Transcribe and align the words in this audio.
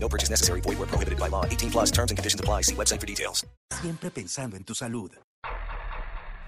No 0.00 0.08
purchase 0.08 0.30
necessary. 0.30 0.60
Void 0.62 0.78
where 0.78 0.88
prohibited 0.88 1.18
by 1.18 1.28
law. 1.28 1.44
18 1.44 1.70
plus 1.70 1.90
terms 1.90 2.10
and 2.10 2.18
conditions 2.18 2.40
apply. 2.40 2.62
See 2.62 2.74
website 2.74 3.00
for 3.00 3.06
details. 3.06 3.46
Siempre 3.82 4.10
pensando 4.10 4.56
en 4.56 4.64
tu 4.64 4.74
salud. 4.74 5.10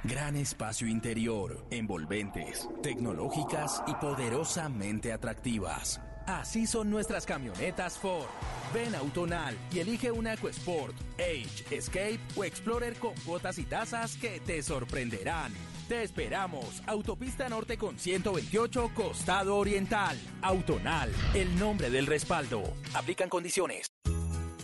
Gran 0.02 0.34
espacio 0.36 0.86
interior, 0.86 1.62
envolventes, 1.70 2.66
tecnológicas 2.82 3.82
y 3.86 3.94
poderosamente 3.96 5.12
atractivas. 5.12 6.00
Así 6.26 6.66
son 6.66 6.88
nuestras 6.88 7.26
camionetas 7.26 7.98
Ford. 7.98 8.28
Ven 8.72 8.94
a 8.94 8.98
Autonal 8.98 9.54
y 9.72 9.80
elige 9.80 10.10
una 10.10 10.32
EcoSport, 10.32 10.94
Age, 11.18 11.76
Escape 11.76 12.20
o 12.34 12.44
Explorer 12.44 12.94
con 12.94 13.14
cuotas 13.26 13.58
y 13.58 13.64
tasas 13.64 14.16
que 14.16 14.40
te 14.40 14.62
sorprenderán. 14.62 15.52
Te 15.90 16.04
esperamos. 16.04 16.84
Autopista 16.86 17.48
Norte 17.48 17.76
con 17.76 17.98
128, 17.98 18.92
Costado 18.94 19.56
Oriental. 19.56 20.16
Autonal, 20.40 21.10
el 21.34 21.58
nombre 21.58 21.90
del 21.90 22.06
respaldo. 22.06 22.62
Aplican 22.94 23.28
condiciones. 23.28 23.90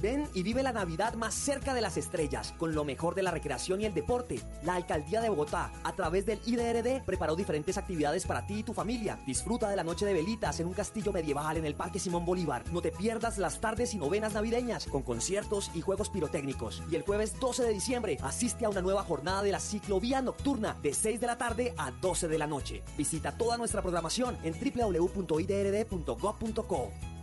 Ven 0.00 0.28
y 0.34 0.42
vive 0.42 0.62
la 0.62 0.72
Navidad 0.72 1.14
más 1.14 1.34
cerca 1.34 1.74
de 1.74 1.80
las 1.80 1.96
estrellas, 1.96 2.52
con 2.58 2.74
lo 2.74 2.84
mejor 2.84 3.14
de 3.14 3.22
la 3.22 3.30
recreación 3.30 3.80
y 3.80 3.84
el 3.84 3.94
deporte. 3.94 4.40
La 4.62 4.74
Alcaldía 4.74 5.20
de 5.20 5.28
Bogotá, 5.28 5.72
a 5.84 5.92
través 5.92 6.26
del 6.26 6.40
IDRD, 6.44 7.04
preparó 7.04 7.36
diferentes 7.36 7.78
actividades 7.78 8.26
para 8.26 8.46
ti 8.46 8.60
y 8.60 8.62
tu 8.62 8.72
familia. 8.72 9.18
Disfruta 9.26 9.68
de 9.68 9.76
la 9.76 9.84
noche 9.84 10.06
de 10.06 10.14
velitas 10.14 10.60
en 10.60 10.66
un 10.66 10.74
castillo 10.74 11.12
medieval 11.12 11.56
en 11.56 11.66
el 11.66 11.74
Parque 11.74 11.98
Simón 11.98 12.24
Bolívar. 12.24 12.64
No 12.72 12.80
te 12.80 12.92
pierdas 12.92 13.38
las 13.38 13.60
tardes 13.60 13.94
y 13.94 13.98
novenas 13.98 14.34
navideñas, 14.34 14.86
con 14.86 15.02
conciertos 15.02 15.70
y 15.74 15.80
juegos 15.80 16.10
pirotécnicos. 16.10 16.82
Y 16.90 16.96
el 16.96 17.02
jueves 17.02 17.38
12 17.40 17.64
de 17.64 17.72
diciembre, 17.72 18.18
asiste 18.22 18.64
a 18.64 18.68
una 18.68 18.82
nueva 18.82 19.02
jornada 19.04 19.42
de 19.42 19.52
la 19.52 19.60
ciclovía 19.60 20.22
nocturna, 20.22 20.76
de 20.82 20.94
6 20.94 21.20
de 21.20 21.26
la 21.26 21.38
tarde 21.38 21.74
a 21.76 21.90
12 21.90 22.28
de 22.28 22.38
la 22.38 22.46
noche. 22.46 22.82
Visita 22.96 23.36
toda 23.36 23.56
nuestra 23.56 23.82
programación 23.82 24.36
en 24.42 24.54
www.idrd.gov.co. 24.54 25.16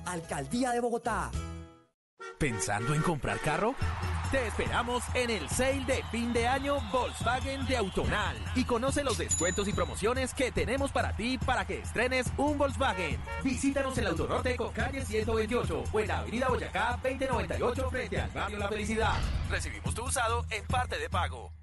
Alcaldía 0.06 0.72
de 0.72 0.80
Bogotá. 0.80 1.32
¿Pensando 2.38 2.94
en 2.94 3.02
comprar 3.02 3.40
carro? 3.40 3.76
Te 4.32 4.48
esperamos 4.48 5.04
en 5.14 5.30
el 5.30 5.48
sale 5.50 5.86
de 5.86 6.04
fin 6.12 6.34
de 6.34 6.48
año 6.48 6.80
Volkswagen 6.92 7.66
de 7.68 7.78
Autonal 7.78 8.36
y 8.56 8.64
conoce 8.64 9.04
los 9.04 9.18
descuentos 9.18 9.68
y 9.68 9.74
promociones 9.74 10.34
que 10.34 10.52
tenemos 10.52 10.92
para 10.92 11.16
ti 11.16 11.38
para 11.38 11.66
que 11.66 11.80
estrenes 11.80 12.28
un 12.38 12.58
Volkswagen. 12.58 13.20
Visítanos 13.44 13.98
en 13.98 14.06
el 14.06 14.10
Autonorte 14.12 14.56
con 14.56 14.72
calle 14.74 15.06
128 15.06 15.84
o 15.92 16.00
en 16.00 16.08
la 16.08 16.20
avenida 16.20 16.48
Boyacá 16.50 17.00
2098 17.04 17.90
frente 17.90 18.20
al 18.20 18.30
barrio 18.32 18.58
La 18.58 18.68
Felicidad. 18.68 19.14
Recibimos 19.50 19.94
tu 19.94 20.04
usado 20.04 20.46
en 20.50 20.66
parte 20.66 20.98
de 20.98 21.10
pago. 21.10 21.63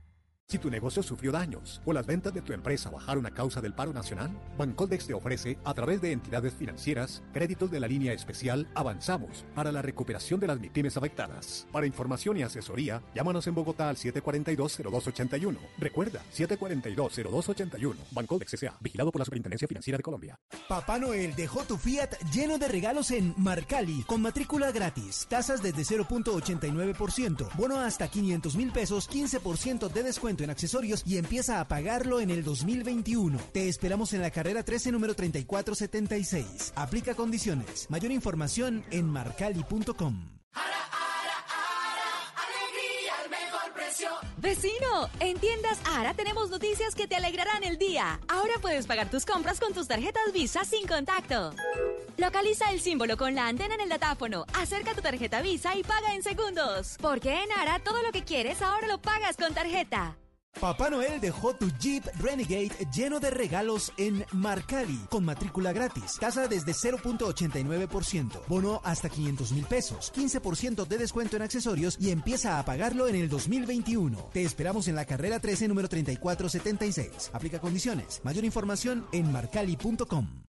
Si 0.50 0.58
tu 0.58 0.68
negocio 0.68 1.00
sufrió 1.00 1.30
daños 1.30 1.80
o 1.84 1.92
las 1.92 2.04
ventas 2.04 2.34
de 2.34 2.42
tu 2.42 2.52
empresa 2.52 2.90
bajaron 2.90 3.24
a 3.24 3.30
causa 3.30 3.60
del 3.60 3.72
paro 3.72 3.92
nacional, 3.92 4.32
Bancoldex 4.58 5.06
te 5.06 5.14
ofrece, 5.14 5.58
a 5.62 5.74
través 5.74 6.00
de 6.00 6.10
entidades 6.10 6.54
financieras, 6.54 7.22
créditos 7.32 7.70
de 7.70 7.78
la 7.78 7.86
línea 7.86 8.12
especial 8.12 8.66
Avanzamos 8.74 9.44
para 9.54 9.70
la 9.70 9.80
recuperación 9.80 10.40
de 10.40 10.48
las 10.48 10.58
MIPIMES 10.58 10.96
afectadas. 10.96 11.68
Para 11.70 11.86
información 11.86 12.36
y 12.36 12.42
asesoría, 12.42 13.00
llámanos 13.14 13.46
en 13.46 13.54
Bogotá 13.54 13.88
al 13.88 13.94
742-0281. 13.94 15.56
Recuerda, 15.78 16.20
742-0281. 16.36 17.94
Bancoldex 18.10 18.54
S.A. 18.54 18.76
Vigilado 18.80 19.12
por 19.12 19.20
la 19.20 19.26
Superintendencia 19.26 19.68
Financiera 19.68 19.98
de 19.98 20.02
Colombia. 20.02 20.36
Papá 20.68 20.98
Noel 20.98 21.36
dejó 21.36 21.62
tu 21.62 21.76
Fiat 21.76 22.10
lleno 22.32 22.58
de 22.58 22.66
regalos 22.66 23.12
en 23.12 23.34
Marcali, 23.36 24.02
con 24.02 24.20
matrícula 24.20 24.72
gratis, 24.72 25.28
tasas 25.28 25.62
desde 25.62 25.82
0.89%, 25.82 27.54
bono 27.54 27.78
hasta 27.78 28.08
500 28.08 28.56
mil 28.56 28.72
pesos, 28.72 29.08
15% 29.08 29.88
de 29.88 30.02
descuento 30.02 30.39
en 30.44 30.50
accesorios 30.50 31.02
y 31.06 31.18
empieza 31.18 31.60
a 31.60 31.68
pagarlo 31.68 32.20
en 32.20 32.30
el 32.30 32.44
2021. 32.44 33.38
Te 33.52 33.68
esperamos 33.68 34.12
en 34.12 34.22
la 34.22 34.30
carrera 34.30 34.62
13 34.62 34.92
número 34.92 35.14
3476. 35.14 36.72
Aplica 36.76 37.14
condiciones. 37.14 37.86
Mayor 37.90 38.12
información 38.12 38.84
en 38.90 39.06
marcali.com. 39.06 40.40
Vecino, 44.38 45.10
en 45.20 45.38
tiendas 45.38 45.78
Ara 45.84 46.14
tenemos 46.14 46.48
noticias 46.48 46.94
que 46.94 47.06
te 47.06 47.16
alegrarán 47.16 47.62
el 47.62 47.76
día. 47.76 48.18
Ahora 48.28 48.54
puedes 48.62 48.86
pagar 48.86 49.10
tus 49.10 49.26
compras 49.26 49.60
con 49.60 49.74
tus 49.74 49.86
tarjetas 49.86 50.32
Visa 50.32 50.64
sin 50.64 50.86
contacto. 50.86 51.52
Localiza 52.16 52.70
el 52.70 52.80
símbolo 52.80 53.16
con 53.16 53.34
la 53.34 53.48
antena 53.48 53.74
en 53.74 53.82
el 53.82 53.88
datáfono, 53.90 54.46
acerca 54.54 54.94
tu 54.94 55.02
tarjeta 55.02 55.42
Visa 55.42 55.76
y 55.76 55.82
paga 55.82 56.14
en 56.14 56.22
segundos. 56.22 56.96
Porque 57.00 57.42
en 57.42 57.52
Ara 57.52 57.80
todo 57.80 58.02
lo 58.02 58.12
que 58.12 58.24
quieres 58.24 58.62
ahora 58.62 58.86
lo 58.86 59.00
pagas 59.00 59.36
con 59.36 59.52
tarjeta. 59.52 60.16
Papá 60.58 60.90
Noel 60.90 61.20
dejó 61.20 61.54
tu 61.54 61.70
Jeep 61.78 62.04
Renegade 62.18 62.72
lleno 62.92 63.18
de 63.18 63.30
regalos 63.30 63.92
en 63.96 64.24
Marcali, 64.32 64.98
con 65.08 65.24
matrícula 65.24 65.72
gratis, 65.72 66.16
tasa 66.20 66.48
desde 66.48 66.72
0.89%, 66.72 68.46
bono 68.46 68.80
hasta 68.84 69.08
500 69.08 69.52
mil 69.52 69.64
pesos, 69.64 70.12
15% 70.14 70.86
de 70.86 70.98
descuento 70.98 71.36
en 71.36 71.42
accesorios 71.42 71.96
y 71.98 72.10
empieza 72.10 72.58
a 72.58 72.64
pagarlo 72.64 73.08
en 73.08 73.14
el 73.14 73.28
2021. 73.28 74.18
Te 74.32 74.42
esperamos 74.42 74.88
en 74.88 74.96
la 74.96 75.06
carrera 75.06 75.40
13, 75.40 75.68
número 75.68 75.88
3476. 75.88 77.30
Aplica 77.32 77.58
condiciones. 77.58 78.20
Mayor 78.24 78.44
información 78.44 79.06
en 79.12 79.32
marcali.com. 79.32 80.49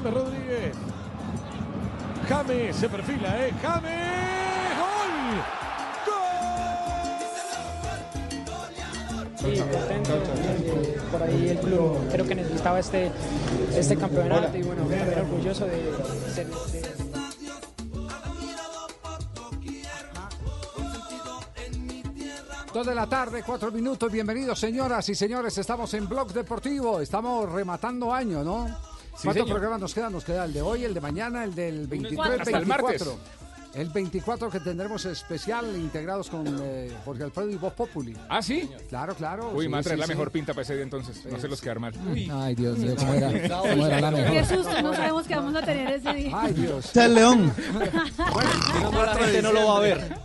James 0.00 0.14
Rodríguez. 0.14 0.76
James 2.28 2.76
se 2.76 2.88
perfila, 2.88 3.36
¿eh? 3.46 3.52
James. 3.60 4.78
¡Gol! 4.78 5.42
Sí, 9.54 9.60
contento. 9.72 10.12
Por 11.10 11.22
ahí 11.24 11.48
el 11.48 11.58
club 11.58 11.98
creo 12.12 12.26
que 12.28 12.34
necesitaba 12.36 12.78
este, 12.78 13.10
este 13.74 13.96
campeonato 13.96 14.56
y 14.56 14.62
bueno, 14.62 14.82
también 14.82 15.18
orgulloso 15.18 15.66
de 15.66 15.92
ser. 16.32 16.46
de- 16.46 16.88
Dos 22.72 22.86
de 22.86 22.94
la 22.94 23.06
tarde, 23.08 23.42
cuatro 23.44 23.72
minutos. 23.72 24.12
Bienvenidos, 24.12 24.60
señoras 24.60 25.08
y 25.08 25.14
señores. 25.14 25.56
Estamos 25.58 25.92
en 25.94 26.08
Blog 26.08 26.32
Deportivo. 26.32 27.00
Estamos 27.00 27.50
rematando 27.50 28.12
año, 28.14 28.44
¿no? 28.44 28.66
Sí, 29.18 29.24
¿Cuántos 29.24 29.46
señor. 29.46 29.58
programas 29.58 29.80
nos 29.80 29.94
quedan? 29.94 30.12
Nos 30.12 30.24
queda 30.24 30.44
el 30.44 30.52
de 30.52 30.62
hoy, 30.62 30.84
el 30.84 30.94
de 30.94 31.00
mañana, 31.00 31.42
el 31.42 31.52
del 31.52 31.88
23, 31.88 32.20
Hasta 32.20 32.56
el 32.56 32.64
24. 32.64 32.66
martes. 32.66 33.08
El 33.74 33.88
24 33.88 34.48
que 34.48 34.60
tendremos 34.60 35.04
especial 35.06 35.74
integrados 35.76 36.30
con 36.30 36.46
eh, 36.62 36.92
Jorge 37.04 37.24
Alfredo 37.24 37.50
y 37.50 37.56
Voz 37.56 37.72
Populi. 37.72 38.16
¿Ah, 38.28 38.40
sí? 38.40 38.70
Claro, 38.88 39.16
claro. 39.16 39.50
Uy, 39.52 39.66
sí, 39.66 39.70
traer 39.70 39.84
sí, 39.86 39.96
la 39.96 40.06
sí. 40.06 40.12
mejor 40.12 40.30
pinta 40.30 40.52
para 40.52 40.62
ese 40.62 40.74
día 40.74 40.84
entonces. 40.84 41.26
No 41.26 41.36
se 41.40 41.48
los 41.48 41.60
quedar 41.60 41.80
mal. 41.80 41.92
Ay, 42.32 42.54
Dios 42.54 42.78
mío, 42.78 42.94
¿cómo 42.96 43.12
era, 43.14 43.48
cómo 43.60 43.86
era 43.86 44.00
la 44.00 44.10
mejor? 44.12 44.32
Qué 44.32 44.44
susto, 44.44 44.82
no 44.82 44.94
sabemos 44.94 45.26
qué 45.26 45.34
vamos 45.34 45.54
a 45.56 45.62
tener 45.62 45.90
ese 45.90 46.14
día. 46.14 46.40
Ay, 46.40 46.52
Dios. 46.52 46.84
Está 46.86 47.06
el 47.06 47.14
león. 47.14 47.52
la 48.18 49.14
gente 49.16 49.42
no 49.42 49.52
lo 49.52 49.66
va 49.66 49.78
a 49.78 49.80
ver. 49.80 50.16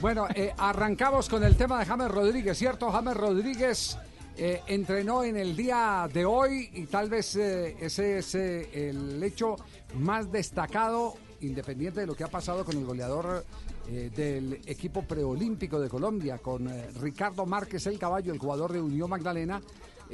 Bueno, 0.00 0.26
eh, 0.34 0.52
arrancamos 0.58 1.28
con 1.28 1.44
el 1.44 1.56
tema 1.56 1.78
de 1.78 1.86
James 1.86 2.08
Rodríguez, 2.10 2.58
¿cierto? 2.58 2.90
James 2.90 3.16
Rodríguez 3.16 3.96
eh, 4.42 4.62
entrenó 4.68 5.22
en 5.22 5.36
el 5.36 5.54
día 5.54 6.08
de 6.10 6.24
hoy 6.24 6.70
y 6.72 6.86
tal 6.86 7.10
vez 7.10 7.36
eh, 7.36 7.76
ese 7.78 8.16
es 8.16 8.34
eh, 8.34 8.88
el 8.88 9.22
hecho 9.22 9.56
más 9.96 10.32
destacado, 10.32 11.12
independiente 11.42 12.00
de 12.00 12.06
lo 12.06 12.14
que 12.14 12.24
ha 12.24 12.28
pasado 12.28 12.64
con 12.64 12.74
el 12.74 12.86
goleador 12.86 13.44
del 13.86 14.60
equipo 14.66 15.02
preolímpico 15.02 15.78
de 15.78 15.90
Colombia, 15.90 16.38
con 16.38 16.70
Ricardo 17.02 17.44
Márquez 17.44 17.86
el 17.86 17.98
caballo, 17.98 18.32
el 18.32 18.38
jugador 18.38 18.72
de 18.72 18.80
Unión 18.80 19.10
Magdalena. 19.10 19.60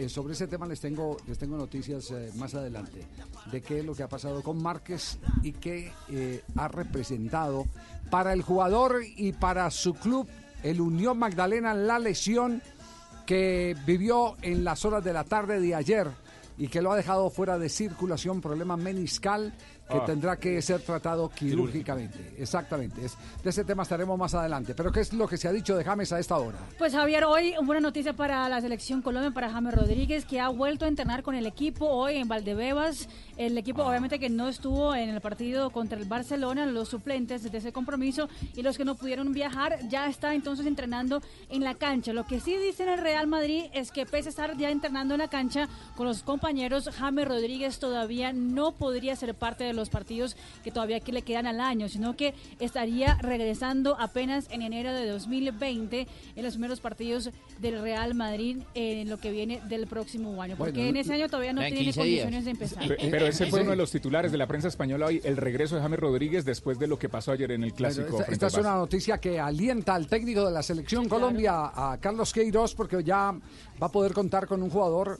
Sobre 0.08 0.32
ese 0.32 0.46
tema 0.46 0.66
les 0.66 0.80
tengo, 0.80 1.18
les 1.26 1.36
tengo 1.36 1.58
noticias 1.58 2.10
más 2.36 2.54
adelante 2.54 3.06
de 3.52 3.60
qué 3.60 3.80
es 3.80 3.84
lo 3.84 3.94
que 3.94 4.02
ha 4.02 4.08
pasado 4.08 4.42
con 4.42 4.62
Márquez 4.62 5.18
y 5.42 5.52
qué 5.52 5.92
ha 6.56 6.68
representado 6.68 7.66
para 8.08 8.32
el 8.32 8.40
jugador 8.40 9.02
y 9.04 9.32
para 9.32 9.70
su 9.70 9.92
club, 9.92 10.26
el 10.62 10.80
Unión 10.80 11.18
Magdalena, 11.18 11.74
la 11.74 11.98
lesión 11.98 12.62
que 13.26 13.76
vivió 13.84 14.36
en 14.40 14.64
las 14.64 14.84
horas 14.84 15.04
de 15.04 15.12
la 15.12 15.24
tarde 15.24 15.60
de 15.60 15.74
ayer 15.74 16.08
y 16.56 16.68
que 16.68 16.80
lo 16.80 16.92
ha 16.92 16.96
dejado 16.96 17.28
fuera 17.28 17.58
de 17.58 17.68
circulación, 17.68 18.40
problema 18.40 18.76
meniscal 18.76 19.52
que 19.88 19.96
Ah. 19.98 20.04
tendrá 20.04 20.36
que 20.36 20.60
ser 20.62 20.80
tratado 20.80 21.28
quirúrgicamente. 21.28 22.34
Exactamente. 22.38 23.04
Es, 23.04 23.16
de 23.42 23.50
ese 23.50 23.64
tema 23.64 23.82
estaremos 23.84 24.18
más 24.18 24.34
adelante. 24.34 24.74
Pero 24.74 24.90
¿qué 24.92 25.00
es 25.00 25.12
lo 25.12 25.28
que 25.28 25.36
se 25.36 25.48
ha 25.48 25.52
dicho 25.52 25.76
de 25.76 25.84
James 25.84 26.12
a 26.12 26.18
esta 26.18 26.36
hora? 26.36 26.58
Pues 26.78 26.92
Javier, 26.92 27.24
hoy 27.24 27.54
buena 27.62 27.80
noticia 27.80 28.12
para 28.12 28.48
la 28.48 28.60
selección 28.60 29.02
Colombia, 29.02 29.30
para 29.30 29.50
James 29.50 29.74
Rodríguez, 29.74 30.24
que 30.24 30.40
ha 30.40 30.48
vuelto 30.48 30.84
a 30.84 30.88
entrenar 30.88 31.22
con 31.22 31.34
el 31.34 31.46
equipo 31.46 31.86
hoy 31.86 32.16
en 32.16 32.28
Valdebebas. 32.28 33.08
El 33.36 33.56
equipo 33.58 33.84
obviamente 33.84 34.18
que 34.18 34.28
no 34.30 34.48
estuvo 34.48 34.94
en 34.94 35.10
el 35.10 35.20
partido 35.20 35.70
contra 35.70 35.98
el 35.98 36.06
Barcelona, 36.06 36.66
los 36.66 36.88
suplentes 36.88 37.50
de 37.50 37.58
ese 37.58 37.72
compromiso 37.72 38.28
y 38.54 38.62
los 38.62 38.76
que 38.76 38.84
no 38.84 38.94
pudieron 38.96 39.32
viajar, 39.32 39.78
ya 39.88 40.08
está 40.08 40.34
entonces 40.34 40.66
entrenando 40.66 41.20
en 41.50 41.62
la 41.62 41.74
cancha. 41.74 42.12
Lo 42.12 42.26
que 42.26 42.40
sí 42.40 42.56
dice 42.56 42.82
en 42.84 42.88
el 42.90 42.98
Real 43.00 43.26
Madrid 43.26 43.64
es 43.72 43.92
que 43.92 44.06
pese 44.06 44.28
a 44.28 44.30
estar 44.30 44.56
ya 44.56 44.70
entrenando 44.70 45.14
en 45.14 45.18
la 45.20 45.28
cancha 45.28 45.68
con 45.96 46.06
los 46.06 46.22
compañeros, 46.22 46.88
James 46.98 47.28
Rodríguez 47.28 47.78
todavía 47.78 48.32
no 48.32 48.72
podría 48.72 49.14
ser 49.16 49.34
parte 49.34 49.64
de 49.64 49.74
los 49.76 49.90
partidos 49.90 50.36
que 50.64 50.70
todavía 50.70 51.00
que 51.00 51.12
le 51.12 51.22
quedan 51.22 51.46
al 51.46 51.60
año, 51.60 51.88
sino 51.88 52.16
que 52.16 52.34
estaría 52.58 53.14
regresando 53.20 53.96
apenas 54.00 54.46
en 54.50 54.62
enero 54.62 54.92
de 54.92 55.06
2020 55.06 56.06
en 56.36 56.42
los 56.44 56.54
primeros 56.54 56.80
partidos 56.80 57.30
del 57.60 57.80
Real 57.80 58.14
Madrid 58.14 58.58
en 58.74 59.08
lo 59.08 59.18
que 59.18 59.30
viene 59.30 59.60
del 59.68 59.86
próximo 59.86 60.40
año, 60.42 60.56
porque 60.56 60.72
Bueno, 60.72 60.88
en 60.90 60.96
ese 60.96 61.14
año 61.14 61.28
todavía 61.28 61.52
no 61.52 61.62
en 61.62 61.68
tiene 61.68 61.84
15 61.84 62.00
condiciones 62.00 62.30
días. 62.32 62.44
de 62.44 62.50
empezar. 62.50 62.88
Pe- 62.88 63.08
Pero 63.10 63.26
ese 63.26 63.46
fue 63.46 63.60
uno 63.62 63.70
de 63.70 63.76
los 63.76 63.90
titulares 63.90 64.32
de 64.32 64.38
la 64.38 64.46
prensa 64.46 64.68
española 64.68 65.06
hoy, 65.06 65.20
el 65.24 65.36
regreso 65.36 65.76
de 65.76 65.82
James 65.82 65.98
Rodríguez 66.00 66.44
después 66.44 66.78
de 66.78 66.86
lo 66.86 66.98
que 66.98 67.08
pasó 67.08 67.32
ayer 67.32 67.52
en 67.52 67.64
el 67.64 67.72
clásico. 67.72 68.12
Bueno, 68.12 68.26
esta, 68.30 68.46
es 68.48 68.54
una 68.54 68.74
noticia 68.74 69.18
que 69.18 69.38
alienta 69.38 69.94
al 69.94 70.06
técnico 70.06 70.44
de 70.44 70.52
la 70.52 70.62
selección 70.62 71.08
Colombia, 71.08 71.70
a 71.74 71.98
Carlos 72.00 72.32
Queiroz, 72.32 72.74
porque 72.74 73.02
ya 73.04 73.32
va 73.82 73.86
a 73.86 73.92
poder 73.92 74.12
contar 74.12 74.46
con 74.46 74.62
un 74.62 74.70
jugador 74.70 75.18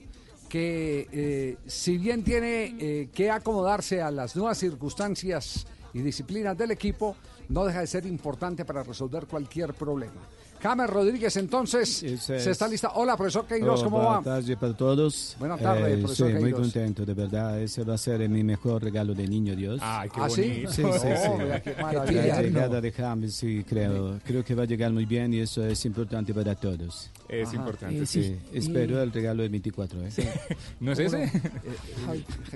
que, 0.56 1.06
eh, 1.12 1.58
si 1.66 1.98
bien 1.98 2.24
tiene 2.24 2.74
eh, 2.78 3.10
que 3.12 3.30
acomodarse 3.30 4.00
a 4.00 4.10
las 4.10 4.34
nuevas 4.34 4.56
circunstancias 4.56 5.66
y 5.92 6.00
disciplinas 6.00 6.56
del 6.56 6.70
equipo, 6.70 7.14
no 7.50 7.66
deja 7.66 7.80
de 7.80 7.86
ser 7.86 8.06
importante 8.06 8.64
para 8.64 8.82
resolver 8.82 9.26
cualquier 9.26 9.74
problema. 9.74 10.22
James 10.62 10.90
Rodríguez, 10.90 11.36
entonces, 11.36 11.88
se 12.18 12.36
es. 12.36 12.46
está 12.46 12.66
lista. 12.68 12.92
Hola, 12.94 13.16
profesor 13.16 13.46
Queiroz, 13.46 13.80
Oh, 13.80 13.84
¿cómo 13.84 13.96
buenas 13.98 14.18
va? 14.20 14.22
tardes 14.22 14.56
para 14.56 14.76
todos. 14.76 15.36
Buenas 15.38 15.60
tardes, 15.60 15.94
Eh, 15.94 15.98
profesor 15.98 16.30
Sí, 16.32 16.38
muy 16.38 16.52
contento, 16.52 17.04
de 17.04 17.14
verdad. 17.14 17.60
Ese 17.60 17.84
va 17.84 17.94
a 17.94 17.98
ser 17.98 18.28
mi 18.28 18.42
mejor 18.42 18.82
regalo 18.82 19.14
de 19.14 19.26
niño 19.26 19.54
Dios. 19.54 19.80
Ay, 19.82 20.08
qué 20.08 20.20
¿Ah, 20.20 20.30
sí? 20.30 20.40
bonito. 20.42 20.72
Sí, 20.72 20.82
sí, 20.82 20.98
sí. 21.00 21.70
Oh, 21.78 21.82
maravilla. 21.82 22.26
La 22.26 22.42
llegada 22.42 22.80
de 22.80 22.92
James, 22.92 23.34
sí, 23.34 23.64
creo. 23.68 24.18
Creo 24.24 24.44
que 24.44 24.54
va 24.54 24.62
a 24.62 24.66
llegar 24.66 24.92
muy 24.92 25.04
bien 25.04 25.32
y 25.34 25.40
eso 25.40 25.64
es 25.66 25.84
importante 25.84 26.32
para 26.34 26.54
todos. 26.54 27.10
Es 27.28 27.48
Ajá. 27.48 27.56
importante, 27.56 28.06
Sí, 28.06 28.22
sí. 28.22 28.36
Espero 28.52 29.02
el 29.02 29.12
regalo 29.12 29.42
del 29.42 29.50
24, 29.50 30.00
¿eh? 30.06 30.10
¿No 30.80 30.92
es 30.92 30.98
ese? 30.98 31.30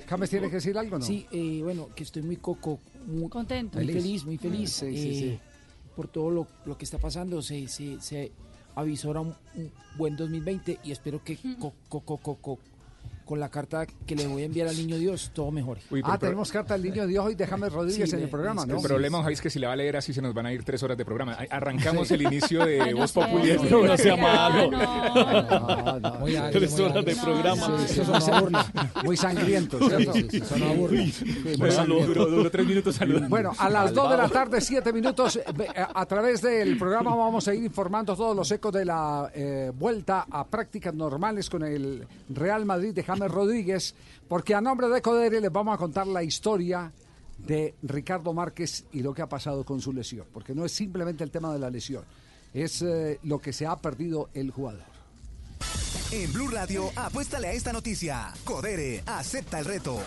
James 0.09 0.31
tiene 0.31 0.49
que 0.49 0.55
decir 0.57 0.77
algo, 0.79 0.99
¿no? 0.99 1.05
Sí, 1.05 1.27
eh, 1.33 1.61
bueno, 1.63 1.89
que 1.95 2.03
estoy 2.05 2.23
muy 2.23 2.37
coco, 2.37 2.79
muy 3.07 3.29
contento, 3.29 3.79
muy 3.79 3.87
Feliz. 3.93 4.25
muy 4.25 4.39
feliz. 4.39 4.71
Sí, 4.71 4.97
sí, 4.97 5.09
eh, 5.09 5.15
sí. 5.15 5.39
Por 5.97 6.09
todo 6.09 6.31
lo, 6.31 6.47
lo 6.65 6.79
que 6.79 6.85
está 6.85 6.99
pasando, 6.99 7.43
se, 7.43 7.69
se, 7.69 8.01
se 8.01 8.33
avisora 8.75 9.21
un, 9.21 9.35
un 9.55 9.73
buen 9.97 10.17
2020 10.17 10.79
y 10.85 10.93
espero 10.93 11.23
que 11.23 11.37
co- 11.59 11.73
co- 11.89 12.01
co- 12.01 12.17
co- 12.19 12.37
co- 12.37 12.59
con 13.31 13.39
la 13.39 13.49
carta 13.49 13.87
que 13.87 14.17
le 14.17 14.27
voy 14.27 14.43
a 14.43 14.47
enviar 14.47 14.67
al 14.67 14.77
niño 14.77 14.99
Dios 14.99 15.31
todo 15.33 15.53
mejore. 15.53 15.81
Uy, 15.89 16.03
pero- 16.03 16.13
ah, 16.13 16.19
tenemos 16.19 16.51
carta 16.51 16.75
al 16.75 16.83
niño 16.83 17.07
Dios 17.07 17.25
hoy 17.25 17.37
de 17.37 17.47
James 17.47 17.73
Rodríguez 17.73 18.11
Sí, 18.11 18.17
en 18.17 18.23
el 18.23 18.29
programa, 18.29 18.67
¿no? 18.67 18.79
El 18.79 18.83
problema, 18.83 19.23
Javi, 19.23 19.35
es 19.35 19.41
que 19.41 19.51
si 19.51 19.61
le 19.61 19.69
va 19.69 19.75
a 19.75 19.77
leer 19.77 19.97
así 19.97 20.13
se 20.13 20.21
nos 20.21 20.35
van 20.35 20.47
a 20.47 20.53
ir 20.53 20.65
tres 20.65 20.83
horas 20.83 20.99
de 20.99 21.05
programa. 21.05 21.39
Arrancamos 21.49 22.09
Sí. 22.09 22.15
el 22.15 22.23
inicio 22.23 22.65
de 22.67 22.81
Ay, 22.83 22.91
no 22.93 22.99
Voz 22.99 23.13
Populi. 23.13 23.53
sí, 23.57 23.67
No, 23.71 23.83
no 23.83 23.97
sea 23.97 23.99
sea, 23.99 24.17
malo. 24.17 24.69
No, 24.73 26.01
no. 26.01 26.15
Muy 26.19 26.35
ágil, 26.35 26.51
Tres 26.59 26.73
muy 26.73 26.81
horas 26.83 27.05
de 27.05 27.15
programa. 27.17 27.69
No, 27.69 27.79
Sí, 27.87 28.01
eso 28.01 28.11
muy, 28.13 28.21
suena 28.21 28.37
a 28.37 28.41
burla. 28.41 28.67
muy 29.05 29.17
sangriento, 29.17 29.79
¿cierto? 29.79 30.13
Sí, 30.13 30.23
sí, 30.23 30.41
sí, 30.41 30.45
suena 30.47 30.71
a 30.71 30.75
burla. 30.75 31.01
Uy, 31.03 31.13
Sí, 31.13 31.25
muy 31.89 32.03
duró- 32.07 32.51
tres 32.51 32.67
minutos 32.67 32.97
saludando. 32.97 33.29
Bueno, 33.29 33.53
a 33.57 33.71
las 33.71 33.95
2 33.95 34.11
de 34.11 34.17
la 34.17 34.29
tarde, 34.29 34.61
7 34.61 34.93
minutos, 34.93 35.37
eh, 35.37 35.43
a, 35.95 36.05
través 36.07 36.43
del 36.43 36.77
programa 36.79 37.15
vamos 37.15 37.47
a 37.47 37.55
ir 37.55 37.63
informando 37.63 38.17
todos 38.17 38.35
los 38.37 38.51
ecos 38.51 38.73
de 38.73 38.85
la 38.85 39.31
eh, 39.35 39.71
vuelta 39.73 40.27
a 40.29 40.45
prácticas 40.47 40.93
normales 40.95 41.49
con 41.49 41.63
el 41.63 42.07
Real 42.29 42.65
Madrid 42.65 42.93
de 42.93 43.05
Rodríguez, 43.29 43.95
porque 44.29 44.55
a 44.55 44.61
nombre 44.61 44.89
de 44.89 45.03
Codere 45.03 45.41
les 45.41 45.53
vamos 45.53 45.75
a 45.75 45.79
contar 45.79 46.07
la 46.07 46.23
historia 46.23 46.93
de 47.39 47.75
Ricardo 47.83 48.33
Márquez 48.33 48.85
y 48.93 49.01
lo 49.01 49.15
que 49.15 49.23
ha 49.23 49.29
pasado 49.29 49.65
con 49.65 49.81
su 49.81 49.93
lesión, 49.93 50.27
porque 50.33 50.55
no 50.55 50.65
es 50.65 50.73
simplemente 50.73 51.25
el 51.25 51.31
tema 51.31 51.53
de 51.53 51.59
la 51.59 51.71
lesión, 51.71 52.05
es 52.53 52.83
eh, 52.83 53.19
lo 53.23 53.39
que 53.39 53.53
se 53.53 53.67
ha 53.67 53.77
perdido 53.77 54.29
el 54.35 54.51
jugador. 54.51 54.91
En 56.13 56.33
Blue 56.33 56.49
Radio, 56.49 56.91
apuéstale 56.97 57.49
a 57.49 57.53
esta 57.53 57.73
noticia. 57.73 58.33
Codere, 58.45 59.03
acepta 59.07 59.61
el 59.61 59.65
reto. 59.65 59.99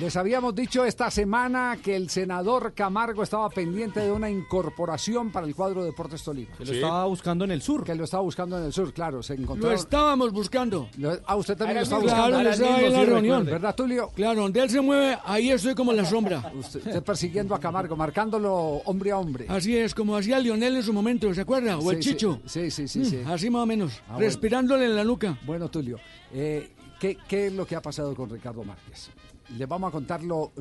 Les 0.00 0.16
habíamos 0.16 0.56
dicho 0.56 0.84
esta 0.84 1.08
semana 1.08 1.78
que 1.80 1.94
el 1.94 2.10
senador 2.10 2.72
Camargo 2.74 3.22
estaba 3.22 3.48
pendiente 3.48 4.00
de 4.00 4.10
una 4.10 4.28
incorporación 4.28 5.30
para 5.30 5.46
el 5.46 5.54
cuadro 5.54 5.82
de 5.82 5.90
Deportes 5.90 6.24
Tolima. 6.24 6.50
Que 6.58 6.64
lo 6.64 6.70
Sí. 6.72 6.74
estaba 6.78 7.04
buscando 7.04 7.44
en 7.44 7.52
el 7.52 7.62
sur. 7.62 7.84
Que 7.84 7.94
lo 7.94 8.02
estaba 8.02 8.24
buscando 8.24 8.58
en 8.58 8.64
el 8.64 8.72
sur, 8.72 8.92
claro. 8.92 9.22
Se 9.22 9.34
encontró. 9.34 9.68
Lo 9.70 9.74
estábamos 9.76 10.32
buscando. 10.32 10.88
Ah, 11.26 11.36
usted 11.36 11.56
también 11.56 11.76
lo 11.76 11.82
estaba 11.84 12.02
buscando. 12.02 12.26
Claro, 12.26 12.42
lo 12.42 12.50
estaba 12.50 12.80
en 12.80 12.92
la 12.92 13.04
reunión. 13.04 13.44
¿Verdad, 13.44 13.74
Tulio? 13.76 14.08
Claro, 14.16 14.42
donde 14.42 14.60
él 14.62 14.68
se 14.70 14.80
mueve, 14.80 15.16
ahí 15.24 15.50
estoy 15.50 15.76
como 15.76 15.92
en 15.92 15.98
la 15.98 16.04
sombra. 16.04 16.38
Usted, 16.58 16.80
usted 16.84 17.02
persiguiendo 17.04 17.54
a 17.54 17.60
Camargo, 17.60 17.94
marcándolo 17.94 18.52
hombre 18.86 19.12
a 19.12 19.18
hombre. 19.18 19.46
Así 19.48 19.76
es, 19.76 19.94
como 19.94 20.16
hacía 20.16 20.40
Lionel 20.40 20.74
en 20.74 20.82
su 20.82 20.92
momento, 20.92 21.32
¿se 21.32 21.42
acuerda? 21.42 21.78
O 21.78 21.92
el 21.92 21.98
Sí, 21.98 22.02
sí, 22.02 22.10
Chicho. 22.10 22.40
Sí, 22.46 22.68
sí, 22.72 22.88
sí. 22.88 22.98
Mm, 22.98 23.04
sí. 23.04 23.22
Así 23.26 23.48
más 23.48 23.62
o 23.62 23.66
menos, 23.66 23.92
Ah, 24.08 24.14
bueno. 24.14 24.18
respirándole 24.18 24.86
en 24.86 24.96
la 24.96 25.04
nuca. 25.04 25.38
Bueno, 25.46 25.68
Tulio, 25.68 25.98
eh, 26.32 26.68
¿qué, 26.98 27.16
qué 27.28 27.46
es 27.46 27.52
lo 27.52 27.64
que 27.64 27.76
ha 27.76 27.80
pasado 27.80 28.12
con 28.16 28.28
Ricardo 28.28 28.64
Márquez? 28.64 29.10
Les 29.50 29.68
vamos 29.68 29.88
a 29.88 29.92
contar 29.92 30.22
lo, 30.22 30.52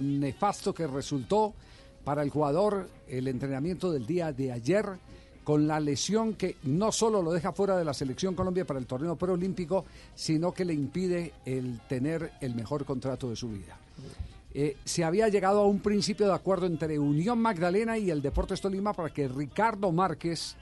nefasto 0.00 0.72
que 0.72 0.86
resultó 0.86 1.54
para 2.04 2.22
el 2.22 2.30
jugador 2.30 2.88
el 3.08 3.28
entrenamiento 3.28 3.92
del 3.92 4.06
día 4.06 4.32
de 4.32 4.52
ayer 4.52 4.86
con 5.44 5.66
la 5.66 5.80
lesión 5.80 6.34
que 6.34 6.56
no 6.64 6.92
solo 6.92 7.22
lo 7.22 7.32
deja 7.32 7.52
fuera 7.52 7.76
de 7.76 7.84
la 7.84 7.94
selección 7.94 8.34
Colombia 8.34 8.66
para 8.66 8.78
el 8.78 8.86
torneo 8.86 9.16
preolímpico, 9.16 9.84
sino 10.14 10.52
que 10.52 10.64
le 10.64 10.74
impide 10.74 11.32
el 11.44 11.80
tener 11.88 12.32
el 12.40 12.54
mejor 12.54 12.84
contrato 12.84 13.30
de 13.30 13.36
su 13.36 13.48
vida. 13.48 13.78
Eh, 14.52 14.76
se 14.84 15.04
había 15.04 15.28
llegado 15.28 15.60
a 15.60 15.66
un 15.66 15.80
principio 15.80 16.26
de 16.26 16.34
acuerdo 16.34 16.66
entre 16.66 16.98
Unión 16.98 17.38
Magdalena 17.38 17.98
y 17.98 18.10
el 18.10 18.22
Deportes 18.22 18.60
Tolima 18.60 18.92
para 18.92 19.10
que 19.10 19.28
Ricardo 19.28 19.92
Márquez 19.92 20.56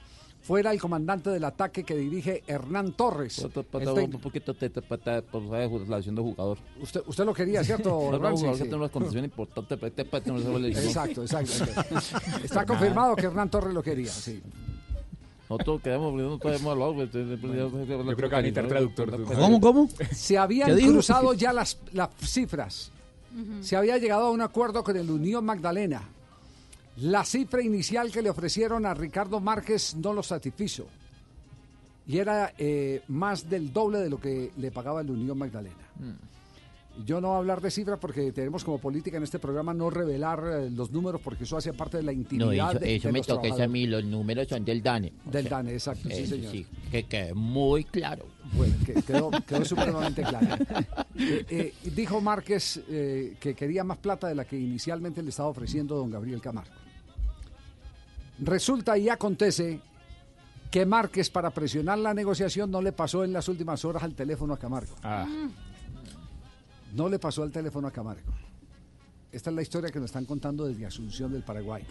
fuera 0.47 0.71
el 0.71 0.79
comandante 0.79 1.29
del 1.29 1.43
ataque 1.43 1.83
que 1.83 1.93
dirige 1.93 2.41
Hernán 2.47 2.93
Torres. 2.93 3.37
un 3.43 4.11
poquito 4.21 4.53
te, 4.53 4.69
por 4.69 5.41
la 5.41 5.59
de 6.15 6.21
jugador. 6.21 6.57
Usted, 6.81 7.01
usted 7.05 7.25
lo 7.25 7.33
quería, 7.33 7.63
¿cierto? 7.65 7.89
No, 8.11 8.17
no, 8.17 8.37
Sí. 8.37 8.45
una 8.73 8.87
condición 8.87 9.25
importante, 9.25 9.75
no. 10.31 10.57
Exacto, 10.69 11.21
exacto. 11.23 11.65
Está 12.41 12.65
confirmado 12.71 13.15
que 13.17 13.25
Hernán 13.25 13.49
Torres 13.49 13.73
lo 13.73 13.83
quería, 13.83 14.09
sí. 14.09 14.41
Nosotros 15.49 15.81
queremos, 15.81 16.13
nosotros 16.13 16.59
hemos 16.61 16.71
hablado. 16.71 16.93
pues, 16.95 17.11
Yo 17.13 18.15
creo 18.15 18.29
que 18.29 18.35
a 18.35 18.41
necesitar 18.41 18.67
traductor. 18.67 19.11
cómo? 19.61 19.89
Se 20.13 20.37
habían 20.37 20.77
cruzado 20.77 21.33
ya 21.33 21.51
las, 21.51 21.77
las 21.91 22.09
cifras. 22.21 22.91
Se 23.61 23.75
había 23.75 23.97
llegado 23.97 24.27
a 24.27 24.31
un 24.31 24.41
acuerdo 24.41 24.83
con 24.83 24.95
el 24.95 25.09
Unión 25.11 25.43
Magdalena. 25.45 26.01
La 27.01 27.23
cifra 27.23 27.61
inicial 27.61 28.11
que 28.11 28.21
le 28.21 28.29
ofrecieron 28.29 28.85
a 28.85 28.93
Ricardo 28.93 29.39
Márquez 29.39 29.95
no 29.95 30.13
lo 30.13 30.23
satisfizo. 30.23 30.87
Y 32.07 32.17
era 32.17 32.53
eh, 32.57 33.01
más 33.09 33.49
del 33.49 33.71
doble 33.73 33.99
de 33.99 34.09
lo 34.09 34.19
que 34.19 34.51
le 34.57 34.71
pagaba 34.71 35.01
el 35.01 35.11
Unión 35.11 35.37
Magdalena. 35.37 35.75
Yo 37.05 37.21
no 37.21 37.27
voy 37.27 37.35
a 37.35 37.39
hablar 37.39 37.61
de 37.61 37.69
cifras 37.69 37.99
porque 37.99 38.31
tenemos 38.31 38.63
como 38.63 38.79
política 38.79 39.17
en 39.17 39.23
este 39.23 39.37
programa 39.37 39.71
no 39.71 39.91
revelar 39.91 40.41
eh, 40.51 40.69
los 40.71 40.89
números 40.91 41.21
porque 41.23 41.43
eso 41.43 41.55
hace 41.55 41.71
parte 41.73 41.97
de 41.97 42.03
la 42.03 42.11
intimidad. 42.13 42.47
No, 42.47 42.69
eso, 42.71 42.79
de- 42.79 42.95
eso 42.95 43.07
de 43.09 43.11
me 43.11 43.19
los 43.19 43.27
toca 43.27 43.63
a 43.63 43.67
mí, 43.67 43.85
los 43.85 44.03
números 44.03 44.47
son 44.47 44.65
del 44.65 44.81
DANE. 44.81 45.13
Del 45.25 45.47
DANE, 45.47 45.73
exacto, 45.73 46.09
sí, 46.09 46.15
Eso 46.23 46.35
señor. 46.35 46.51
sí, 46.51 46.65
que 46.89 47.03
quede 47.03 47.33
muy 47.35 47.83
claro. 47.83 48.25
Bueno, 48.53 48.73
que- 48.83 48.93
quedó, 49.03 49.29
quedó 49.47 49.63
supremamente 49.65 50.23
claro. 50.23 50.55
Eh, 51.19 51.45
eh, 51.49 51.73
dijo 51.95 52.19
Márquez 52.19 52.81
eh, 52.89 53.35
que 53.39 53.53
quería 53.53 53.83
más 53.83 53.99
plata 53.99 54.27
de 54.27 54.33
la 54.33 54.45
que 54.45 54.57
inicialmente 54.57 55.21
le 55.21 55.29
estaba 55.29 55.49
ofreciendo 55.49 55.95
don 55.97 56.09
Gabriel 56.09 56.41
Camargo. 56.41 56.71
Resulta 58.39 58.97
y 58.97 59.09
acontece 59.09 59.81
que 60.69 60.85
Márquez, 60.85 61.29
para 61.29 61.49
presionar 61.51 61.97
la 61.97 62.13
negociación, 62.13 62.69
no 62.69 62.81
le 62.81 62.91
pasó 62.91 63.23
en 63.23 63.33
las 63.33 63.47
últimas 63.47 63.83
horas 63.85 64.03
al 64.03 64.13
teléfono 64.13 64.53
a 64.53 64.59
Camargo. 64.59 64.95
No 66.93 67.09
le 67.09 67.19
pasó 67.19 67.43
al 67.43 67.51
teléfono 67.51 67.87
a 67.87 67.91
Camargo. 67.91 68.31
Esta 69.31 69.49
es 69.49 69.55
la 69.55 69.61
historia 69.61 69.91
que 69.91 69.99
nos 69.99 70.07
están 70.07 70.25
contando 70.25 70.65
desde 70.65 70.85
Asunción 70.85 71.31
del 71.31 71.43
Paraguay. 71.43 71.85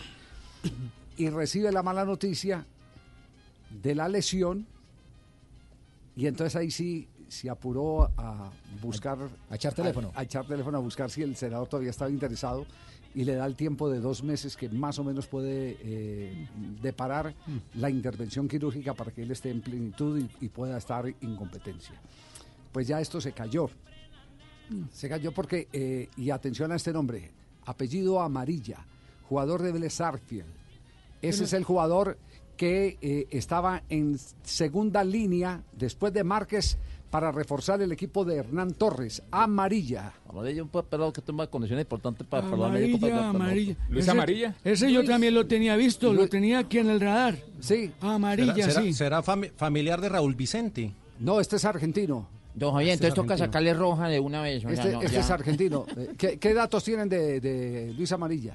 Y 1.17 1.31
recibe 1.31 1.73
la 1.73 1.83
mala 1.83 2.05
noticia 2.05 2.67
de 3.71 3.95
la 3.95 4.09
lesión 4.09 4.67
y 6.15 6.27
entonces 6.27 6.57
ahí 6.57 6.71
sí 6.71 7.09
se 7.29 7.51
apuró 7.51 8.11
a 8.17 8.51
buscar... 8.81 9.19
A 9.51 9.57
echar 9.57 9.75
teléfono. 9.75 10.13
A, 10.15 10.21
a 10.21 10.23
echar 10.23 10.47
teléfono 10.47 10.79
a 10.79 10.81
buscar 10.81 11.11
si 11.11 11.23
el 11.23 11.37
senador 11.37 11.69
todavía 11.69 11.91
estaba 11.91 12.11
interesado 12.11 12.67
y 13.17 13.25
le 13.25 13.35
da 13.35 13.47
el 13.47 13.57
tiempo 13.57 13.89
de 13.89 13.99
dos 13.99 14.23
meses 14.23 14.59
que 14.59 14.69
más 14.69 14.99
o 14.99 15.05
menos 15.05 15.27
puede 15.27 15.79
eh, 15.81 16.49
deparar 16.83 17.35
la 17.75 17.89
intervención 17.89 18.47
quirúrgica 18.47 18.93
para 18.93 19.11
que 19.11 19.23
él 19.23 19.31
esté 19.31 19.49
en 19.49 19.63
plenitud 19.63 20.21
y, 20.21 20.45
y 20.45 20.49
pueda 20.51 20.77
estar 20.77 21.07
en 21.07 21.35
competencia. 21.35 21.95
Pues 22.73 22.87
ya 22.87 23.01
esto 23.01 23.19
se 23.19 23.33
cayó. 23.33 23.71
Se 24.93 25.09
cayó 25.09 25.33
porque, 25.33 25.67
eh, 25.73 26.11
y 26.19 26.29
atención 26.29 26.73
a 26.73 26.77
este 26.77 26.93
nombre, 26.93 27.31
apellido 27.65 28.21
Amarilla, 28.21 28.85
jugador 29.31 29.63
de 29.63 29.73
Vélez. 29.73 29.99
Ese 31.23 31.45
es 31.45 31.53
el 31.55 31.65
jugador 31.65 32.19
que 32.59 32.99
eh, 33.01 33.29
estaba 33.31 33.83
en 33.89 34.19
segunda 34.43 35.05
línea 35.05 35.63
después 35.73 36.13
de 36.13 36.23
Márquez 36.23 36.77
para 37.11 37.31
reforzar 37.33 37.81
el 37.81 37.93
equipo 37.93 38.25
de 38.25 38.37
Hernán 38.37 38.73
Torres. 38.75 39.23
Amarilla. 39.31 40.13
Amarilla, 40.29 40.63
un 40.63 40.69
pelado 40.69 41.13
que 41.13 41.23
toma 41.23 41.47
condiciones 41.47 41.85
importantes 41.85 42.27
para 42.27 42.49
para 42.51 42.77
el 42.79 42.85
equipo, 42.85 43.01
para- 43.09 43.29
Amarilla, 43.31 43.77
para- 43.99 44.13
amarilla. 44.13 44.49
Ese, 44.65 44.87
ese 44.87 44.93
yo 44.93 45.05
también 45.05 45.35
lo 45.35 45.47
tenía 45.47 45.77
visto, 45.77 46.13
lo 46.13 46.29
tenía 46.29 46.59
aquí 46.61 46.79
en 46.79 46.91
el 46.91 47.01
radar. 47.01 47.37
Sí. 47.61 47.93
Amarilla, 48.01 48.55
¿Será, 48.55 48.67
será- 48.71 48.83
sí. 48.83 48.93
será 48.93 49.23
fami- 49.23 49.51
familiar 49.57 50.01
de 50.01 50.09
Raúl 50.09 50.35
Vicente? 50.35 50.93
No, 51.21 51.41
este 51.41 51.57
es 51.57 51.65
argentino. 51.65 52.29
Don 52.55 52.73
Javier, 52.73 52.95
Este 52.95 53.07
es 53.07 53.11
entonces 53.13 53.37
toca 53.37 53.47
sacarle 53.47 53.75
roja 53.75 54.09
de 54.09 54.19
una 54.19 54.41
vez. 54.43 54.65
o 54.65 54.69
sea, 54.69 54.73
Este, 54.73 54.93
no, 54.93 55.03
este 55.03 55.15
ya. 55.15 55.21
es 55.21 55.31
argentino. 55.31 55.87
Eh, 55.97 56.15
¿Qué, 56.17 56.39
qué 56.39 56.55
datos 56.55 56.83
tienen 56.85 57.09
de, 57.09 57.41
de 57.41 57.95
Luis 57.97 58.11
Amarilla? 58.13 58.55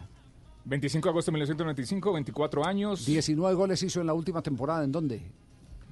25 0.65 1.08
de 1.08 1.10
agosto 1.12 1.31
de 1.31 1.34
1995, 1.36 2.13
24 2.13 2.65
años. 2.65 3.05
19 3.05 3.55
goles 3.55 3.81
hizo 3.84 4.01
en 4.01 4.08
la 4.08 4.13
última 4.13 4.41
temporada. 4.41 4.84
¿En 4.84 4.91
dónde? 4.91 5.22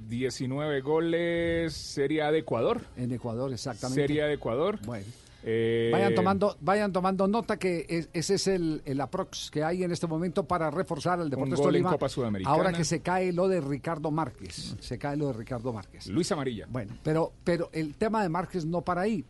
19 0.10 0.82
goles, 0.82 1.74
Serie 1.74 2.24
A 2.24 2.32
de 2.32 2.40
Ecuador. 2.40 2.82
En 2.98 3.12
Ecuador, 3.12 3.54
exactamente. 3.54 4.02
Serie 4.02 4.24
A 4.24 4.26
de 4.28 4.34
Ecuador. 4.34 4.80
Bueno. 4.86 5.06
Eh, 5.42 5.90
Vayan 5.94 6.16
tomando, 6.16 6.58
vayan 6.60 6.92
tomando 6.92 7.26
nota 7.26 7.58
que 7.58 7.86
es- 7.88 8.10
ese 8.12 8.34
es 8.36 8.48
el, 8.48 8.82
el 8.84 9.00
aprox 9.00 9.50
que 9.50 9.64
hay 9.64 9.84
en 9.84 9.92
este 9.94 10.06
momento 10.06 10.44
para 10.46 10.70
reforzar 10.70 11.22
el 11.22 11.30
Deportes 11.30 11.62
Tolima. 11.62 11.92
Copa 11.92 12.10
Sudamericana. 12.10 12.54
Ahora 12.54 12.74
que 12.74 12.84
se 12.84 13.00
cae 13.00 13.32
lo 13.32 13.48
de 13.48 13.62
Ricardo 13.62 14.12
Márquez. 14.12 14.76
Se 14.82 14.98
cae 14.98 15.16
lo 15.16 15.28
de 15.28 15.34
Ricardo 15.34 15.72
Márquez. 15.72 16.08
Luis 16.08 16.30
Amarilla. 16.34 16.66
Bueno, 16.70 16.94
pero, 17.04 17.32
pero 17.46 17.70
el 17.72 17.96
tema 17.96 18.22
de 18.22 18.28
Márquez 18.28 18.66
no 18.66 18.82
para 18.82 19.02
ahí, 19.02 19.24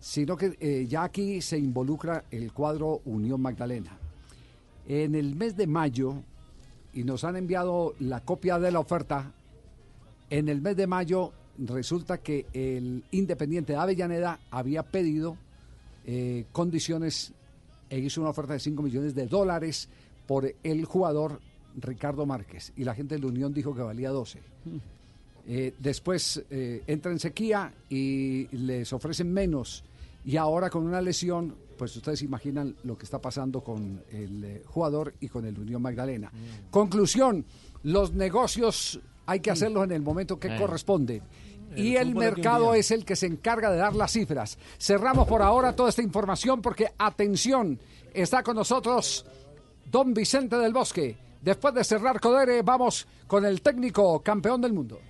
sino 0.00 0.36
que 0.36 0.56
eh, 0.58 0.86
ya 0.88 1.04
aquí 1.04 1.40
se 1.40 1.58
involucra 1.58 2.24
el 2.32 2.52
cuadro 2.52 3.02
Unión 3.04 3.40
Magdalena. 3.40 3.96
En 4.88 5.14
el 5.14 5.36
mes 5.36 5.56
de 5.56 5.68
mayo, 5.68 6.22
y 6.92 7.04
nos 7.04 7.22
han 7.22 7.36
enviado 7.36 7.94
la 8.00 8.20
copia 8.20 8.58
de 8.58 8.72
la 8.72 8.80
oferta, 8.80 9.30
en 10.30 10.48
el 10.48 10.60
mes 10.60 10.76
de 10.76 10.86
mayo 10.86 11.32
resulta 11.58 12.18
que 12.18 12.46
el 12.52 13.04
Independiente 13.10 13.72
de 13.72 13.78
Avellaneda 13.78 14.40
había 14.50 14.82
pedido 14.82 15.36
eh, 16.04 16.44
condiciones 16.52 17.32
e 17.88 17.98
hizo 17.98 18.20
una 18.20 18.30
oferta 18.30 18.52
de 18.52 18.60
5 18.60 18.82
millones 18.82 19.14
de 19.14 19.26
dólares 19.26 19.88
por 20.26 20.52
el 20.62 20.84
jugador 20.84 21.40
Ricardo 21.76 22.26
Márquez. 22.26 22.72
Y 22.76 22.84
la 22.84 22.94
gente 22.94 23.14
de 23.14 23.20
la 23.20 23.28
Unión 23.28 23.54
dijo 23.54 23.74
que 23.74 23.82
valía 23.82 24.10
12. 24.10 24.40
Eh, 25.48 25.74
después 25.78 26.42
eh, 26.50 26.82
entra 26.86 27.12
en 27.12 27.20
sequía 27.20 27.72
y 27.88 28.48
les 28.56 28.92
ofrecen 28.92 29.32
menos. 29.32 29.84
Y 30.24 30.36
ahora 30.36 30.68
con 30.68 30.84
una 30.84 31.00
lesión, 31.00 31.54
pues 31.78 31.94
ustedes 31.94 32.22
imaginan 32.22 32.74
lo 32.82 32.98
que 32.98 33.04
está 33.04 33.20
pasando 33.20 33.62
con 33.62 34.02
el 34.10 34.62
jugador 34.66 35.14
y 35.20 35.28
con 35.28 35.44
el 35.46 35.56
Unión 35.56 35.80
Magdalena. 35.80 36.32
Conclusión, 36.72 37.44
los 37.84 38.12
negocios 38.12 39.00
hay 39.26 39.40
que 39.40 39.50
hacerlos 39.50 39.84
en 39.84 39.92
el 39.92 40.02
momento 40.02 40.38
que 40.38 40.56
corresponde. 40.56 41.22
El 41.72 41.84
Y 41.84 41.96
el 41.96 42.14
mercado 42.14 42.74
es 42.74 42.90
el 42.90 43.04
que 43.04 43.16
se 43.16 43.26
encarga 43.26 43.70
de 43.70 43.78
dar 43.78 43.94
las 43.94 44.12
cifras. 44.12 44.56
Cerramos 44.78 45.26
por 45.26 45.42
ahora 45.42 45.74
toda 45.74 45.90
esta 45.90 46.02
información 46.02 46.62
porque, 46.62 46.88
atención, 46.96 47.78
está 48.14 48.42
con 48.42 48.56
nosotros 48.56 49.26
don 49.90 50.14
Vicente 50.14 50.56
del 50.56 50.72
Bosque. 50.72 51.16
Después 51.42 51.74
de 51.74 51.84
cerrar 51.84 52.20
Codere, 52.20 52.62
vamos 52.62 53.06
con 53.26 53.44
el 53.44 53.62
técnico 53.62 54.20
campeón 54.20 54.60
del 54.60 54.72
mundo. 54.72 55.00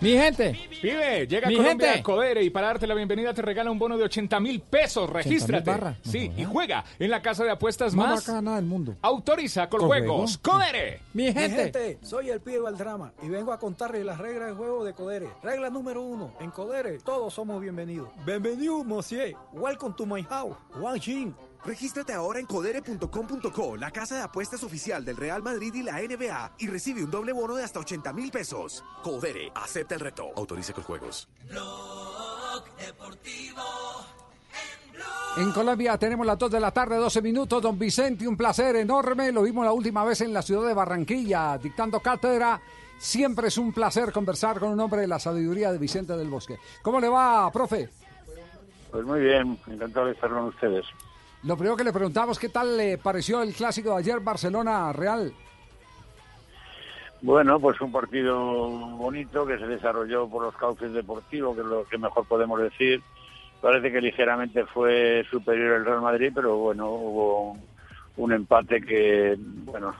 Mi 0.00 0.10
gente. 0.12 0.58
Pibe, 0.82 1.26
llega 1.26 1.46
a 1.46 1.50
Mi 1.50 1.56
Colombia 1.56 1.86
gente. 1.94 2.00
a 2.00 2.02
Codere 2.02 2.42
y 2.42 2.50
para 2.50 2.66
darte 2.66 2.86
la 2.86 2.94
bienvenida 2.94 3.32
te 3.32 3.40
regala 3.40 3.70
un 3.70 3.78
bono 3.78 3.96
de 3.96 4.04
80 4.04 4.38
mil 4.40 4.60
pesos. 4.60 5.08
Regístrate. 5.08 5.70
barra. 5.70 5.90
No 6.04 6.10
Sí, 6.12 6.30
y 6.36 6.44
juega 6.44 6.84
en 6.98 7.10
la 7.10 7.22
casa 7.22 7.42
de 7.44 7.50
apuestas 7.50 7.94
Más 7.94 8.08
más. 8.10 8.26
bacana 8.26 8.56
del 8.56 8.66
mundo. 8.66 8.96
Autoriza 9.00 9.68
con 9.70 9.80
¿Con 9.80 9.88
juegos. 9.88 10.38
juego? 10.42 10.58
Codere. 10.58 11.00
Mi 11.14 11.32
gente, 11.32 11.98
soy 12.02 12.28
el 12.28 12.40
pibe 12.40 12.58
Valdrama 12.60 13.12
y 13.22 13.28
vengo 13.28 13.52
a 13.52 13.58
contarles 13.58 14.04
las 14.04 14.18
reglas 14.18 14.48
de 14.48 14.54
juego 14.54 14.84
de 14.84 14.92
Codere. 14.92 15.28
Regla 15.42 15.70
número 15.70 16.02
uno, 16.02 16.34
en 16.40 16.50
Codere 16.50 16.98
todos 16.98 17.32
somos 17.32 17.60
bienvenidos. 17.62 18.08
Bienvenido, 18.26 18.84
monsieur. 18.84 19.34
Welcome 19.54 19.94
to 19.96 20.04
my 20.04 20.22
house. 20.24 20.54
Wang 20.78 21.00
Jin. 21.00 21.34
Regístrate 21.64 22.12
ahora 22.12 22.40
en 22.40 22.46
codere.com.co, 22.46 23.76
la 23.76 23.90
casa 23.90 24.16
de 24.16 24.22
apuestas 24.22 24.62
oficial 24.62 25.04
del 25.04 25.16
Real 25.16 25.42
Madrid 25.42 25.72
y 25.74 25.82
la 25.82 25.94
NBA, 25.94 26.52
y 26.58 26.66
recibe 26.66 27.02
un 27.02 27.10
doble 27.10 27.32
bono 27.32 27.54
de 27.54 27.64
hasta 27.64 27.80
80 27.80 28.12
mil 28.12 28.30
pesos. 28.30 28.84
Codere, 29.02 29.50
acepta 29.54 29.94
el 29.94 30.00
reto. 30.00 30.30
Autorice 30.36 30.74
con 30.74 30.84
juegos. 30.84 31.28
En 35.36 35.52
Colombia 35.52 35.98
tenemos 35.98 36.26
las 36.26 36.38
2 36.38 36.50
de 36.50 36.60
la 36.60 36.70
tarde, 36.70 36.96
12 36.96 37.22
minutos. 37.22 37.62
Don 37.62 37.78
Vicente, 37.78 38.28
un 38.28 38.36
placer 38.36 38.76
enorme. 38.76 39.32
Lo 39.32 39.42
vimos 39.42 39.64
la 39.64 39.72
última 39.72 40.04
vez 40.04 40.20
en 40.20 40.32
la 40.32 40.42
ciudad 40.42 40.68
de 40.68 40.74
Barranquilla, 40.74 41.58
dictando 41.58 41.98
cátedra. 42.00 42.60
Siempre 42.98 43.48
es 43.48 43.58
un 43.58 43.72
placer 43.72 44.12
conversar 44.12 44.60
con 44.60 44.70
un 44.70 44.80
hombre 44.80 45.00
de 45.00 45.08
la 45.08 45.18
sabiduría 45.18 45.72
de 45.72 45.78
Vicente 45.78 46.16
del 46.16 46.28
Bosque. 46.28 46.58
¿Cómo 46.82 47.00
le 47.00 47.08
va, 47.08 47.50
profe? 47.50 47.88
Pues 48.92 49.04
muy 49.04 49.20
bien, 49.20 49.58
encantado 49.66 50.06
de 50.06 50.12
estar 50.12 50.30
con 50.30 50.44
ustedes. 50.44 50.86
Lo 51.44 51.56
primero 51.56 51.76
que 51.76 51.84
le 51.84 51.92
preguntamos, 51.92 52.38
¿qué 52.38 52.48
tal 52.48 52.74
le 52.76 52.96
pareció 52.96 53.42
el 53.42 53.52
clásico 53.52 53.90
de 53.90 53.98
ayer 53.98 54.20
Barcelona-Real? 54.20 55.32
Bueno, 57.20 57.60
pues 57.60 57.78
un 57.82 57.92
partido 57.92 58.38
bonito 58.96 59.44
que 59.46 59.58
se 59.58 59.66
desarrolló 59.66 60.26
por 60.26 60.42
los 60.42 60.56
cauces 60.56 60.92
deportivos, 60.92 61.54
que 61.54 61.60
es 61.60 61.66
lo 61.66 61.84
que 61.84 61.98
mejor 61.98 62.26
podemos 62.26 62.60
decir. 62.60 63.02
Parece 63.60 63.92
que 63.92 64.00
ligeramente 64.00 64.64
fue 64.66 65.24
superior 65.30 65.76
el 65.76 65.84
Real 65.84 66.00
Madrid, 66.00 66.32
pero 66.34 66.56
bueno, 66.56 66.88
hubo 66.90 67.56
un 68.16 68.32
empate 68.32 68.80
que, 68.80 69.36
bueno, 69.38 69.94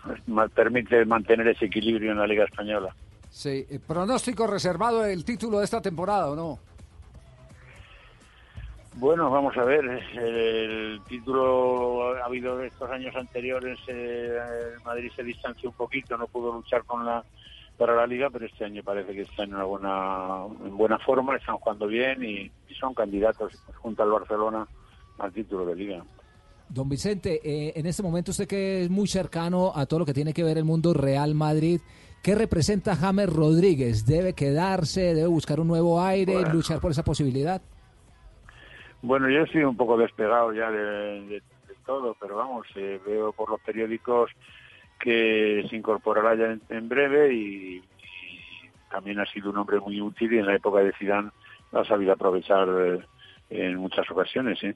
permite 0.55 1.05
mantener 1.05 1.49
ese 1.49 1.67
equilibrio 1.67 2.13
en 2.13 2.19
la 2.19 2.27
Liga 2.27 2.45
Española. 2.45 2.95
Sí, 3.29 3.67
eh, 3.69 3.81
pronóstico 3.87 4.47
reservado 4.47 5.03
del 5.03 5.25
título 5.25 5.59
de 5.59 5.65
esta 5.65 5.83
temporada, 5.83 6.31
¿o 6.31 6.37
no? 6.37 6.59
Bueno, 8.97 9.29
vamos 9.29 9.57
a 9.57 9.65
ver, 9.65 9.85
el 10.17 11.01
título 11.09 12.15
ha 12.17 12.27
habido 12.27 12.57
de 12.57 12.69
estos 12.69 12.89
años 12.91 13.15
anteriores, 13.17 13.79
eh, 13.89 14.39
Madrid 14.85 15.11
se 15.17 15.25
distanció 15.25 15.71
un 15.71 15.77
poquito, 15.77 16.17
no 16.17 16.29
pudo 16.29 16.53
luchar 16.53 16.85
con 16.85 17.05
la 17.05 17.25
para 17.77 17.97
la 17.97 18.07
liga, 18.07 18.31
pero 18.31 18.47
este 18.47 18.65
año 18.65 18.85
parece 18.85 19.13
que 19.13 19.23
está 19.23 19.43
en 19.43 19.55
una 19.55 19.65
buena 19.65 20.45
en 20.65 20.77
buena 20.77 20.99
forma, 21.01 21.37
están 21.37 21.57
jugando 21.57 21.89
bien 21.89 22.23
y, 22.23 22.51
y 22.69 22.75
son 22.79 22.95
candidatos 22.95 23.53
junto 23.83 24.05
al 24.05 24.13
Barcelona 24.13 24.67
al 25.19 25.33
título 25.33 25.67
de 25.67 25.75
liga. 25.75 26.05
Don 26.69 26.89
Vicente, 26.89 27.41
eh, 27.45 27.73
en 27.75 27.87
este 27.87 28.03
momento 28.03 28.31
usted 28.31 28.47
que 28.47 28.85
es 28.85 28.91
muy 28.91 29.09
cercano 29.09 29.73
a 29.75 29.87
todo 29.87 30.01
lo 30.01 30.07
que 30.07 30.15
tiene 30.15 30.33
que 30.33 30.45
ver 30.45 30.57
el 30.57 30.65
mundo 30.65 30.95
Real 30.95 31.35
Madrid, 31.35 31.81
¿qué 32.23 32.37
representa 32.37 32.95
James 32.95 33.29
Rodríguez? 33.29 34.07
¿Debe 34.07 34.35
quedarse? 34.35 35.15
¿Debe 35.15 35.27
buscar 35.27 35.59
un 35.59 35.67
nuevo 35.67 36.01
aire? 36.01 36.35
Bueno. 36.35 36.55
¿Luchar 36.55 36.81
por 36.81 36.93
esa 36.93 37.03
posibilidad? 37.03 37.61
Bueno, 39.05 39.29
yo 39.29 39.43
estoy 39.43 39.63
un 39.65 39.77
poco 39.77 39.99
despegado 39.99 40.55
ya 40.55 40.71
de, 40.71 41.43
todo, 41.85 42.17
pero 42.19 42.37
vamos, 42.37 42.67
eh, 42.75 42.99
veo 43.07 43.35
por 43.35 43.51
los 43.51 43.61
periódicos 43.61 44.31
que 44.99 45.63
se 45.69 45.77
incorporará 45.77 46.35
ya 46.35 46.57
en, 46.75 46.89
breve 46.89 47.35
y, 47.35 47.85
también 48.91 49.21
ha 49.21 49.27
sido 49.27 49.51
un 49.51 49.59
hombre 49.59 49.79
muy 49.79 50.01
útil 50.01 50.33
y 50.33 50.39
en 50.39 50.47
la 50.47 50.55
época 50.55 50.81
de 50.81 50.95
Zidane 50.95 51.31
ha 51.73 51.85
sabido 51.85 52.15
aprovechar 52.15 52.67
eh, 52.71 53.05
en 53.51 53.77
muchas 53.77 54.11
ocasiones. 54.11 54.59
Eh, 54.63 54.75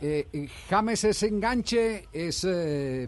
eh, 0.00 0.48
James 0.68 1.04
es 1.04 1.22
enganche, 1.22 2.06
es 2.12 2.44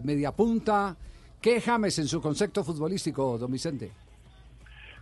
media 0.05 0.31
punta. 0.31 0.95
¿Qué 1.41 1.57
es 1.57 1.65
James 1.65 1.99
en 1.99 2.07
su 2.07 2.21
concepto 2.21 2.63
futbolístico, 2.63 3.37
don 3.37 3.51
Vicente? 3.51 3.91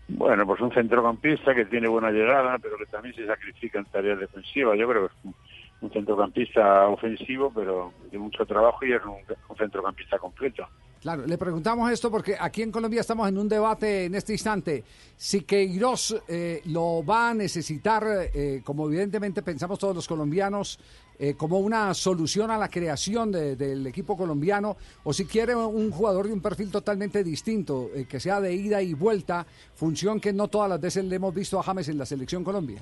Bueno, 0.07 0.45
pues 0.45 0.61
un 0.61 0.71
centrocampista 0.71 1.55
que 1.55 1.65
tiene 1.65 1.87
buena 1.87 2.11
llegada, 2.11 2.59
pero 2.59 2.77
que 2.77 2.85
también 2.85 3.15
se 3.15 3.25
sacrifica 3.25 3.79
en 3.79 3.85
tareas 3.85 4.19
defensivas. 4.19 4.77
Yo 4.77 4.87
creo 4.87 5.07
que 5.07 5.13
es 5.13 5.25
un, 5.25 5.35
un 5.81 5.91
centrocampista 5.91 6.87
ofensivo, 6.87 7.51
pero 7.53 7.91
de 8.11 8.17
mucho 8.17 8.45
trabajo 8.45 8.85
y 8.85 8.91
un, 8.93 9.17
un 9.49 9.57
centrocampista 9.57 10.17
completo. 10.17 10.65
Claro, 11.01 11.27
le 11.27 11.37
preguntamos 11.37 11.91
esto 11.91 12.09
porque 12.09 12.35
aquí 12.39 12.63
en 12.63 12.71
Colombia 12.71 13.01
estamos 13.01 13.29
en 13.29 13.37
un 13.37 13.47
debate 13.47 14.05
en 14.05 14.15
este 14.15 14.33
instante. 14.33 14.83
Si 15.15 15.41
Queiroz 15.41 16.15
eh, 16.27 16.61
lo 16.65 17.05
va 17.05 17.29
a 17.29 17.33
necesitar, 17.35 18.03
eh, 18.33 18.61
como 18.63 18.87
evidentemente 18.87 19.43
pensamos 19.43 19.77
todos 19.77 19.95
los 19.95 20.07
colombianos, 20.07 20.79
eh, 21.19 21.35
como 21.35 21.59
una 21.59 21.93
solución 21.93 22.49
a 22.49 22.57
la 22.57 22.69
creación 22.69 23.31
de- 23.31 23.55
del 23.55 23.85
equipo 23.85 24.17
colombiano, 24.17 24.77
o 25.03 25.13
si 25.13 25.25
quiere 25.25 25.53
un 25.55 25.91
jugador 25.91 26.25
de 26.25 26.33
un 26.33 26.41
perfil 26.41 26.71
totalmente 26.71 27.23
distinto, 27.23 27.89
eh, 27.93 28.05
que 28.09 28.19
sea 28.19 28.41
de 28.41 28.53
ida 28.55 28.81
y 28.81 28.95
vuelta, 28.95 29.45
función 29.75 30.19
que 30.19 30.33
no 30.33 30.47
todas 30.47 30.69
las 30.69 30.81
veces 30.81 31.05
le 31.05 31.17
hemos 31.17 31.33
visto 31.35 31.59
a 31.59 31.63
James 31.63 31.87
en 31.87 31.99
la 31.99 32.05
selección 32.07 32.43
Colombia. 32.43 32.81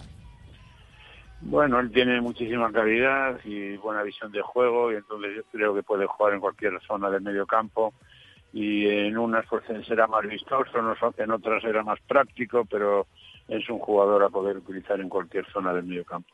Bueno, 1.46 1.80
él 1.80 1.92
tiene 1.92 2.22
muchísima 2.22 2.72
calidad 2.72 3.40
y 3.44 3.76
buena 3.78 4.02
visión 4.02 4.32
de 4.32 4.42
juego 4.42 4.92
y 4.92 4.96
entonces 4.96 5.36
yo 5.36 5.44
creo 5.52 5.76
que 5.76 5.84
puede 5.84 6.06
jugar 6.08 6.34
en 6.34 6.40
cualquier 6.40 6.80
zona 6.88 7.10
del 7.10 7.22
medio 7.22 7.46
campo 7.46 7.94
y 8.54 8.88
en 8.88 9.18
unas 9.18 9.46
pues 9.48 9.64
será 9.86 10.08
más 10.08 10.26
vistoso, 10.28 10.78
en 10.78 10.86
otras- 10.86 11.20
en 11.20 11.32
otras 11.32 11.62
será 11.62 11.84
más 11.84 12.00
práctico, 12.08 12.66
pero 12.66 13.08
es 13.48 13.70
un 13.70 13.80
jugador 13.80 14.24
a 14.24 14.30
poder 14.30 14.58
utilizar 14.58 15.00
en 15.02 15.10
cualquier 15.10 15.46
zona 15.52 15.74
del 15.74 15.84
medio 15.86 16.06
campo. 16.06 16.30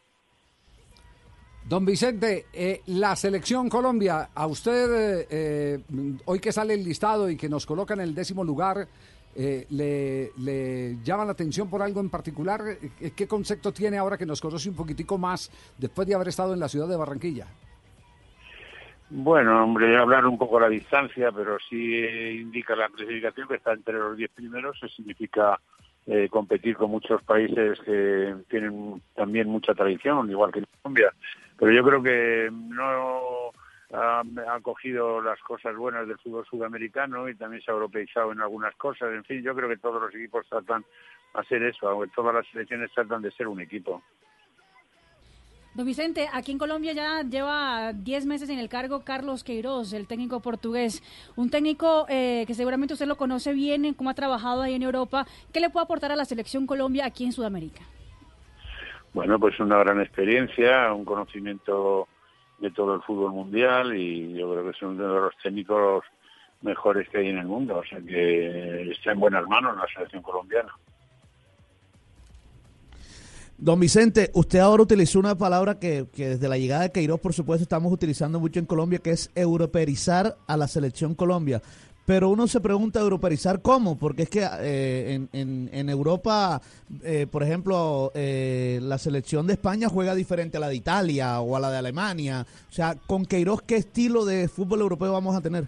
Don 1.67 1.85
Vicente, 1.85 2.45
eh, 2.53 2.81
la 2.87 3.15
selección 3.15 3.69
Colombia, 3.69 4.29
a 4.33 4.47
usted, 4.47 5.21
eh, 5.21 5.27
eh, 5.29 5.79
hoy 6.25 6.39
que 6.39 6.51
sale 6.51 6.73
el 6.73 6.83
listado 6.83 7.29
y 7.29 7.35
que 7.37 7.49
nos 7.49 7.65
coloca 7.65 7.93
en 7.93 8.01
el 8.01 8.15
décimo 8.15 8.43
lugar, 8.43 8.87
eh, 9.35 9.65
le, 9.69 10.97
llama 11.03 11.25
la 11.25 11.31
atención 11.31 11.69
por 11.69 11.81
algo 11.81 11.99
en 11.99 12.09
particular? 12.09 12.61
Eh, 12.99 13.11
¿Qué 13.15 13.27
concepto 13.27 13.71
tiene 13.71 13.97
ahora 13.97 14.17
que 14.17 14.25
nos 14.25 14.41
conoce 14.41 14.69
un 14.69 14.75
poquitico 14.75 15.17
más 15.17 15.51
después 15.77 16.07
de 16.07 16.15
haber 16.15 16.29
estado 16.29 16.53
en 16.53 16.59
la 16.59 16.69
ciudad 16.69 16.87
de 16.87 16.97
Barranquilla? 16.97 17.47
Bueno, 19.11 19.63
hombre, 19.63 19.97
hablar 19.97 20.25
un 20.27 20.37
poco 20.37 20.57
a 20.57 20.61
la 20.61 20.69
distancia, 20.69 21.31
pero 21.31 21.57
sí 21.67 21.95
eh, 21.95 22.33
indica 22.33 22.75
la 22.75 22.89
clasificación 22.89 23.47
que 23.47 23.55
está 23.55 23.73
entre 23.73 23.95
los 23.95 24.15
diez 24.15 24.29
primeros, 24.29 24.77
eso 24.77 24.87
significa 24.87 25.59
eh, 26.05 26.27
competir 26.29 26.75
con 26.75 26.91
muchos 26.91 27.23
países 27.23 27.79
que 27.79 28.35
tienen 28.49 29.01
también 29.15 29.49
mucha 29.49 29.73
tradición, 29.73 30.29
igual 30.29 30.51
que 30.51 30.63
Colombia. 30.81 31.11
Pero 31.57 31.71
yo 31.71 31.83
creo 31.83 32.03
que 32.03 32.49
no 32.51 33.51
ha, 33.93 34.19
ha 34.21 34.59
cogido 34.61 35.21
las 35.21 35.39
cosas 35.41 35.75
buenas 35.75 36.07
del 36.07 36.17
fútbol 36.19 36.45
sudamericano 36.45 37.27
y 37.29 37.35
también 37.35 37.61
se 37.63 37.71
ha 37.71 37.73
europeizado 37.73 38.31
en 38.31 38.41
algunas 38.41 38.75
cosas. 38.75 39.13
En 39.13 39.23
fin, 39.23 39.41
yo 39.41 39.55
creo 39.55 39.69
que 39.69 39.77
todos 39.77 40.01
los 40.01 40.13
equipos 40.13 40.47
tratan 40.47 40.81
de 40.81 40.87
hacer 41.33 41.63
eso, 41.63 41.87
aunque 41.87 42.11
todas 42.15 42.33
las 42.33 42.47
selecciones 42.47 42.91
tratan 42.93 43.21
de 43.21 43.31
ser 43.31 43.47
un 43.47 43.61
equipo. 43.61 44.01
Don 45.75 45.85
Vicente, 45.85 46.27
aquí 46.33 46.51
en 46.51 46.57
Colombia 46.57 46.93
ya 46.93 47.21
lleva 47.21 47.93
10 47.93 48.25
meses 48.25 48.49
en 48.49 48.59
el 48.59 48.69
cargo 48.69 49.03
Carlos 49.05 49.43
Queiroz, 49.43 49.93
el 49.93 50.07
técnico 50.07 50.39
portugués. 50.39 51.03
Un 51.35 51.51
técnico 51.51 52.05
eh, 52.09 52.43
que 52.47 52.55
seguramente 52.55 52.93
usted 52.95 53.05
lo 53.05 53.17
conoce 53.17 53.53
bien, 53.53 53.85
en 53.85 53.93
cómo 53.93 54.09
ha 54.09 54.15
trabajado 54.15 54.63
ahí 54.63 54.73
en 54.73 54.83
Europa. 54.83 55.25
¿Qué 55.53 55.59
le 55.59 55.69
puede 55.69 55.83
aportar 55.83 56.11
a 56.11 56.15
la 56.15 56.25
selección 56.25 56.65
Colombia 56.65 57.05
aquí 57.05 57.23
en 57.23 57.31
Sudamérica? 57.31 57.83
Bueno, 59.13 59.39
pues 59.39 59.59
una 59.59 59.77
gran 59.77 60.01
experiencia, 60.01 60.91
un 60.93 61.05
conocimiento 61.05 62.07
de 62.59 62.71
todo 62.71 62.95
el 62.95 63.01
fútbol 63.01 63.31
mundial 63.31 63.95
y 63.95 64.33
yo 64.33 64.51
creo 64.51 64.63
que 64.63 64.71
es 64.71 64.81
uno 64.81 65.01
de 65.01 65.21
los 65.21 65.37
técnicos 65.41 66.03
mejores 66.61 67.07
que 67.09 67.19
hay 67.19 67.27
en 67.29 67.37
el 67.37 67.45
mundo, 67.45 67.77
o 67.77 67.83
sea 67.83 67.99
que 68.01 68.91
está 68.91 69.11
en 69.11 69.19
buenas 69.19 69.47
manos 69.47 69.77
la 69.77 69.87
selección 69.93 70.21
colombiana. 70.21 70.73
Don 73.57 73.77
Vicente, 73.77 74.31
usted 74.35 74.59
ahora 74.59 74.83
utilizó 74.83 75.19
una 75.19 75.37
palabra 75.37 75.79
que, 75.79 76.07
que 76.13 76.29
desde 76.29 76.47
la 76.47 76.57
llegada 76.57 76.83
de 76.83 76.91
Queiroz, 76.93 77.19
por 77.19 77.33
supuesto, 77.33 77.63
estamos 77.63 77.91
utilizando 77.91 78.39
mucho 78.39 78.57
en 78.57 78.65
Colombia, 78.65 78.99
que 78.99 79.11
es 79.11 79.31
europeizar 79.35 80.37
a 80.47 80.55
la 80.55 80.69
selección 80.69 81.13
Colombia. 81.13 81.61
Pero 82.09 82.29
uno 82.29 82.47
se 82.47 82.59
pregunta, 82.59 82.99
¿europeizar 82.99 83.61
cómo? 83.61 83.95
Porque 83.95 84.23
es 84.23 84.31
que 84.31 84.39
eh, 84.61 85.13
en, 85.13 85.29
en- 85.31 85.69
en 85.71 85.89
Europa, 85.89 86.59
eh, 87.03 87.27
por 87.31 87.43
ejemplo, 87.43 88.11
eh, 88.15 88.79
la 88.81 88.97
selección 88.97 89.45
de 89.45 89.53
España 89.53 89.89
juega 89.89 90.15
diferente 90.15 90.57
a 90.57 90.59
la 90.59 90.69
de 90.69 90.75
Italia 90.75 91.39
o 91.39 91.55
a 91.55 91.59
la 91.59 91.69
de 91.69 91.77
Alemania. 91.77 92.47
O 92.67 92.73
sea, 92.73 92.95
con 93.05 93.27
Queiroz, 93.27 93.61
¿qué 93.61 93.75
estilo 93.75 94.25
de 94.25 94.47
fútbol 94.47 94.81
europeo 94.81 95.13
vamos 95.13 95.35
a 95.35 95.41
tener? 95.41 95.65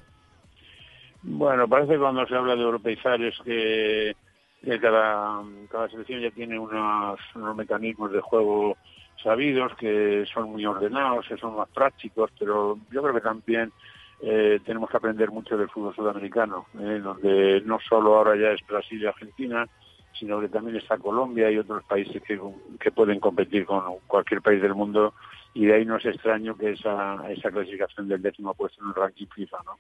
Bueno, 1.22 1.68
parece 1.68 1.94
que 1.94 2.00
cuando 2.00 2.26
se 2.26 2.34
habla 2.36 2.56
de 2.56 2.64
europeizar 2.64 3.22
es 3.22 3.36
que, 3.46 4.16
que 4.64 4.80
cada, 4.80 5.44
cada 5.70 5.90
selección 5.90 6.22
ya 6.22 6.32
tiene 6.32 6.58
unos, 6.58 7.20
unos 7.36 7.56
mecanismos 7.56 8.12
de 8.12 8.20
juego 8.20 8.78
sabidos, 9.22 9.74
que 9.76 10.26
son 10.34 10.54
muy 10.54 10.66
ordenados, 10.66 11.28
que 11.28 11.38
son 11.38 11.56
más 11.56 11.70
prácticos, 11.70 12.32
pero 12.40 12.80
yo 12.90 13.04
creo 13.04 13.14
que 13.14 13.22
también 13.22 13.72
eh, 14.22 14.60
tenemos 14.66 14.90
que 14.90 14.98
aprender 14.98 15.32
mucho 15.32 15.58
del 15.58 15.70
fútbol 15.70 15.96
sudamericano, 15.96 16.68
eh, 16.80 17.00
donde 17.04 17.62
no 17.66 17.80
solo 17.80 18.16
ahora 18.16 18.36
ya 18.36 18.52
es 18.52 18.66
Brasil 18.68 19.02
y 19.02 19.06
Argentina, 19.06 19.68
sino 20.14 20.40
que 20.40 20.50
también 20.50 20.78
está 20.78 20.98
Colombia 20.98 21.50
y 21.50 21.58
otros 21.58 21.84
países 21.84 22.22
que, 22.22 22.40
que 22.80 22.92
pueden 22.92 23.20
competir 23.20 23.66
con 23.66 23.82
cualquier 24.08 24.42
país 24.42 24.62
del 24.62 24.76
mundo 24.76 25.14
y 25.54 25.66
de 25.66 25.74
ahí 25.74 25.86
no 25.86 25.98
es 25.98 26.06
extraño 26.06 26.56
que 26.56 26.72
esa, 26.72 27.30
esa 27.30 27.52
clasificación 27.52 28.08
del 28.08 28.22
décimo 28.22 28.54
puesto 28.54 28.82
en 28.82 28.90
el 28.90 28.96
ranking 28.96 29.28
FIFA, 29.28 29.58
¿no? 29.66 29.78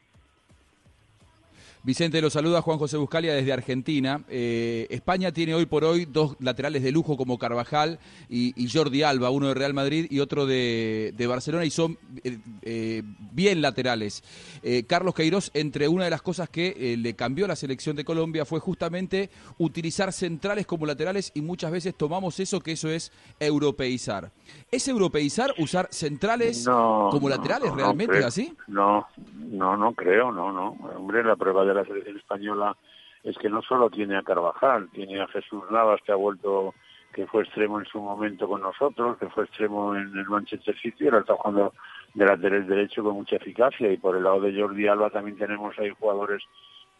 Vicente, 1.83 2.21
lo 2.21 2.29
saluda 2.29 2.61
Juan 2.61 2.77
José 2.77 2.97
Buscalia 2.97 3.33
desde 3.33 3.51
Argentina. 3.51 4.21
Eh, 4.29 4.85
España 4.91 5.31
tiene 5.31 5.55
hoy 5.55 5.65
por 5.65 5.83
hoy 5.83 6.05
dos 6.05 6.35
laterales 6.39 6.83
de 6.83 6.91
lujo 6.91 7.17
como 7.17 7.39
Carvajal 7.39 7.97
y, 8.29 8.53
y 8.55 8.69
Jordi 8.69 9.01
Alba, 9.01 9.31
uno 9.31 9.47
de 9.47 9.55
Real 9.55 9.73
Madrid 9.73 10.05
y 10.11 10.19
otro 10.19 10.45
de, 10.45 11.11
de 11.17 11.25
Barcelona, 11.27 11.65
y 11.65 11.71
son 11.71 11.97
eh, 12.23 12.37
eh, 12.61 13.01
bien 13.31 13.63
laterales. 13.63 14.23
Eh, 14.61 14.83
Carlos 14.83 15.15
Queiroz, 15.15 15.49
entre 15.55 15.87
una 15.87 16.03
de 16.03 16.11
las 16.11 16.21
cosas 16.21 16.49
que 16.49 16.95
le 16.99 17.15
cambió 17.15 17.45
a 17.45 17.47
la 17.47 17.55
selección 17.55 17.95
de 17.95 18.05
Colombia 18.05 18.45
fue 18.45 18.59
justamente 18.59 19.31
utilizar 19.57 20.13
centrales 20.13 20.67
como 20.67 20.85
laterales 20.85 21.31
y 21.33 21.41
muchas 21.41 21.71
veces 21.71 21.95
tomamos 21.95 22.39
eso 22.39 22.59
que 22.59 22.73
eso 22.73 22.89
es 22.89 23.11
europeizar. 23.39 24.31
¿Es 24.69 24.87
europeizar 24.87 25.51
usar 25.57 25.87
centrales 25.91 26.63
No, 26.67 27.07
como 27.09 27.27
no, 27.27 27.35
laterales 27.35 27.71
no 27.71 27.75
realmente 27.75 28.17
creo. 28.17 28.27
así? 28.27 28.53
No, 28.67 29.07
no, 29.35 29.75
no 29.77 29.93
creo, 29.93 30.31
no, 30.31 30.51
no. 30.51 30.77
Hombre, 30.95 31.23
la 31.23 31.35
prueba 31.35 31.65
de 31.65 31.70
la 31.73 31.85
selección 31.85 32.17
española 32.17 32.75
es 33.23 33.37
que 33.37 33.49
no 33.49 33.61
solo 33.61 33.89
tiene 33.89 34.17
a 34.17 34.23
Carvajal, 34.23 34.89
tiene 34.91 35.21
a 35.21 35.27
Jesús 35.27 35.63
Navas 35.69 36.01
que 36.05 36.11
ha 36.11 36.15
vuelto, 36.15 36.73
que 37.13 37.27
fue 37.27 37.43
extremo 37.43 37.79
en 37.79 37.85
su 37.85 38.01
momento 38.01 38.47
con 38.47 38.61
nosotros, 38.61 39.17
que 39.17 39.29
fue 39.29 39.43
extremo 39.43 39.95
en 39.95 40.17
el 40.17 40.25
Manchester 40.25 40.75
City, 40.79 41.05
ahora 41.05 41.19
está 41.19 41.35
jugando 41.35 41.73
de 42.13 42.25
lateral 42.25 42.67
derecho 42.67 43.03
con 43.03 43.15
mucha 43.15 43.35
eficacia 43.37 43.91
y 43.91 43.97
por 43.97 44.17
el 44.17 44.23
lado 44.23 44.41
de 44.41 44.59
Jordi 44.59 44.87
Alba 44.87 45.09
también 45.09 45.37
tenemos 45.37 45.77
ahí 45.79 45.91
jugadores, 45.99 46.43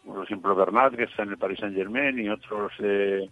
por 0.04 0.24
ejemplo 0.24 0.54
Bernat 0.54 0.94
que 0.94 1.04
está 1.04 1.24
en 1.24 1.30
el 1.30 1.38
Paris 1.38 1.58
Saint 1.60 1.76
Germain 1.76 2.18
y 2.18 2.28
otros 2.28 2.72
de 2.78 3.28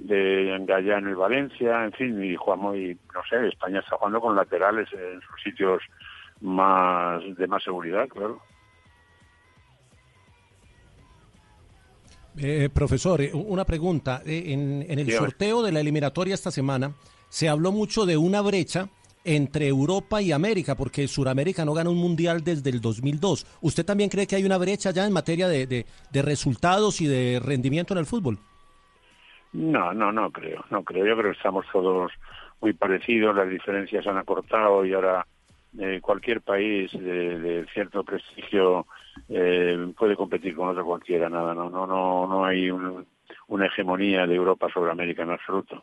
de 0.00 0.56
Gallano 0.66 1.10
y 1.10 1.14
Valencia, 1.14 1.84
en 1.84 1.92
fin, 1.92 2.24
y 2.24 2.34
jugamos 2.34 2.76
y 2.76 2.96
no 3.14 3.22
sé, 3.28 3.48
España 3.48 3.80
está 3.80 3.96
jugando 3.96 4.20
con 4.20 4.34
laterales 4.34 4.88
en 4.92 5.20
sus 5.20 5.42
sitios 5.42 5.82
más 6.40 7.22
de 7.36 7.46
más 7.46 7.62
seguridad, 7.62 8.08
claro. 8.08 8.40
Eh, 12.38 12.68
profesor, 12.72 13.20
eh, 13.20 13.30
una 13.34 13.64
pregunta. 13.64 14.22
Eh, 14.24 14.44
En, 14.52 14.82
en 14.88 14.98
el 14.98 15.06
Dígame. 15.06 15.26
sorteo 15.26 15.62
de 15.62 15.72
la 15.72 15.80
eliminatoria 15.80 16.34
esta 16.34 16.50
semana 16.50 16.92
se 17.28 17.48
habló 17.48 17.72
mucho 17.72 18.06
de 18.06 18.16
una 18.16 18.40
brecha 18.40 18.88
entre 19.24 19.68
Europa 19.68 20.22
y 20.22 20.32
América, 20.32 20.74
porque 20.74 21.06
Sudamérica 21.06 21.64
no 21.64 21.74
gana 21.74 21.90
un 21.90 21.98
mundial 21.98 22.42
desde 22.42 22.70
el 22.70 22.80
2002. 22.80 23.46
¿Usted 23.60 23.84
también 23.84 24.08
cree 24.08 24.26
que 24.26 24.36
hay 24.36 24.44
una 24.44 24.56
brecha 24.56 24.90
ya 24.92 25.04
en 25.06 25.12
materia 25.12 25.46
de, 25.46 25.66
de- 25.66 25.86
de 26.10 26.22
resultados 26.22 27.00
y 27.02 27.06
de 27.06 27.38
rendimiento 27.44 27.92
en 27.92 27.98
el 27.98 28.06
fútbol? 28.06 28.38
No, 29.52 29.92
no, 29.92 30.12
no 30.12 30.30
creo, 30.30 30.64
no 30.70 30.82
creo. 30.84 31.04
Yo 31.06 31.16
creo 31.16 31.32
que 31.32 31.36
estamos 31.36 31.66
todos 31.72 32.12
muy 32.60 32.72
parecidos, 32.72 33.34
las 33.36 33.48
diferencias 33.50 34.06
han 34.06 34.16
acortado 34.16 34.84
y 34.86 34.92
ahora 34.94 35.26
eh, 35.78 35.98
cualquier 36.00 36.40
país 36.40 36.90
de, 36.92 37.38
de 37.38 37.66
cierto 37.74 38.04
prestigio 38.04 38.86
eh, 39.28 39.92
puede 39.98 40.16
competir 40.16 40.54
con 40.56 40.68
otro 40.68 40.84
cualquiera. 40.84 41.28
Nada, 41.28 41.54
no, 41.54 41.68
no, 41.70 41.86
no, 41.86 42.26
no 42.26 42.44
hay 42.44 42.70
un- 42.70 43.06
una 43.48 43.66
hegemonía 43.66 44.26
de 44.26 44.34
Europa 44.34 44.68
sobre 44.72 44.90
América 44.90 45.22
en 45.22 45.30
absoluto. 45.30 45.82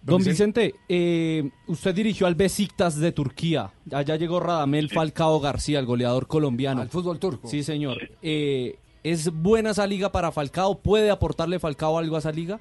Don 0.00 0.22
Vicente, 0.22 0.74
eh, 0.88 1.50
usted 1.66 1.94
dirigió 1.94 2.26
al 2.26 2.34
Besiktas 2.34 2.98
de 2.98 3.12
Turquía. 3.12 3.70
Allá 3.92 4.16
llegó 4.16 4.40
Radamel 4.40 4.88
Falcao 4.90 5.40
García, 5.40 5.80
el 5.80 5.86
goleador 5.86 6.26
colombiano. 6.26 6.80
Al 6.80 6.88
fútbol 6.88 7.18
turco. 7.18 7.48
Sí, 7.48 7.62
señor. 7.62 7.98
Eh, 8.22 8.76
¿Es 9.02 9.30
buena 9.32 9.70
esa 9.70 9.86
liga 9.86 10.10
para 10.10 10.30
Falcao? 10.32 10.78
¿Puede 10.80 11.10
aportarle 11.10 11.58
Falcao 11.58 11.98
algo 11.98 12.16
a 12.16 12.20
esa 12.20 12.32
liga? 12.32 12.60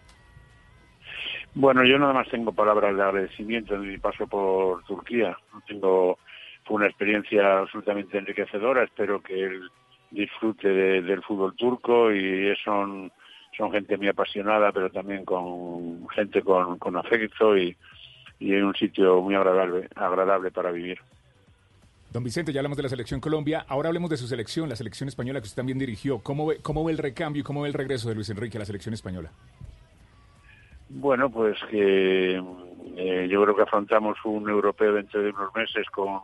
Bueno, 1.53 1.83
yo 1.85 1.97
nada 1.97 2.13
más 2.13 2.27
tengo 2.29 2.51
palabras 2.51 2.95
de 2.95 3.01
agradecimiento 3.01 3.73
de 3.73 3.79
mi 3.87 3.97
paso 3.97 4.27
por 4.27 4.83
Turquía. 4.83 5.35
No 5.53 5.61
tengo 5.67 6.17
fue 6.67 6.75
una 6.77 6.87
experiencia 6.87 7.59
absolutamente 7.59 8.17
enriquecedora. 8.17 8.83
Espero 8.83 9.21
que 9.21 9.43
él 9.45 9.69
disfrute 10.11 10.67
de- 10.67 11.01
del 11.01 11.21
fútbol 11.23 11.55
turco 11.55 12.11
y 12.11 12.53
son 12.63 13.11
son 13.57 13.71
gente 13.71 13.97
muy 13.97 14.07
apasionada, 14.07 14.71
pero 14.71 14.91
también 14.91 15.25
con 15.25 16.07
gente 16.09 16.43
con, 16.43 16.77
con 16.77 16.95
afecto 16.95 17.57
y, 17.57 17.75
y 18.39 18.53
en 18.53 18.65
un 18.65 18.75
sitio 18.75 19.19
muy 19.21 19.33
agradable 19.33 19.87
agradable 19.95 20.51
para 20.51 20.69
vivir. 20.71 20.99
Don 22.13 22.23
Vicente, 22.23 22.53
ya 22.53 22.59
hablamos 22.59 22.77
de 22.77 22.83
la 22.83 22.89
selección 22.89 23.19
Colombia. 23.19 23.65
Ahora 23.67 23.89
hablemos 23.89 24.09
de 24.09 24.17
su 24.17 24.27
selección, 24.27 24.69
la 24.69 24.75
selección 24.75 25.09
española 25.09 25.39
que 25.41 25.45
usted 25.45 25.57
también 25.57 25.77
dirigió. 25.79 26.19
¿Cómo 26.19 26.45
ve, 26.47 26.57
cómo 26.61 26.83
ve 26.85 26.91
el 26.91 26.97
recambio 26.99 27.41
y 27.41 27.43
cómo 27.43 27.61
ve 27.63 27.67
el 27.69 27.73
regreso 27.73 28.07
de 28.09 28.15
Luis 28.15 28.29
Enrique 28.29 28.57
a 28.57 28.59
la 28.59 28.65
selección 28.65 28.93
española? 28.93 29.31
Bueno, 30.89 31.29
pues 31.29 31.57
que 31.69 32.35
eh, 32.95 33.27
yo 33.29 33.43
creo 33.43 33.55
que 33.55 33.63
afrontamos 33.63 34.17
un 34.23 34.49
europeo 34.49 34.93
dentro 34.93 35.21
de 35.21 35.31
unos 35.31 35.53
meses 35.53 35.85
con, 35.89 36.21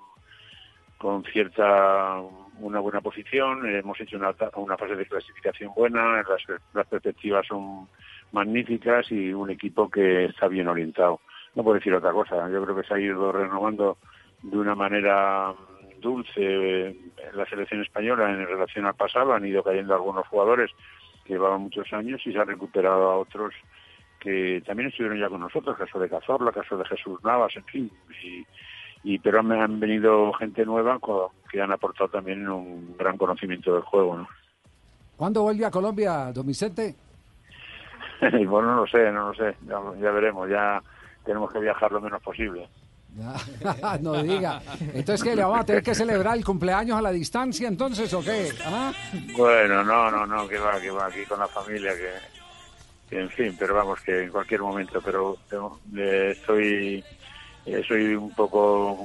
con 1.04 1.22
cierta 1.26 2.22
una 2.60 2.80
buena 2.80 3.02
posición. 3.02 3.68
Hemos 3.68 4.00
hecho 4.00 4.16
una, 4.16 4.34
una 4.56 4.78
fase 4.78 4.96
de 4.96 5.06
clasificación 5.06 5.74
buena, 5.76 6.24
las, 6.24 6.62
las 6.74 6.88
perspectivas 6.88 7.46
son 7.46 7.90
magníficas 8.32 9.12
y 9.12 9.34
un 9.34 9.50
equipo 9.50 9.90
que 9.90 10.26
está 10.26 10.48
bien 10.48 10.70
orientado. 10.70 11.20
No 11.56 11.64
puedo 11.64 11.76
decir 11.76 11.94
otra 11.94 12.14
cosa. 12.14 12.50
Yo 12.50 12.64
creo 12.64 12.78
que 12.78 12.88
se 12.88 12.94
ha 12.94 13.00
ido 13.00 13.34
renovando 13.34 13.98
de 14.44 14.58
una 14.58 14.76
manera 14.76 15.54
dulce 16.00 16.40
eh, 16.40 16.96
la 17.34 17.46
selección 17.48 17.82
española 17.82 18.32
en 18.32 18.48
relación 18.48 18.86
al 18.86 18.96
pasado. 18.96 19.34
Han 19.34 19.46
ido 19.46 19.62
cayendo 19.62 19.94
algunos 19.94 20.26
jugadores 20.28 20.72
que 21.26 21.34
llevaban 21.34 21.64
muchos 21.64 21.92
años 21.92 22.22
y 22.26 22.32
se 22.32 22.40
ha 22.40 22.46
recuperado 22.46 23.12
a 23.12 23.18
otros 23.18 23.54
que 24.22 24.64
también 24.66 24.88
estuvieron 24.88 25.20
ya 25.20 25.28
con 25.28 25.42
nosotros, 25.42 25.78
caso 25.78 26.00
de 26.00 26.08
Cazorla, 26.08 26.54
caso 26.54 26.78
de 26.78 26.86
Jesús 26.86 27.22
Navas, 27.26 27.54
en 27.58 27.66
fin, 27.66 27.92
y, 28.24 28.46
y 29.04 29.20
pero 29.20 29.40
han, 29.40 29.52
han 29.52 29.80
venido 29.80 30.32
gente 30.34 30.66
nueva 30.66 31.00
que 31.52 31.62
han 31.62 31.72
aportado 31.72 32.10
también 32.10 32.48
un 32.48 32.96
gran 32.98 33.18
conocimiento 33.18 33.74
del 33.74 33.84
juego, 33.84 34.18
¿no? 34.18 34.28
¿Cuándo 35.18 35.44
vuelve 35.44 35.66
a 35.66 35.72
Colombia, 35.72 36.32
don 36.34 36.48
Vicente? 36.48 36.96
bueno, 38.48 38.70
no 38.70 38.76
lo 38.78 38.88
sé, 38.88 39.12
no 39.12 39.30
lo 39.30 39.34
sé, 39.34 39.56
ya, 39.68 39.80
ya 40.02 40.12
veremos, 40.12 40.50
ya 40.50 40.82
tenemos 41.24 41.52
que 41.52 41.60
viajar 41.60 41.92
lo 41.92 42.02
menos 42.02 42.22
posible. 42.22 42.68
no 44.02 44.24
diga. 44.24 44.62
Entonces, 44.94 45.24
¿qué? 45.24 45.36
¿Le 45.36 45.44
vamos 45.44 45.60
a 45.60 45.66
tener 45.66 45.84
que 45.84 45.94
celebrar 45.94 46.36
el 46.36 46.44
cumpleaños 46.44 46.98
a 46.98 47.02
la 47.02 47.12
distancia 47.12 47.68
entonces 47.68 48.12
o 48.14 48.24
qué? 48.24 48.50
¿Ah? 48.66 48.92
Bueno, 49.38 49.84
no, 49.84 50.10
no, 50.10 50.26
no, 50.26 50.48
que 50.48 50.58
va, 50.58 50.80
que 50.82 50.90
va, 50.90 51.06
aquí 51.06 51.24
con 51.26 51.40
la 51.40 51.48
familia, 51.48 51.92
que, 51.96 52.10
que 53.10 53.22
en 53.22 53.30
fin, 53.30 53.56
pero 53.58 53.76
vamos, 53.76 54.02
que 54.02 54.24
en 54.24 54.32
cualquier 54.32 54.62
momento, 54.62 55.00
pero 55.04 55.38
eh, 55.96 56.34
estoy, 56.36 57.04
eh, 57.66 57.82
soy 57.88 58.16
un 58.16 58.32
poco 58.32 58.98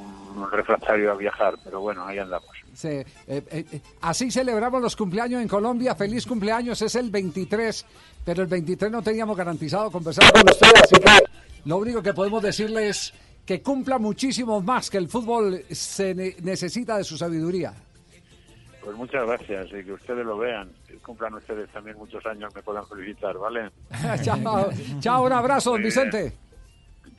refractario 0.51 1.12
a 1.12 1.16
viajar, 1.16 1.55
pero 1.64 1.81
bueno, 1.81 2.05
ahí 2.07 2.18
andamos. 2.18 2.49
Sí, 2.75 2.88
eh, 2.88 3.05
eh, 3.27 3.81
así 4.03 4.31
celebramos 4.31 4.81
los 4.81 4.94
cumpleaños 4.94 5.42
en 5.42 5.49
Colombia. 5.49 5.94
Feliz 5.97 6.27
cumpleaños, 6.27 6.81
es 6.83 6.94
el 6.94 7.11
23, 7.11 7.85
pero 8.25 8.42
el 8.42 8.49
23 8.49 8.90
no 8.92 9.03
teníamos 9.03 9.37
garantizado 9.37 9.90
conversar 9.90 10.31
con 10.33 10.42
usted, 10.49 10.68
así 10.83 10.94
que 10.94 11.25
lo 11.64 11.77
único 11.79 12.03
que 12.03 12.14
podemos 12.14 12.42
decirle 12.42 12.88
es 12.88 13.12
que 13.44 13.62
cumpla 13.62 13.99
muchísimo 13.99 14.61
más, 14.61 14.90
que 14.90 14.99
el 14.99 15.09
fútbol 15.09 15.64
se 15.71 16.14
ne- 16.14 16.37
necesita 16.42 16.99
de 16.99 17.05
su 17.05 17.16
sabiduría. 17.16 17.73
Pues 18.85 18.97
muchas 18.97 19.27
gracias 19.27 19.66
y 19.68 19.85
que 19.85 19.92
ustedes 19.92 20.25
lo 20.25 20.38
vean. 20.38 20.71
Cumplan 21.05 21.35
ustedes 21.35 21.68
también 21.71 21.97
muchos 21.97 22.25
años, 22.27 22.55
me 22.55 22.62
puedan 22.62 22.87
felicitar, 22.87 23.37
¿vale? 23.38 23.71
chao, 24.23 24.68
chao, 25.01 25.25
un 25.25 25.33
abrazo, 25.33 25.73
don. 25.73 25.83
Vicente. 25.83 26.33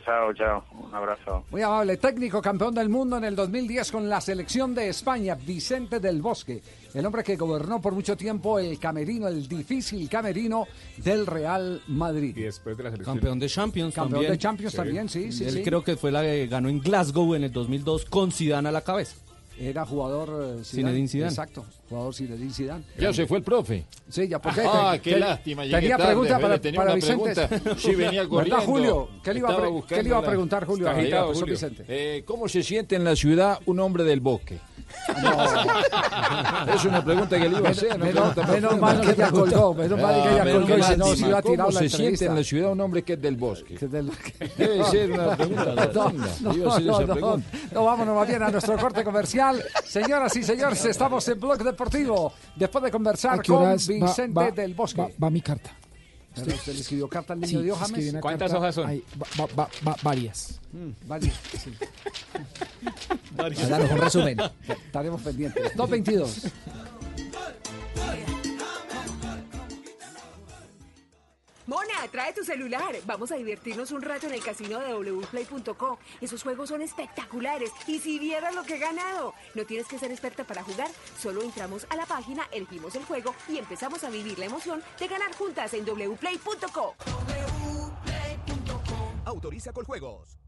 Chao, 0.09 0.33
chao, 0.33 0.63
un 0.87 0.95
abrazo. 0.95 1.43
Muy 1.51 1.61
amable, 1.61 1.97
técnico 1.97 2.41
campeón 2.41 2.73
del 2.73 2.89
mundo 2.89 3.17
en 3.17 3.25
el 3.25 3.35
2010 3.35 3.91
con 3.91 4.09
la 4.09 4.19
selección 4.19 4.73
de 4.73 4.89
España, 4.89 5.35
Vicente 5.35 5.99
del 5.99 6.19
Bosque, 6.19 6.63
el 6.95 7.05
hombre 7.05 7.23
que 7.23 7.35
gobernó 7.35 7.79
por 7.79 7.93
mucho 7.93 8.17
tiempo 8.17 8.57
el 8.57 8.79
camerino, 8.79 9.27
el 9.27 9.47
difícil 9.47 10.09
camerino 10.09 10.65
del 10.97 11.27
Real 11.27 11.83
Madrid. 11.89 12.35
Y 12.35 12.41
después 12.41 12.75
de 12.75 12.85
la 12.85 12.89
selección. 12.89 13.17
Campeón 13.17 13.37
de 13.37 13.49
Champions 13.49 13.93
Campeón 13.93 14.11
también. 14.13 14.31
de 14.31 14.37
Champions 14.39 14.73
también, 14.73 15.09
sí, 15.09 15.31
sí, 15.31 15.43
Él 15.45 15.53
sí. 15.53 15.61
creo 15.61 15.83
que 15.83 15.95
fue 15.95 16.11
la 16.11 16.23
que 16.23 16.47
ganó 16.47 16.69
en 16.69 16.79
Glasgow 16.79 17.35
en 17.35 17.43
el 17.43 17.51
2002 17.51 18.05
con 18.05 18.31
Zidane 18.31 18.69
a 18.69 18.71
la 18.71 18.81
cabeza. 18.81 19.15
Era 19.61 19.85
jugador 19.85 20.57
eh. 20.59 20.63
Zinedine 20.63 21.07
Zidane. 21.09 21.29
Exacto, 21.31 21.65
jugador 21.89 22.15
Zinedine 22.15 22.53
Zidane. 22.53 22.83
Ya 22.97 23.11
se 23.11 23.27
fue 23.27 23.39
el 23.39 23.43
profe. 23.43 23.85
Sí, 24.07 24.27
ya 24.27 24.39
porque 24.41 24.61
Ah, 24.65 24.97
qué 25.03 25.19
lástima, 25.19 25.63
Tenía 25.63 25.97
tarde, 25.97 26.05
pregunta 26.05 26.35
Fede, 26.35 26.41
para, 26.41 26.59
tenía 26.61 26.77
para 26.79 26.89
una 26.91 26.95
Vicente. 26.95 27.47
pregunta. 27.47 27.75
Sí, 27.77 27.95
venía 27.95 28.21
¿Verdad, 28.21 28.29
corriendo. 28.29 28.61
Julio? 28.61 29.09
¿Qué 29.21 29.33
le 29.33 29.39
iba 29.39 29.49
a, 29.49 29.57
qué 29.87 30.01
le 30.03 30.09
iba 30.09 30.21
preguntar 30.21 30.65
Julio 30.65 30.89
agitado. 30.89 31.33
Vicente? 31.45 31.83
Eh, 31.89 32.23
¿Cómo 32.25 32.47
se 32.47 32.63
siente 32.63 32.95
en 32.95 33.03
la 33.03 33.15
ciudad 33.17 33.59
un 33.65 33.79
hombre 33.81 34.03
del 34.05 34.21
bosque? 34.21 34.59
Es 36.73 36.85
una 36.85 37.03
pregunta 37.03 37.37
que 37.39 37.49
le 37.49 37.57
iba 37.57 37.67
a 37.67 37.71
hacer. 37.71 37.97
Menos- 37.99 38.79
mal 38.79 39.01
que 39.01 39.11
ella 39.11 39.29
colgó, 39.31 39.73
menos 39.73 39.99
mal 40.01 40.23
que 40.23 40.29
ella 40.29 40.43
Ah, 40.43 40.51
colgó, 40.51 40.77
y 40.77 40.83
si 40.83 40.89
mal, 40.89 40.97
no, 40.97 41.05
se 41.15 41.27
iba 41.27 41.37
a 41.37 41.41
tirar 41.41 41.57
¿Cómo 41.67 41.71
la 41.71 41.79
se 41.79 41.89
siente 41.89 42.25
en 42.25 42.35
la 42.35 42.43
ciudad 42.43 42.71
un 42.71 42.81
hombre 42.81 43.03
que 43.03 43.13
es 43.13 43.21
del 43.21 43.35
bosque? 43.35 43.77
del- 43.77 44.11
Debe 44.57 44.83
ser 44.85 45.11
una 45.11 45.35
pregunta. 45.35 45.75
No, 45.93 46.11
no, 46.53 46.77
esa 46.77 46.79
no, 47.05 47.13
pregunta. 47.13 47.47
no, 47.71 47.83
vámonos 47.85 48.15
más 48.15 48.27
bien 48.27 48.43
a 48.43 48.49
nuestro 48.49 48.77
corte 48.77 49.03
comercial. 49.03 49.48
Señoras 49.85 50.35
y 50.35 50.43
señores, 50.43 50.83
estamos 50.85 51.27
en 51.27 51.39
Blog 51.39 51.63
Deportivo. 51.63 52.33
Después 52.55 52.83
de 52.83 52.91
conversar 52.91 53.39
¿A 53.39 53.41
qué 53.41 53.47
con 53.51 53.63
horas 53.63 53.87
va- 53.89 53.93
Vicente 54.07 54.33
va- 54.39 54.51
del 54.51 54.73
Bosque. 54.73 55.01
Va, 55.01 55.09
va 55.23 55.29
mi 55.29 55.41
carta. 55.41 55.71
Pero 56.35 56.55
usted 56.55 56.73
le 56.73 56.79
escribió 56.81 57.07
carta 57.09 57.33
al 57.33 57.39
niño 57.41 57.59
Sí, 57.59 57.63
Dios 57.65 57.81
escribí 57.81 58.11
James. 58.11 58.23
una 58.23 58.37
carta. 58.37 58.87
Ay, 58.87 59.03
va- 59.21 59.27
va- 59.45 59.53
va- 59.57 59.69
va- 59.87 59.95
varias. 60.03 60.59
Mm, 60.71 60.89
vale, 61.07 61.31
sí. 61.61 61.73
Daros 63.35 63.91
un 63.91 63.97
resumen. 63.97 64.37
Estaremos 64.67 65.21
pendientes. 65.21 65.75
222. 65.75 66.43
Mona, 71.69 72.07
trae 72.11 72.33
tu 72.33 72.43
celular. 72.43 72.95
Vamos 73.05 73.31
a 73.31 73.35
divertirnos 73.35 73.91
un 73.91 74.01
rato 74.01 74.25
en 74.25 74.33
el 74.33 74.43
casino 74.43 74.79
de 74.79 74.91
wplay.co. 74.91 75.99
Esos 76.19 76.41
juegos 76.41 76.69
son 76.69 76.81
espectaculares. 76.81 77.69
Y 77.85 77.99
si 77.99 78.17
vieras 78.17 78.55
lo 78.55 78.63
que 78.63 78.77
he 78.77 78.79
ganado. 78.79 79.35
No 79.53 79.63
tienes 79.65 79.87
que 79.87 79.99
ser 79.99 80.09
experta 80.09 80.43
para 80.43 80.63
jugar. 80.63 80.89
Solo 81.19 81.43
entramos 81.43 81.85
a 81.91 81.95
la 81.95 82.07
página, 82.07 82.47
elegimos 82.51 82.95
el 82.95 83.05
juego 83.05 83.35
y 83.47 83.59
empezamos 83.59 84.03
a 84.03 84.09
vivir 84.09 84.39
la 84.39 84.45
emoción 84.45 84.81
de 84.99 85.07
ganar 85.07 85.31
juntas 85.35 85.71
en 85.75 85.85
wplay.co. 85.85 86.95
Autoriza 89.25 89.71
con 89.71 89.85
juegos. 89.85 90.39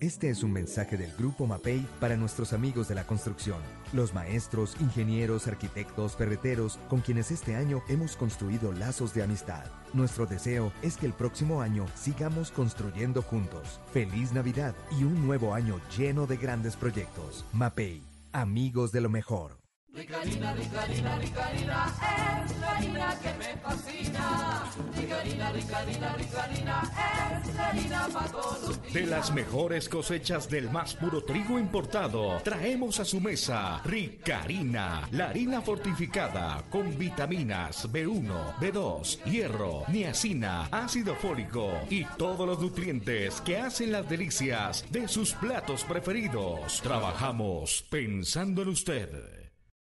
Este 0.00 0.30
es 0.30 0.44
un 0.44 0.52
mensaje 0.52 0.96
del 0.96 1.12
Grupo 1.16 1.48
MAPEI 1.48 1.84
para 1.98 2.16
nuestros 2.16 2.52
amigos 2.52 2.86
de 2.86 2.94
la 2.94 3.04
construcción, 3.04 3.58
los 3.92 4.14
maestros, 4.14 4.76
ingenieros, 4.78 5.48
arquitectos, 5.48 6.14
ferreteros, 6.14 6.78
con 6.88 7.00
quienes 7.00 7.32
este 7.32 7.56
año 7.56 7.82
hemos 7.88 8.14
construido 8.14 8.70
lazos 8.70 9.12
de 9.12 9.24
amistad. 9.24 9.64
Nuestro 9.94 10.24
deseo 10.24 10.72
es 10.82 10.96
que 10.96 11.06
el 11.06 11.14
próximo 11.14 11.62
año 11.62 11.84
sigamos 11.96 12.52
construyendo 12.52 13.22
juntos. 13.22 13.80
Feliz 13.92 14.32
Navidad 14.32 14.72
y 15.00 15.02
un 15.02 15.26
nuevo 15.26 15.52
año 15.52 15.80
lleno 15.96 16.28
de 16.28 16.36
grandes 16.36 16.76
proyectos. 16.76 17.44
MAPEI, 17.52 18.00
amigos 18.32 18.92
de 18.92 19.00
lo 19.00 19.08
mejor. 19.08 19.67
Ricarina, 19.94 20.52
Ricarina, 20.52 21.18
Ricarina, 21.18 21.94
es 22.44 22.58
la 22.58 22.70
harina 22.76 23.18
que 23.20 23.32
me 23.38 23.56
fascina. 23.62 24.64
Ricarina, 24.94 25.50
Ricarina, 25.50 26.14
Ricarina, 26.14 26.82
es 27.42 27.54
la 27.54 27.68
harina 27.68 28.08
para 28.12 28.30
todos. 28.30 28.92
De 28.92 29.06
las 29.06 29.32
mejores 29.32 29.88
cosechas 29.88 30.48
del 30.48 30.70
más 30.70 30.94
puro 30.94 31.24
trigo 31.24 31.58
importado, 31.58 32.38
traemos 32.44 33.00
a 33.00 33.04
su 33.04 33.20
mesa 33.20 33.80
Ricarina, 33.84 35.08
la 35.10 35.30
harina 35.30 35.62
fortificada 35.62 36.64
con 36.70 36.96
vitaminas 36.96 37.90
B1, 37.90 38.56
B2, 38.60 39.24
hierro, 39.24 39.84
niacina, 39.88 40.68
ácido 40.70 41.14
fólico 41.16 41.72
y 41.88 42.04
todos 42.18 42.46
los 42.46 42.60
nutrientes 42.60 43.40
que 43.40 43.58
hacen 43.58 43.92
las 43.92 44.08
delicias 44.08 44.84
de 44.90 45.08
sus 45.08 45.32
platos 45.32 45.82
preferidos. 45.84 46.80
Trabajamos 46.82 47.84
pensando 47.90 48.62
en 48.62 48.68
usted. 48.68 49.37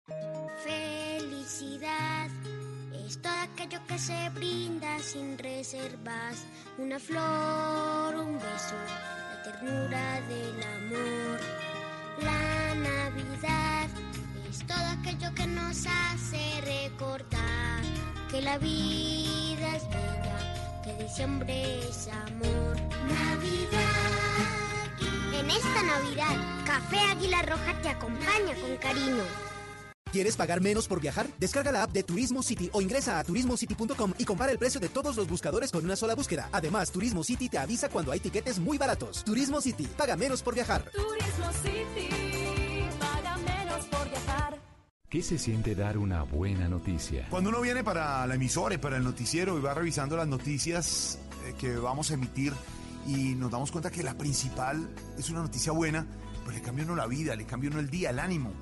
Felicidad 0.06 2.28
es 3.06 3.22
todo 3.22 3.32
aquello 3.32 3.80
que 3.86 3.98
se 3.98 4.28
brinda 4.30 4.98
sin 4.98 5.38
reservas. 5.38 6.44
Una 6.76 6.98
flor, 6.98 8.14
un 8.16 8.34
beso, 8.34 8.74
la 9.30 9.42
ternura 9.42 10.20
del 10.28 10.62
amor. 10.62 11.40
La 12.22 12.74
Navidad 12.74 13.88
es 14.50 14.58
todo 14.66 14.84
aquello 15.00 15.34
que 15.34 15.46
nos 15.46 15.86
hace 15.86 16.60
recordar 16.60 17.82
que 18.30 18.42
la 18.42 18.58
vida 18.58 19.76
es 19.76 19.88
bella, 19.88 20.82
que 20.82 20.92
diciembre 21.02 21.88
es 21.88 22.08
amor. 22.08 22.76
Navidad. 23.08 23.80
En 25.32 25.48
esta 25.50 25.82
Navidad, 25.82 26.36
Café 26.66 27.00
Águila 27.10 27.40
Roja 27.42 27.72
te 27.80 27.88
acompaña 27.88 28.54
con 28.60 28.76
cariño. 28.76 29.24
¿Quieres 30.14 30.36
pagar 30.36 30.60
menos 30.60 30.86
por 30.86 31.00
viajar? 31.00 31.26
Descarga 31.40 31.72
la 31.72 31.82
app 31.82 31.90
de 31.90 32.04
Turismo 32.04 32.40
City 32.40 32.70
o 32.72 32.80
ingresa 32.80 33.18
a 33.18 33.24
turismocity.com 33.24 34.12
y 34.16 34.24
compara 34.24 34.52
el 34.52 34.58
precio 34.58 34.78
de 34.78 34.88
todos 34.88 35.16
los 35.16 35.26
buscadores 35.26 35.72
con 35.72 35.84
una 35.84 35.96
sola 35.96 36.14
búsqueda. 36.14 36.48
Además, 36.52 36.92
Turismo 36.92 37.24
City 37.24 37.48
te 37.48 37.58
avisa 37.58 37.88
cuando 37.88 38.12
hay 38.12 38.20
tiquetes 38.20 38.60
muy 38.60 38.78
baratos. 38.78 39.24
Turismo 39.24 39.60
City, 39.60 39.88
paga 39.96 40.14
menos 40.14 40.40
por 40.40 40.54
viajar. 40.54 40.84
Turismo 40.92 41.52
City, 41.64 42.08
paga 43.00 43.36
menos 43.38 43.86
por 43.86 44.08
viajar. 44.08 44.60
¿Qué 45.08 45.20
se 45.20 45.36
siente 45.36 45.74
dar 45.74 45.98
una 45.98 46.22
buena 46.22 46.68
noticia? 46.68 47.26
Cuando 47.28 47.50
uno 47.50 47.60
viene 47.60 47.82
para 47.82 48.24
la 48.24 48.36
emisora 48.36 48.76
y 48.76 48.78
para 48.78 48.98
el 48.98 49.02
noticiero 49.02 49.58
y 49.58 49.62
va 49.62 49.74
revisando 49.74 50.16
las 50.16 50.28
noticias 50.28 51.18
eh, 51.44 51.54
que 51.58 51.74
vamos 51.74 52.12
a 52.12 52.14
emitir 52.14 52.52
y 53.08 53.34
nos 53.34 53.50
damos 53.50 53.72
cuenta 53.72 53.90
que 53.90 54.04
la 54.04 54.16
principal 54.16 54.88
es 55.18 55.28
una 55.30 55.40
noticia 55.40 55.72
buena, 55.72 56.06
pues 56.44 56.54
le 56.54 56.62
cambia 56.62 56.84
uno 56.84 56.94
la 56.94 57.08
vida, 57.08 57.34
le 57.34 57.46
cambia 57.46 57.68
uno 57.68 57.80
el 57.80 57.90
día, 57.90 58.10
el 58.10 58.20
ánimo. 58.20 58.52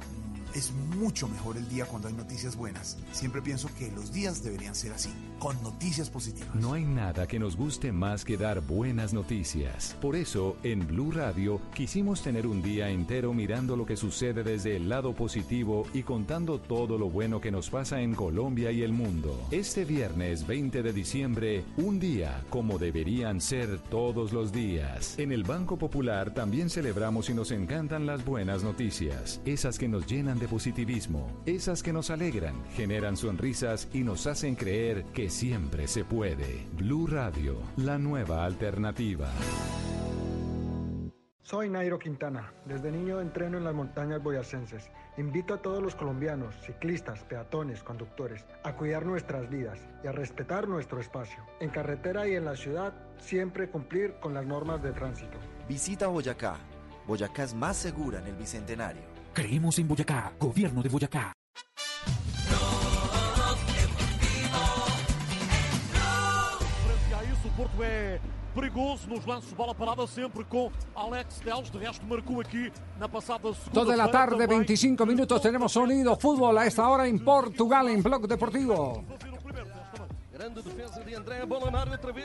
Es 0.55 0.71
mucho 0.99 1.29
mejor 1.29 1.57
el 1.57 1.67
día 1.71 1.87
cuando 1.87 2.09
hay 2.09 2.15
noticias 2.15 2.57
buenas. 2.57 2.99
Siempre 3.13 3.41
pienso 3.41 3.71
que 3.79 3.91
los 3.91 4.13
días 4.13 4.43
deberían 4.45 4.75
ser 4.75 4.93
así, 4.93 5.09
con 5.39 5.61
noticias 5.63 6.11
positivas. 6.11 6.55
No 6.55 6.75
hay 6.75 6.85
nada 6.85 7.27
que 7.27 7.39
nos 7.39 7.57
guste 7.57 7.91
más 7.91 8.23
que 8.23 8.37
dar 8.37 8.61
buenas 8.61 9.15
noticias. 9.15 9.97
Por 10.03 10.15
eso, 10.15 10.57
en 10.63 10.87
Blue 10.87 11.11
Radio, 11.11 11.59
quisimos 11.75 12.23
tener 12.23 12.47
un 12.47 12.61
día 12.61 12.91
entero 12.91 13.33
mirando 13.33 13.77
lo 13.77 13.87
que 13.87 13.97
sucede 13.97 14.43
desde 14.43 14.77
el 14.77 14.91
lado 14.91 15.15
positivo 15.15 15.87
y 15.95 16.03
contando 16.03 16.61
todo 16.61 16.99
lo 16.99 17.09
bueno 17.09 17.41
que 17.41 17.51
nos 17.51 17.71
pasa 17.71 18.03
en 18.03 18.15
Colombia 18.15 18.71
y 18.73 18.83
el 18.83 18.93
mundo. 18.93 19.47
Este 19.51 19.87
viernes 19.87 20.47
20 20.47 20.83
de 20.83 20.93
diciembre, 20.93 21.65
un 21.79 21.99
día 21.99 22.45
como 22.51 22.79
deberían 22.79 23.41
ser 23.41 23.79
todos 23.89 24.35
los 24.35 24.53
días. 24.53 25.19
En 25.19 25.33
el 25.33 25.45
Banco 25.45 25.79
Popular 25.79 26.35
también 26.35 26.69
celebramos 26.69 27.31
y 27.31 27.35
nos 27.35 27.53
encantan 27.53 28.05
las 28.05 28.23
buenas 28.23 28.63
noticias, 28.63 29.41
esas 29.47 29.79
que 29.79 29.89
nos 29.89 30.07
llenan 30.07 30.42
de 30.43 30.49
positivismo, 30.49 31.41
esas 31.47 31.85
que 31.85 31.93
nos 31.93 32.11
alegran, 32.11 32.65
generan 32.75 33.17
sonrisas 33.17 33.89
y 33.93 34.03
nos 34.03 34.27
hacen 34.27 34.57
creer 34.57 35.05
que 35.15 35.31
siempre 35.31 35.87
se 35.87 36.05
puede. 36.05 36.67
Blue 36.73 37.07
Radio, 37.07 37.59
la 37.77 37.97
nueva 37.97 38.45
alternativa. 38.45 39.31
Soy 41.43 41.69
Nairo 41.69 41.97
Quintana. 41.97 42.53
Desde 42.65 42.91
niño 42.91 43.21
entreno 43.21 43.57
en 43.59 43.63
las 43.63 43.75
montañas 43.75 44.21
boyacenses. 44.21 44.91
Invito 45.17 45.55
a 45.55 45.63
todos 45.63 45.81
los 45.81 45.95
colombianos, 45.95 46.57
ciclistas, 46.67 47.23
peatones, 47.23 47.85
conductores, 47.85 48.45
a 48.65 48.75
cuidar 48.75 49.07
nuestras 49.07 49.49
vidas 49.49 49.79
y 50.03 50.09
a 50.09 50.13
respetar 50.13 50.67
nuestro 50.67 50.99
espacio. 50.99 51.45
En 51.61 51.71
carretera 51.71 52.27
y 52.27 52.35
en 52.35 52.47
la 52.47 52.57
ciudad, 52.57 52.95
siempre 53.19 53.69
cumplir 53.69 54.15
con 54.15 54.35
las 54.35 54.45
normas 54.45 54.83
de 54.83 54.91
tránsito. 54.91 55.39
Visita 55.69 56.09
Boyacá. 56.09 56.57
Boyacá 57.07 57.45
es 57.45 57.55
más 57.55 57.77
segura 57.77 58.19
en 58.19 58.27
el 58.27 58.35
Bicentenario. 58.35 59.12
Creemos 59.35 59.79
en 59.79 59.89
Boyacá, 59.89 60.31
gobierno 60.39 60.83
de 60.83 60.91
Boyacá. 60.91 61.33
Frente 66.85 67.15
a 67.15 67.25
isso, 67.25 67.49
o 67.49 67.51
Porto 67.57 67.83
é 67.83 68.21
perigoso 68.55 69.09
nos 69.09 69.25
lances 69.25 69.49
de 69.49 69.55
bola 69.55 69.75
parada, 69.75 70.07
sempre 70.07 70.45
com 70.45 70.71
Alex 70.95 71.41
Teles. 71.41 71.71
De 71.71 71.79
resto, 71.79 72.05
marcou 72.07 72.43
aqui 72.43 72.71
na 73.01 73.09
passada 73.09 73.55
segunda. 73.55 73.81
Dos 73.81 73.89
de 73.89 73.97
la 73.97 74.11
tarde, 74.11 74.47
25 74.47 75.07
minutos, 75.07 75.41
tenemos 75.41 75.73
sonido 75.73 76.15
fútbol 76.17 76.59
a 76.59 76.67
esta 76.67 76.87
hora 76.87 77.09
en 77.09 77.19
Portugal, 77.25 77.89
en 77.89 78.03
Blog 78.03 78.27
Deportivo. 78.27 79.03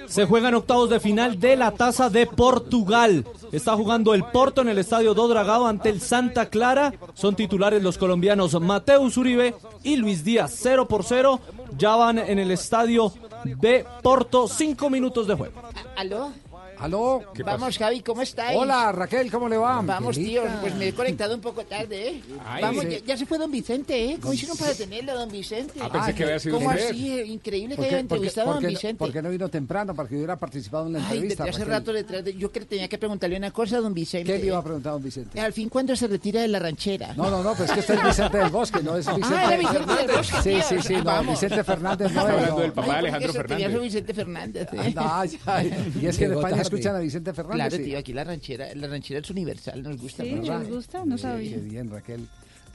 Se 0.07 0.25
juegan 0.25 0.55
octavos 0.55 0.89
de 0.89 0.99
final 0.99 1.39
de 1.39 1.55
la 1.55 1.71
Taza 1.71 2.09
de 2.09 2.25
Portugal. 2.25 3.25
Está 3.51 3.75
jugando 3.75 4.13
el 4.13 4.23
Porto 4.23 4.61
en 4.61 4.69
el 4.69 4.77
estadio 4.77 5.13
do 5.13 5.27
Dragao 5.27 5.67
ante 5.67 5.89
el 5.89 5.99
Santa 5.99 6.47
Clara. 6.47 6.93
Son 7.13 7.35
titulares 7.35 7.83
los 7.83 7.97
colombianos 7.97 8.59
Mateus 8.61 9.17
Uribe 9.17 9.55
y 9.83 9.97
Luis 9.97 10.23
Díaz. 10.23 10.55
0 10.57 10.87
por 10.87 11.03
0. 11.03 11.39
Ya 11.77 11.95
van 11.95 12.17
en 12.19 12.39
el 12.39 12.51
estadio 12.51 13.13
de 13.43 13.85
Porto. 14.01 14.47
5 14.47 14.89
minutos 14.89 15.27
de 15.27 15.35
juego. 15.35 15.61
¿Aló? 15.95 16.31
¿Aló? 16.79 17.21
Vamos, 17.43 17.77
Javi, 17.77 18.01
¿cómo 18.01 18.21
estáis? 18.21 18.57
Hola, 18.57 18.91
Raquel, 18.91 19.31
¿cómo 19.31 19.49
le 19.49 19.57
va? 19.57 19.81
Vamos, 19.81 20.15
tío, 20.15 20.43
pues 20.61 20.75
me 20.75 20.89
he 20.89 20.93
conectado 20.93 21.33
un 21.33 21.41
poco 21.41 21.63
tarde, 21.65 22.09
¿eh? 22.09 22.21
Ay, 22.45 22.61
Vamos, 22.61 22.83
sí. 22.85 22.89
ya, 22.91 22.99
ya 22.99 23.17
se 23.17 23.25
fue 23.25 23.37
don 23.39 23.49
Vicente, 23.51 24.11
¿eh? 24.11 24.17
¿Cómo 24.21 24.33
hicieron 24.33 24.55
para 24.57 24.73
tenerlo, 24.75 25.15
don 25.17 25.29
Vicente? 25.31 25.79
Ah, 25.81 25.89
pensé 25.91 26.13
que 26.13 26.23
había 26.23 26.39
sido 26.39 26.55
¿Cómo 26.57 26.69
usted. 26.69 26.89
así? 26.89 27.19
Increíble 27.31 27.75
que 27.75 27.77
¿Por 27.77 27.85
qué- 27.85 27.89
haya 27.95 27.99
entrevistado 27.99 28.51
a 28.51 28.53
don 28.55 28.67
Vicente. 28.67 28.99
por 28.99 29.11
qué 29.11 29.21
no 29.23 29.29
vino 29.29 29.49
temprano 29.49 29.95
para 29.95 30.07
que 30.07 30.15
hubiera 30.15 30.35
participado 30.37 30.85
en 30.87 30.93
la 30.93 30.99
Ay, 30.99 31.05
entrevista? 31.17 31.43
desde 31.45 31.49
hace 31.55 31.59
Raquel? 31.65 31.73
rato 31.79 31.93
detrás 31.93 32.23
de... 32.23 32.33
Yo 32.35 32.51
que 32.51 32.59
tenía 32.61 32.87
que 32.87 32.97
preguntarle 32.99 33.37
una 33.37 33.51
cosa 33.51 33.77
a 33.77 33.81
don 33.81 33.93
Vicente. 33.95 34.31
¿Qué 34.33 34.39
le 34.39 34.45
iba 34.45 34.57
a 34.59 34.63
preguntar 34.63 34.91
a 34.91 34.93
don 34.93 35.03
Vicente? 35.03 35.39
Al 35.39 35.53
fin, 35.53 35.69
¿cuándo 35.69 35.95
se 35.95 36.07
retira 36.07 36.41
de 36.41 36.47
la 36.47 36.59
ranchera? 36.59 37.13
No, 37.15 37.29
no, 37.31 37.41
no, 37.41 37.55
pues 37.55 37.71
que 37.71 37.79
este 37.79 37.93
es 37.95 38.03
Vicente 38.03 38.37
del 38.37 38.49
Bosque, 38.49 38.83
no 38.83 38.95
es 38.97 39.07
Ah, 39.07 39.13
Vicente. 39.15 39.35
era 39.43 39.57
Vicente 39.57 39.93
del 39.95 40.07
Bosque, 40.17 40.37
Sí, 40.43 40.49
tío. 40.49 40.63
sí, 40.81 40.87
sí, 40.87 40.93
no, 40.97 41.03
Vamos. 41.05 41.39
Vicente 41.41 41.63
Fernández 41.63 42.11
no 42.13 42.19
Está 42.21 42.33
es. 42.33 42.39
hablando 42.39 42.61
del 42.61 42.73
papá 42.73 42.87
Ay, 42.93 42.99
Alejandro 42.99 43.33
¿por 43.33 43.41
qué 43.41 43.47
Fernández. 43.47 43.73
soy 43.77 43.83
Vicente 43.87 44.13
Fernández, 44.13 44.67
¿eh? 44.73 44.93
Ah, 44.97 45.25
ya, 45.25 45.63
y 46.01 46.05
es 46.05 46.17
que 46.17 46.25
en 46.25 46.33
España. 46.33 46.66
Escuchan 46.67 46.95
a 46.95 46.99
Vicente 46.99 47.33
Fernández. 47.33 47.55
Claro, 47.57 47.77
sí. 47.77 47.83
tío, 47.83 47.97
aquí 47.99 48.13
la 48.13 48.23
ranchera, 48.23 48.73
la 48.75 48.87
ranchera 48.87 49.19
es 49.19 49.29
universal, 49.29 49.83
nos 49.83 49.97
gusta. 50.01 50.23
Sí, 50.23 50.31
¿verdad? 50.33 50.59
¿les 50.61 50.69
gusta? 50.69 51.05
No 51.05 51.17
Sí, 51.17 51.23
sabía. 51.23 51.55
Qué 51.55 51.61
bien, 51.61 51.89
Raquel. 51.89 52.27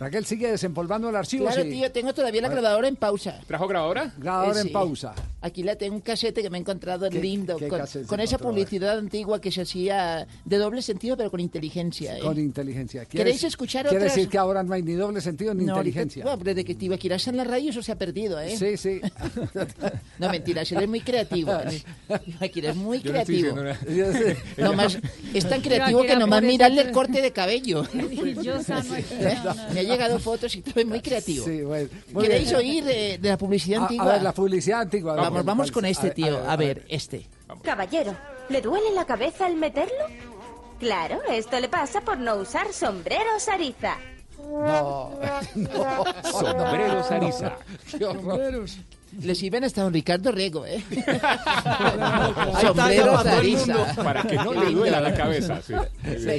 Raquel 0.02 0.24
sigue 0.26 0.50
desempolvando 0.50 1.08
el 1.08 1.16
archivo. 1.16 1.46
Claro, 1.46 1.62
sí. 1.62 1.70
tío, 1.70 1.92
tengo 1.92 2.12
todavía 2.12 2.42
la 2.42 2.48
grabadora 2.48 2.88
en 2.88 2.96
pausa. 2.96 3.38
¿Trajo 3.46 3.68
grabadora? 3.68 4.12
Grabadora 4.18 4.58
Eh, 4.58 4.62
en 4.62 4.66
sí. 4.68 4.72
pausa. 4.72 5.14
Aquí 5.40 5.62
la 5.62 5.76
tengo 5.76 5.94
un 5.94 6.00
casete 6.00 6.42
que 6.42 6.50
me 6.50 6.58
he 6.58 6.60
encontrado 6.60 7.08
¿Qué- 7.08 7.20
lindo, 7.20 7.56
qué 7.56 7.68
con, 7.68 8.20
esa 8.20 8.38
publicidad 8.38 8.98
antigua 8.98 9.40
que 9.40 9.50
se 9.52 9.62
hacía 9.62 10.26
de 10.44 10.56
doble 10.58 10.82
sentido, 10.82 11.16
pero 11.16 11.30
con 11.30 11.40
inteligencia. 11.40 12.16
¿eh? 12.16 12.20
Con 12.20 12.38
inteligencia. 12.38 13.04
¿Queréis 13.04 13.42
escuchar 13.44 13.82
Quiere 13.86 14.04
otras? 14.04 14.14
decir 14.16 14.28
que 14.28 14.38
ahora 14.38 14.62
no 14.62 14.72
hay 14.74 14.82
ni 14.82 14.94
doble 14.94 15.20
sentido 15.20 15.54
ni 15.54 15.64
No, 15.64 15.74
ahorita- 15.76 15.88
inteligencia. 16.00 16.24
bueno, 16.24 16.42
desde 16.44 16.64
que 16.64 16.74
Tibaquirá 16.74 17.16
está 17.16 17.30
en 17.30 17.36
la 17.36 17.44
radio 17.44 17.70
eso 17.70 17.82
se 17.82 17.92
ha 17.92 17.96
perdido, 17.96 18.40
¿eh? 18.40 18.56
Sí, 18.56 18.76
sí. 18.76 19.00
No, 20.18 20.28
mentira, 20.30 20.62
él 20.62 20.82
es 20.82 20.88
muy 20.88 21.00
creativo. 21.00 21.52
¿eh? 21.52 21.82
Tibaquirá 22.24 22.70
es 22.70 22.76
muy 22.76 23.00
Yo 23.02 23.12
no 23.12 23.18
estoy 23.18 23.42
creativo. 23.42 23.62
nada. 23.62 24.36
Nomás, 24.58 24.98
es 25.34 25.48
tan 25.48 25.60
creativo 25.60 26.02
que 26.02 26.16
nomás 26.16 26.42
mirarle 26.42 26.82
el 26.82 26.92
corte 26.92 27.20
de 27.20 27.32
cabello. 27.32 27.84
Yo 28.42 28.62
sano 28.62 28.94
aquí. 28.94 29.04
¿Eh? 29.18 29.38
no, 29.44 29.54
no. 29.54 29.91
Llegado 29.92 30.18
fotos 30.18 30.55
y 30.57 30.62
todo 30.62 30.81
es 30.81 30.87
muy 30.87 31.00
creativo. 31.00 31.44
Sí, 31.44 31.62
bueno. 31.62 31.88
Muy 32.12 32.22
¿Queréis 32.24 32.44
bien. 32.48 32.57
oír 32.57 32.85
de, 32.85 33.18
de 33.18 33.28
la 33.28 33.37
publicidad 33.38 33.81
A- 33.81 33.83
antigua? 33.85 34.05
A, 34.07 34.12
ver, 34.14 34.22
la 34.22 34.33
publicidad 34.33 34.81
antigua. 34.81 35.14
Vamos, 35.14 35.31
¿cuál- 35.31 35.44
vamos 35.44 35.66
cuál- 35.70 35.74
con 35.74 35.85
este, 35.87 36.07
a- 36.09 36.14
tío. 36.14 36.38
a- 36.38 36.52
A 36.52 36.57
ver, 36.57 36.85
este. 36.88 37.26
Caballero, 37.62 38.16
¿le 38.48 38.61
duele 38.61 38.90
la 38.94 39.05
cabeza 39.05 39.46
al 39.46 39.57
meterlo? 39.57 40.05
Claro, 40.81 41.20
esto 41.31 41.61
le 41.61 41.68
pasa 41.68 42.00
por 42.00 42.18
no 42.18 42.37
usar 42.37 42.72
sombreros 42.72 43.48
Ariza. 43.48 43.96
No, 44.38 45.12
no. 45.55 46.05
Sombreros 46.31 47.11
Ariza. 47.11 47.57
Qué 47.90 48.05
horror. 49.12 49.25
Le 49.25 49.35
sirven 49.35 49.64
hasta 49.64 49.83
don 49.83 49.92
Ricardo 49.92 50.33
Rego, 50.33 50.64
¿eh? 50.66 50.83
Está, 50.90 52.61
Sombreros 52.61 53.22
para 53.96 54.22
que 54.22 54.37
no 54.37 54.53
le 54.53 54.70
duela 54.70 55.01
la 55.01 55.14
cabeza. 55.14 55.61
sí. 55.62 55.75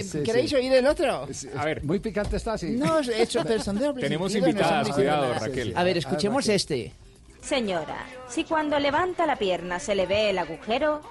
Sí, 0.04 0.20
¿Queréis 0.24 0.50
sí. 0.50 0.56
oír 0.56 0.74
el 0.74 0.88
otro? 0.88 1.28
A 1.58 1.66
ver, 1.66 1.84
Muy 1.84 2.00
picante 2.00 2.38
está, 2.38 2.58
sí. 2.58 2.72
No, 2.72 3.00
eso, 3.00 3.42
pero 3.46 3.62
son 3.64 3.78
de 3.78 3.94
Tenemos 3.94 4.32
no 4.32 4.38
invitadas, 4.40 4.90
cuidado. 4.90 5.34
Raquel. 5.34 5.74
A 5.76 5.84
ver, 5.84 5.98
escuchemos 5.98 6.44
Raquel. 6.44 6.56
este. 6.56 7.03
Señora, 7.44 8.06
si 8.30 8.46
cuando 8.46 8.80
levanta 8.80 9.26
la 9.26 9.36
pierna 9.36 9.78
se 9.78 9.96
le 9.96 10.06
ve 10.06 10.30
el 10.30 10.38
agujero, 10.38 11.02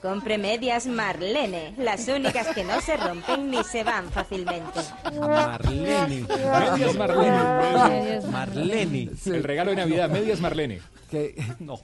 compre 0.00 0.38
medias 0.38 0.86
Marlene, 0.86 1.74
las 1.76 2.06
únicas 2.06 2.46
que 2.54 2.62
no 2.62 2.80
se 2.80 2.96
rompen 2.96 3.50
ni 3.50 3.64
se 3.64 3.82
van 3.82 4.08
fácilmente. 4.12 4.80
Marlene. 5.20 6.24
medias 6.28 6.94
Marlene. 6.94 8.20
Marlene. 8.30 9.10
El 9.26 9.42
regalo 9.42 9.70
de 9.70 9.76
Navidad, 9.76 10.08
medias 10.08 10.40
Marlene. 10.40 10.80
¿Qué, 11.12 11.34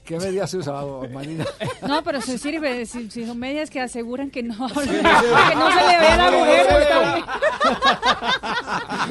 ¿Qué 0.07 0.19
medias 0.19 0.55
usa, 0.55 0.73
Marina? 1.13 1.45
No, 1.87 2.03
pero 2.03 2.23
se 2.23 2.39
sirve, 2.39 2.87
si, 2.87 3.11
si 3.11 3.27
son 3.27 3.39
medias 3.39 3.69
que 3.69 3.79
aseguran 3.79 4.31
que 4.31 4.43
no, 4.43 4.57
que 4.69 4.75
no 4.75 4.83
se 4.83 4.87
le 4.87 5.99
vea 5.99 6.15
el 6.15 6.21
agujero. 6.21 7.27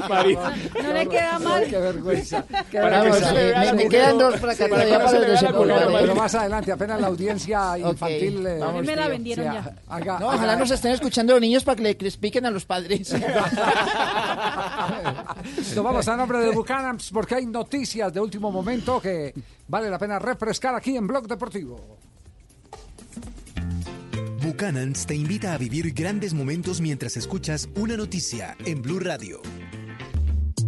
Marina. 0.09 0.55
No 0.81 0.93
le 0.93 1.07
queda 1.07 1.37
mal. 1.37 1.65
Qué 1.65 1.77
vergüenza. 1.77 2.43
Qué 2.71 2.81
se 2.81 3.73
Me, 3.73 3.89
quedan 3.89 4.17
dos 4.17 4.39
para 4.39 4.55
para 4.77 5.17
el 5.17 5.93
Pero 6.01 6.15
más 6.15 6.35
adelante, 6.35 6.71
apenas 6.71 7.01
la 7.01 7.07
audiencia 7.07 7.77
infantil. 7.79 8.45
eh, 8.45 8.59
A 8.61 8.71
mí 8.71 8.81
me 8.85 8.95
la 8.95 9.07
vendieron 9.07 9.45
sea, 9.45 9.53
ya. 9.53 9.75
haga- 9.87 10.19
No, 10.19 10.29
haga- 10.29 10.35
ojalá 10.37 10.55
nos 10.55 10.71
estén 10.71 10.91
escuchando 10.91 11.33
los 11.33 11.41
niños 11.41 11.63
para 11.63 11.75
que 11.75 11.83
le 11.83 11.89
expliquen 11.91 12.45
a 12.45 12.51
los 12.51 12.65
padres. 12.65 13.13
Nos 15.75 15.83
vamos 15.83 16.07
a 16.07 16.15
nombre 16.17 16.39
de 16.39 16.51
Buchanans 16.51 17.09
porque 17.11 17.35
hay 17.35 17.45
noticias 17.45 18.11
de 18.13 18.19
último 18.19 18.51
momento 18.51 18.99
que 19.01 19.33
vale 19.67 19.89
la 19.89 19.97
pena 19.99 20.19
refrescar 20.19 20.75
aquí 20.75 20.95
en 20.95 21.07
Blog 21.07 21.27
Deportivo. 21.27 21.97
Buchanans 24.41 25.05
te 25.05 25.15
invita 25.15 25.53
a 25.53 25.57
vivir 25.57 25.93
grandes 25.93 26.33
momentos 26.33 26.79
mientras 26.81 27.17
escuchas 27.17 27.69
una 27.75 27.95
noticia 27.97 28.55
en 28.65 28.81
Blue 28.81 28.99
Radio. 28.99 29.41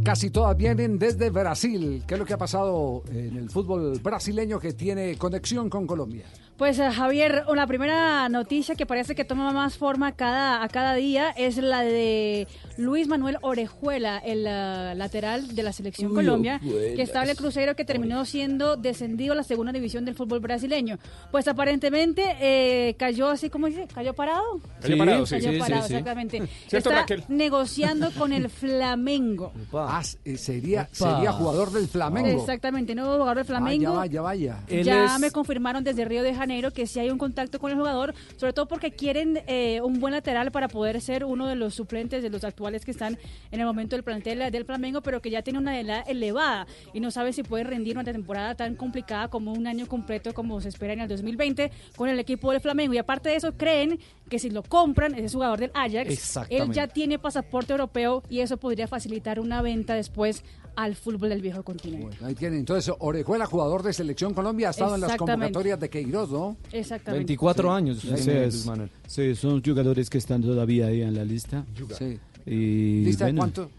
Casi 0.03 0.29
todas 0.29 0.55
vienen 0.55 0.97
desde 0.97 1.29
Brasil. 1.29 2.03
¿Qué 2.07 2.15
es 2.15 2.19
lo 2.19 2.25
que 2.25 2.33
ha 2.33 2.37
pasado 2.37 3.03
en 3.11 3.35
el 3.35 3.49
fútbol 3.49 3.99
brasileño 4.01 4.59
que 4.59 4.73
tiene 4.73 5.17
conexión 5.17 5.69
con 5.69 5.85
Colombia? 5.85 6.25
Pues 6.59 6.77
eh, 6.77 6.91
Javier, 6.91 7.45
la 7.55 7.65
primera 7.67 8.27
noticia 8.27 8.75
que 8.75 8.85
parece 8.85 9.15
que 9.15 9.23
toma 9.23 9.53
más 9.53 9.77
forma 9.77 10.11
cada, 10.11 10.61
a 10.61 10.67
cada 10.67 10.93
día 10.95 11.29
es 11.29 11.55
la 11.55 11.79
de 11.83 12.49
Luis 12.75 13.07
Manuel 13.07 13.37
Orejuela, 13.41 14.17
el 14.17 14.45
eh, 14.45 14.93
lateral 14.97 15.55
de 15.55 15.63
la 15.63 15.71
selección 15.71 16.09
Uy, 16.11 16.15
Colombia, 16.17 16.55
Orejuelas. 16.61 16.95
que 16.97 17.01
estaba 17.01 17.23
en 17.23 17.31
el 17.31 17.37
Cruzeiro 17.37 17.77
que 17.77 17.85
terminó 17.85 18.25
siendo 18.25 18.75
descendido 18.75 19.31
a 19.31 19.35
la 19.37 19.43
segunda 19.43 19.71
división 19.71 20.03
del 20.03 20.15
fútbol 20.15 20.41
brasileño. 20.41 20.99
Pues 21.31 21.47
aparentemente 21.47 22.35
eh, 22.41 22.93
cayó 22.99 23.29
así 23.29 23.49
como 23.49 23.67
dice, 23.67 23.87
cayó 23.95 24.13
parado. 24.13 24.59
Cayó 24.81 24.97
parado, 24.97 25.25
sí. 25.25 25.35
Cayó 25.35 25.51
Sí, 25.53 25.59
parado, 25.59 25.87
sí. 25.87 25.93
exactamente. 25.93 26.37
¿Cierto, 26.67 26.89
Está 26.89 27.01
Raquel? 27.03 27.23
negociando 27.29 28.11
con 28.11 28.33
el 28.33 28.49
Flamengo. 28.49 29.53
Ah, 29.71 30.01
eh, 30.25 30.35
sería, 30.35 30.89
sería 30.91 31.31
jugador 31.31 31.71
del 31.71 31.87
Flamengo. 31.87 32.27
Exactamente, 32.27 32.93
nuevo 32.95 33.13
jugador 33.13 33.37
del 33.37 33.45
Flamengo. 33.45 33.93
Vaya, 33.95 34.21
vaya, 34.21 34.57
vaya. 34.69 34.81
ya 34.83 35.17
me 35.19 35.31
confirmaron 35.31 35.85
desde 35.85 36.03
Río 36.03 36.21
de 36.21 36.35
Janeiro 36.35 36.48
que 36.73 36.87
sí 36.87 36.99
hay 36.99 37.11
un 37.11 37.17
contacto 37.17 37.59
con 37.59 37.71
el 37.71 37.77
jugador, 37.77 38.15
sobre 38.37 38.53
todo 38.53 38.67
porque 38.67 38.91
quieren 38.91 39.41
eh, 39.45 39.81
un 39.81 39.99
buen 39.99 40.13
lateral 40.13 40.51
para 40.51 40.67
poder 40.67 40.99
ser 40.99 41.23
uno 41.23 41.47
de 41.47 41.55
los 41.55 41.75
suplentes 41.75 42.23
de 42.23 42.29
los 42.29 42.43
actuales 42.43 42.85
que 42.85 42.91
están 42.91 43.19
en 43.51 43.59
el 43.59 43.65
momento 43.65 43.95
del 43.95 44.03
plantel 44.03 44.51
del 44.51 44.65
Flamengo, 44.65 45.01
pero 45.01 45.21
que 45.21 45.29
ya 45.29 45.43
tiene 45.43 45.59
una 45.59 45.79
edad 45.79 46.03
elevada 46.09 46.65
y 46.91 46.99
no 46.99 47.11
sabe 47.11 47.33
si 47.33 47.43
puede 47.43 47.63
rendir 47.65 47.97
una 47.97 48.03
temporada 48.03 48.55
tan 48.55 48.75
complicada 48.75 49.27
como 49.27 49.53
un 49.53 49.67
año 49.67 49.87
completo 49.87 50.33
como 50.33 50.59
se 50.59 50.69
espera 50.69 50.93
en 50.93 51.01
el 51.01 51.07
2020 51.07 51.71
con 51.95 52.09
el 52.09 52.19
equipo 52.19 52.51
del 52.51 52.61
Flamengo. 52.61 52.93
Y 52.93 52.97
aparte 52.97 53.29
de 53.29 53.35
eso, 53.35 53.53
creen 53.53 53.99
que 54.29 54.39
si 54.39 54.49
lo 54.49 54.63
compran, 54.63 55.13
ese 55.15 55.33
jugador 55.33 55.59
del 55.59 55.71
Ajax, 55.73 56.39
él 56.49 56.71
ya 56.71 56.87
tiene 56.87 57.19
pasaporte 57.19 57.73
europeo 57.73 58.23
y 58.29 58.39
eso 58.39 58.57
podría 58.57 58.87
facilitar 58.87 59.39
una 59.39 59.61
venta 59.61 59.93
después 59.93 60.43
al 60.79 60.95
fútbol 60.95 61.29
del 61.29 61.41
viejo 61.41 61.61
continente. 61.63 62.17
Ahí 62.23 62.35
tienen. 62.35 62.59
Entonces, 62.59 62.93
Orejuela, 62.99 63.45
jugador 63.45 63.83
de 63.83 63.91
Selección 63.91 64.33
Colombia, 64.33 64.69
ha 64.69 64.71
estado 64.71 64.95
en 64.95 65.01
las 65.01 65.17
convocatorias 65.17 65.77
de 65.77 65.89
Queiroz, 65.89 66.31
¿no? 66.31 66.38
Exactamente. 66.71 67.19
24 67.25 67.69
Sí. 67.69 67.75
años, 67.75 67.99
Sí, 67.99 68.07
Luis 68.09 68.27
es. 68.27 68.65
Sí, 69.07 69.35
son 69.35 69.61
jugadores 69.63 70.09
que 70.09 70.17
están 70.17 70.41
todavía 70.41 70.87
ahí 70.87 71.01
en 71.01 71.13
la 71.15 71.23
lista. 71.25 71.65
Sí. 71.97 72.17
Y, 72.45 73.03
¿Lista 73.05 73.25
de 73.25 73.31
bueno, 73.33 73.41
cuánto? 73.41 73.69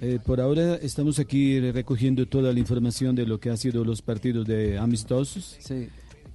eh, 0.00 0.18
por 0.24 0.40
ahora 0.40 0.76
estamos 0.76 1.18
aquí 1.18 1.58
recogiendo 1.72 2.26
toda 2.26 2.52
la 2.52 2.58
información 2.58 3.14
de 3.14 3.26
lo 3.26 3.38
que 3.40 3.50
ha 3.50 3.56
sido 3.56 3.84
los 3.84 4.02
partidos 4.02 4.46
de 4.46 4.78
amistosos. 4.78 5.56
Sí. 5.60 5.88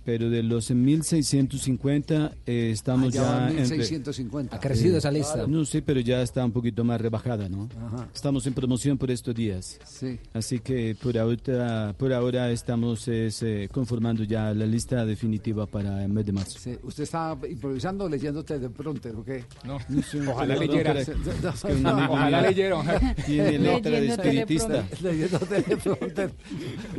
Pero 0.06 0.30
de 0.30 0.44
los 0.44 0.70
1650 0.70 2.32
eh, 2.46 2.70
estamos 2.72 3.08
Ah, 3.18 3.50
ya 3.50 3.50
ya, 3.56 3.62
entre- 3.64 3.78
1650. 3.78 4.56
Eh, 4.56 4.58
Ha 4.58 4.62
crecido 4.62 4.98
esa 4.98 5.12
lista. 5.12 5.48
No 5.48 5.66
sé, 5.66 5.82
pero 5.82 6.00
ya 6.00 6.22
está 6.22 6.46
un 6.46 6.52
poquito 6.52 6.84
más 6.84 7.02
rebajada, 7.02 7.50
¿no? 7.50 7.68
Ajá. 7.88 8.08
Estamos 8.14 8.46
en 8.46 8.54
promoción 8.54 8.98
por 8.98 9.10
estos 9.10 9.34
días. 9.34 9.80
Sí. 9.86 10.20
Así 10.34 10.60
que 10.60 10.96
por 11.02 11.18
ahora, 11.18 11.94
por 11.98 12.14
ahora 12.14 12.52
estamos 12.52 13.08
es, 13.08 13.42
eh, 13.42 13.68
conformando 13.72 14.24
ya 14.24 14.54
la 14.54 14.66
lista 14.66 15.06
definitiva 15.06 15.66
para 15.66 16.04
el 16.04 16.12
mes 16.12 16.26
de 16.26 16.32
marzo. 16.34 16.60
Sí. 16.60 16.78
¿Usted 16.84 17.04
está 17.04 17.36
improvisando 17.50 18.06
o 18.06 18.10
leyéndote 18.10 18.60
de 18.60 18.70
pronto 18.70 19.10
o 19.10 19.24
qué? 19.24 19.44
No. 19.64 19.78
Ojalá 20.32 20.56
leyera. 20.56 20.96
Ojalá 22.10 22.42
leyera. 22.42 23.16
Tiene 23.26 23.58
letra 23.60 23.92
de 23.92 24.02
Leyéndote 24.02 24.30
de 24.30 24.40
espiritista. 24.40 24.88
Leyéndote 25.02 25.62
de 25.64 25.78
pronto. 25.78 26.36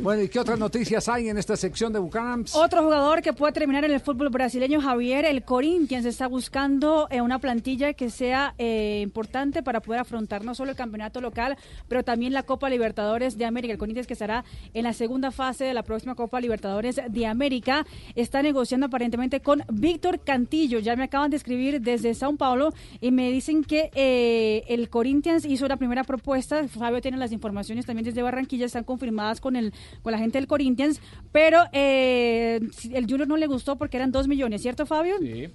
Bueno, 0.01 0.23
¿y 0.23 0.29
qué 0.29 0.39
otras 0.39 0.59
noticias 0.59 1.07
hay 1.07 1.29
en 1.29 1.37
esta 1.37 1.55
sección 1.55 1.93
de 1.93 1.99
Bucanams? 1.99 2.55
Otro 2.55 2.83
jugador 2.83 2.96
que 2.97 3.31
pueda 3.31 3.51
terminar 3.51 3.85
en 3.85 3.91
el 3.91 3.99
fútbol 3.99 4.29
brasileño, 4.29 4.81
Javier, 4.81 5.23
el 5.25 5.43
Corinthians 5.43 6.03
está 6.03 6.27
buscando 6.27 7.07
eh, 7.11 7.21
una 7.21 7.37
plantilla 7.37 7.93
que 7.93 8.09
sea 8.09 8.55
eh, 8.57 9.01
importante 9.03 9.61
para 9.61 9.81
poder 9.81 10.01
afrontar 10.01 10.43
no 10.43 10.55
solo 10.55 10.71
el 10.71 10.77
campeonato 10.77 11.21
local, 11.21 11.57
pero 11.87 12.03
también 12.03 12.33
la 12.33 12.41
Copa 12.41 12.69
Libertadores 12.69 13.37
de 13.37 13.45
América. 13.45 13.71
El 13.71 13.77
Corinthians 13.77 14.07
que 14.07 14.13
estará 14.13 14.43
en 14.73 14.83
la 14.83 14.93
segunda 14.93 15.29
fase 15.29 15.63
de 15.63 15.75
la 15.75 15.83
próxima 15.83 16.15
Copa 16.15 16.41
Libertadores 16.41 16.99
de 17.07 17.25
América 17.27 17.85
está 18.15 18.41
negociando 18.41 18.87
aparentemente 18.87 19.41
con 19.41 19.63
Víctor 19.71 20.19
Cantillo. 20.19 20.79
Ya 20.79 20.95
me 20.95 21.03
acaban 21.03 21.29
de 21.29 21.37
escribir 21.37 21.81
desde 21.81 22.15
Sao 22.15 22.35
Paulo 22.35 22.73
y 22.99 23.11
me 23.11 23.31
dicen 23.31 23.63
que 23.63 23.91
eh, 23.93 24.63
el 24.69 24.89
Corinthians 24.89 25.45
hizo 25.45 25.67
la 25.67 25.77
primera 25.77 26.03
propuesta. 26.03 26.67
Fabio 26.67 26.99
tiene 26.99 27.17
las 27.17 27.31
informaciones 27.31 27.85
también 27.85 28.05
desde 28.05 28.23
Barranquilla, 28.23 28.65
están 28.65 28.83
confirmadas 28.83 29.39
con 29.39 29.55
el 29.55 29.71
con 30.01 30.11
la 30.11 30.17
gente 30.17 30.39
del 30.39 30.47
Corinthians, 30.47 30.99
pero 31.31 31.59
eh, 31.71 32.59
el 32.93 33.05
Junior 33.05 33.27
no 33.27 33.37
le 33.37 33.47
gustó 33.47 33.77
porque 33.77 33.97
eran 33.97 34.11
dos 34.11 34.27
millones, 34.27 34.61
¿cierto, 34.61 34.85
Fabio? 34.85 35.15
Sí. 35.19 35.49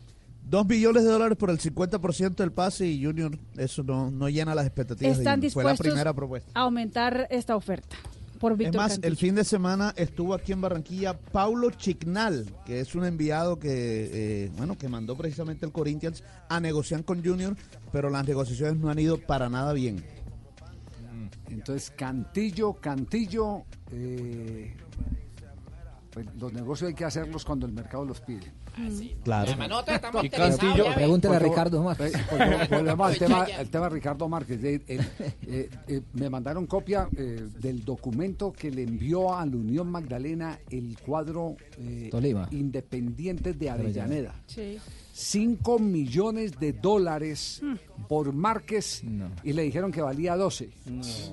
Dos 0.44 0.66
millones 0.66 1.04
de 1.04 1.10
dólares 1.10 1.38
por 1.38 1.50
el 1.50 1.58
50% 1.58 2.34
del 2.36 2.52
pase 2.52 2.86
y 2.86 3.04
Junior, 3.04 3.38
eso 3.56 3.82
no, 3.82 4.10
no 4.10 4.28
llena 4.28 4.54
las 4.54 4.66
expectativas. 4.66 5.16
de 5.16 5.22
Están 5.22 5.36
Junior. 5.36 5.52
Fue 5.52 5.62
la 5.64 5.70
dispuestos 5.70 5.86
primera 5.92 6.12
propuesta. 6.12 6.50
a 6.54 6.60
aumentar 6.62 7.28
esta 7.30 7.54
oferta 7.56 7.96
por 8.40 8.52
Es 8.52 8.58
Víctor 8.58 8.76
más, 8.76 8.92
Cantillo. 8.94 9.08
el 9.08 9.16
fin 9.16 9.34
de 9.36 9.44
semana 9.44 9.94
estuvo 9.96 10.34
aquí 10.34 10.50
en 10.52 10.60
Barranquilla 10.60 11.16
Paulo 11.16 11.70
Chignal, 11.70 12.44
que 12.66 12.80
es 12.80 12.94
un 12.96 13.04
enviado 13.04 13.58
que, 13.60 13.70
eh, 14.46 14.50
bueno, 14.56 14.76
que 14.76 14.88
mandó 14.88 15.16
precisamente 15.16 15.64
el 15.64 15.70
Corinthians 15.72 16.24
a 16.48 16.58
negociar 16.58 17.04
con 17.04 17.24
Junior, 17.24 17.56
pero 17.92 18.10
las 18.10 18.26
negociaciones 18.26 18.76
no 18.78 18.90
han 18.90 18.98
ido 18.98 19.18
para 19.18 19.48
nada 19.48 19.72
bien. 19.72 20.04
Entonces, 21.48 21.92
Cantillo, 21.96 22.74
Cantillo, 22.74 23.62
eh, 23.92 24.74
pues, 26.12 26.26
los 26.38 26.52
negocios 26.52 26.88
hay 26.88 26.94
que 26.94 27.04
hacerlos 27.04 27.44
cuando 27.44 27.66
el 27.66 27.72
mercado 27.72 28.04
los 28.04 28.20
pide. 28.20 28.52
Claro. 29.24 29.50
estamos 29.50 30.22
Y 30.22 30.26
interesados, 30.26 30.58
Cantillo, 30.60 30.84
ya 30.84 30.90
ve. 30.90 30.96
Pregúntele 30.96 31.36
a 31.36 31.38
Ricardo 31.38 31.82
Márquez. 31.82 32.12
volvemos 32.70 33.06
al 33.08 33.18
tema, 33.18 33.42
al 33.58 33.68
tema 33.68 33.84
de 33.88 33.90
Ricardo 33.90 34.28
Márquez. 34.28 34.64
Eh, 34.64 34.82
eh, 34.86 35.00
eh, 35.46 35.70
eh, 35.88 36.00
me 36.14 36.30
mandaron 36.30 36.66
copia 36.66 37.08
eh, 37.16 37.46
del 37.60 37.84
documento 37.84 38.52
que 38.52 38.70
le 38.70 38.82
envió 38.82 39.34
a 39.34 39.44
la 39.46 39.56
Unión 39.56 39.90
Magdalena 39.90 40.58
el 40.70 40.96
cuadro 40.98 41.56
eh, 41.78 42.08
Tolima. 42.10 42.48
Independiente 42.50 43.52
de 43.52 43.70
Avellaneda. 43.70 44.34
Sí. 44.46 44.78
5 45.14 45.78
millones 45.78 46.58
de 46.58 46.72
dólares 46.72 47.60
por 48.08 48.32
Márquez 48.32 49.02
y 49.44 49.52
le 49.52 49.62
dijeron 49.62 49.92
que 49.92 50.00
valía 50.00 50.36
12. 50.36 50.70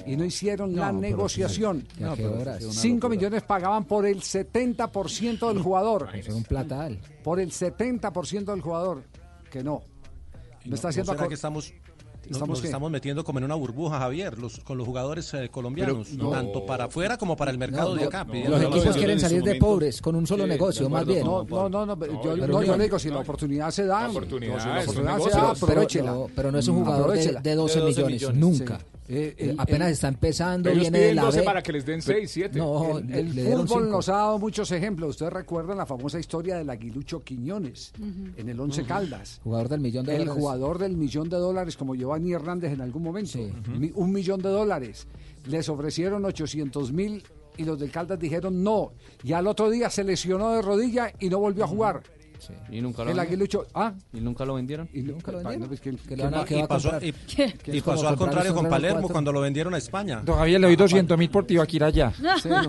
Y 0.05 0.15
no 0.17 0.25
hicieron 0.25 0.75
la 0.75 0.91
No, 0.91 0.99
pero 0.99 1.09
negociación. 1.15 1.87
¿qué- 1.97 2.03
a 2.05 2.13
qué 2.15 2.27
horas? 2.27 2.63
5 2.69 3.07
millones 3.09 3.41
pagaban 3.43 3.85
por 3.85 4.05
el 4.05 4.21
70% 4.21 5.47
del 5.47 5.61
jugador. 5.61 6.09
Eso 6.13 6.31
es 6.31 6.35
un 6.35 6.43
platal. 6.43 6.99
Por 7.23 7.39
el 7.39 7.51
70% 7.51 8.51
del 8.51 8.61
jugador. 8.61 9.03
Que 9.49 9.63
no. 9.63 9.81
Me 10.65 10.75
está 10.75 10.89
haciendo 10.89 11.13
¿No 11.13 11.17
será 11.17 11.27
que 11.29 11.35
estamos, 11.35 11.73
¿Estamos 12.25 12.49
nos 12.49 12.61
qué? 12.61 12.67
estamos 12.67 12.91
metiendo 12.91 13.23
como 13.23 13.39
en 13.39 13.45
una 13.45 13.55
burbuja, 13.55 13.99
Javier, 13.99 14.37
los, 14.37 14.59
con 14.59 14.77
los 14.77 14.85
jugadores 14.85 15.33
eh, 15.33 15.49
colombianos, 15.49 16.09
Pero, 16.11 16.23
no. 16.23 16.29
tanto 16.29 16.65
para 16.65 16.85
afuera 16.85 17.17
como 17.17 17.35
para 17.35 17.51
el 17.51 17.57
mercado 17.57 17.95
de 17.95 18.05
acá. 18.05 18.25
Los 18.47 18.61
equipos 18.61 18.95
quieren 18.97 19.19
salir 19.19 19.43
de 19.43 19.55
pobres 19.55 20.01
con 20.01 20.15
un 20.15 20.27
solo 20.27 20.45
negocio, 20.45 20.89
más 20.89 21.05
bien. 21.05 21.23
No, 21.25 21.43
no, 21.43 21.69
no, 21.69 21.85
no, 21.85 21.97
yo, 22.23 22.35
yo 22.35 22.77
le 22.77 22.83
digo, 22.83 22.99
si 22.99 23.09
la 23.09 23.19
oportunidad 23.19 23.71
se 23.71 23.85
da, 23.85 24.01
La 24.03 24.09
oportunidad, 24.09 24.59
se 24.59 25.01
da, 25.01 25.23
Pero, 25.29 25.47
aprovechela. 25.47 26.11
no, 26.11 26.27
pero 26.35 26.51
no 26.51 26.59
es 26.59 26.67
un 26.67 26.83
jugador 26.83 27.13
de 27.13 27.55
12, 27.55 27.81
millones, 27.81 28.33
nunca. 28.35 28.79
Eh, 29.11 29.33
Eh, 29.39 29.49
el- 29.49 29.59
apenas 29.59 29.87
el- 29.87 29.93
está 29.93 30.07
empezando, 30.07 30.69
Ellos 30.69 30.81
viene 30.83 30.97
de 30.99 31.03
piden 31.05 31.15
la 31.15 31.21
12 31.23 31.39
B. 31.39 31.45
para 31.45 31.63
que 31.63 31.71
les 31.73 31.83
den 31.85 32.01
6, 32.01 32.29
7. 32.29 32.59
No, 32.59 32.99
el, 32.99 33.37
el 33.39 33.57
fútbol 33.57 33.89
nos 33.89 34.07
ha 34.07 34.13
dado 34.17 34.37
muchos 34.39 34.71
ejemplos. 34.71 35.09
Ustedes 35.09 35.33
recuerdan 35.33 35.77
la 35.77 35.85
famosa 35.87 36.19
historia 36.19 36.57
del 36.57 36.69
aguilucho 36.69 37.23
Quiñones 37.23 37.91
en 38.37 38.49
el 38.49 38.59
Once 38.59 38.81
Ujú. 38.81 38.87
Caldas. 38.87 39.41
Jugador 39.43 39.67
del 39.69 39.79
millón 39.79 40.05
de 40.05 40.11
el 40.13 40.19
dólares. 40.19 40.39
jugador 40.41 40.77
del 40.77 40.95
millón 40.95 41.27
de 41.29 41.37
dólares, 41.37 41.75
como 41.75 41.95
Giovanni 41.95 42.33
Hernández 42.33 42.71
en 42.73 42.81
algún 42.81 43.01
momento. 43.03 43.39
Mi- 43.77 43.91
Un 43.95 44.11
millón 44.11 44.41
de 44.41 44.49
dólares. 44.49 45.07
Les 45.47 45.67
ofrecieron 45.69 46.23
800 46.25 46.91
mil 46.93 47.23
y 47.57 47.63
los 47.63 47.79
del 47.79 47.89
Caldas 47.91 48.19
dijeron 48.19 48.63
no. 48.63 48.91
Y 49.23 49.33
al 49.33 49.47
otro 49.47 49.69
día 49.71 49.89
se 49.89 50.03
lesionó 50.03 50.51
de 50.53 50.61
rodilla 50.61 51.11
y 51.19 51.29
no 51.29 51.39
volvió 51.39 51.63
a 51.63 51.67
jugar. 51.67 52.03
Y 52.71 52.81
nunca 52.81 53.03
lo 53.03 53.11
El 53.11 53.17
vendieron. 53.17 53.19
aguilucho. 53.19 53.65
¿Ah? 53.73 53.93
Y 54.13 54.19
nunca 54.21 54.45
lo 54.45 54.53
vendieron. 54.55 54.89
Y 54.93 55.01
nunca 55.01 55.31
lo 55.31 55.37
vendieron. 55.39 55.77
Que 55.77 56.15
lo 56.17 56.23
van 56.25 56.33
a- 56.35 56.45
que 56.45 56.55
va 56.55 56.59
Y 56.61 56.63
a 56.63 56.67
pasó, 56.67 56.91
y- 57.01 57.13
y 57.77 57.81
pasó 57.81 58.07
al 58.07 58.15
contrario 58.17 58.53
con 58.53 58.67
Palermo 58.69 58.99
4. 59.01 59.13
cuando 59.13 59.31
lo 59.31 59.41
vendieron 59.41 59.73
a 59.73 59.77
España. 59.77 60.21
Don 60.23 60.37
Javier, 60.37 60.61
le 60.61 60.67
doy 60.67 60.75
200 60.75 61.17
mil 61.17 61.29
por 61.29 61.45
Tibaquira 61.45 61.87
allá. 61.87 62.11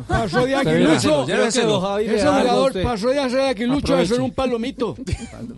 Pasó 0.09 0.45
de 0.47 0.55
Usted 0.57 0.69
aguilucho. 0.69 1.27
verá. 1.27 1.39
Lléveselo. 1.39 1.99
Ese 1.99 2.27
jugador 2.27 2.83
pasó 2.83 3.09
de 3.09 3.19
hacer 3.21 3.41
aguilucho 3.41 3.97
a 3.97 4.01
hacer 4.01 4.21
un 4.21 4.31
palomito. 4.33 4.97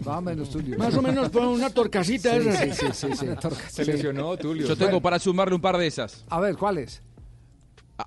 Más 0.05 0.17
o 0.19 0.21
menos, 0.21 0.51
Tulio. 0.51 0.79
Más 0.79 0.95
o 0.97 1.03
menos 1.03 1.29
fue 1.31 1.47
una 1.47 1.71
torcasita 1.71 2.31
Sí, 2.41 2.49
esa. 2.49 2.63
sí, 2.65 2.71
sí, 2.73 2.87
sí, 2.93 3.17
sí. 3.17 3.27
Se 3.71 3.85
lesionó, 3.85 4.37
Tulio. 4.37 4.67
Yo 4.67 4.77
tengo 4.77 5.01
para 5.01 5.19
sumarle 5.19 5.55
un 5.55 5.61
par 5.61 5.77
de 5.79 5.87
esas. 5.87 6.25
A 6.29 6.41
ver, 6.41 6.57
¿cuáles? 6.57 7.03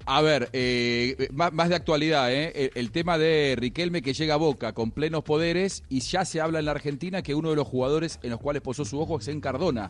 A, 0.06 0.18
a 0.18 0.22
ver, 0.22 0.50
eh, 0.54 1.28
más, 1.34 1.54
más 1.54 1.70
de 1.70 1.76
actualidad, 1.76 2.32
¿eh? 2.34 2.52
El, 2.56 2.72
el 2.76 2.92
tema 2.92 3.18
de 3.18 3.56
Riquelme 3.58 4.02
que 4.02 4.14
llega 4.14 4.34
a 4.34 4.38
Boca 4.38 4.74
con 4.74 4.92
plenos 4.92 5.24
poderes 5.24 5.84
y 5.90 6.00
ya 6.02 6.26
se 6.26 6.42
habla 6.42 6.60
en 6.60 6.66
la 6.66 6.72
Argentina 6.72 7.22
que 7.22 7.36
uno 7.36 7.50
de 7.50 7.56
los 7.56 7.68
jugadores 7.68 8.20
en 8.24 8.32
los 8.32 8.40
cuales 8.40 8.62
posó 8.62 8.84
su 8.86 9.00
ojo 9.00 9.20
es 9.20 9.28
en 9.28 9.42
Cardona. 9.42 9.90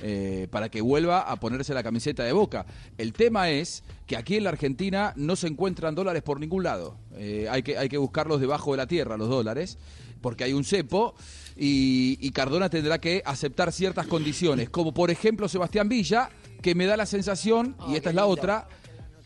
eh, 0.00 0.48
para 0.50 0.68
que 0.68 0.80
vuelva 0.80 1.20
a 1.20 1.36
ponerse 1.36 1.72
la 1.72 1.82
camiseta 1.82 2.24
de 2.24 2.32
Boca. 2.32 2.66
El 2.98 3.12
tema 3.12 3.50
es 3.50 3.82
que 4.06 4.16
aquí 4.16 4.36
en 4.36 4.44
la 4.44 4.50
Argentina 4.50 5.12
no 5.16 5.36
se 5.36 5.46
encuentran 5.46 5.94
dólares 5.94 6.22
por 6.22 6.40
ningún 6.40 6.62
lado. 6.62 6.96
Eh, 7.16 7.46
hay, 7.50 7.62
que, 7.62 7.78
hay 7.78 7.88
que 7.88 7.96
buscarlos 7.96 8.40
debajo 8.40 8.72
de 8.72 8.76
la 8.78 8.86
tierra, 8.86 9.16
los 9.16 9.28
dólares, 9.28 9.78
porque 10.20 10.44
hay 10.44 10.52
un 10.52 10.64
cepo 10.64 11.14
y, 11.56 12.18
y 12.20 12.30
Cardona 12.32 12.68
tendrá 12.68 12.98
que 13.00 13.22
aceptar 13.24 13.72
ciertas 13.72 14.06
condiciones, 14.06 14.68
como 14.68 14.92
por 14.92 15.10
ejemplo 15.10 15.48
Sebastián 15.48 15.88
Villa, 15.88 16.28
que 16.60 16.74
me 16.74 16.86
da 16.86 16.96
la 16.96 17.06
sensación, 17.06 17.76
y 17.88 17.94
esta 17.94 18.10
es 18.10 18.14
la 18.16 18.26
otra, 18.26 18.68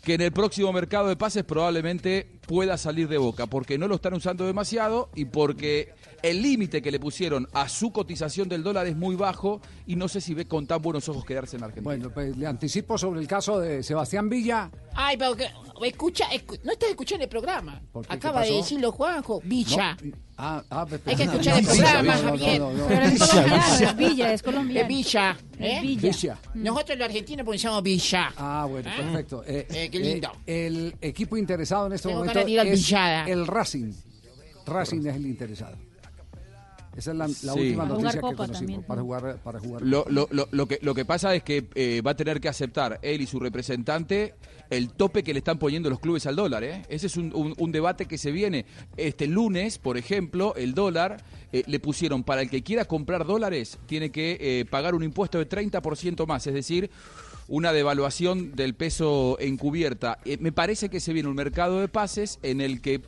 que 0.08 0.14
en 0.14 0.22
el 0.22 0.32
próximo 0.32 0.72
mercado 0.72 1.08
de 1.08 1.16
pases 1.16 1.44
probablemente 1.44 2.40
pueda 2.46 2.78
salir 2.78 3.08
de 3.08 3.18
Boca, 3.18 3.46
porque 3.46 3.76
no 3.76 3.86
lo 3.88 3.96
están 3.96 4.14
usando 4.14 4.46
demasiado 4.46 5.10
y 5.14 5.26
porque 5.26 5.92
el 6.22 6.40
límite 6.40 6.80
que 6.80 6.90
le 6.90 6.98
pusieron 6.98 7.46
a 7.52 7.68
su 7.68 7.92
cotización 7.92 8.48
del 8.48 8.62
dólar 8.62 8.86
es 8.86 8.96
muy 8.96 9.16
bajo 9.16 9.60
y 9.86 9.96
no 9.96 10.08
sé 10.08 10.22
si 10.22 10.32
ve 10.32 10.46
con 10.46 10.66
tan 10.66 10.80
buenos 10.80 11.10
ojos 11.10 11.26
quedarse 11.26 11.58
en 11.58 11.64
Argentina. 11.64 11.84
Bueno, 11.84 12.10
pues 12.10 12.34
le 12.38 12.46
anticipo 12.46 12.96
sobre 12.96 13.20
el 13.20 13.26
caso 13.26 13.60
de 13.60 13.82
Sebastián 13.82 14.30
Villa. 14.30 14.70
Ay, 14.94 15.18
pero 15.18 15.36
que, 15.36 15.46
escucha, 15.82 16.24
escu- 16.30 16.58
no 16.64 16.72
estás 16.72 16.88
escuchando 16.88 17.24
el 17.24 17.28
programa. 17.30 17.82
Acaba 18.08 18.40
¿Qué 18.44 18.48
de 18.48 18.56
decirlo 18.56 18.90
Juanjo, 18.92 19.42
Villa. 19.44 19.94
Ah, 20.40 20.62
ah, 20.70 20.86
Hay 21.06 21.16
que 21.16 21.24
escuchar 21.24 21.58
el 21.58 21.64
programa, 21.66 22.16
Javier. 22.16 22.62
Pero 22.86 23.02
es 23.06 23.18
colombiano, 23.18 23.74
es 23.80 23.96
Villa, 23.96 24.32
es 24.32 24.42
colombiano. 24.44 24.80
Es 24.82 24.88
Villa. 24.88 25.36
¿eh? 25.58 25.76
Es 25.76 25.82
Villa. 25.82 26.00
Villa. 26.12 26.38
Nosotros 26.54 26.98
los 26.98 27.04
argentinos 27.08 27.44
pronunciamos 27.44 27.82
Villa. 27.82 28.32
Ah, 28.36 28.66
bueno, 28.70 28.88
Ah. 28.88 28.96
perfecto. 28.98 29.42
Eh, 29.44 29.66
Eh, 29.68 29.88
qué 29.90 29.98
lindo. 29.98 30.30
eh, 30.46 30.66
el 30.68 30.94
equipo 31.00 31.36
interesado 31.36 31.88
en 31.88 31.94
este 31.94 32.08
Tengo 32.08 32.20
momento 32.20 32.38
es 32.38 32.46
Villada. 32.86 33.24
el 33.28 33.46
Racing. 33.48 33.92
Racing 34.64 35.06
es 35.06 35.16
el 35.16 35.26
interesado. 35.26 35.76
Esa 36.96 37.10
es 37.12 37.16
la, 37.16 37.26
la 37.28 37.34
Sí. 37.34 37.48
última 37.60 37.84
noticia 37.86 38.12
que 38.12 38.20
conocimos. 38.20 38.58
también. 38.58 38.82
Para 38.82 39.02
jugar, 39.02 39.36
para 39.42 39.60
jugar. 39.60 39.82
Lo, 39.82 40.04
lo- 40.08 40.28
lo- 40.30 40.48
lo 40.50 40.66
que, 40.68 40.78
lo 40.82 40.94
que 40.94 41.04
pasa 41.04 41.34
es 41.34 41.42
que 41.44 41.66
eh, 41.74 42.00
va 42.04 42.10
a 42.12 42.16
tener 42.16 42.40
que 42.40 42.48
aceptar 42.48 42.98
él 43.02 43.20
y 43.20 43.26
su 43.26 43.38
representante 43.40 44.34
el 44.70 44.90
tope 44.90 45.22
que 45.22 45.32
le 45.32 45.38
están 45.38 45.58
poniendo 45.58 45.88
los 45.90 46.00
clubes 46.00 46.26
al 46.26 46.36
dólar. 46.36 46.64
¿eh? 46.64 46.82
Ese 46.88 47.06
es 47.06 47.16
un, 47.16 47.72
debate 47.72 48.06
que 48.06 48.18
se 48.18 48.30
viene. 48.30 48.66
Este 48.96 49.26
lunes, 49.26 49.78
por 49.78 49.96
ejemplo, 49.96 50.54
el 50.56 50.74
dólar 50.74 51.22
eh, 51.52 51.62
le 51.66 51.80
pusieron 51.80 52.24
para 52.24 52.42
el 52.42 52.50
que 52.50 52.62
quiera 52.62 52.84
comprar 52.84 53.26
dólares, 53.26 53.78
tiene 53.86 54.10
que 54.10 54.38
eh, 54.40 54.64
pagar 54.64 54.94
un 54.94 55.02
impuesto 55.02 55.38
de 55.38 55.48
30% 55.48 56.26
más, 56.26 56.46
es 56.46 56.54
decir, 56.54 56.90
una 57.46 57.72
devaluación 57.72 58.54
del 58.54 58.74
peso 58.74 59.38
encubierta. 59.40 60.18
Me 60.40 60.52
parece 60.52 60.88
que 60.88 61.00
se 61.00 61.12
viene 61.12 61.28
un 61.28 61.36
mercado 61.36 61.80
de 61.80 61.88
pases 61.88 62.38
en 62.42 62.60
el 62.60 62.80
que 62.82 63.00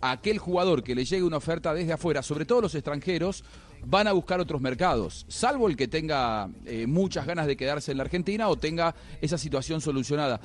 aquel 0.00 0.38
jugador 0.38 0.84
que 0.84 0.94
le 0.94 1.04
llegue 1.04 1.24
una 1.24 1.36
oferta 1.36 1.74
desde 1.74 1.92
afuera, 1.92 2.22
sobre 2.22 2.44
todo 2.44 2.60
los 2.60 2.74
extranjeros, 2.74 3.44
van 3.84 4.08
a 4.08 4.12
buscar 4.12 4.40
otros 4.40 4.60
mercados, 4.60 5.24
salvo 5.28 5.68
el 5.68 5.76
que 5.76 5.86
tenga 5.86 6.48
muchas 6.88 7.24
ganas 7.24 7.46
de 7.46 7.56
quedarse 7.56 7.92
en 7.92 7.98
la 7.98 8.04
Argentina 8.04 8.48
o 8.48 8.56
tenga 8.56 8.96
esa 9.20 9.38
situación 9.38 9.80
solucionada. 9.80 10.40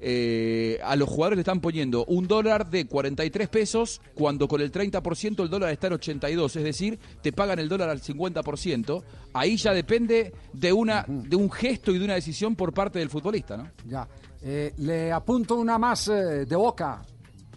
Eh, 0.00 0.78
a 0.84 0.94
los 0.96 1.08
jugadores 1.08 1.36
le 1.36 1.40
están 1.40 1.60
poniendo 1.60 2.04
un 2.04 2.28
dólar 2.28 2.70
de 2.70 2.86
43 2.86 3.48
pesos 3.48 4.00
cuando 4.14 4.46
con 4.46 4.60
el 4.60 4.70
30% 4.70 5.42
el 5.42 5.50
dólar 5.50 5.72
está 5.72 5.88
en 5.88 5.94
82, 5.94 6.56
es 6.56 6.64
decir, 6.64 6.98
te 7.20 7.32
pagan 7.32 7.58
el 7.58 7.68
dólar 7.68 7.88
al 7.88 8.00
50%. 8.00 9.02
Ahí 9.32 9.56
ya 9.56 9.72
depende 9.72 10.32
de, 10.52 10.72
una, 10.72 11.04
de 11.08 11.36
un 11.36 11.50
gesto 11.50 11.92
y 11.92 11.98
de 11.98 12.04
una 12.04 12.14
decisión 12.14 12.54
por 12.54 12.72
parte 12.72 12.98
del 12.98 13.10
futbolista, 13.10 13.56
¿no? 13.56 13.70
Ya. 13.86 14.08
Eh, 14.42 14.72
le 14.78 15.12
apunto 15.12 15.56
una 15.56 15.78
más 15.78 16.08
eh, 16.08 16.46
de 16.46 16.56
boca. 16.56 17.02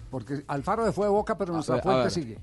Porque 0.09 0.43
Alfaro 0.47 0.83
de 0.83 0.91
fue 0.91 1.05
de 1.05 1.11
boca, 1.11 1.37
pero 1.37 1.53
nuestra 1.53 1.81
fuente 1.81 2.09
sigue. 2.09 2.37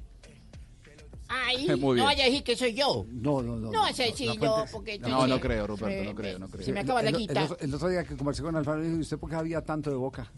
Ay, 1.28 1.66
Muy 1.78 1.94
bien. 1.94 1.96
no 1.96 2.04
vaya 2.04 2.24
a 2.24 2.26
decir 2.26 2.42
que 2.42 2.56
soy 2.56 2.72
yo. 2.74 3.04
No, 3.10 3.42
no, 3.42 3.56
no. 3.56 3.70
No 3.70 3.80
vas 3.80 3.98
a 4.00 4.02
decir 4.04 4.30
yo, 4.40 4.64
porque... 4.72 4.98
No, 4.98 5.26
no 5.26 5.38
creo, 5.38 5.66
Ruperto, 5.66 6.04
no 6.04 6.14
creo, 6.14 6.38
no 6.38 6.48
creo. 6.48 6.64
Se 6.64 6.72
me 6.72 6.80
acaba 6.80 7.02
la 7.02 7.10
el, 7.10 7.16
quita. 7.16 7.32
El, 7.40 7.44
otro- 7.44 7.58
el 7.60 7.74
otro 7.74 7.88
día 7.88 8.04
que 8.04 8.16
conversé 8.16 8.42
con 8.42 8.56
Alfaro, 8.56 8.80
le 8.80 8.88
dije, 8.88 9.00
¿usted 9.00 9.18
por 9.18 9.28
qué 9.30 9.36
había 9.36 9.60
tanto 9.62 9.90
de 9.90 9.96
boca? 9.96 10.30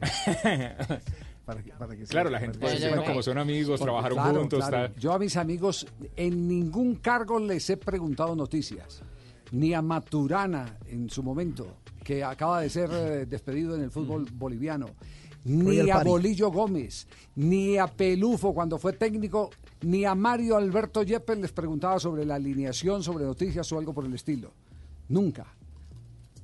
Para 1.46 1.62
que- 1.62 1.70
para 1.74 1.96
que 1.96 2.02
Claro, 2.04 2.28
se- 2.28 2.32
la 2.32 2.40
gente 2.40 2.58
dice, 2.58 2.78
se- 2.78 2.88
bueno, 2.88 3.04
como 3.04 3.22
son 3.22 3.38
amigos, 3.38 3.78
Porque, 3.78 3.84
trabajaron 3.84 4.18
claro, 4.18 4.40
juntos, 4.40 4.58
claro. 4.66 4.92
tal. 4.92 5.00
Yo 5.00 5.12
a 5.12 5.18
mis 5.20 5.36
amigos 5.36 5.86
en 6.16 6.48
ningún 6.48 6.96
cargo 6.96 7.38
les 7.38 7.70
he 7.70 7.76
preguntado 7.76 8.34
noticias. 8.34 9.00
Ni 9.52 9.72
a 9.72 9.80
Maturana 9.80 10.76
en 10.88 11.08
su 11.08 11.22
momento, 11.22 11.76
que 12.02 12.24
acaba 12.24 12.62
de 12.62 12.68
ser 12.68 12.90
eh, 12.92 13.26
despedido 13.26 13.76
en 13.76 13.82
el 13.84 13.92
fútbol 13.92 14.26
boliviano. 14.32 14.88
Ni 15.46 15.80
Royal 15.80 16.00
a. 16.00 16.04
Bolillo 16.04 16.50
Gómez, 16.50 17.06
ni 17.36 17.78
a 17.78 17.86
Pelufo 17.86 18.52
cuando 18.52 18.78
fue 18.78 18.92
técnico, 18.94 19.50
ni 19.82 20.04
a 20.04 20.14
Mario 20.14 20.56
Alberto 20.56 21.02
Yepes 21.04 21.38
les 21.38 21.52
preguntaba 21.52 22.00
sobre 22.00 22.24
la 22.24 22.34
alineación, 22.34 23.02
sobre 23.02 23.24
noticias 23.24 23.70
o 23.72 23.78
algo 23.78 23.94
por 23.94 24.04
el 24.04 24.14
estilo. 24.14 24.50
Nunca. 25.08 25.46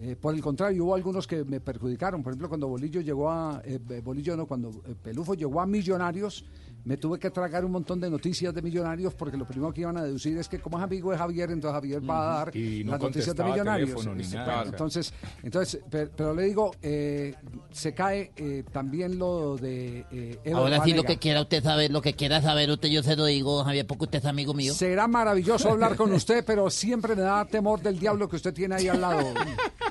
Eh, 0.01 0.17
por 0.17 0.35
el 0.35 0.41
contrario, 0.41 0.85
hubo 0.85 0.95
algunos 0.95 1.27
que 1.27 1.45
me 1.45 1.61
perjudicaron. 1.61 2.23
Por 2.23 2.33
ejemplo, 2.33 2.49
cuando 2.49 2.69
Bolillo 2.69 3.01
llegó 3.01 3.31
a. 3.31 3.61
eh, 3.65 3.79
eh, 3.91 4.01
Bolillo 4.05 4.37
no, 4.37 4.47
cuando 4.47 4.71
eh, 4.71 4.95
Pelufo 5.01 5.35
llegó 5.35 5.61
a 5.61 5.67
Millonarios, 5.67 6.45
me 6.85 6.97
tuve 6.97 7.19
que 7.19 7.31
tragar 7.31 7.65
un 7.65 7.71
montón 7.73 8.01
de 8.01 8.11
noticias 8.11 8.53
de 8.53 8.61
Millonarios 8.61 9.15
porque 9.15 9.37
lo 9.37 9.47
primero 9.47 9.73
que 9.73 9.83
iban 9.83 9.97
a 9.97 10.03
deducir 10.03 10.37
es 10.39 10.49
que, 10.49 10.59
como 10.59 10.79
es 10.79 10.85
amigo 10.85 11.13
de 11.13 11.19
Javier, 11.19 11.51
entonces 11.51 11.75
Javier 11.75 12.11
va 12.11 12.23
a 12.23 12.37
dar 12.45 12.57
Y 12.57 12.83
no 12.85 12.93
las 12.93 13.01
noticias 13.01 13.37
de 13.37 13.45
Millonarios. 13.45 13.91
teléfono 13.91 14.15
ni 14.17 14.25
Sí, 14.25 14.35
nada. 14.35 14.63
Entonces, 14.65 15.15
entonces 15.43 15.81
pero, 15.91 16.11
pero 16.17 16.35
le 16.35 16.43
digo, 16.45 16.73
eh, 16.83 17.35
se 17.71 17.95
cae 17.95 18.33
eh, 18.37 18.65
también 18.73 19.19
lo 19.19 19.57
de. 19.57 20.05
eh, 20.11 20.53
Ahora 20.55 20.83
sí 20.85 20.93
lo 20.93 21.05
que 21.05 21.19
quiera 21.19 21.41
usted 21.43 21.63
saber, 21.63 21.91
lo 21.93 22.03
que 22.03 22.15
quiera 22.15 22.43
saber 22.43 22.71
usted, 22.71 22.89
yo 22.89 23.03
se 23.03 23.15
lo 23.17 23.27
digo, 23.27 23.63
Javier, 23.65 23.87
porque 23.87 24.05
usted 24.05 24.19
es 24.19 24.25
amigo 24.27 24.53
mío. 24.55 24.75
Será 24.75 25.07
maravilloso 25.07 25.71
hablar 25.71 25.95
con 25.97 26.13
usted, 26.15 26.45
pero 26.45 26.69
siempre 26.71 27.15
me 27.15 27.23
da 27.23 27.45
temor 27.45 27.81
del 27.81 27.99
diablo 27.99 28.29
que 28.29 28.37
usted 28.37 28.53
tiene 28.53 28.75
ahí 28.75 28.89
al 28.89 29.01
lado. 29.01 29.33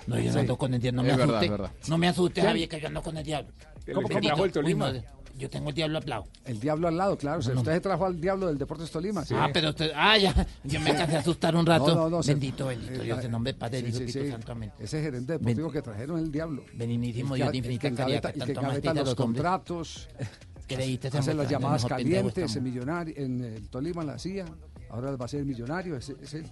No, 0.08 0.18
yo 0.20 0.26
no 0.26 0.34
Sí. 0.34 0.40
ando 0.40 0.58
con 0.58 0.74
el 0.74 0.82
diablo, 0.82 1.04
no 1.04 1.08
me 1.08 1.14
Es 1.14 1.20
asuste. 1.22 1.50
verdad. 1.50 1.72
No 1.88 1.98
me 1.98 2.08
asuste. 2.10 2.42
Javier, 2.42 2.68
que 2.68 2.82
yo 2.82 2.88
ando 2.88 3.02
con 3.02 3.16
el 3.18 3.24
diablo. 3.24 3.52
¿Cómo 3.94 4.08
trajo 4.10 4.44
el 4.46 4.50
Uy, 4.50 4.52
Tolima. 4.52 4.92
no, 4.92 5.02
yo 5.38 5.50
tengo 5.50 5.70
el 5.70 5.76
diablo 5.76 5.98
al 5.98 6.06
lado. 6.10 6.24
El 6.46 6.60
diablo 6.60 6.88
al 6.88 6.98
lado, 6.98 7.18
claro. 7.18 7.40
o 7.40 7.42
sea, 7.42 7.56
Usted 7.56 7.74
se 7.74 7.82
trajo 7.82 8.06
al 8.06 8.20
diablo 8.20 8.48
del 8.48 8.58
Deportes 8.58 8.90
Tolima. 8.92 9.24
Ah, 9.36 9.50
pero 9.54 9.70
usted, 9.70 9.92
ah, 9.96 10.18
ya, 10.18 10.48
yo 10.64 10.80
me 10.80 10.94
casé 10.96 11.16
a 11.18 11.20
asustar 11.20 11.56
un 11.56 11.66
rato. 11.66 11.88
No, 11.88 11.96
no, 11.96 12.10
no, 12.18 12.22
bendito, 12.24 12.68
bendito, 12.68 13.02
eh, 13.02 13.04
Dios, 13.06 13.24
en 13.26 13.32
nombre 13.32 13.54
Padre, 13.54 13.80
sí, 13.82 13.88
Hijo 13.88 13.98
sí, 13.98 14.04
Espíritu 14.06 14.26
sí. 14.28 14.32
Santo, 14.32 14.52
amén. 14.52 14.72
Ese 14.80 15.02
gerente 15.02 15.34
deportivo 15.34 15.72
que 15.72 15.82
trajeron 15.82 16.20
el 16.20 16.32
diablo. 16.32 16.64
Beninísimo 16.74 17.36
El 17.36 17.42
Dios 17.42 17.52
que- 17.52 17.58
de 17.58 17.62
que 17.62 17.68
infinita 17.76 18.06
que 18.06 18.14
el 18.14 18.22
que 18.22 18.22
tanto 18.22 18.42
engaveta 18.52 18.62
mastita 18.68 18.92
a 18.92 18.94
los 18.96 19.06
los 19.06 19.16
contratos, 19.16 20.10
Que 20.68 21.00
esa 21.04 21.20
hace 21.20 21.34
las 21.34 21.50
llamadas 21.50 21.86
calientes, 21.86 22.56
en 22.56 22.64
millonario, 22.64 23.14
en 23.18 23.44
el 23.44 23.68
Tolima 23.70 24.04
la 24.06 24.14
hacía, 24.14 24.46
ahora 24.90 25.16
va 25.18 25.26
a 25.26 25.28
ser 25.28 25.44
millonario, 25.44 25.98
ese, 25.98 26.16
ese- 26.22 26.40
eh. 26.40 26.44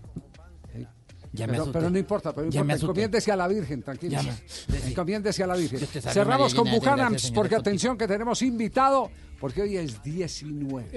Ya 1.32 1.46
me 1.46 1.54
pero, 1.54 1.72
pero 1.72 1.90
no 1.90 1.98
importa, 2.00 2.34
pero 2.34 2.48
no 2.48 2.52
importa, 2.54 2.74
encomiéndese 2.86 3.32
a 3.32 3.36
la 3.36 3.48
Virgen, 3.48 3.84
tranquilo. 3.84 4.12
Ya 4.14 4.24
me- 4.24 4.88
Encomiéndese 4.90 5.44
a 5.44 5.48
la 5.48 5.56
Virgen. 5.56 5.80
Cerramos 5.80 6.54
María, 6.56 6.80
con 6.80 7.20
Señor, 7.20 7.36
porque 7.36 7.56
atención 7.56 7.98
que 7.98 8.08
tenemos 8.08 8.42
invitado, 8.42 9.12
porque 9.40 9.62
hoy 9.62 9.78
es 9.78 10.02
19. 10.02 10.88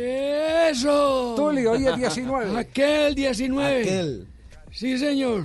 ¡Eso! 0.70 1.34
Tuli, 1.36 1.66
hoy 1.66 1.86
es 1.86 1.96
19. 1.96 2.58
Aquel 2.58 3.14
19. 3.14 3.80
Aquel. 3.82 4.26
Sí, 4.70 4.96
señor. 4.98 5.44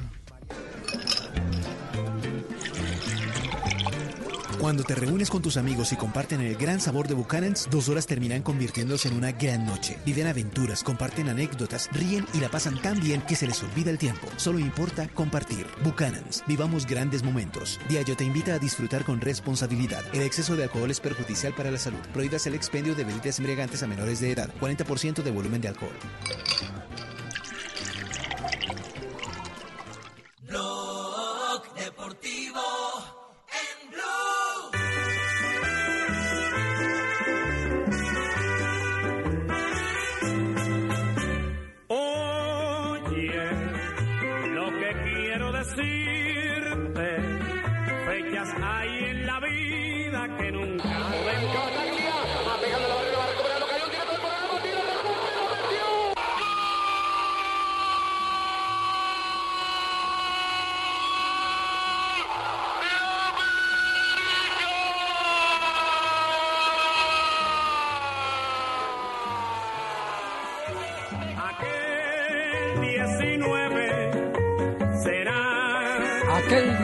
Cuando 4.68 4.84
te 4.84 4.96
reúnes 4.96 5.30
con 5.30 5.42
tus 5.42 5.56
amigos 5.56 5.94
y 5.94 5.96
comparten 5.96 6.42
el 6.42 6.58
gran 6.58 6.82
sabor 6.82 7.08
de 7.08 7.14
Buchanan's, 7.14 7.70
dos 7.72 7.88
horas 7.88 8.06
terminan 8.06 8.42
convirtiéndose 8.42 9.08
en 9.08 9.16
una 9.16 9.32
gran 9.32 9.66
noche. 9.66 9.98
Viven 10.06 10.28
aventuras, 10.28 10.84
comparten 10.84 11.30
anécdotas, 11.30 11.88
ríen 11.94 12.26
y 12.34 12.42
la 12.42 12.50
pasan 12.50 12.82
tan 12.82 13.00
bien 13.00 13.22
que 13.22 13.38
se 13.38 13.48
les 13.48 13.64
olvida 13.64 13.92
el 13.92 13.98
tiempo. 13.98 14.28
Solo 14.36 14.60
importa 14.60 15.08
compartir. 15.08 15.68
Buchanan's. 15.86 16.44
Vivamos 16.48 16.86
grandes 16.86 17.24
momentos. 17.24 17.80
Diallo 17.88 18.18
te 18.18 18.26
invita 18.26 18.56
a 18.56 18.60
disfrutar 18.60 19.06
con 19.06 19.22
responsabilidad. 19.22 20.04
El 20.12 20.24
exceso 20.24 20.58
de 20.58 20.64
alcohol 20.64 20.92
es 20.92 21.00
perjudicial 21.00 21.54
para 21.56 21.72
la 21.72 21.78
salud. 21.78 22.02
Prohíbas 22.12 22.46
el 22.46 22.56
expendio 22.56 22.94
de 22.94 23.06
bebidas 23.06 23.40
embriagantes 23.40 23.84
a 23.84 23.88
menores 23.88 24.20
de 24.20 24.32
edad. 24.32 24.54
40% 24.60 25.24
de 25.24 25.32
volumen 25.32 25.62
de 25.62 25.70
alcohol. 25.70 25.96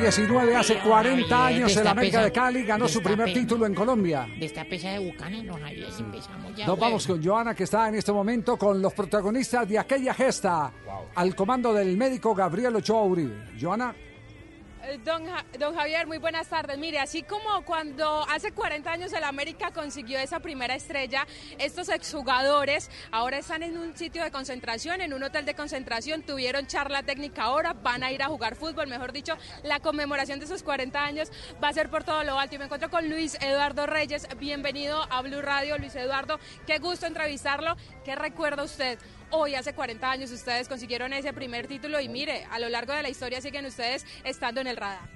2019, 0.04 0.56
hace 0.58 0.80
40 0.80 1.46
años, 1.46 1.78
el 1.78 1.88
América 1.88 2.22
de 2.22 2.32
Cali 2.32 2.64
ganó 2.64 2.90
su 2.90 3.02
primer 3.02 3.34
título 3.34 3.66
en 3.66 3.74
Colombia. 3.74 4.28
De 4.38 4.46
esta 4.46 4.66
pesa 4.66 4.90
de 4.90 5.00
Bucanes, 5.00 5.46
no 5.46 5.58
Javier, 5.58 5.90
si 5.92 6.04
mm. 6.04 6.06
empezamos 6.08 6.56
ya. 6.56 6.68
Nos 6.68 6.78
vamos 6.78 7.08
con 7.08 7.24
Joana, 7.24 7.56
que 7.56 7.64
está 7.64 7.88
en 7.88 7.96
este 7.96 8.12
momento 8.12 8.58
con 8.58 8.82
los 8.82 8.94
protagonistas 8.94 9.68
de 9.68 9.80
aquella 9.80 10.14
gesta, 10.14 10.74
al 11.16 11.36
comando 11.36 11.74
del 11.74 11.96
médico 11.96 12.36
Gabriel 12.36 12.76
Ochoa 12.76 13.04
Uribe. 13.04 13.46
Joana. 13.60 13.96
Don, 15.06 15.26
Ja- 15.26 15.46
don 15.58 15.74
Javier, 15.76 16.08
muy 16.08 16.18
buenas 16.18 16.50
tardes. 16.50 16.78
Mire, 16.78 17.00
así 17.00 17.24
como 17.24 17.64
cuando 17.64 18.28
hace 18.30 18.52
40 18.52 18.92
años 18.92 19.14
el 19.14 19.24
América 19.24 19.72
consiguió 19.72 20.20
esa 20.20 20.42
primera 20.42 20.76
estrella, 20.76 21.26
estos 21.58 21.88
exjugadores 21.88 22.92
ahora 23.10 23.38
están 23.38 23.64
en 23.64 23.78
un 23.78 23.96
sitio 23.96 24.22
de 24.26 24.30
concentración, 24.30 25.00
en 25.00 25.14
un 25.14 25.24
hotel 25.24 25.46
de 25.46 25.56
concentración, 25.56 26.22
tuvieron 26.24 26.68
charla 26.68 27.02
técnica 27.02 27.44
ahora, 27.44 27.72
van 27.72 28.04
a 28.04 28.12
ir 28.12 28.22
a 28.24 28.28
jugar 28.28 28.58
fútbol, 28.58 28.88
mejor 28.88 29.14
dicho, 29.14 29.38
la 29.64 29.80
conmemoración 29.80 30.40
de 30.40 30.46
esos 30.46 30.64
40 30.64 31.02
años 31.02 31.32
va 31.64 31.70
a 31.70 31.74
ser 31.74 31.90
por 31.90 32.04
todo 32.04 32.22
lo 32.26 32.38
alto. 32.38 32.56
Y 32.56 32.58
me 32.58 32.66
encuentro 32.66 32.90
con 32.90 33.10
Luis 33.10 33.36
Eduardo 33.42 33.86
Reyes, 33.86 34.28
bienvenido 34.38 35.02
a 35.10 35.22
Blue 35.22 35.42
Radio. 35.42 35.78
Luis 35.78 35.96
Eduardo, 35.96 36.40
qué 36.68 36.80
gusto 36.80 37.06
entrevistarlo. 37.06 37.78
¿Qué 38.04 38.16
recuerda 38.16 38.64
usted? 38.64 39.00
Hoy, 39.36 39.56
hace 39.56 39.74
40 39.74 40.12
años, 40.12 40.30
ustedes 40.32 40.68
consiguieron 40.68 41.12
ese 41.12 41.34
primer 41.34 41.66
título 41.66 42.00
y 42.00 42.08
mire, 42.08 42.46
a 42.52 42.60
lo 42.60 42.70
largo 42.70 42.94
de 42.94 43.02
la 43.02 43.10
historia 43.10 43.42
siguen 43.42 43.66
ustedes 43.66 44.06
estando 44.24 44.62
en 44.62 44.68
el 44.68 44.78
radar. 44.78 45.10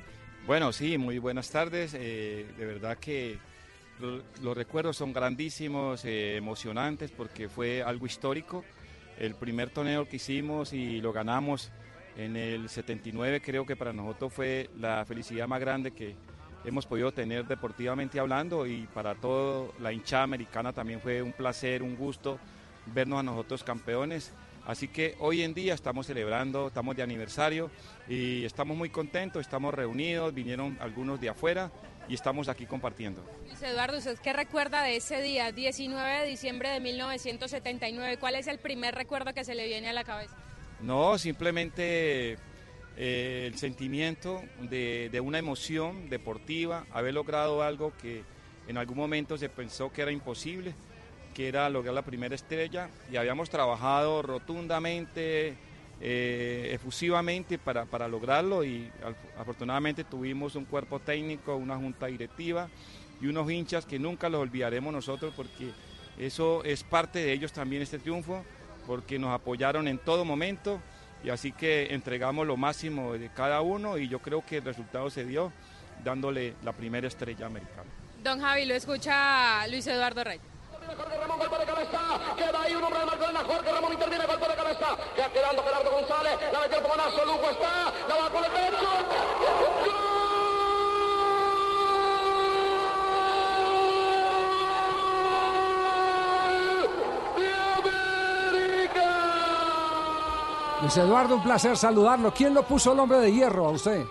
Bueno, 0.48 0.74
sí, 0.74 0.98
muy 0.98 1.20
buenas 1.20 1.52
tardes. 1.52 1.94
eh, 1.94 2.48
de 2.58 2.66
verdad 2.66 2.98
que 2.98 3.38
lo- 4.00 4.24
los 4.42 4.58
recuerdos 4.58 4.98
son 4.98 5.14
grandísimos, 5.14 6.04
eh, 6.04 6.36
emocionantes, 6.36 7.12
porque 7.12 7.48
fue 7.48 7.84
algo 7.84 8.08
histórico. 8.08 8.66
El 9.20 9.36
primer 9.36 9.70
torneo 9.70 10.08
que 10.10 10.16
hicimos 10.16 10.74
y 10.74 11.00
lo 11.00 11.14
ganamos 11.14 11.72
en 12.16 12.36
el 12.38 12.70
79, 12.70 13.40
creo 13.40 13.68
que 13.68 13.76
para 13.76 13.94
nosotros 13.94 14.34
fue 14.34 14.72
la 14.80 15.06
felicidad 15.06 15.48
más 15.48 15.60
grande 15.60 15.92
que 15.92 16.16
hemos 16.66 16.88
podido 16.88 17.12
tener 17.12 17.46
deportivamente 17.46 18.20
hablando 18.20 18.66
y 18.66 18.88
para 18.96 19.14
toda 19.14 19.72
la 19.80 19.94
hinchada 19.94 20.24
americana 20.24 20.74
también 20.74 21.02
fue 21.02 21.22
un 21.22 21.34
placer, 21.34 21.84
un 21.84 21.96
gusto 21.96 22.40
vernos 22.94 23.20
a 23.20 23.24
nosotros 23.24 23.64
campeones. 23.64 24.34
Así 24.66 24.90
que 24.90 25.16
hoy 25.20 25.44
en 25.44 25.54
día 25.54 25.74
estamos 25.74 26.08
celebrando, 26.08 26.68
estamos 26.68 26.96
de 26.96 27.02
aniversario 27.02 27.72
y 28.10 28.44
estamos 28.44 28.76
muy 28.76 28.90
contentos, 28.90 29.42
estamos 29.42 29.74
reunidos, 29.74 30.34
vinieron 30.34 30.78
algunos 30.82 31.22
de 31.22 31.30
afuera 31.30 31.72
y 32.10 32.14
estamos 32.14 32.50
aquí 32.50 32.66
compartiendo. 32.66 33.24
Luis 33.46 33.62
Eduardo, 33.62 33.98
¿usted 33.98 34.18
qué 34.20 34.34
recuerda 34.34 34.84
de 34.84 34.98
ese 34.98 35.22
día, 35.22 35.54
19 35.54 36.22
de 36.22 36.28
diciembre 36.28 36.70
de 36.70 36.82
1979? 36.82 38.18
¿Cuál 38.18 38.36
es 38.36 38.48
el 38.48 38.60
primer 38.60 38.96
recuerdo 38.96 39.34
que 39.34 39.46
se 39.46 39.56
le 39.56 39.68
viene 39.68 39.90
a 39.90 39.94
la 39.94 40.04
cabeza? 40.04 40.36
No, 40.82 41.18
simplemente 41.18 42.38
eh, 42.98 43.48
el 43.48 43.58
sentimiento 43.58 44.42
de, 44.70 45.10
de 45.12 45.20
una 45.22 45.40
emoción 45.40 46.10
deportiva, 46.10 46.86
haber 46.92 47.14
logrado 47.14 47.64
algo 47.64 47.94
que 48.02 48.24
en 48.68 48.78
algún 48.78 48.98
momento 48.98 49.38
se 49.38 49.48
pensó 49.50 49.92
que 49.92 50.02
era 50.02 50.12
imposible, 50.12 50.76
que 51.38 51.48
era 51.48 51.70
lograr 51.70 51.94
la 51.94 52.02
primera 52.02 52.34
estrella 52.34 52.90
y 53.12 53.16
habíamos 53.16 53.52
trabajado 53.52 54.24
rotundamente, 54.24 55.54
eh, 56.02 56.72
efusivamente 56.74 57.60
para, 57.60 57.86
para 57.86 58.08
lograrlo 58.08 58.64
y 58.64 58.90
afortunadamente 59.38 60.04
tuvimos 60.04 60.56
un 60.56 60.66
cuerpo 60.66 61.00
técnico, 61.00 61.56
una 61.56 61.78
junta 61.78 62.08
directiva 62.08 62.70
y 63.22 63.28
unos 63.28 63.52
hinchas 63.52 63.86
que 63.86 64.00
nunca 64.00 64.30
los 64.30 64.42
olvidaremos 64.42 64.92
nosotros 64.92 65.32
porque 65.38 65.70
eso 66.18 66.64
es 66.64 66.84
parte 66.84 67.20
de 67.20 67.34
ellos 67.34 67.54
también 67.54 67.84
este 67.84 68.00
triunfo, 68.00 68.44
porque 68.88 69.20
nos 69.20 69.30
apoyaron 69.30 69.88
en 69.88 70.00
todo 70.00 70.26
momento 70.26 70.82
y 71.24 71.30
así 71.30 71.52
que 71.52 71.94
entregamos 71.94 72.48
lo 72.48 72.58
máximo 72.58 73.14
de 73.14 73.30
cada 73.30 73.62
uno 73.62 74.00
y 74.00 74.08
yo 74.08 74.24
creo 74.24 74.44
que 74.44 74.58
el 74.58 74.64
resultado 74.64 75.12
se 75.12 75.24
dio 75.24 75.54
dándole 76.04 76.56
la 76.64 76.74
primera 76.74 77.08
estrella 77.08 77.46
americana. 77.46 77.92
Don 78.24 78.42
Javi, 78.42 78.66
lo 78.66 78.74
escucha 78.74 79.68
Luis 79.68 79.86
Eduardo 79.86 80.24
Reyes. 80.88 81.88
Queda 82.38 82.62
ahí 82.62 82.76
un 82.76 82.84
hombre 82.84 83.00
de 83.00 83.06
Magdalena, 83.06 83.44
Jorge 83.46 83.72
Ramón 83.72 83.94
interviene, 83.94 84.26
golpe 84.26 84.48
de 84.48 84.56
cabeza. 84.56 84.86
Queda 85.16 85.30
quedando 85.30 85.64
Gerardo 85.64 85.92
González, 85.92 86.34
la 86.54 86.60
metió 86.60 86.78
el 86.78 86.84
fogonazo, 86.84 87.26
Lugo 87.26 87.50
está, 87.50 87.94
la 88.08 88.16
va 88.16 88.30
con 88.30 88.44
el 88.46 88.52
derecho. 88.52 88.88
Luis 100.82 100.98
Eduardo, 100.98 101.36
un 101.36 101.44
placer 101.44 101.76
saludarlo. 101.76 102.32
¿Quién 102.34 102.54
lo 102.54 102.64
puso 102.64 102.94
el 102.94 103.00
hombre 103.00 103.20
de 103.20 103.34
hierro 103.34 103.68
a 103.68 103.72
usted? 103.72 104.06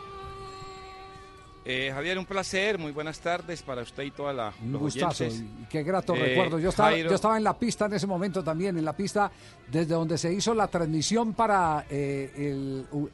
Eh, 1.69 1.91
Javier, 1.93 2.17
un 2.17 2.27
placer, 2.27 2.79
muy 2.79 2.93
buenas 2.93 3.19
tardes 3.19 3.61
para 3.63 3.83
usted 3.83 4.05
y 4.05 4.13
toda 4.13 4.33
la 4.33 4.53
Un 4.63 4.71
los 4.73 4.83
gustazo 4.83 5.25
y 5.25 5.67
qué 5.69 5.83
grato 5.83 6.15
Eh, 6.15 6.21
recuerdo. 6.21 6.61
Yo 6.61 6.69
estaba, 6.69 6.91
Jairo- 6.91 7.09
yo 7.09 7.17
estaba 7.17 7.37
en 7.37 7.43
la 7.43 7.59
pista 7.59 7.87
en 7.87 7.95
ese 7.95 8.07
momento 8.07 8.45
también, 8.45 8.79
en 8.79 8.85
la 8.85 8.93
pista 8.97 9.33
desde 9.69 9.93
donde 9.95 10.17
se 10.17 10.33
hizo 10.33 10.55
la 10.55 10.69
transmisión 10.69 11.33
para 11.35 11.85
eh, 11.91 12.31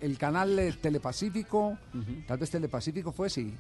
el, 0.01 0.19
canal 0.19 0.59
eh, 0.59 0.75
Telepacífico, 0.81 1.79
tal 2.27 2.37
vez 2.39 2.51
Telepacífico 2.51 3.11
fue, 3.11 3.31
sí, 3.31 3.55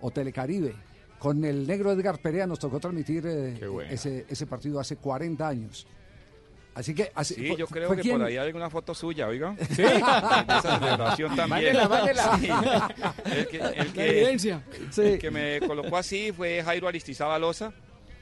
o 0.00 0.10
Telecaribe. 0.12 0.74
Con 1.18 1.44
el 1.44 1.66
negro 1.66 1.90
Edgar 1.90 2.18
Perea 2.20 2.46
nos 2.46 2.60
tocó 2.60 2.78
transmitir 2.78 3.24
eh, 3.26 3.56
Qué 3.58 3.66
bueno. 3.66 3.90
ese, 3.90 4.26
ese 4.28 4.46
partido 4.46 4.78
hace 4.78 4.94
40 4.96 5.48
años. 5.48 5.86
Así 6.76 6.94
que... 6.94 7.10
así- 7.14 7.34
Sí, 7.34 7.48
fue- 7.48 7.56
yo 7.56 7.66
creo 7.66 7.96
que 7.96 8.08
por 8.10 8.22
ahí 8.22 8.36
hay 8.36 8.46
alguna 8.46 8.68
foto 8.70 8.94
suya, 8.94 9.26
oiga. 9.28 9.56
¿Sí? 9.70 9.82
De 9.82 9.88
esa 9.96 10.78
celebración 10.78 11.34
también. 11.36 11.74
Mándela, 11.74 11.88
mándela. 11.88 12.38
Sí. 13.24 13.32
El 13.32 13.48
que, 13.48 13.56
el 13.56 13.76
La 13.88 13.92
que- 13.92 14.08
evidencia. 14.10 14.62
Sí. 14.90 15.00
el 15.02 15.18
que 15.18 15.30
me 15.30 15.60
colocó 15.66 15.96
así 15.96 16.32
fue 16.32 16.62
Jairo 16.62 16.86
Aristizábal 16.86 17.40
Loza. 17.40 17.72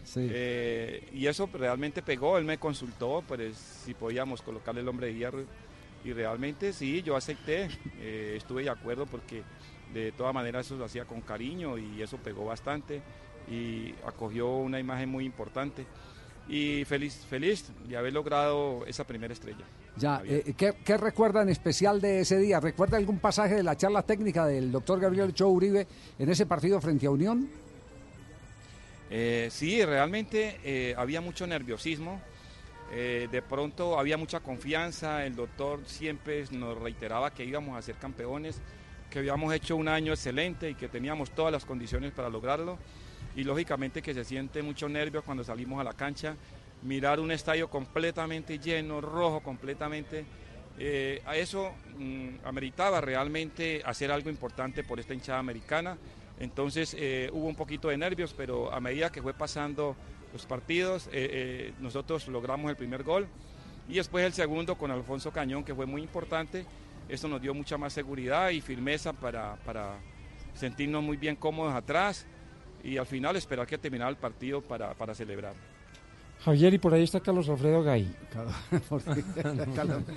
Sí. 0.05 0.29
Eh, 0.31 1.09
y 1.15 1.27
eso 1.27 1.49
realmente 1.53 2.01
pegó, 2.03 2.39
él 2.39 2.45
me 2.45 2.59
consultó 2.59 3.25
pues, 3.27 3.57
si 3.57 3.93
podíamos 3.95 4.41
colocarle 4.43 4.83
el 4.83 4.89
hombre 4.89 5.07
de 5.09 5.15
hierro 5.15 5.45
y 6.05 6.13
realmente 6.13 6.73
sí, 6.75 7.03
yo 7.03 7.17
acepté, 7.17 7.69
eh, 8.01 8.35
estuve 8.37 8.63
de 8.65 8.71
acuerdo 8.71 9.07
porque 9.07 9.43
de 9.95 10.13
todas 10.13 10.35
maneras 10.35 10.67
eso 10.67 10.77
lo 10.77 10.85
hacía 10.85 11.07
con 11.07 11.23
cariño 11.23 11.79
y 11.79 12.03
eso 12.03 12.19
pegó 12.19 12.45
bastante 12.45 13.01
y 13.51 13.95
acogió 14.07 14.49
una 14.59 14.79
imagen 14.79 15.09
muy 15.09 15.25
importante 15.25 15.87
y 16.49 16.85
feliz, 16.85 17.25
feliz 17.29 17.65
de 17.89 17.97
haber 17.97 18.13
logrado 18.13 18.85
esa 18.87 19.05
primera 19.05 19.33
estrella. 19.33 19.65
Ya, 19.97 20.23
eh, 20.27 20.55
¿qué, 20.57 20.75
qué 20.85 20.97
recuerda 20.97 21.43
en 21.43 21.49
especial 21.49 22.01
de 22.01 22.21
ese 22.21 22.39
día? 22.39 22.61
¿Recuerda 22.61 22.97
algún 22.97 23.19
pasaje 23.19 23.55
de 23.55 23.63
la 23.63 23.77
charla 23.77 24.03
técnica 24.03 24.45
del 24.47 24.73
doctor 24.73 25.01
Gabriel 25.01 25.31
Ochoa 25.31 25.49
Uribe 25.49 25.87
en 26.19 26.29
ese 26.29 26.47
partido 26.47 26.81
frente 26.81 27.07
a 27.07 27.11
Unión? 27.11 27.49
Eh, 29.11 29.49
sí, 29.51 29.85
realmente 29.85 30.59
eh, 30.65 30.95
había 30.97 31.21
mucho 31.21 31.47
nerviosismo. 31.47 32.21
eh, 32.91 33.29
de 33.31 33.43
pronto 33.43 33.99
había 33.99 34.17
mucha 34.17 34.41
confianza. 34.41 35.25
El 35.25 35.35
doctor 35.37 35.81
siempre 35.87 36.45
nos 36.51 36.79
reiteraba 36.79 37.33
que 37.33 37.45
íbamos 37.45 37.77
a 37.77 37.83
ser 37.83 37.97
campeones, 37.97 38.61
que 39.11 39.19
habíamos 39.21 39.53
hecho 39.55 39.77
un 39.77 39.89
año 39.89 40.13
excelente 40.13 40.71
y 40.71 40.75
que 40.75 40.89
teníamos 40.89 41.31
todas 41.31 41.53
las 41.53 41.65
condiciones 41.65 42.13
para 42.13 42.29
lograrlo. 42.29 42.79
Y 43.37 43.45
lógicamente 43.45 44.01
que 44.03 44.15
se 44.15 44.25
siente 44.25 44.63
mucho 44.63 44.89
nervio 44.89 45.23
cuando 45.23 45.43
salimos 45.43 45.81
a 45.81 45.85
la 45.85 45.93
cancha, 45.93 46.37
mirar 46.83 47.19
un 47.19 47.31
estadio 47.31 47.69
completamente 47.69 48.59
lleno, 48.59 49.01
rojo 49.01 49.41
completamente. 49.41 50.25
eh, 50.77 51.23
a 51.25 51.37
eso 51.37 51.73
mm, 51.99 52.45
ameritaba 52.45 53.01
realmente 53.01 53.81
hacer 53.85 54.11
algo 54.11 54.29
importante 54.29 54.83
por 54.83 54.99
esta 54.99 55.15
hinchada 55.15 55.39
americana. 55.39 55.97
Entonces 56.41 56.97
eh, 56.99 57.31
hubo 57.33 57.47
un 57.47 57.55
poquito 57.55 57.89
de 57.89 57.97
nervios, 57.97 58.35
pero 58.37 58.73
a 58.73 58.81
medida 58.81 59.11
que 59.11 59.23
fue 59.23 59.35
pasando 59.35 59.95
los 60.33 60.47
partidos, 60.47 61.09
eh, 61.13 61.73
nosotros 61.79 62.27
logramos 62.27 62.71
el 62.71 62.77
primer 62.77 63.05
gol 63.05 63.29
y 63.89 63.95
después 63.95 64.25
el 64.25 64.33
segundo 64.33 64.77
con 64.77 64.91
Alfonso 64.91 65.31
Cañón, 65.31 65.63
que 65.63 65.75
fue 65.75 65.87
muy 65.87 66.03
importante. 66.03 66.67
Esto 67.09 67.29
nos 67.29 67.41
dio 67.41 67.55
mucha 67.55 67.79
más 67.79 67.93
seguridad 67.93 68.51
y 68.51 68.61
firmeza 68.61 69.13
para, 69.13 69.57
para 69.65 69.97
sentirnos 70.55 71.03
muy 71.05 71.17
bien 71.17 71.37
cómodos 71.37 71.75
atrás 71.75 72.27
y 72.85 72.97
al 72.99 73.07
final 73.07 73.35
esperar 73.37 73.67
que 73.67 73.79
terminara 73.79 74.11
el 74.11 74.17
partido 74.17 74.61
para, 74.61 74.95
para 74.95 75.15
celebrar. 75.15 75.55
Javier, 76.45 76.75
y 76.75 76.79
por 76.79 76.93
ahí 76.93 77.05
está 77.05 77.21
Carlos 77.21 77.49
Alfredo 77.49 77.83
Gay. 77.83 78.15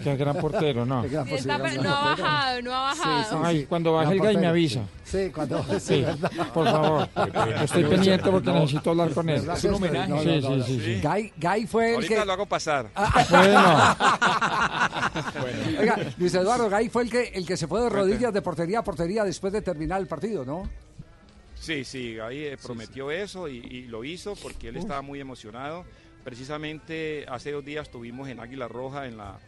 que 0.04 0.12
es 0.12 0.18
gran 0.20 0.36
portero, 0.36 0.86
¿no? 0.86 1.02
Sí, 1.08 1.16
está- 1.36 1.58
no 1.58 1.96
ha 1.96 2.16
bajado, 2.16 2.62
no 2.64 2.74
ha 2.76 2.82
bajado. 2.82 3.46
Ay, 3.46 3.64
cuando 3.66 3.94
baje 3.94 4.12
el 4.14 4.20
Gay 4.22 4.36
me 4.36 4.48
avisa. 4.48 4.82
Sí, 5.06 5.32
cuando 5.34 5.64
Sí, 5.80 6.04
por 6.54 6.66
favor. 6.66 7.08
Estoy 7.64 7.86
pendiente 7.86 8.30
porque 8.30 8.52
necesito 8.52 8.90
hablar 8.90 9.12
con 9.12 9.30
él. 9.30 9.40
¿Verdad 9.40 9.54
que 9.62 9.68
esto- 9.68 9.80
no, 9.80 10.08
no, 10.08 10.22
Sí, 10.22 10.42
no, 10.42 10.64
sí, 10.66 10.80
sí, 10.82 11.00
sí. 11.02 11.02
Guy 11.38 11.66
fue 11.68 11.90
el 11.92 11.96
Ahorita 11.96 12.16
que... 12.20 12.26
lo 12.26 12.34
hago 12.34 12.46
pasar. 12.46 12.90
Oiga, 15.80 15.98
Luis 16.18 16.34
Eduardo 16.34 16.70
Gay 16.70 16.90
fue 16.90 17.04
el 17.04 17.10
que, 17.10 17.24
el 17.36 17.46
que 17.46 17.56
se 17.58 17.68
fue 17.68 17.82
de 17.82 17.90
rodillas 17.90 18.34
de 18.34 18.42
portería 18.42 18.80
a 18.80 18.84
portería 18.84 19.24
después 19.24 19.54
de 19.54 19.62
terminar 19.62 20.02
el 20.02 20.08
partido, 20.08 20.44
¿no? 20.46 20.64
Sí, 21.60 21.84
sí, 21.84 22.18
ahí 22.20 22.44
eh, 22.46 22.58
prometió 22.62 23.12
eso 23.12 23.48
y, 23.48 23.58
y 23.58 23.82
lo 23.88 24.04
hizo 24.04 24.36
porque 24.36 24.70
él 24.70 24.78
estaba 24.78 25.02
muy 25.02 25.20
emocionado. 25.20 25.86
Precisamente 26.24 27.26
hace 27.30 27.52
dos 27.52 27.64
días 27.66 27.88
estuvimos 27.88 28.28
en 28.30 28.40
Águila 28.40 28.68
Roja 28.68 29.08
en 29.08 29.18
la 29.18 29.40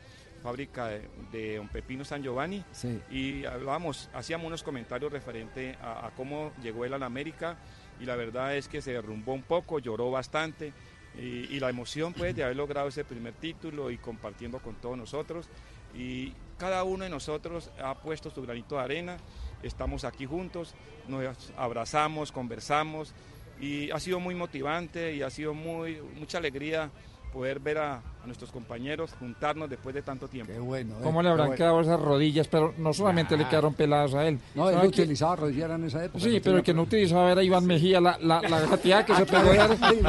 fábrica 0.42 0.88
de, 0.88 1.02
de 1.32 1.58
Don 1.58 1.68
Pepino 1.68 2.06
San 2.06 2.24
Giovanni 2.24 2.64
Sí. 2.72 3.00
y 3.12 3.46
hablábamos, 3.46 4.10
hacíamos 4.14 4.48
unos 4.48 4.64
comentarios 4.64 5.12
referente 5.12 5.76
a, 5.82 6.08
a 6.08 6.12
cómo 6.12 6.54
llegó 6.64 6.86
él 6.86 6.94
a 6.94 6.98
la 6.98 7.06
América 7.08 7.58
y 8.00 8.06
la 8.06 8.16
verdad 8.16 8.56
es 8.56 8.70
que 8.70 8.82
se 8.82 8.94
derrumbó 8.94 9.34
un 9.34 9.44
poco, 9.44 9.80
lloró 9.80 10.10
bastante 10.10 10.72
y, 11.18 11.54
y 11.54 11.60
la 11.60 11.70
emoción 11.70 12.14
pues 12.14 12.34
de 12.36 12.44
haber 12.46 12.56
logrado 12.56 12.88
ese 12.88 13.04
primer 13.04 13.34
título 13.34 13.92
y 13.92 13.98
compartiendo 13.98 14.60
con 14.60 14.76
todos 14.76 14.98
nosotros 14.98 15.50
y 15.94 16.34
cada 16.58 16.84
uno 16.86 17.04
de 17.04 17.10
nosotros 17.10 17.70
ha 17.84 17.96
puesto 18.02 18.30
su 18.32 18.42
granito 18.42 18.76
de 18.78 18.82
arena, 18.82 19.18
estamos 19.64 20.04
aquí 20.04 20.26
juntos, 20.26 20.76
nos 21.08 21.52
abrazamos, 21.58 22.32
conversamos 22.32 23.14
y 23.60 23.92
ha 23.92 24.00
sido 24.00 24.20
muy 24.20 24.36
motivante 24.36 25.16
y 25.16 25.22
ha 25.22 25.30
sido 25.30 25.54
muy, 25.54 26.02
mucha 26.18 26.38
alegría 26.38 26.90
poder 27.32 27.60
ver 27.60 27.78
a, 27.78 27.96
a 27.96 28.26
nuestros 28.26 28.52
compañeros 28.52 29.12
juntarnos 29.20 29.70
después 29.70 29.94
de 29.96 30.02
tanto 30.02 30.28
tiempo. 30.28 30.52
Qué 30.52 30.60
bueno. 30.60 30.96
¿Cómo 31.04 31.22
le 31.22 31.30
habrán 31.30 31.54
quedado 31.54 31.80
esas 31.82 32.00
rodillas? 32.00 32.48
Pero 32.48 32.74
no 32.78 32.92
solamente 32.94 33.38
le 33.38 33.48
quedaron 33.48 33.74
peladas 33.74 34.14
a 34.16 34.28
él. 34.28 34.40
No, 34.56 34.70
él 34.70 34.76
¿Sabe 34.76 34.92
que- 34.92 35.02
utilizaba 35.02 35.36
rodillera 35.36 35.76
en 35.76 35.86
esa 35.86 36.04
época. 36.06 36.24
Sí, 36.24 36.36
no 36.38 36.42
pero 36.44 36.58
el 36.58 36.64
que 36.64 36.74
no 36.74 36.82
utilizaba 36.84 37.32
era 37.32 37.44
Iván 37.44 37.66
Mejía. 37.66 38.02
La, 38.02 38.18
la, 38.20 38.42
la 38.42 38.60
gateada 38.62 39.06
que 39.06 39.14
Ah, 39.14 39.18
se 39.18 39.26
pegó 39.26 39.52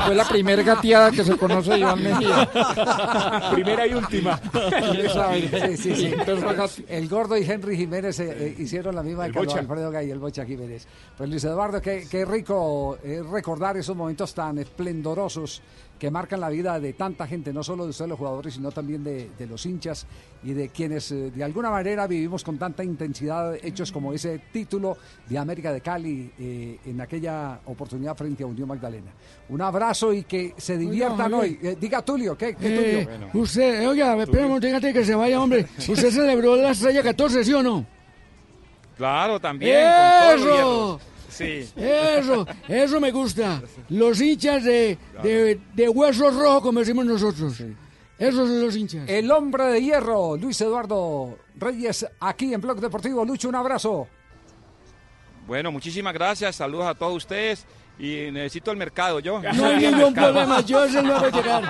fue 0.07 0.15
la 0.15 0.25
primera 0.25 0.63
gateada 0.63 1.11
que 1.11 1.25
se 1.25 1.37
conoce 1.37 1.73
de 1.73 1.79
Iván 1.81 2.03
Mejía. 2.03 2.49
Primera 3.53 3.87
y 3.87 3.95
última. 3.95 4.41
Sí, 4.41 5.77
sí, 5.77 5.95
sí. 5.97 6.15
Entonces, 6.17 6.83
El 6.89 7.09
Gordo 7.09 7.37
y 7.37 7.43
Henry 7.43 7.77
Jiménez 7.77 8.19
eh, 8.21 8.37
eh, 8.49 8.55
hicieron 8.59 8.95
la 8.95 9.03
misma 9.03 9.23
de 9.25 9.29
El 9.29 9.35
Carlos 9.35 9.53
Bocha. 9.55 9.61
Alfredo 9.61 9.91
Gay 9.91 10.09
y 10.09 10.11
el 10.11 10.19
Bocha 10.19 10.45
Jiménez. 10.45 10.87
Pues 11.17 11.29
Luis 11.29 11.45
Eduardo, 11.45 11.81
qué, 11.81 12.07
qué 12.11 12.25
rico 12.25 12.99
eh, 13.03 13.23
recordar 13.31 13.77
esos 13.77 13.97
momentos 13.97 14.33
tan 14.35 14.59
esplendorosos 14.59 15.63
que 16.01 16.11
marcan 16.11 16.41
la 16.41 16.49
vida 16.49 16.81
de 16.81 16.95
tanta 16.95 17.27
gente, 17.27 17.53
no 17.53 17.63
solo 17.63 17.85
de 17.85 17.91
ustedes 17.91 18.09
los 18.09 18.19
jugadores, 18.19 18.55
sino 18.55 18.73
también 18.73 19.05
de, 19.05 19.31
de 19.39 19.47
los 19.47 19.65
hinchas 19.67 20.07
y 20.43 20.55
de 20.55 20.71
quienes 20.71 21.13
eh, 21.13 21.31
de 21.31 21.45
alguna 21.45 21.69
manera 21.71 22.07
vivimos 22.07 22.43
con 22.43 22.57
tanta 22.59 22.83
intensidad 22.83 23.55
hechos 23.63 23.93
como 23.93 24.15
ese 24.15 24.39
título 24.51 24.97
de 25.29 25.37
América 25.37 25.71
de 25.75 25.83
Cali 25.83 26.33
eh, 26.39 26.79
en 26.87 27.01
aquella 27.03 27.61
oportunidad 27.67 28.17
frente 28.17 28.43
a 28.43 28.47
Unión 28.47 28.67
Magdalena. 28.67 29.13
Un 29.51 29.61
abrazo 29.61 30.15
y 30.15 30.23
que 30.25 30.55
se 30.57 30.79
diviertan 30.79 31.35
hoy. 31.35 31.59
Eh, 31.63 31.77
diga 31.79 32.01
Tulio, 32.03 32.37
¿qué, 32.37 32.55
qué 32.57 33.01
Eh, 33.03 33.07
Tulio? 33.07 33.29
usted, 33.43 33.83
eh, 33.83 33.87
oiga, 33.87 34.17
espérame, 34.23 34.59
déjate 34.59 34.93
que 34.95 35.05
se 35.05 35.15
vaya, 35.15 35.39
hombre. 35.39 35.67
Usted 35.87 36.11
celebró 36.11 36.57
la 36.57 36.71
estrella 36.71 37.03
14, 37.03 37.45
¿sí 37.45 37.53
o 37.53 37.63
no? 37.63 37.85
Claro, 38.97 39.39
también. 39.39 39.77
con 39.87 40.39
¡Eso! 40.39 40.45
hierros. 40.55 41.01
Sí. 41.45 41.69
Eso, 41.77 42.47
eso 42.69 43.01
me 43.01 43.11
gusta. 43.11 43.63
Los 43.89 44.21
hinchas 44.21 44.63
de, 44.65 44.99
de, 45.23 45.61
de 45.75 45.89
huesos 45.89 46.35
rojos, 46.35 46.63
como 46.63 46.81
decimos 46.81 47.07
nosotros. 47.07 47.55
Esos 48.19 48.49
son 48.49 48.61
los 48.61 48.77
hinchas. 48.77 49.09
El 49.09 49.31
hombre 49.31 49.65
de 49.65 49.83
hierro, 49.83 50.37
Luis 50.37 50.61
Eduardo 50.61 51.39
Reyes, 51.57 52.07
aquí 52.21 52.53
en 52.53 52.61
Blog 52.61 52.81
Deportivo. 52.81 53.25
Lucho, 53.25 53.49
un 53.49 53.55
abrazo. 53.55 54.07
Bueno, 55.47 55.73
muchísimas 55.73 56.13
gracias, 56.15 56.57
saludos 56.57 56.87
a 56.87 56.95
todos 56.95 57.17
ustedes 57.17 57.67
y 58.01 58.31
necesito 58.33 58.71
el 58.71 58.77
mercado 58.77 59.21
yo. 59.21 59.41
No 59.43 59.67
hay 59.67 59.87
ningún 59.87 60.15
problema, 60.15 60.61
yo 60.63 60.89
se 60.89 61.03
lo 61.03 61.17
hago 61.17 61.29
llegar. 61.29 61.63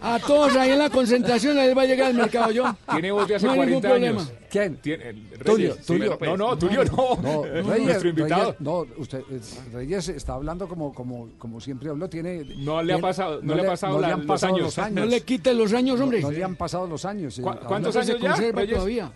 A 0.00 0.18
todos 0.20 0.54
ahí 0.56 0.70
en 0.70 0.78
la 0.78 0.88
concentración 0.90 1.56
les 1.56 1.76
va 1.76 1.82
a 1.82 1.86
llegar 1.86 2.10
el 2.10 2.16
mercado 2.16 2.50
yo. 2.52 2.76
Tiene 2.92 3.10
voz 3.12 3.26
de 3.28 3.34
hace 3.36 3.46
no 3.46 3.52
hay 3.52 3.58
ningún 3.60 3.80
40 3.82 3.94
años. 4.08 4.22
problema. 4.24 4.40
¿Quién? 4.50 4.76
Tiene, 4.76 5.08
el 5.10 5.38
Tulio, 5.44 5.76
Tulio. 5.84 6.16
no, 6.20 6.36
no, 6.36 6.56
Tulio 6.58 6.84
no. 6.84 7.18
No, 7.20 7.42
Reyes, 7.70 7.84
Nuestro 7.86 8.08
invitado. 8.08 8.42
Reyes, 8.44 8.60
no, 8.60 8.86
usted, 8.98 9.18
eh, 9.30 9.40
Reyes 9.72 10.08
está 10.10 10.34
hablando 10.34 10.68
como, 10.68 10.94
como, 10.94 11.30
como 11.38 11.60
siempre 11.60 11.88
habló. 11.90 12.08
Tiene, 12.08 12.44
No 12.58 12.80
le 12.82 12.94
ha 12.94 12.98
pasado- 12.98 13.40
no 13.42 13.54
le 13.54 13.62
ha 13.62 13.66
pasado 13.66 13.94
no 13.94 14.00
la- 14.00 14.06
le 14.08 14.12
han 14.12 14.18
los 14.20 14.26
pasado 14.28 14.54
años. 14.54 14.64
los 14.66 14.78
años. 14.78 14.94
No 14.94 15.06
le 15.06 15.20
quite 15.22 15.54
los 15.54 15.72
años, 15.72 16.00
hombre. 16.00 16.20
No, 16.20 16.28
no 16.30 16.36
le 16.36 16.44
han 16.44 16.54
pasado 16.56 16.86
los 16.86 17.04
años. 17.04 17.36
eh, 17.38 17.42
¿Cu- 17.42 17.48
hablando- 17.48 17.68
cuántos 17.68 17.94
Se 17.94 18.00
años 18.00 18.20
ya, 18.20 18.28
conserva 18.30 18.60
Reyes? 18.60 18.74
todavía. 18.76 19.12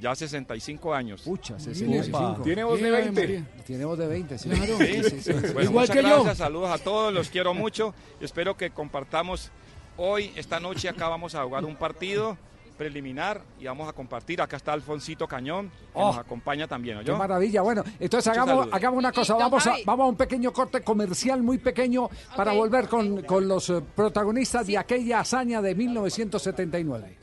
Ya 0.00 0.14
65 0.14 0.94
años. 0.94 1.20
Pucha, 1.22 1.54
Opa. 1.54 1.62
65. 1.64 2.40
Tiene 2.42 2.64
voz 2.64 2.80
de 2.80 2.86
Ay, 2.86 3.02
20. 3.04 3.20
María. 3.20 3.46
Tiene 3.66 3.84
voz 3.84 3.98
de 3.98 4.06
20, 4.06 4.38
sí. 4.38 4.48
Claro. 4.48 4.78
Sí, 4.78 4.86
Sí, 4.86 5.10
sí, 5.10 5.20
sí. 5.20 5.32
Bueno, 5.32 5.48
Igual 5.62 5.72
muchas 5.72 5.90
que 5.96 6.02
yo. 6.02 6.08
gracias, 6.16 6.38
saludos 6.38 6.70
a 6.70 6.78
todos, 6.78 7.12
los 7.12 7.28
quiero 7.28 7.52
mucho. 7.54 7.94
Espero 8.20 8.56
que 8.56 8.70
compartamos 8.70 9.50
hoy, 9.98 10.32
esta 10.36 10.58
noche 10.58 10.88
acá 10.88 11.08
vamos 11.08 11.34
a 11.34 11.44
jugar 11.44 11.64
un 11.66 11.76
partido 11.76 12.38
preliminar 12.78 13.42
y 13.60 13.66
vamos 13.66 13.86
a 13.90 13.92
compartir. 13.92 14.40
Acá 14.40 14.56
está 14.56 14.72
Alfonsito 14.72 15.28
Cañón, 15.28 15.68
que 15.68 15.76
Oh. 15.92 16.06
nos 16.06 16.16
acompaña 16.16 16.66
también, 16.66 16.96
Qué 17.04 17.10
¿oyó? 17.10 17.18
maravilla. 17.18 17.60
Bueno, 17.60 17.84
entonces 18.00 18.26
Muchos 18.28 18.28
hagamos, 18.28 18.48
saludos. 18.62 18.68
hagamos 18.74 18.98
una 18.98 19.12
cosa. 19.12 19.34
Vamos 19.34 19.66
a, 19.66 19.74
vamos 19.84 20.04
a 20.04 20.08
un 20.08 20.16
pequeño 20.16 20.50
corte 20.50 20.80
comercial 20.80 21.42
muy 21.42 21.58
pequeño 21.58 22.08
para 22.34 22.52
volver 22.54 22.88
con, 22.88 23.20
con 23.24 23.46
los 23.46 23.68
eh, 23.68 23.82
protagonistas 23.94 24.66
de 24.66 24.78
aquella 24.78 25.20
hazaña 25.20 25.60
de 25.60 25.74
1979. 25.74 27.18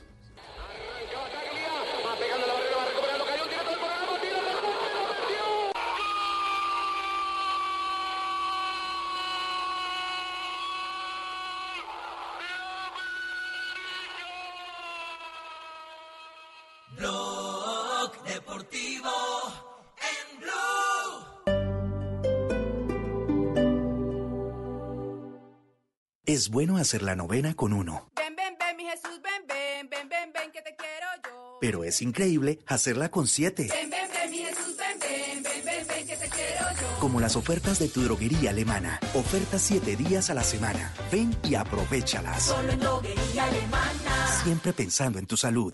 Es 26.38 26.50
bueno 26.50 26.78
hacer 26.78 27.02
la 27.02 27.16
novena 27.16 27.56
con 27.56 27.74
uno, 27.74 28.12
Ven, 28.16 28.36
ven, 28.36 28.56
ven, 28.60 28.78
mi 28.78 28.84
Jesús, 28.84 29.20
ven, 29.24 29.48
ven, 29.48 29.90
ven, 29.90 30.08
ven, 30.08 30.32
ven, 30.32 30.52
que 30.52 30.62
te 30.62 30.76
quiero 30.76 31.08
yo. 31.26 31.58
pero 31.60 31.84
es 31.84 32.00
increíble 32.04 32.60
hacerla 32.68 33.10
con 33.10 33.26
siete. 33.26 33.68
Ven, 33.74 33.90
ven, 33.90 34.08
ven, 34.14 34.30
mi 34.30 34.38
Jesús, 34.38 34.78
ven, 34.78 35.00
ven, 35.00 35.42
ven, 35.42 35.66
ven, 35.66 35.88
ven, 35.88 36.06
que 36.06 36.16
te 36.16 36.30
quiero 36.30 36.66
yo. 36.80 37.00
Como 37.00 37.20
las 37.20 37.36
ofertas 37.36 37.80
de 37.80 37.88
tu 37.88 38.04
droguería 38.04 38.52
alemana. 38.52 39.00
Ofertas 39.16 39.64
siete 39.64 39.96
días 39.96 40.30
a 40.30 40.36
la 40.36 40.44
semana. 40.44 40.94
Ven 41.12 41.36
y 41.42 41.56
aprovechalas. 41.56 42.44
Solo 42.44 42.72
en 42.72 42.82
droguería 42.82 43.44
alemana. 43.44 44.28
Siempre 44.44 44.74
pensando 44.74 45.18
en 45.18 45.26
tu 45.26 45.38
salud. 45.38 45.74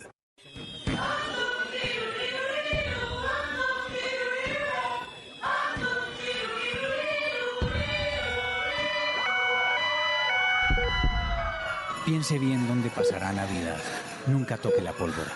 Piense 12.14 12.38
bien 12.38 12.68
dónde 12.68 12.92
pasará 12.92 13.34
Navidad. 13.34 13.82
Nunca 14.28 14.56
toque 14.58 14.84
la 14.84 14.94
pólvora. 14.94 15.34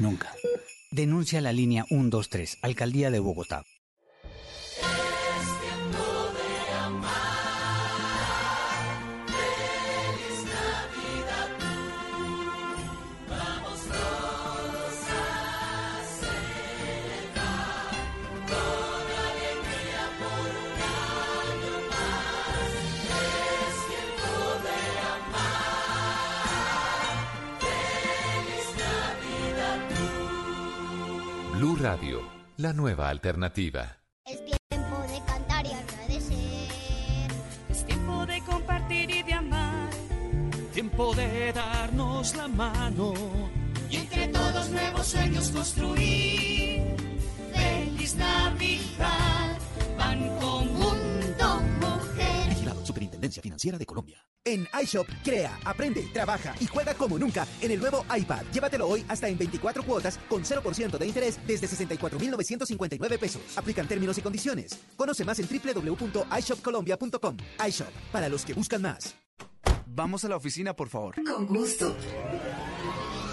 Nunca. 0.00 0.32
Denuncia 0.90 1.40
la 1.40 1.52
línea 1.52 1.84
123, 1.84 2.58
Alcaldía 2.62 3.12
de 3.12 3.20
Bogotá. 3.20 3.62
Radio, 31.80 32.20
la 32.58 32.74
nueva 32.74 33.08
alternativa. 33.08 33.96
Es 34.26 34.44
tiempo 34.44 34.98
de 35.08 35.18
cantar 35.24 35.64
y 35.64 35.70
agradecer. 35.72 37.32
Es 37.70 37.86
tiempo 37.86 38.26
de 38.26 38.42
compartir 38.42 39.10
y 39.10 39.22
de 39.22 39.32
amar. 39.32 39.88
Tiempo 40.74 41.14
de 41.14 41.54
darnos 41.54 42.36
la 42.36 42.48
mano. 42.48 43.14
Y 43.88 43.96
entre 43.96 44.28
todos 44.28 44.68
nuevos 44.68 45.06
sueños 45.06 45.50
construir. 45.52 46.96
Feliz 47.54 48.14
Navidad, 48.14 49.56
Superintendencia 53.30 53.42
Financiera 53.42 53.78
de 53.78 53.86
Colombia. 53.86 54.26
En 54.44 54.66
iShop, 54.82 55.06
crea, 55.22 55.58
aprende, 55.64 56.08
trabaja 56.12 56.54
y 56.60 56.66
juega 56.66 56.94
como 56.94 57.18
nunca 57.18 57.46
en 57.60 57.70
el 57.70 57.80
nuevo 57.80 58.04
iPad. 58.16 58.42
Llévatelo 58.52 58.88
hoy 58.88 59.04
hasta 59.08 59.28
en 59.28 59.36
24 59.36 59.82
cuotas 59.82 60.18
con 60.28 60.42
0% 60.42 60.98
de 60.98 61.06
interés 61.06 61.38
desde 61.46 61.66
64,959 61.66 63.18
pesos. 63.18 63.42
Aplican 63.56 63.86
términos 63.86 64.16
y 64.18 64.22
condiciones. 64.22 64.78
Conoce 64.96 65.24
más 65.24 65.38
en 65.38 65.48
www.ishopcolombia.com. 65.48 67.36
iShop, 67.66 67.90
para 68.12 68.28
los 68.28 68.44
que 68.44 68.54
buscan 68.54 68.82
más. 68.82 69.14
Vamos 69.86 70.24
a 70.24 70.28
la 70.28 70.36
oficina, 70.36 70.74
por 70.74 70.88
favor. 70.88 71.16
Con 71.24 71.46
gusto. 71.46 71.94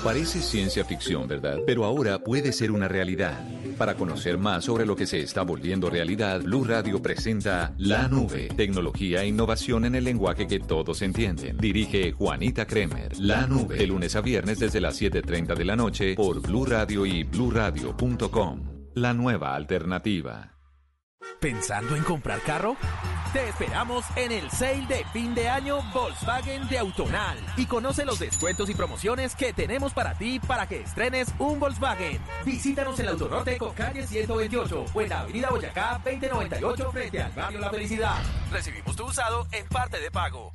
Parece 0.04 0.42
ciencia 0.42 0.84
ficción, 0.84 1.28
¿verdad? 1.28 1.60
Pero 1.66 1.86
ahora 1.86 2.20
puede 2.20 2.52
ser 2.52 2.72
una 2.72 2.88
realidad. 2.88 3.40
Para 3.78 3.94
conocer 3.94 4.40
más 4.40 4.66
sobre 4.66 4.88
lo 4.88 4.96
que 4.96 5.06
se 5.06 5.20
está 5.20 5.44
volviendo 5.44 5.90
realidad, 5.90 6.42
Blue 6.42 6.64
Radio 6.64 7.00
presenta 7.00 7.76
La 7.78 8.08
Nube, 8.08 8.48
tecnología 8.58 9.22
e 9.22 9.28
innovación 9.28 9.86
en 9.86 9.94
el 9.94 10.04
lenguaje 10.04 10.48
que 10.48 10.60
todos 10.60 11.04
entienden. 11.04 11.58
Dirige 11.58 12.12
Juanita 12.12 12.66
Kremer. 12.66 13.20
La 13.20 13.46
Nube, 13.46 13.78
de 13.78 13.86
lunes 13.86 14.16
a 14.16 14.22
viernes 14.22 14.58
desde 14.58 14.82
las 14.82 15.00
7:30 15.00 15.54
de 15.54 15.66
la 15.66 15.76
noche 15.76 16.16
por 16.16 16.42
Blue 16.42 16.66
Radio 16.66 17.06
y 17.06 17.24
bluradio.com. 17.24 18.64
La 18.96 19.14
nueva 19.14 19.56
alternativa. 19.56 20.57
¿Pensando 21.40 21.96
en 21.96 22.04
comprar 22.04 22.42
carro? 22.42 22.76
Te 23.34 23.50
esperamos 23.50 24.06
en 24.16 24.32
el 24.32 24.50
sale 24.50 24.86
de 24.88 25.06
fin 25.14 25.36
de 25.36 25.50
año 25.50 25.82
Volkswagen 25.94 26.68
de 26.70 26.80
Autonal 26.80 27.38
y 27.58 27.66
conoce 27.66 28.06
los 28.06 28.20
descuentos 28.20 28.70
y 28.70 28.74
promociones 28.74 29.36
que 29.36 29.54
tenemos 29.54 29.94
para 29.94 30.14
ti 30.18 30.40
para 30.40 30.68
que 30.68 30.82
estrenes 30.82 31.28
un 31.38 31.60
Volkswagen. 31.60 32.20
Visítanos 32.46 33.00
en 33.00 33.06
el 33.06 33.12
Autonorte 33.12 33.58
con 33.58 33.74
calle 33.74 34.08
128 34.08 34.86
o 34.94 35.02
en 35.02 35.10
la 35.10 35.20
avenida 35.20 35.50
Boyacá 35.50 36.02
2098 36.04 36.92
frente 36.92 37.22
al 37.22 37.32
barrio 37.34 37.60
La 37.60 37.70
Felicidad. 37.70 38.18
Recibimos 38.52 38.96
tu 38.96 39.06
usado 39.06 39.46
en 39.52 39.68
parte 39.68 40.00
de 40.00 40.10
pago. 40.10 40.54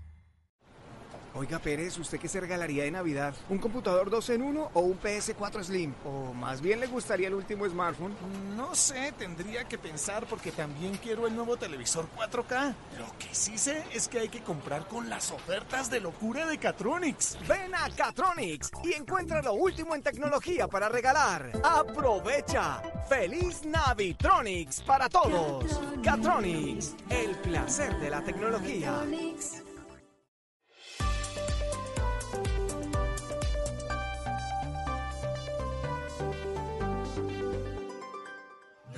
Oiga 1.35 1.59
Pérez, 1.59 1.97
¿usted 1.99 2.21
qué 2.21 2.29
se 2.29 2.41
regalaría 2.41 2.85
de 2.85 2.91
Navidad? 2.91 3.35
¿Un 3.49 3.57
computador 3.57 4.11
2 4.11 4.31
en 4.31 4.43
1 4.43 4.71
o 4.75 4.81
un 4.81 5.01
PS4 5.01 5.65
Slim? 5.65 5.95
¿O 6.05 6.35
más 6.35 6.61
bien 6.61 6.79
le 6.79 6.87
gustaría 6.87 7.29
el 7.29 7.35
último 7.35 7.67
smartphone? 7.67 8.15
No 8.55 8.75
sé, 8.75 9.15
tendría 9.17 9.65
que 9.65 9.79
pensar 9.79 10.27
porque 10.27 10.53
también 10.53 10.99
quiero 10.99 11.27
el 11.27 11.35
nuevo 11.35 11.57
televisor 11.57 12.07
4K. 12.19 12.75
Lo 12.99 13.19
que 13.19 13.35
sí 13.35 13.57
sé 13.57 13.83
es 13.95 14.09
que 14.09 14.19
hay 14.19 14.29
que 14.29 14.43
comprar 14.43 14.87
con 14.87 15.09
las 15.09 15.31
ofertas 15.31 15.91
de 15.91 16.01
locura 16.01 16.47
de 16.47 16.59
Catronics. 16.59 17.39
Ven 17.49 17.75
a 17.75 17.89
Catronics 17.97 18.71
y 18.85 18.93
encuentra 18.93 19.41
lo 19.41 19.55
último 19.55 19.95
en 19.95 20.03
tecnología 20.03 20.69
para 20.69 20.91
regalar. 20.91 21.51
¡Aprovecha! 21.65 22.83
¡Feliz 23.09 23.65
Navitronics 23.65 24.83
para 24.83 25.09
todos! 25.09 25.81
Catronics, 26.05 26.95
el 27.09 27.35
placer 27.37 27.99
de 28.01 28.11
la 28.11 28.23
tecnología. 28.23 29.03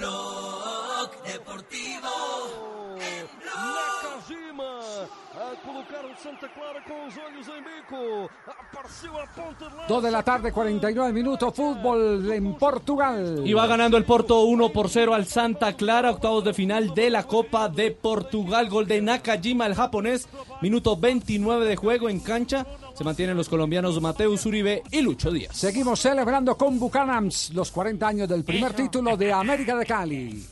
Blog 0.04 1.08
Deportivo. 1.24 2.73
Nakajima 3.44 4.64
a 5.34 5.66
colocar 5.66 6.04
o 6.04 6.16
Santa 6.22 6.48
Clara 6.48 6.80
com 6.82 7.06
os 7.06 7.14
olhos 7.18 7.48
em 7.48 7.62
bico. 7.62 8.30
Apareceu 8.46 9.18
a 9.18 9.26
ponta 9.26 9.68
de 9.68 9.74
lança. 9.74 9.88
2 9.88 10.02
de 10.02 10.10
la 10.10 10.22
tarde, 10.22 10.52
49 10.52 11.12
minutos, 11.12 11.54
fútbol 11.54 12.32
en 12.32 12.54
Portugal. 12.54 13.42
Y 13.44 13.52
va 13.52 13.66
ganando 13.66 13.96
el 13.96 14.04
Porto 14.04 14.42
1 14.42 14.72
por 14.72 14.88
0 14.88 15.14
al 15.14 15.26
Santa 15.26 15.74
Clara, 15.74 16.10
octavos 16.10 16.44
de 16.44 16.54
final 16.54 16.94
de 16.94 17.10
la 17.10 17.24
Copa 17.24 17.68
de 17.68 17.90
Portugal. 17.90 18.68
Gol 18.68 18.86
de 18.86 19.02
Nakajima, 19.02 19.66
el 19.66 19.74
japonés. 19.74 20.28
Minuto 20.60 20.96
29 20.96 21.66
de 21.66 21.76
juego 21.76 22.08
en 22.08 22.20
cancha. 22.20 22.66
Se 22.94 23.04
mantienen 23.04 23.36
los 23.36 23.48
colombianos 23.48 24.00
Mateus 24.00 24.46
Uribe 24.46 24.82
y 24.90 25.00
Lucho 25.00 25.30
Díaz. 25.32 25.56
Seguimos 25.56 26.00
celebrando 26.00 26.56
con 26.56 26.78
Bucanams 26.78 27.50
los 27.52 27.70
40 27.72 28.06
años 28.06 28.28
del 28.28 28.44
primer 28.44 28.72
título 28.72 29.16
de 29.16 29.32
América 29.32 29.76
de 29.76 29.84
Cali. 29.84 30.46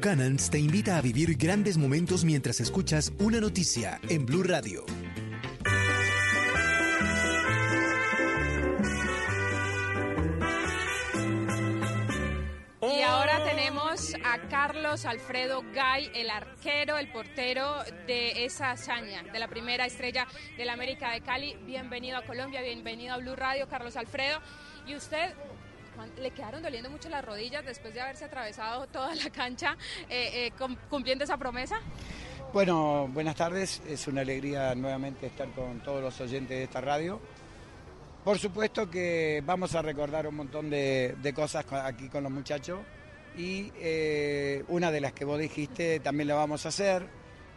Buchanan's 0.00 0.48
te 0.48 0.58
invita 0.58 0.96
a 0.96 1.02
vivir 1.02 1.36
grandes 1.36 1.76
momentos 1.76 2.24
mientras 2.24 2.58
escuchas 2.58 3.12
una 3.18 3.38
noticia 3.38 4.00
en 4.08 4.24
Blue 4.24 4.42
Radio. 4.42 4.86
Y 12.80 13.02
ahora 13.02 13.44
tenemos 13.44 14.14
a 14.24 14.38
Carlos 14.48 15.04
Alfredo 15.04 15.62
Gay, 15.74 16.10
el 16.14 16.30
arquero, 16.30 16.96
el 16.96 17.12
portero 17.12 17.84
de 18.06 18.46
esa 18.46 18.70
hazaña, 18.70 19.22
de 19.24 19.38
la 19.38 19.48
primera 19.48 19.84
estrella 19.84 20.26
del 20.56 20.70
América 20.70 21.10
de 21.10 21.20
Cali. 21.20 21.58
Bienvenido 21.66 22.16
a 22.16 22.24
Colombia, 22.24 22.62
bienvenido 22.62 23.16
a 23.16 23.18
Blue 23.18 23.36
Radio, 23.36 23.68
Carlos 23.68 23.98
Alfredo. 23.98 24.40
Y 24.86 24.96
usted, 24.96 25.34
¿cuán- 26.00 26.22
le 26.22 26.30
quedaron 26.30 26.62
doliendo 26.62 26.88
mucho 26.90 27.08
las 27.08 27.24
rodillas 27.24 27.64
después 27.64 27.92
de 27.92 28.00
haberse 28.00 28.24
atravesado 28.24 28.86
toda 28.86 29.14
la 29.14 29.28
cancha 29.30 29.76
eh, 30.08 30.46
eh, 30.46 30.52
cum- 30.58 30.76
cumpliendo 30.88 31.24
esa 31.24 31.36
promesa? 31.36 31.76
Bueno, 32.52 33.08
buenas 33.12 33.36
tardes. 33.36 33.82
Es 33.86 34.06
una 34.08 34.22
alegría 34.22 34.74
nuevamente 34.74 35.26
estar 35.26 35.48
con 35.52 35.80
todos 35.80 36.02
los 36.02 36.20
oyentes 36.20 36.56
de 36.56 36.64
esta 36.64 36.80
radio. 36.80 37.20
Por 38.24 38.38
supuesto 38.38 38.90
que 38.90 39.42
vamos 39.44 39.74
a 39.74 39.82
recordar 39.82 40.26
un 40.26 40.34
montón 40.36 40.68
de, 40.70 41.32
cosas 41.34 41.64
co- 41.64 41.76
aquí 41.76 42.08
con 42.08 42.22
los 42.24 42.32
muchachos 42.32 42.80
y 43.36 43.70
eh, 43.76 44.64
una 44.68 44.90
de 44.90 45.00
las 45.00 45.12
que 45.12 45.24
vos 45.24 45.38
dijiste 45.38 46.00
también 46.00 46.28
la 46.28 46.34
vamos 46.34 46.64
a 46.66 46.70
hacer. 46.70 47.06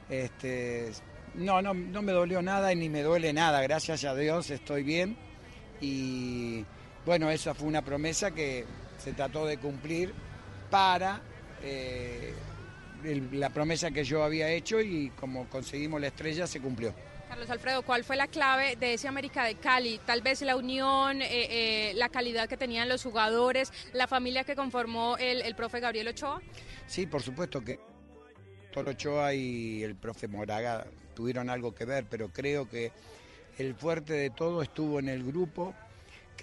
Este, 0.10 0.92
no, 1.36 1.62
no, 1.62 1.74
no 1.74 2.02
me 2.02 2.12
dolió 2.12 2.42
nada 2.42 2.72
y 2.72 2.76
ni 2.76 2.90
me 2.90 3.02
duele 3.02 3.34
nada, 3.34 3.62
gracias 3.62 4.04
a 4.06 4.14
Dios 4.16 4.50
estoy 4.52 4.84
bien. 4.84 5.18
Y 5.82 6.64
bueno, 7.06 7.30
esa 7.30 7.54
fue 7.54 7.68
una 7.68 7.82
promesa 7.82 8.32
que 8.32 8.66
se 8.98 9.14
trató 9.14 9.46
de 9.46 9.58
cumplir 9.58 10.14
para 10.70 11.22
eh, 11.62 12.34
el- 13.04 13.40
la 13.40 13.50
promesa 13.50 13.92
que 13.92 14.04
yo 14.04 14.24
había 14.24 14.50
hecho 14.50 14.82
y 14.82 15.10
como 15.12 15.48
conseguimos 15.50 16.00
la 16.02 16.08
estrella 16.08 16.46
se 16.48 16.60
cumplió. 16.60 16.94
Carlos 17.30 17.50
Alfredo, 17.50 17.82
¿cuál 17.84 18.04
fue 18.04 18.16
la 18.16 18.28
clave 18.28 18.76
de 18.76 18.94
ese 18.94 19.08
América 19.08 19.44
de 19.46 19.56
Cali? 19.56 20.00
Tal 20.06 20.22
vez 20.22 20.42
la 20.42 20.56
unión, 20.56 21.22
eh, 21.22 21.28
eh, 21.32 21.94
la 21.96 22.10
calidad 22.10 22.48
que 22.48 22.58
tenían 22.58 22.88
los 22.90 23.02
jugadores, 23.04 23.72
la 23.94 24.08
familia 24.08 24.44
que 24.44 24.56
conformó 24.56 25.18
el, 25.18 25.42
el 25.42 25.56
profe 25.56 25.80
Gabriel 25.80 26.10
Ochoa. 26.10 26.42
Sí, 26.86 27.08
por 27.08 27.22
supuesto 27.24 27.62
que 27.62 27.80
Toro 28.72 28.92
Ochoa 28.92 29.34
y 29.34 29.84
el 29.84 29.96
profe 29.96 30.28
Moraga 30.28 30.86
tuvieron 31.16 31.50
algo 31.50 31.74
que 31.74 31.86
ver, 31.86 32.06
pero 32.10 32.30
creo 32.30 32.70
que 32.70 32.92
el 33.58 33.74
fuerte 33.74 34.14
de 34.14 34.30
todo 34.30 34.62
estuvo 34.62 35.00
en 35.00 35.10
el 35.10 35.24
grupo, 35.24 35.74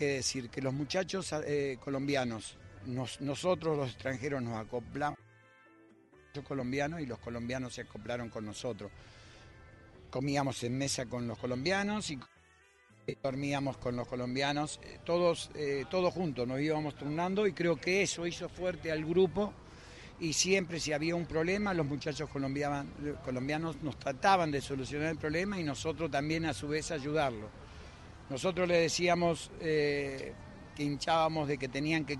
que 0.00 0.14
decir 0.14 0.48
que 0.48 0.62
los 0.62 0.72
muchachos 0.72 1.30
eh, 1.46 1.76
colombianos, 1.84 2.56
nos- 2.86 3.20
nosotros 3.20 3.76
los 3.76 3.90
extranjeros 3.90 4.42
nos 4.42 4.56
acoplamos 4.56 5.18
los 6.34 6.44
colombianos 6.44 7.00
y 7.02 7.06
los 7.06 7.18
colombianos 7.18 7.74
se 7.74 7.82
acoplaron 7.82 8.30
con 8.30 8.46
nosotros. 8.46 8.90
Comíamos 10.10 10.62
en 10.64 10.78
mesa 10.78 11.04
con 11.06 11.26
los 11.28 11.36
colombianos 11.38 12.10
y 12.10 12.18
dormíamos 13.22 13.76
con 13.76 13.94
los 13.96 14.08
colombianos, 14.08 14.80
eh, 14.84 14.98
todos, 15.04 15.50
eh, 15.54 15.84
todos 15.90 16.14
juntos, 16.14 16.46
nos 16.48 16.60
íbamos 16.60 16.94
turnando 16.96 17.46
y 17.46 17.52
creo 17.52 17.76
que 17.76 18.02
eso 18.02 18.26
hizo 18.26 18.48
fuerte 18.48 18.90
al 18.92 19.04
grupo 19.04 19.52
y 20.20 20.32
siempre 20.32 20.80
si 20.80 20.92
había 20.92 21.14
un 21.16 21.26
problema 21.26 21.74
los 21.74 21.84
muchachos 21.86 22.30
colombianos, 22.30 22.86
colombianos 23.24 23.82
nos 23.82 23.98
trataban 23.98 24.50
de 24.50 24.60
solucionar 24.62 25.08
el 25.10 25.18
problema 25.18 25.58
y 25.60 25.64
nosotros 25.64 26.10
también 26.10 26.46
a 26.46 26.54
su 26.54 26.68
vez 26.68 26.90
ayudarlo. 26.90 27.50
Nosotros 28.30 28.68
le 28.68 28.78
decíamos 28.78 29.50
eh, 29.60 30.32
que 30.76 30.84
hinchábamos 30.84 31.48
de 31.48 31.58
que 31.58 31.68
tenían 31.68 32.04
que 32.04 32.18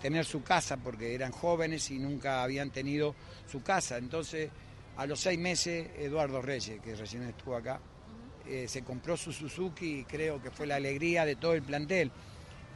tener 0.00 0.24
su 0.24 0.42
casa 0.42 0.76
porque 0.76 1.14
eran 1.14 1.32
jóvenes 1.32 1.90
y 1.90 1.98
nunca 1.98 2.42
habían 2.42 2.70
tenido 2.70 3.14
su 3.50 3.62
casa. 3.62 3.96
Entonces, 3.96 4.50
a 4.96 5.06
los 5.06 5.20
seis 5.20 5.38
meses, 5.38 5.88
Eduardo 5.96 6.42
Reyes, 6.42 6.80
que 6.80 6.94
recién 6.96 7.22
estuvo 7.22 7.56
acá, 7.56 7.80
eh, 8.46 8.66
se 8.68 8.82
compró 8.82 9.16
su 9.16 9.32
Suzuki 9.32 10.00
y 10.00 10.04
creo 10.04 10.42
que 10.42 10.50
fue 10.50 10.66
la 10.66 10.76
alegría 10.76 11.24
de 11.24 11.36
todo 11.36 11.54
el 11.54 11.62
plantel. 11.62 12.10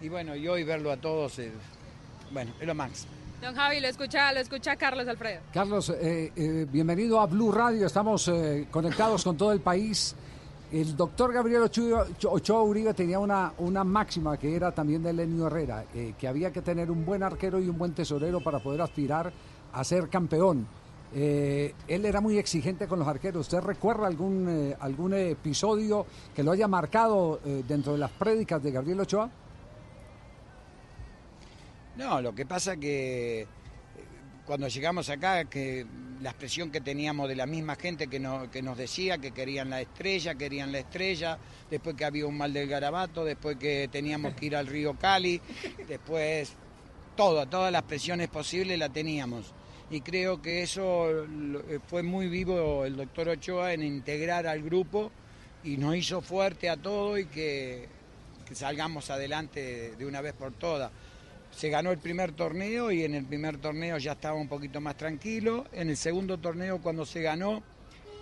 Y 0.00 0.08
bueno, 0.08 0.36
y 0.36 0.46
hoy 0.46 0.62
verlo 0.62 0.92
a 0.92 0.96
todos, 0.96 1.40
eh, 1.40 1.50
bueno, 2.30 2.54
es 2.60 2.66
lo 2.66 2.74
máximo. 2.74 3.12
Don 3.40 3.54
Javi, 3.54 3.80
lo 3.80 3.88
escucha, 3.88 4.32
lo 4.32 4.40
escucha 4.40 4.76
Carlos 4.76 5.06
Alfredo. 5.06 5.42
Carlos, 5.52 5.90
eh, 5.90 6.32
eh, 6.34 6.66
bienvenido 6.70 7.20
a 7.20 7.26
Blue 7.26 7.52
Radio. 7.52 7.86
Estamos 7.86 8.28
eh, 8.28 8.66
conectados 8.70 9.22
con 9.24 9.36
todo 9.36 9.52
el 9.52 9.60
país. 9.60 10.16
El 10.72 10.96
doctor 10.96 11.32
Gabriel 11.32 11.62
Ochoa, 11.62 12.62
Uribe 12.62 12.92
tenía 12.92 13.20
una, 13.20 13.52
una 13.58 13.84
máxima 13.84 14.36
que 14.36 14.56
era 14.56 14.72
también 14.72 15.00
de 15.00 15.12
Lenio 15.12 15.46
Herrera, 15.46 15.84
eh, 15.94 16.14
que 16.18 16.26
había 16.26 16.50
que 16.50 16.60
tener 16.60 16.90
un 16.90 17.04
buen 17.04 17.22
arquero 17.22 17.60
y 17.60 17.68
un 17.68 17.78
buen 17.78 17.92
tesorero 17.92 18.40
para 18.40 18.58
poder 18.58 18.82
aspirar 18.82 19.32
a 19.72 19.84
ser 19.84 20.08
campeón. 20.08 20.66
Eh, 21.14 21.72
él 21.86 22.04
era 22.04 22.20
muy 22.20 22.36
exigente 22.36 22.88
con 22.88 22.98
los 22.98 23.06
arqueros. 23.06 23.42
¿Usted 23.42 23.60
recuerda 23.60 24.08
algún, 24.08 24.48
eh, 24.48 24.76
algún 24.80 25.14
episodio 25.14 26.04
que 26.34 26.42
lo 26.42 26.50
haya 26.50 26.66
marcado 26.66 27.38
dentro 27.68 27.92
de 27.92 27.98
las 27.98 28.10
prédicas 28.10 28.60
de 28.60 28.72
Gabriel 28.72 29.00
Ochoa? 29.00 29.30
No, 31.96 32.20
lo 32.20 32.34
que 32.34 32.44
pasa 32.44 32.76
que 32.76 33.46
cuando 34.46 34.68
llegamos 34.68 35.08
acá, 35.10 35.44
que 35.46 35.84
la 36.22 36.30
expresión 36.30 36.70
que 36.70 36.80
teníamos 36.80 37.28
de 37.28 37.36
la 37.36 37.46
misma 37.46 37.76
gente 37.76 38.06
que, 38.06 38.18
no- 38.20 38.50
que 38.50 38.62
nos 38.62 38.78
decía 38.78 39.18
que 39.18 39.32
querían 39.32 39.68
la 39.70 39.80
estrella, 39.80 40.34
querían 40.34 40.72
la 40.72 40.78
estrella, 40.78 41.38
después 41.70 41.96
que 41.96 42.04
había 42.04 42.26
un 42.26 42.36
mal 42.38 42.52
del 42.52 42.68
garabato, 42.68 43.24
después 43.24 43.56
que 43.56 43.88
teníamos 43.90 44.34
que 44.34 44.46
ir 44.46 44.56
al 44.56 44.66
río 44.66 44.94
Cali, 44.94 45.40
después 45.88 46.54
todo, 47.16 47.46
todas 47.46 47.72
las 47.72 47.82
presiones 47.82 48.28
posibles 48.28 48.78
la 48.78 48.88
teníamos. 48.88 49.52
Y 49.90 50.00
creo 50.00 50.40
que 50.42 50.62
eso 50.62 51.08
eh, 51.24 51.78
fue 51.86 52.02
muy 52.02 52.28
vivo 52.28 52.84
el 52.84 52.96
doctor 52.96 53.28
Ochoa 53.28 53.72
en 53.72 53.82
integrar 53.82 54.46
al 54.46 54.62
grupo 54.62 55.10
y 55.64 55.76
nos 55.76 55.96
hizo 55.96 56.20
fuerte 56.20 56.68
a 56.68 56.76
todos 56.76 57.18
y 57.20 57.26
que, 57.26 57.88
que 58.46 58.54
salgamos 58.54 59.10
adelante 59.10 59.94
de 59.96 60.06
una 60.06 60.20
vez 60.20 60.32
por 60.34 60.52
todas. 60.54 60.90
Se 61.56 61.70
ganó 61.70 61.90
el 61.90 61.96
primer 61.96 62.32
torneo 62.32 62.92
y 62.92 63.02
en 63.02 63.14
el 63.14 63.24
primer 63.24 63.56
torneo 63.56 63.96
ya 63.96 64.12
estaba 64.12 64.38
un 64.38 64.46
poquito 64.46 64.78
más 64.82 64.94
tranquilo. 64.94 65.64
En 65.72 65.88
el 65.88 65.96
segundo 65.96 66.36
torneo 66.36 66.82
cuando 66.82 67.06
se 67.06 67.22
ganó, 67.22 67.62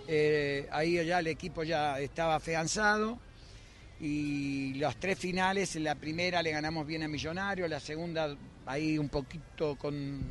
eh, 0.07 0.69
ahí 0.71 1.05
ya 1.05 1.19
el 1.19 1.27
equipo 1.27 1.65
ya 1.65 1.99
estaba 1.99 2.35
afianzado. 2.35 3.19
Y 3.99 4.75
las 4.75 4.95
tres 5.01 5.19
finales, 5.19 5.75
en 5.75 5.83
la 5.83 5.95
primera 5.95 6.41
le 6.41 6.51
ganamos 6.51 6.87
bien 6.87 7.03
a 7.03 7.09
Millonario, 7.09 7.67
la 7.67 7.81
segunda 7.81 8.37
ahí 8.65 8.97
un 8.97 9.09
poquito 9.09 9.75
con, 9.75 10.21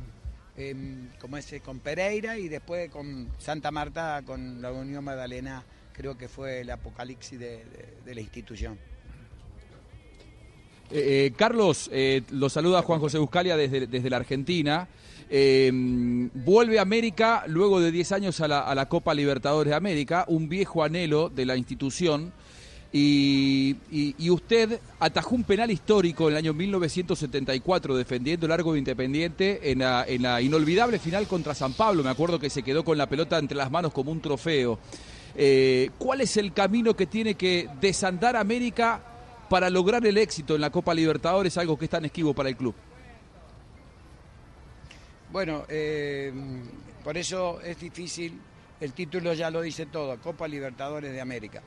em, 0.57 1.09
como 1.19 1.37
ese 1.37 1.59
con 1.59 1.81
Pereira 1.81 2.39
y 2.39 2.47
después 2.47 2.89
con 2.89 3.29
Santa 3.37 3.69
Marta, 3.69 4.23
con 4.25 4.63
la 4.63 4.71
Unión 4.71 5.03
Magdalena, 5.03 5.63
creo 5.93 6.17
que 6.17 6.27
fue 6.27 6.61
el 6.61 6.71
apocalipsis 6.71 7.39
de, 7.39 7.65
la 8.03 8.19
institución. 8.19 8.79
Eh, 10.91 11.25
eh, 11.27 11.33
Carlos, 11.35 11.89
eh, 11.91 12.21
lo 12.31 12.49
saluda 12.49 12.81
Juan 12.83 12.99
José 12.99 13.17
Buscalia 13.17 13.57
desde, 13.57 13.87
desde 13.87 14.09
la 14.09 14.17
Argentina. 14.17 14.87
Eh, 15.29 15.71
vuelve 16.33 16.77
a 16.77 16.83
América 16.83 17.45
luego 17.47 17.79
de 17.79 17.91
10 17.91 18.11
años 18.11 18.41
a 18.41 18.47
la, 18.47 18.85
Copa 18.87 19.13
Libertadores 19.13 19.71
de 19.71 19.75
América, 19.75 20.25
un 20.27 20.47
viejo 20.47 20.83
anhelo 20.83 21.29
de 21.29 21.45
la 21.45 21.57
institución. 21.57 22.31
Y, 22.97 23.75
usted 24.29 24.79
atajó 24.99 25.35
un 25.35 25.43
penal 25.43 25.69
histórico 25.69 26.27
en 26.27 26.33
el 26.33 26.37
año 26.37 26.53
1974 26.53 27.97
defendiendo 27.97 28.45
el 28.45 28.51
largo 28.51 28.71
de 28.71 28.79
Independiente 28.79 29.71
en 29.71 29.79
la, 29.79 30.41
inolvidable 30.41 30.99
final 30.99 31.27
contra 31.27 31.53
San 31.55 31.73
Pablo. 31.73 32.03
Me 32.03 32.09
acuerdo 32.09 32.39
que 32.39 32.49
se 32.49 32.63
quedó 32.63 32.85
con 32.85 32.97
la 32.97 33.09
pelota 33.09 33.37
entre 33.37 33.57
las 33.57 33.69
manos 33.69 33.91
como 33.91 34.11
un 34.11 34.21
trofeo. 34.21 34.79
¿Cuál 35.97 36.21
es 36.21 36.37
el 36.37 36.53
camino 36.53 36.95
que 36.95 37.07
tiene 37.07 37.33
que 37.33 37.67
desandar 37.81 38.37
América 38.37 39.14
para 39.49 39.69
lograr 39.69 40.05
el 40.05 40.17
éxito 40.17 40.55
en 40.55 40.61
la 40.61 40.69
Copa 40.69 40.93
Libertadores, 40.93 41.57
algo 41.57 41.77
que 41.77 41.85
es 41.85 41.91
tan 41.91 42.05
esquivo 42.05 42.33
para 42.33 42.49
el 42.49 42.57
club? 42.57 42.73
Bueno, 45.31 45.65
eh, 45.67 46.31
por 47.03 47.17
eso 47.17 47.59
es 47.61 47.79
difícil, 47.79 48.39
el 48.79 48.93
título 48.93 49.33
ya 49.33 49.49
lo 49.49 49.61
dice 49.61 49.85
todo, 49.87 50.17
Copa 50.19 50.47
Libertadores 50.47 51.11
de 51.11 51.21
América. 51.21 51.61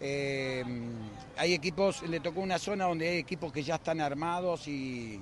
Eh, 0.00 0.64
hay 1.36 1.54
equipos, 1.54 2.02
le 2.02 2.20
tocó 2.20 2.40
una 2.40 2.58
zona 2.58 2.86
donde 2.86 3.08
hay 3.08 3.18
equipos 3.18 3.52
que 3.52 3.62
ya 3.62 3.76
están 3.76 4.00
armados 4.00 4.66
y, 4.68 5.20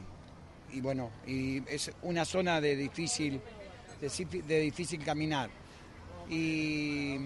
y 0.73 0.81
bueno, 0.81 1.11
es 1.27 1.93
una 2.03 2.25
zona 2.25 2.61
de 2.61 2.77
difícil, 2.77 3.41
de, 4.01 4.43
de 4.43 4.61
difícil 4.61 5.05
caminar. 5.05 5.51
Y, 6.29 7.17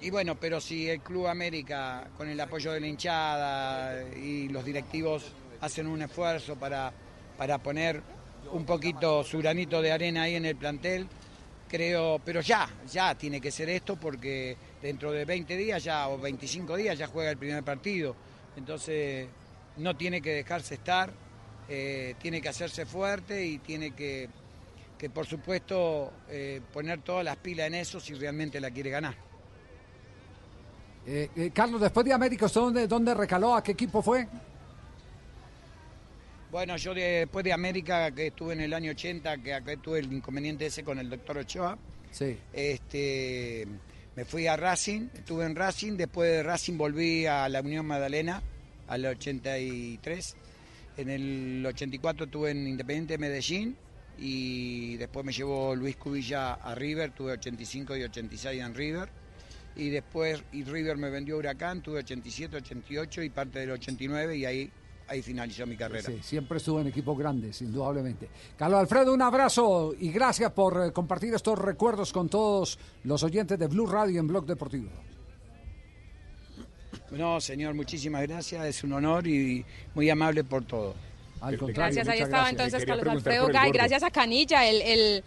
y 0.00 0.10
bueno, 0.10 0.34
pero 0.38 0.60
si 0.60 0.88
el 0.88 1.00
Club 1.00 1.26
América, 1.26 2.08
con 2.16 2.28
el 2.28 2.38
apoyo 2.38 2.72
de 2.72 2.80
la 2.80 2.86
hinchada 2.86 4.02
y 4.14 4.48
los 4.48 4.64
directivos 4.64 5.32
hacen 5.60 5.86
un 5.86 6.02
esfuerzo 6.02 6.56
para, 6.56 6.92
para 7.36 7.58
poner 7.58 8.02
un 8.52 8.64
poquito 8.64 9.24
su 9.24 9.38
granito 9.38 9.80
de 9.80 9.92
arena 9.92 10.22
ahí 10.22 10.34
en 10.34 10.44
el 10.44 10.56
plantel, 10.56 11.08
creo, 11.68 12.20
pero 12.24 12.40
ya, 12.40 12.68
ya 12.90 13.14
tiene 13.14 13.40
que 13.40 13.50
ser 13.50 13.68
esto 13.70 13.96
porque 13.96 14.56
dentro 14.82 15.12
de 15.12 15.24
20 15.24 15.56
días 15.56 15.82
ya 15.82 16.08
o 16.08 16.18
25 16.18 16.76
días 16.76 16.98
ya 16.98 17.06
juega 17.06 17.30
el 17.30 17.38
primer 17.38 17.64
partido. 17.64 18.14
Entonces 18.56 19.28
no 19.78 19.96
tiene 19.96 20.20
que 20.20 20.32
dejarse 20.32 20.74
estar, 20.74 21.10
eh, 21.68 22.14
tiene 22.20 22.40
que 22.40 22.48
hacerse 22.48 22.86
fuerte 22.86 23.44
y 23.44 23.58
tiene 23.58 23.92
que, 23.92 24.28
que 24.98 25.10
por 25.10 25.26
supuesto, 25.26 26.12
eh, 26.28 26.60
poner 26.72 27.00
todas 27.00 27.24
las 27.24 27.36
pilas 27.36 27.66
en 27.66 27.74
eso 27.74 27.98
si 27.98 28.14
realmente 28.14 28.60
la 28.60 28.70
quiere 28.70 28.90
ganar. 28.90 29.14
Eh, 31.06 31.30
eh, 31.36 31.50
Carlos, 31.54 31.80
después 31.80 32.04
de 32.04 32.12
América, 32.12 32.46
¿usted 32.46 32.60
dónde, 32.60 32.86
dónde 32.88 33.14
recaló? 33.14 33.54
¿A 33.54 33.62
qué 33.62 33.72
equipo 33.72 34.02
fue? 34.02 34.26
Bueno, 36.50 36.76
yo 36.76 36.94
de- 36.94 37.20
después 37.20 37.44
de 37.44 37.52
América, 37.52 38.10
que 38.12 38.28
estuve 38.28 38.54
en 38.54 38.60
el 38.60 38.72
año 38.72 38.92
80, 38.92 39.36
que 39.38 39.54
acá 39.54 39.76
tuve 39.76 39.98
el 40.00 40.12
inconveniente 40.12 40.66
ese 40.66 40.82
con 40.84 40.98
el 40.98 41.08
doctor 41.10 41.38
Ochoa, 41.38 41.78
Sí. 42.10 42.38
este, 42.52 43.66
me 44.14 44.24
fui 44.24 44.46
a 44.46 44.56
Racing, 44.56 45.08
estuve 45.14 45.44
en 45.44 45.54
Racing, 45.54 45.92
después 45.96 46.30
de 46.30 46.42
Racing 46.42 46.76
volví 46.78 47.26
a 47.26 47.48
la 47.48 47.60
Unión 47.60 47.86
Magdalena, 47.86 48.42
al 48.88 49.04
83, 49.04 50.36
en 50.96 51.10
el 51.10 51.66
84 51.66 52.24
estuve 52.26 52.52
en 52.52 52.66
Independiente 52.66 53.18
Medellín 53.18 53.76
y 54.18 54.96
después 54.96 55.26
me 55.26 55.32
llevó 55.32 55.74
Luis 55.74 55.96
Cubilla 55.96 56.54
a 56.54 56.74
River, 56.74 57.10
tuve 57.10 57.32
85 57.32 57.96
y 57.96 58.02
86 58.04 58.62
en 58.62 58.74
River. 58.74 59.08
Y 59.76 59.90
después 59.90 60.42
y 60.52 60.64
River 60.64 60.96
me 60.96 61.10
vendió 61.10 61.36
Huracán, 61.36 61.82
tuve 61.82 61.98
87, 62.00 62.56
88 62.56 63.22
y 63.22 63.30
parte 63.30 63.58
del 63.60 63.72
89 63.72 64.36
y 64.36 64.44
ahí, 64.46 64.70
ahí 65.06 65.20
finalizó 65.20 65.66
mi 65.66 65.76
carrera. 65.76 66.10
Sí, 66.10 66.18
siempre 66.22 66.56
estuvo 66.56 66.80
en 66.80 66.86
equipos 66.86 67.18
grandes, 67.18 67.60
indudablemente. 67.60 68.28
Carlos 68.56 68.80
Alfredo, 68.80 69.12
un 69.12 69.22
abrazo 69.22 69.94
y 69.98 70.10
gracias 70.10 70.50
por 70.52 70.86
eh, 70.86 70.92
compartir 70.92 71.34
estos 71.34 71.58
recuerdos 71.58 72.12
con 72.12 72.28
todos 72.28 72.78
los 73.04 73.22
oyentes 73.22 73.58
de 73.58 73.66
Blue 73.66 73.86
Radio 73.86 74.18
en 74.20 74.26
Blog 74.26 74.46
Deportivo. 74.46 74.88
No, 77.10 77.40
señor, 77.40 77.74
muchísimas 77.74 78.22
gracias, 78.22 78.64
es 78.64 78.82
un 78.82 78.94
honor 78.94 79.26
y 79.26 79.64
muy 79.94 80.08
amable 80.10 80.42
por 80.42 80.64
todo. 80.64 80.94
Al 81.40 81.56
Gracias, 81.56 82.08
ahí 82.08 82.20
estaba 82.20 82.48
entonces 82.48 82.84
Carlos 82.84 83.06
Alfredo 83.08 83.48
Gay. 83.48 83.70
Gracias 83.70 84.02
a 84.02 84.10
Canilla, 84.10 84.66
el, 84.66 84.82
el, 84.82 85.24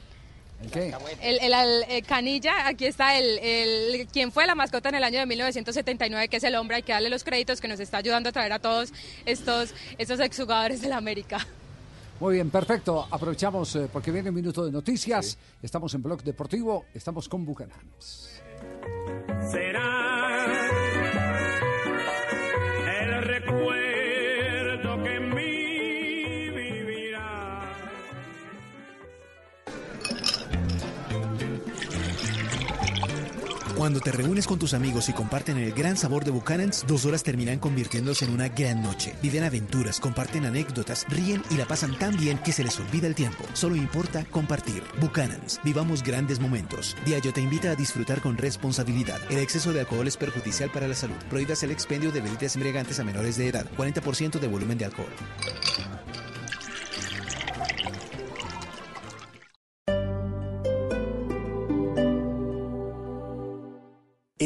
qué? 0.72 0.93
el, 1.22 1.39
el- 1.39 1.53
el- 1.53 1.84
el 1.89 2.03
Canilla, 2.05 2.68
aquí 2.68 2.86
está 2.86 3.18
el, 3.18 3.39
el 3.39 4.07
quien 4.07 4.32
fue 4.32 4.45
la 4.45 4.55
mascota 4.55 4.89
en 4.89 4.95
el 4.95 5.03
año 5.03 5.20
de 5.20 5.26
1979, 5.26 6.28
que 6.28 6.38
es 6.38 6.43
el 6.43 6.55
hombre, 6.55 6.78
hay 6.78 6.84
que 6.84 6.91
darle 6.91 7.10
los 7.10 7.24
créditos 7.24 7.62
que 7.62 7.68
nos 7.68 7.80
está 7.80 7.97
ayudando 7.97 8.30
a 8.30 8.32
traer 8.32 8.51
a 8.53 8.60
todos 8.60 8.91
estos, 9.26 9.74
estos 9.97 10.20
exjugadores 10.20 10.82
de 10.82 10.89
la 10.89 10.97
América. 10.97 11.45
Muy 12.20 12.34
bien, 12.36 12.49
perfecto. 12.49 13.07
Aprovechamos 13.10 13.74
eh, 13.78 13.88
porque 13.91 14.12
viene 14.12 14.28
un 14.30 14.36
minuto 14.36 14.66
de 14.66 14.72
noticias. 14.74 15.38
Estamos 15.64 15.93
en 15.93 16.03
Blog 16.03 16.22
Deportivo, 16.24 16.86
estamos 16.93 17.30
con 17.30 17.45
Bucanams. 17.45 18.41
será 19.49 20.68
el 23.01 23.24
recuerdo 23.24 23.88
Cuando 33.80 34.01
te 34.01 34.11
reúnes 34.11 34.45
con 34.45 34.59
tus 34.59 34.73
amigos 34.73 35.07
y 35.07 35.13
comparten 35.13 35.57
el 35.57 35.71
gran 35.71 35.95
sabor 35.95 36.25
de 36.25 36.32
Buchanan's, 36.32 36.84
dos 36.86 37.05
horas 37.05 37.23
terminan 37.23 37.59
convirtiéndose 37.59 38.25
en 38.25 38.32
una 38.32 38.49
gran 38.49 38.84
noche. 38.84 39.15
Viven 39.21 39.45
aventuras, 39.45 40.01
comparten 40.01 40.45
anécdotas, 40.45 41.05
ríen 41.07 41.41
y 41.49 41.55
la 41.55 41.65
pasan 41.65 41.97
tan 41.97 42.17
bien 42.17 42.39
que 42.39 42.51
se 42.51 42.65
les 42.65 42.77
olvida 42.77 43.07
el 43.07 43.15
tiempo. 43.15 43.45
Solo 43.53 43.77
importa 43.77 44.25
compartir. 44.25 44.84
Buchanan's, 44.99 45.61
vivamos 45.63 46.03
grandes 46.03 46.41
momentos. 46.41 46.97
Diageo 47.05 47.32
te 47.32 47.39
invita 47.39 47.71
a 47.71 47.75
disfrutar 47.75 48.19
con 48.19 48.38
responsabilidad. 48.38 49.21
El 49.30 49.38
exceso 49.38 49.71
de 49.71 49.80
alcohol 49.80 50.09
es 50.09 50.17
perjudicial 50.17 50.69
para 50.71 50.89
la 50.89 50.93
salud. 50.93 51.15
Prohíbas 51.30 51.63
el 51.63 51.71
expendio 51.71 52.11
de 52.11 52.19
bebidas 52.19 52.55
embriagantes 52.57 52.99
a 52.99 53.05
menores 53.05 53.38
de 53.38 53.47
edad. 53.47 53.65
40% 53.77 54.41
de 54.41 54.47
volumen 54.49 54.77
de 54.77 54.84
alcohol. 54.84 55.07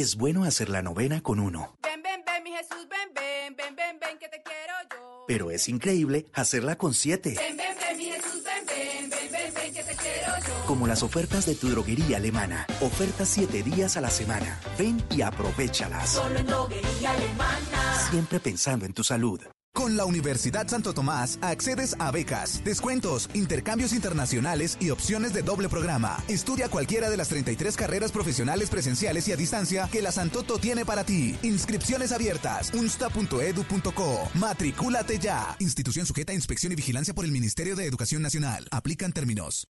Es 0.03 0.17
bueno 0.17 0.43
hacer 0.43 0.67
la 0.67 0.81
novena 0.81 1.21
con 1.23 1.39
uno, 1.39 1.77
Ven, 1.81 2.03
ven, 2.03 2.21
ven, 2.25 2.43
mi 2.43 2.51
Jesús, 2.51 2.85
ven, 2.89 3.13
ven, 3.15 3.55
ven, 3.55 3.73
ven, 3.73 3.97
ven, 4.01 4.17
que 4.19 4.27
te 4.27 4.43
quiero 4.43 4.73
yo. 4.91 5.23
pero 5.29 5.49
es 5.49 5.69
increíble 5.69 6.25
hacerla 6.33 6.75
con 6.77 6.93
siete, 6.93 7.35
Ven, 7.37 7.55
ven, 7.55 7.73
ven, 7.79 7.97
mi 7.97 8.03
Jesús, 8.11 8.43
ven, 8.43 8.65
ven, 8.67 9.09
ven, 9.09 9.31
ven, 9.31 9.53
ven, 9.53 9.73
que 9.73 9.81
te 9.81 9.95
quiero 9.95 10.33
yo. 10.45 10.65
como 10.67 10.87
las 10.87 11.03
ofertas 11.03 11.45
de 11.45 11.55
tu 11.55 11.69
droguería 11.69 12.17
alemana. 12.17 12.67
Ofertas 12.81 13.29
siete 13.29 13.63
días 13.63 13.95
a 13.95 14.01
la 14.01 14.09
semana. 14.09 14.59
Ven 14.77 15.01
y 15.09 15.21
aprovechalas. 15.21 16.09
Solo 16.09 16.37
en 16.37 16.47
droguería 16.47 17.11
alemana. 17.11 18.09
Siempre 18.11 18.41
pensando 18.41 18.85
en 18.85 18.91
tu 18.91 19.05
salud. 19.05 19.39
Con 19.75 19.97
la 19.97 20.05
Universidad 20.05 20.67
Santo 20.67 20.93
Tomás 20.93 21.39
accedes 21.41 21.95
a 21.97 22.11
becas, 22.11 22.63
descuentos, 22.63 23.27
intercambios 23.33 23.91
internacionales 23.91 24.77
y 24.79 24.91
opciones 24.91 25.33
de 25.33 25.41
doble 25.41 25.67
programa. 25.67 26.23
Estudia 26.27 26.69
cualquiera 26.69 27.09
de 27.09 27.17
las 27.17 27.29
33 27.29 27.75
carreras 27.75 28.11
profesionales 28.11 28.69
presenciales 28.69 29.27
y 29.27 29.31
a 29.31 29.35
distancia 29.35 29.89
que 29.91 30.03
la 30.03 30.11
Santoto 30.11 30.59
tiene 30.59 30.85
para 30.85 31.03
ti. 31.03 31.35
Inscripciones 31.41 32.11
abiertas. 32.11 32.71
unsta.edu.co. 32.73 34.29
Matricúlate 34.35 35.17
ya. 35.17 35.55
Institución 35.59 36.05
sujeta 36.05 36.33
a 36.33 36.35
inspección 36.35 36.71
y 36.71 36.75
vigilancia 36.75 37.15
por 37.15 37.25
el 37.25 37.31
Ministerio 37.31 37.75
de 37.75 37.87
Educación 37.87 38.21
Nacional. 38.21 38.67
Aplican 38.71 39.11
términos. 39.11 39.67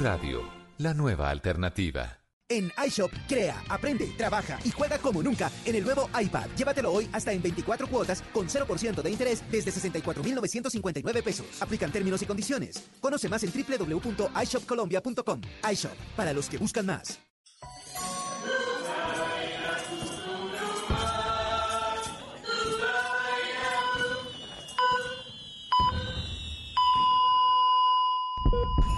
Radio, 0.00 0.48
la 0.78 0.94
nueva 0.94 1.28
alternativa. 1.28 2.20
En 2.48 2.72
iShop, 2.86 3.12
crea, 3.28 3.62
aprende, 3.68 4.06
trabaja 4.16 4.58
y 4.64 4.70
juega 4.70 4.96
como 4.98 5.22
nunca 5.22 5.50
en 5.66 5.76
el 5.76 5.84
nuevo 5.84 6.08
iPad. 6.18 6.46
Llévatelo 6.56 6.90
hoy 6.90 7.06
hasta 7.12 7.32
en 7.32 7.42
24 7.42 7.86
cuotas 7.86 8.22
con 8.32 8.48
0% 8.48 9.02
de 9.02 9.10
interés 9.10 9.44
desde 9.52 9.70
64,959 9.70 11.22
pesos. 11.22 11.46
Aplican 11.60 11.92
términos 11.92 12.22
y 12.22 12.26
condiciones. 12.26 12.82
Conoce 12.98 13.28
más 13.28 13.42
en 13.44 13.52
www.ishopcolombia.com. 13.52 15.40
iShop, 15.70 15.94
para 16.16 16.32
los 16.32 16.48
que 16.48 16.56
buscan 16.56 16.86
más. 16.86 17.20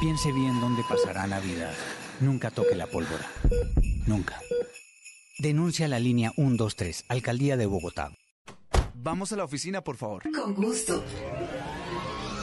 Piense 0.03 0.33
bien 0.33 0.61
dónde 0.61 0.83
pasará 0.89 1.29
Navidad. 1.29 1.73
Nunca 2.19 2.51
toque 2.51 2.75
la 2.75 2.89
pólvora. 2.89 3.25
Nunca. 4.05 4.41
Denuncia 5.39 5.87
la 5.87 6.01
línea 6.01 6.33
123, 6.35 7.05
Alcaldía 7.09 7.57
de 7.57 7.67
Bogotá. 7.67 8.11
Vamos 8.95 9.33
a 9.33 9.37
la 9.37 9.45
oficina, 9.45 9.85
por 9.85 9.97
favor. 9.97 10.25
Con 10.35 10.55
gusto. 10.55 11.05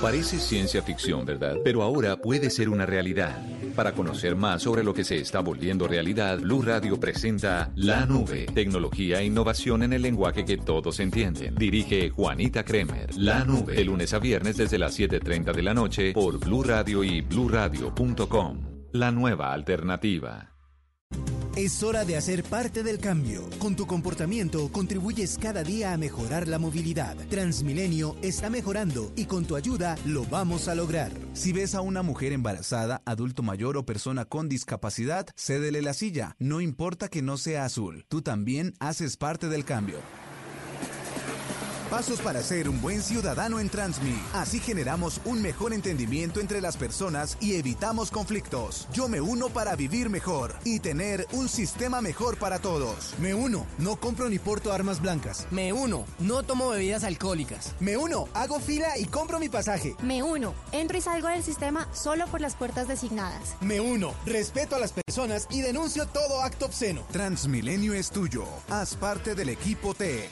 Parece 0.01 0.39
ciencia 0.39 0.81
ficción, 0.83 1.25
¿verdad? 1.25 1.57
Pero 1.61 1.83
ahora 1.83 2.15
puede 2.15 2.49
ser 2.49 2.69
una 2.69 2.85
realidad. 2.85 3.37
Para 3.79 3.93
conocer 3.93 4.35
más 4.35 4.63
sobre 4.63 4.83
lo 4.83 4.93
que 4.93 5.05
se 5.05 5.19
está 5.19 5.39
volviendo 5.39 5.87
realidad, 5.87 6.37
Blue 6.41 6.61
Radio 6.61 6.99
presenta 6.99 7.71
La 7.77 8.05
Nube, 8.05 8.47
tecnología 8.53 9.21
e 9.21 9.25
innovación 9.27 9.83
en 9.83 9.93
el 9.93 10.01
lenguaje 10.01 10.43
que 10.43 10.57
todos 10.57 10.99
entienden. 10.99 11.55
Dirige 11.55 12.09
Juanita 12.09 12.65
Kremer. 12.65 13.15
La 13.15 13.45
Nube, 13.45 13.75
de 13.75 13.85
lunes 13.85 14.13
a 14.13 14.19
viernes 14.19 14.57
desde 14.57 14.77
las 14.77 14.99
7:30 14.99 15.53
de 15.53 15.63
la 15.63 15.73
noche 15.73 16.11
por 16.11 16.37
Blue 16.39 16.63
Radio 16.63 17.05
y 17.05 17.21
bluradio.com. 17.21 18.89
La 18.91 19.11
nueva 19.11 19.53
alternativa. 19.53 20.58
Es 21.59 21.83
hora 21.83 22.05
de 22.05 22.15
hacer 22.15 22.45
parte 22.45 22.83
del 22.83 22.99
cambio. 22.99 23.49
Con 23.59 23.75
tu 23.75 23.85
comportamiento 23.85 24.71
contribuyes 24.71 25.37
cada 25.37 25.61
día 25.61 25.91
a 25.91 25.97
mejorar 25.97 26.47
la 26.47 26.57
movilidad. 26.57 27.17
Transmilenio 27.29 28.15
está 28.21 28.49
mejorando 28.49 29.11
y 29.17 29.25
con 29.25 29.43
tu 29.43 29.57
ayuda 29.57 29.97
lo 30.05 30.23
vamos 30.23 30.69
a 30.69 30.75
lograr. 30.75 31.11
Si 31.33 31.51
ves 31.51 31.75
a 31.75 31.81
una 31.81 32.01
mujer 32.01 32.31
embarazada, 32.31 33.01
adulto 33.03 33.43
mayor 33.43 33.75
o 33.75 33.85
persona 33.85 34.23
con 34.23 34.47
discapacidad, 34.47 35.27
cédele 35.35 35.81
la 35.81 35.93
silla. 35.93 36.37
No 36.39 36.61
importa 36.61 37.09
que 37.09 37.21
no 37.21 37.35
sea 37.35 37.65
azul. 37.65 38.05
Tú 38.07 38.21
también 38.21 38.73
haces 38.79 39.17
parte 39.17 39.49
del 39.49 39.65
cambio. 39.65 39.97
Pasos 41.89 42.21
para 42.21 42.43
ser 42.43 42.69
un 42.69 42.79
buen 42.81 43.01
ciudadano 43.01 43.59
en 43.59 43.67
Transmi. 43.67 44.15
Así 44.35 44.59
generamos 44.59 45.19
un 45.25 45.41
mejor 45.41 45.73
entendimiento 45.73 46.39
entre 46.39 46.61
las 46.61 46.77
personas 46.77 47.35
y 47.41 47.55
evitamos 47.55 48.11
conflictos. 48.11 48.87
Yo 48.93 49.07
me 49.07 49.19
uno 49.21 49.49
para 49.49 49.75
vivir 49.75 50.07
mejor 50.07 50.53
y 50.63 50.81
tener 50.81 51.25
un 51.31 51.49
sistema 51.49 51.99
mejor 51.99 52.37
para 52.37 52.59
todos. 52.59 53.15
Me 53.17 53.33
uno, 53.33 53.65
no 53.79 53.95
compro 53.95 54.29
ni 54.29 54.37
porto 54.37 54.71
armas 54.71 55.01
blancas. 55.01 55.47
Me 55.49 55.73
uno, 55.73 56.05
no 56.19 56.43
tomo 56.43 56.69
bebidas 56.69 57.03
alcohólicas. 57.03 57.73
Me 57.79 57.97
uno, 57.97 58.27
hago 58.35 58.59
fila 58.59 58.95
y 58.99 59.05
compro 59.05 59.39
mi 59.39 59.49
pasaje. 59.49 59.95
Me 60.03 60.21
uno, 60.21 60.53
entro 60.71 60.95
y 60.95 61.01
salgo 61.01 61.27
del 61.29 61.43
sistema 61.43 61.87
solo 61.91 62.27
por 62.27 62.39
las 62.39 62.55
puertas 62.55 62.87
designadas. 62.87 63.55
Me 63.61 63.81
uno, 63.81 64.13
respeto 64.27 64.75
a 64.75 64.79
las 64.79 64.93
personas 64.93 65.47
y 65.49 65.61
denuncio 65.61 66.05
todo 66.05 66.43
acto 66.43 66.67
obsceno. 66.67 67.01
Transmilenio 67.11 67.95
es 67.95 68.11
tuyo. 68.11 68.45
Haz 68.69 68.95
parte 68.95 69.33
del 69.33 69.49
equipo 69.49 69.95
T. 69.95 70.29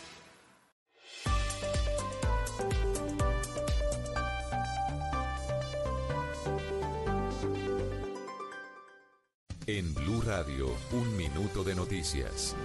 En 9.70 9.93
Blue 9.93 10.22
Radio, 10.22 10.74
un 10.93 11.18
minuto 11.18 11.61
de 11.61 11.76
noticias. 11.76 12.55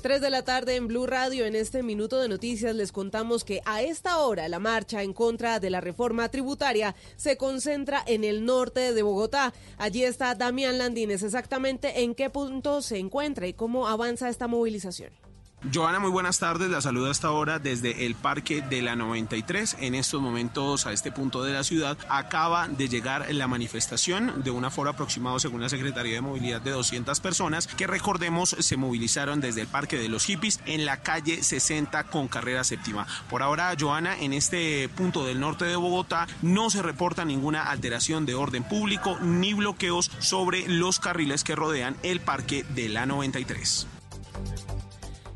3 0.00 0.20
de 0.20 0.30
la 0.30 0.44
tarde 0.44 0.76
en 0.76 0.86
Blue 0.86 1.08
Radio. 1.08 1.44
En 1.44 1.56
este 1.56 1.82
minuto 1.82 2.20
de 2.20 2.28
noticias 2.28 2.72
les 2.76 2.92
contamos 2.92 3.42
que 3.42 3.62
a 3.64 3.82
esta 3.82 4.18
hora 4.18 4.48
la 4.48 4.60
marcha 4.60 5.02
en 5.02 5.12
contra 5.12 5.58
de 5.58 5.70
la 5.70 5.80
reforma 5.80 6.28
tributaria 6.28 6.94
se 7.16 7.36
concentra 7.36 8.00
en 8.06 8.22
el 8.22 8.44
norte 8.44 8.94
de 8.94 9.02
Bogotá. 9.02 9.52
Allí 9.76 10.04
está 10.04 10.36
Damián 10.36 10.78
Landines. 10.78 11.24
Exactamente 11.24 12.04
en 12.04 12.14
qué 12.14 12.30
punto 12.30 12.80
se 12.80 12.98
encuentra 12.98 13.48
y 13.48 13.52
cómo 13.52 13.88
avanza 13.88 14.28
esta 14.28 14.46
movilización. 14.46 15.10
Joana, 15.70 16.00
muy 16.00 16.10
buenas 16.10 16.40
tardes. 16.40 16.70
La 16.70 16.80
saludo 16.80 17.08
hasta 17.08 17.28
ahora 17.28 17.60
desde 17.60 18.04
el 18.04 18.16
Parque 18.16 18.62
de 18.62 18.82
la 18.82 18.96
93. 18.96 19.76
En 19.78 19.94
estos 19.94 20.20
momentos, 20.20 20.86
a 20.86 20.92
este 20.92 21.12
punto 21.12 21.44
de 21.44 21.52
la 21.52 21.62
ciudad, 21.62 21.96
acaba 22.08 22.66
de 22.66 22.88
llegar 22.88 23.32
la 23.32 23.46
manifestación 23.46 24.42
de 24.42 24.50
un 24.50 24.64
aforo 24.64 24.90
aproximado, 24.90 25.38
según 25.38 25.60
la 25.60 25.68
Secretaría 25.68 26.14
de 26.14 26.20
Movilidad, 26.20 26.60
de 26.60 26.72
200 26.72 27.20
personas 27.20 27.68
que, 27.68 27.86
recordemos, 27.86 28.56
se 28.58 28.76
movilizaron 28.76 29.40
desde 29.40 29.60
el 29.60 29.68
Parque 29.68 29.98
de 29.98 30.08
los 30.08 30.24
Hippies 30.24 30.58
en 30.66 30.84
la 30.84 30.96
calle 30.96 31.44
60 31.44 32.04
con 32.04 32.26
carrera 32.26 32.64
séptima. 32.64 33.06
Por 33.30 33.44
ahora, 33.44 33.72
Joana, 33.78 34.18
en 34.18 34.32
este 34.32 34.88
punto 34.88 35.24
del 35.24 35.38
norte 35.38 35.64
de 35.64 35.76
Bogotá 35.76 36.26
no 36.42 36.70
se 36.70 36.82
reporta 36.82 37.24
ninguna 37.24 37.70
alteración 37.70 38.26
de 38.26 38.34
orden 38.34 38.64
público 38.64 39.16
ni 39.20 39.54
bloqueos 39.54 40.10
sobre 40.18 40.66
los 40.66 40.98
carriles 40.98 41.44
que 41.44 41.54
rodean 41.54 41.96
el 42.02 42.18
Parque 42.18 42.64
de 42.74 42.88
la 42.88 43.06
93. 43.06 43.86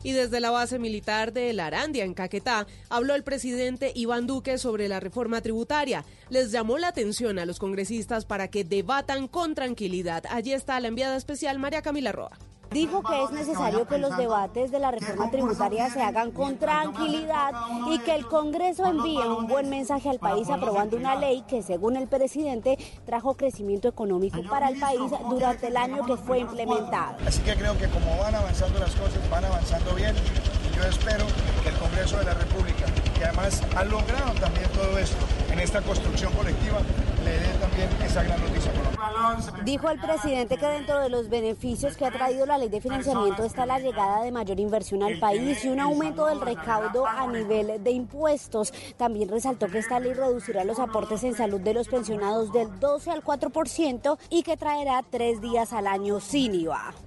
Y 0.07 0.13
desde 0.13 0.39
la 0.39 0.53
base 0.53 0.79
militar 0.79 1.33
de 1.33 1.53
La 1.53 1.67
Arandia, 1.67 2.05
en 2.05 2.15
Caquetá, 2.15 2.69
habló 2.91 3.17
el 3.17 3.25
presidente 3.25 3.91
Iván 3.93 4.29
Duque 4.29 4.57
sobre 4.57 4.87
la 4.87 5.01
reforma 5.01 5.41
tributaria. 5.41 6.05
Les 6.31 6.53
llamó 6.53 6.79
la 6.79 6.87
atención 6.87 7.41
a 7.41 7.45
los 7.45 7.59
congresistas 7.59 8.25
para 8.25 8.47
que 8.47 8.63
debatan 8.63 9.27
con 9.27 9.57
tranquilidad. 9.57 10.23
Allí 10.31 10.53
está 10.53 10.79
la 10.79 10.87
enviada 10.87 11.17
especial 11.17 11.59
María 11.59 11.83
Camila 11.83 12.13
Roa. 12.13 12.39
Dijo 12.71 13.03
que 13.03 13.23
es 13.23 13.31
necesario 13.31 13.87
que 13.87 13.99
los 13.99 14.17
debates 14.17 14.71
de 14.71 14.79
la 14.79 14.91
reforma 14.91 15.31
tributaria 15.31 15.89
se 15.91 16.03
hagan 16.03 16.31
con 16.31 16.59
tranquilidad 16.59 17.53
y 17.91 17.99
que 18.01 18.15
el 18.15 18.27
Congreso 18.27 18.87
envíe 18.87 19.27
un 19.27 19.47
buen 19.47 19.71
mensaje 19.71 20.11
al 20.11 20.19
país 20.19 20.51
aprobando 20.51 20.97
una 20.97 21.17
ley 21.17 21.43
que, 21.49 21.63
según 21.63 21.97
el 21.97 22.09
presidente, 22.09 22.79
trajo 23.05 23.35
crecimiento 23.35 23.89
económico 23.89 24.41
para 24.51 24.69
el 24.69 24.79
país 24.79 25.11
durante 25.31 25.69
el 25.69 25.77
año 25.77 26.05
que 26.05 26.17
fue 26.17 26.41
implementado. 26.41 27.17
Así 27.27 27.41
que 27.43 27.55
creo 27.55 27.77
que 27.79 27.89
como 27.89 28.19
van 28.19 28.35
avanzando 28.35 28.79
las 28.79 28.95
cosas, 28.95 29.31
van 29.31 29.45
avanzando 29.45 29.95
bien. 29.95 30.15
Yo 30.75 30.83
espero 30.83 31.25
que 31.63 31.71
el 31.71 31.75
Congreso 31.77 32.19
de 32.19 32.25
la 32.25 32.35
República, 32.35 32.85
que 33.19 33.25
además 33.25 33.63
ha 33.75 33.85
logrado 33.85 34.33
también 34.39 34.69
todo 34.73 34.99
esto 34.99 35.25
en 35.51 35.61
esta 35.61 35.81
construcción 35.81 36.33
colectiva, 36.35 36.81
Dijo 39.65 39.91
el 39.91 40.01
presidente 40.01 40.57
que 40.57 40.67
dentro 40.67 41.01
de 41.01 41.09
los 41.09 41.29
beneficios 41.29 41.97
que 41.97 42.07
ha 42.07 42.11
traído 42.11 42.47
la 42.47 42.59
ley 42.59 42.69
de 42.69 42.81
financiamiento 42.81 43.45
está 43.45 43.67
la 43.67 43.79
llegada 43.79 44.23
de 44.23 44.33
mayor 44.33 44.59
inversión 44.61 45.03
al 45.03 45.19
país 45.19 45.65
y 45.65 45.69
un 45.69 45.81
aumento 45.81 46.27
del 46.27 46.41
recaudo 46.41 47.07
a 47.07 47.27
nivel 47.27 47.83
de 47.83 47.91
impuestos. 47.91 48.73
También 48.97 49.29
resaltó 49.29 49.69
que 49.69 49.79
esta 49.79 50.01
ley 50.01 50.15
reducirá 50.15 50.65
los 50.65 50.79
aportes 50.79 51.25
en 51.25 51.35
salud 51.35 51.61
de 51.61 51.75
los 51.75 51.89
pensionados 51.89 52.53
del 52.53 52.81
12 52.81 53.11
al 53.11 53.23
4% 53.23 54.19
y 54.31 54.43
que 54.43 54.57
traerá 54.57 55.03
tres 55.09 55.41
días 55.41 55.73
al 55.73 55.87
año 55.87 56.21
sin 56.21 56.55
IVA. 56.55 57.06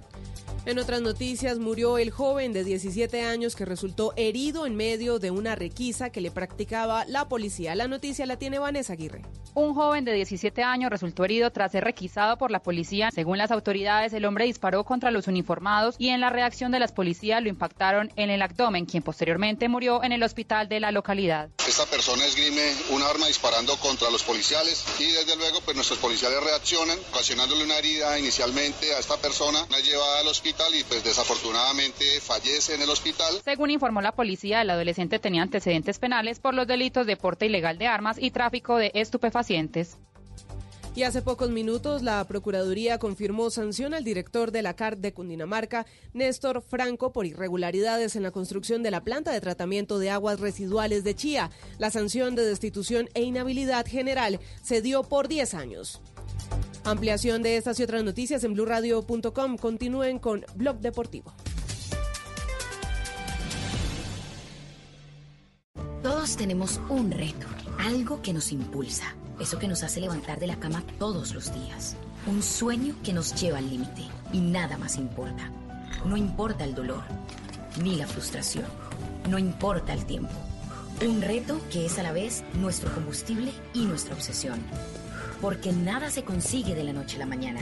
En 0.66 0.78
otras 0.78 1.00
noticias, 1.00 1.58
murió 1.58 1.96
el 1.96 2.10
joven 2.10 2.52
de 2.52 2.64
17 2.64 3.22
años 3.22 3.56
que 3.56 3.64
resultó 3.64 4.12
herido 4.16 4.66
en 4.66 4.76
medio 4.76 5.18
de 5.18 5.30
una 5.30 5.54
requisa 5.54 6.10
que 6.10 6.20
le 6.20 6.30
practicaba 6.30 7.06
la 7.06 7.28
policía. 7.28 7.74
La 7.74 7.88
noticia 7.88 8.26
la 8.26 8.36
tiene 8.36 8.58
Vanessa 8.58 8.92
Aguirre. 8.92 9.22
Un 9.54 9.74
joven 9.74 10.04
de 10.04 10.12
17 10.12 10.62
años 10.62 10.90
resultó 10.90 11.24
herido 11.24 11.50
tras 11.50 11.72
ser 11.72 11.84
requisado 11.84 12.36
por 12.36 12.50
la 12.50 12.62
policía. 12.62 13.10
Según 13.10 13.38
las 13.38 13.50
autoridades, 13.50 14.12
el 14.12 14.26
hombre 14.26 14.44
disparó 14.44 14.84
contra 14.84 15.10
los 15.10 15.28
uniformados 15.28 15.94
y 15.98 16.10
en 16.10 16.20
la 16.20 16.28
reacción 16.28 16.70
de 16.72 16.78
las 16.78 16.92
policías 16.92 17.42
lo 17.42 17.48
impactaron 17.48 18.12
en 18.16 18.28
el 18.28 18.42
abdomen, 18.42 18.84
quien 18.84 19.02
posteriormente 19.02 19.66
murió 19.68 20.04
en 20.04 20.12
el 20.12 20.22
hospital 20.22 20.68
de 20.68 20.80
la 20.80 20.92
localidad. 20.92 21.48
Esta 21.66 21.86
persona 21.86 22.24
esgrime 22.26 22.74
un 22.90 23.02
arma 23.02 23.26
disparando 23.28 23.76
contra 23.78 24.10
los 24.10 24.22
policiales 24.22 24.84
y 24.98 25.06
desde 25.06 25.36
luego 25.36 25.62
pues 25.62 25.74
nuestros 25.74 25.98
policiales 25.98 26.38
reaccionan, 26.44 26.98
ocasionándole 27.12 27.64
una 27.64 27.78
herida 27.78 28.18
inicialmente 28.18 28.94
a 28.94 28.98
esta 28.98 29.16
persona, 29.16 29.66
la 29.70 29.80
llevada 29.80 30.20
al 30.20 30.28
hospital 30.28 30.49
y 30.50 30.84
pues 30.84 31.04
desafortunadamente 31.04 32.04
fallece 32.20 32.74
en 32.74 32.82
el 32.82 32.90
hospital. 32.90 33.40
Según 33.44 33.70
informó 33.70 34.02
la 34.02 34.12
policía, 34.12 34.62
el 34.62 34.70
adolescente 34.70 35.18
tenía 35.18 35.42
antecedentes 35.42 35.98
penales 35.98 36.40
por 36.40 36.54
los 36.54 36.66
delitos 36.66 37.06
de 37.06 37.16
porte 37.16 37.46
ilegal 37.46 37.78
de 37.78 37.86
armas 37.86 38.16
y 38.18 38.30
tráfico 38.30 38.76
de 38.76 38.90
estupefacientes. 38.94 39.96
Y 40.96 41.04
hace 41.04 41.22
pocos 41.22 41.50
minutos 41.50 42.02
la 42.02 42.26
Procuraduría 42.26 42.98
confirmó 42.98 43.50
sanción 43.50 43.94
al 43.94 44.02
director 44.02 44.50
de 44.50 44.62
la 44.62 44.74
CAR 44.74 44.98
de 44.98 45.12
Cundinamarca, 45.12 45.86
Néstor 46.14 46.62
Franco, 46.62 47.12
por 47.12 47.26
irregularidades 47.26 48.16
en 48.16 48.24
la 48.24 48.32
construcción 48.32 48.82
de 48.82 48.90
la 48.90 49.04
planta 49.04 49.30
de 49.30 49.40
tratamiento 49.40 50.00
de 50.00 50.10
aguas 50.10 50.40
residuales 50.40 51.04
de 51.04 51.14
Chía. 51.14 51.50
La 51.78 51.92
sanción 51.92 52.34
de 52.34 52.44
destitución 52.44 53.08
e 53.14 53.22
inhabilidad 53.22 53.86
general 53.86 54.40
se 54.64 54.82
dio 54.82 55.04
por 55.04 55.28
10 55.28 55.54
años. 55.54 56.00
Ampliación 56.84 57.42
de 57.42 57.56
estas 57.56 57.78
y 57.78 57.82
otras 57.82 58.02
noticias 58.02 58.42
en 58.44 58.54
blurradio.com. 58.54 59.56
Continúen 59.58 60.18
con 60.18 60.44
Blog 60.54 60.78
Deportivo. 60.80 61.32
Todos 66.02 66.36
tenemos 66.36 66.80
un 66.88 67.10
reto, 67.10 67.46
algo 67.78 68.22
que 68.22 68.32
nos 68.32 68.52
impulsa, 68.52 69.14
eso 69.38 69.58
que 69.58 69.68
nos 69.68 69.82
hace 69.82 70.00
levantar 70.00 70.40
de 70.40 70.46
la 70.46 70.58
cama 70.58 70.82
todos 70.98 71.34
los 71.34 71.52
días, 71.52 71.94
un 72.26 72.42
sueño 72.42 72.94
que 73.04 73.12
nos 73.12 73.34
lleva 73.38 73.58
al 73.58 73.68
límite 73.68 74.04
y 74.32 74.40
nada 74.40 74.78
más 74.78 74.96
importa. 74.96 75.52
No 76.06 76.16
importa 76.16 76.64
el 76.64 76.74
dolor, 76.74 77.02
ni 77.82 77.96
la 77.96 78.06
frustración, 78.06 78.64
no 79.28 79.38
importa 79.38 79.92
el 79.92 80.06
tiempo. 80.06 80.32
Un 81.06 81.20
reto 81.20 81.60
que 81.70 81.84
es 81.84 81.98
a 81.98 82.02
la 82.02 82.12
vez 82.12 82.44
nuestro 82.54 82.92
combustible 82.94 83.52
y 83.74 83.84
nuestra 83.84 84.14
obsesión 84.14 84.58
porque 85.40 85.72
nada 85.72 86.10
se 86.10 86.24
consigue 86.24 86.74
de 86.74 86.84
la 86.84 86.92
noche 86.92 87.16
a 87.16 87.20
la 87.20 87.26
mañana. 87.26 87.60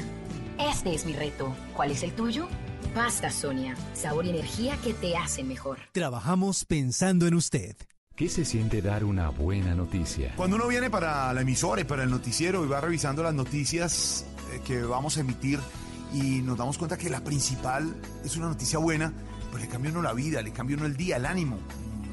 Este 0.59 0.95
es 0.95 1.07
mi 1.07 1.13
reto. 1.13 1.55
¿Cuál 1.75 1.93
es 1.93 2.03
el 2.03 2.13
tuyo? 2.13 2.49
Pasta 2.95 3.31
Sonia, 3.31 3.77
sabor 3.95 4.27
y 4.27 4.31
energía 4.31 4.77
que 4.83 4.95
te 4.95 5.17
hacen 5.17 5.47
mejor. 5.47 5.79
Trabajamos 5.93 6.65
pensando 6.65 7.27
en 7.27 7.35
usted. 7.35 7.77
¿Qué 8.17 8.29
se 8.29 8.45
siente 8.45 8.83
dar 8.83 9.05
una 9.05 9.29
buena 9.29 9.75
noticia? 9.77 10.33
Cuando 10.37 10.57
uno 10.57 10.67
viene 10.67 10.91
para 10.91 11.33
la 11.33 11.41
emisora 11.43 11.83
y 11.83 11.85
para 11.85 12.03
el 12.03 12.11
noticiero 12.11 12.65
y 12.65 12.69
va 12.69 12.81
revisando 12.81 13.23
las 13.23 13.35
noticias 13.35 14.27
eh, 14.53 14.61
que 14.67 14.83
vamos 14.83 15.17
a 15.17 15.21
emitir 15.21 15.61
y 16.13 16.43
nos 16.43 16.59
damos 16.59 16.79
cuenta 16.79 16.99
que 16.99 17.11
la 17.11 17.23
principal 17.23 17.95
es 18.25 18.37
una 18.37 18.49
noticia 18.49 18.81
buena, 18.81 19.13
pues 19.53 19.63
le 19.63 19.69
cambia 19.69 19.93
uno 19.93 20.03
la 20.03 20.15
vida, 20.15 20.43
le 20.43 20.53
cambia 20.53 20.77
uno 20.77 20.87
el 20.87 20.97
día, 20.97 21.17
el 21.17 21.27
ánimo. 21.27 21.59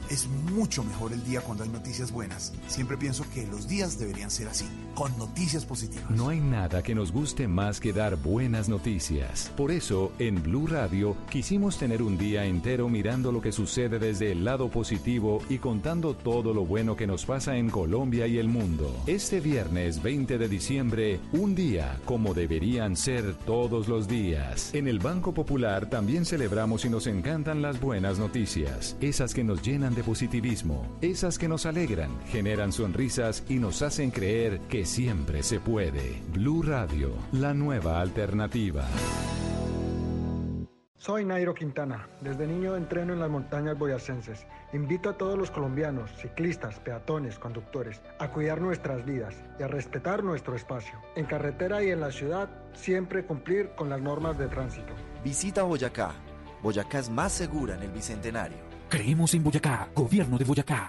Es 0.10 0.28
mucho 0.54 0.84
mejor 0.84 1.14
el 1.14 1.24
día 1.24 1.42
cuando 1.42 1.64
hay 1.64 1.70
noticias 1.70 2.12
buenas. 2.12 2.54
Siempre 2.68 2.96
pienso 2.96 3.26
que 3.34 3.48
los 3.48 3.68
días 3.68 3.98
deberían 3.98 4.30
ser 4.30 4.48
así, 4.48 4.66
con 4.94 5.18
noticias 5.18 5.66
positivas. 5.66 6.12
No 6.12 6.30
hay 6.30 6.40
nada 6.40 6.84
que 6.84 6.94
nos 6.94 7.12
guste 7.12 7.48
más 7.48 7.80
que 7.80 7.92
dar 7.92 8.16
buenas 8.16 8.70
noticias. 8.70 9.52
Por 9.58 9.72
eso, 9.72 10.12
en 10.20 10.44
Blue 10.44 10.68
Radio, 10.68 11.18
quisimos 11.30 11.80
tener 11.80 12.04
un 12.04 12.20
día 12.20 12.46
entero 12.46 12.88
mirando 12.88 13.32
lo 13.32 13.42
que 13.42 13.52
sucede 13.52 13.98
desde 13.98 14.32
el 14.32 14.46
lado 14.46 14.70
positivo 14.70 15.42
y 15.50 15.58
contando 15.58 16.14
todo 16.14 16.54
lo 16.54 16.66
bueno 16.66 16.96
que 16.96 17.08
nos 17.08 17.26
pasa 17.26 17.58
en 17.58 17.72
Colombia 17.72 18.28
y 18.28 18.38
el 18.38 18.48
mundo. 18.48 18.96
Este 19.08 19.40
viernes 19.40 20.04
20 20.04 20.38
de 20.38 20.48
diciembre, 20.48 21.20
un 21.32 21.56
día 21.56 22.00
como 22.06 22.36
deberían 22.36 22.96
ser 22.96 23.34
todos 23.34 23.88
los 23.88 24.08
días. 24.08 24.72
En 24.76 24.88
el 24.88 25.00
Banco 25.00 25.34
Popular 25.34 25.90
también 25.90 26.26
celebramos 26.26 26.86
y 26.86 26.90
nos 26.90 27.08
encantan 27.08 27.64
las 27.64 27.80
buenas 27.80 28.20
noticias, 28.20 28.96
esas 29.02 29.34
que 29.34 29.44
nos 29.44 29.64
llenan 29.64 29.95
de 29.96 30.04
positivismo, 30.04 30.86
esas 31.02 31.40
que 31.40 31.48
nos 31.48 31.66
alegran, 31.66 32.12
generan 32.28 32.72
sonrisas 32.72 33.44
y 33.50 33.56
nos 33.56 33.82
hacen 33.82 34.12
creer 34.12 34.60
que 34.70 34.86
siempre 34.86 35.42
se 35.42 35.60
puede. 35.60 36.22
Blue 36.32 36.62
Radio, 36.62 37.14
la 37.32 37.54
nueva 37.54 38.02
alternativa. 38.02 38.86
Soy 41.06 41.24
Nairo 41.24 41.54
Quintana. 41.54 42.08
Desde 42.20 42.48
niño 42.48 42.76
entreno 42.76 43.14
en 43.14 43.20
las 43.20 43.30
montañas 43.30 43.78
boyacenses. 43.78 44.48
Invito 44.74 45.12
a 45.12 45.14
todos 45.14 45.38
los 45.38 45.52
colombianos, 45.52 46.10
ciclistas, 46.20 46.80
peatones, 46.80 47.38
conductores, 47.38 48.02
a 48.18 48.32
cuidar 48.32 48.60
nuestras 48.60 49.06
vidas 49.06 49.36
y 49.60 49.62
a 49.64 49.68
respetar 49.68 50.24
nuestro 50.24 50.56
espacio. 50.56 51.00
En 51.16 51.26
carretera 51.26 51.84
y 51.84 51.92
en 51.92 52.00
la 52.00 52.12
ciudad, 52.12 52.50
siempre 52.74 53.24
cumplir 53.24 53.70
con 53.76 53.88
las 53.88 54.02
normas 54.02 54.40
de 54.40 54.48
tránsito. 54.48 54.96
Visita 55.24 55.62
Boyacá. 55.62 56.16
Boyacá 56.64 56.98
es 56.98 57.12
más 57.12 57.34
segura 57.34 57.76
en 57.76 57.84
el 57.84 57.92
Bicentenario. 57.92 58.65
Creemos 58.90 59.34
en 59.34 59.44
Boyacá, 59.44 59.90
gobierno 59.96 60.38
de 60.38 60.46
Boyacá. 60.46 60.88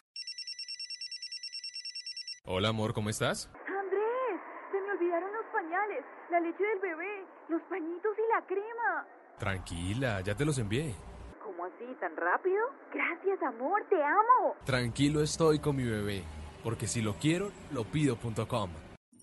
Hola 2.44 2.68
amor, 2.68 2.92
¿cómo 2.94 3.11
estás? 3.11 3.51
Andrés, 3.66 4.40
se 4.70 4.80
me 4.80 4.92
olvidaron 4.92 5.32
los 5.32 5.44
pañales, 5.53 6.05
la 6.30 6.40
leche 6.40 6.62
del 6.62 6.78
bebé, 6.78 7.24
los 7.49 7.61
pañitos 7.62 8.12
y 8.16 8.32
la 8.32 8.47
crema. 8.47 9.07
Tranquila, 9.38 10.20
ya 10.20 10.34
te 10.36 10.44
los 10.44 10.59
envié. 10.59 10.94
¿Cómo 11.42 11.64
así, 11.64 11.84
tan 11.99 12.14
rápido? 12.16 12.62
Gracias, 12.92 13.42
amor, 13.42 13.84
te 13.88 13.97
amo. 13.97 14.55
Tranquilo 14.64 15.22
estoy 15.22 15.59
con 15.59 15.76
mi 15.76 15.84
bebé, 15.84 16.22
porque 16.62 16.86
si 16.86 17.03
lo 17.03 17.14
quiero, 17.14 17.51
lo 17.72 17.84
pido.com. 17.84 18.70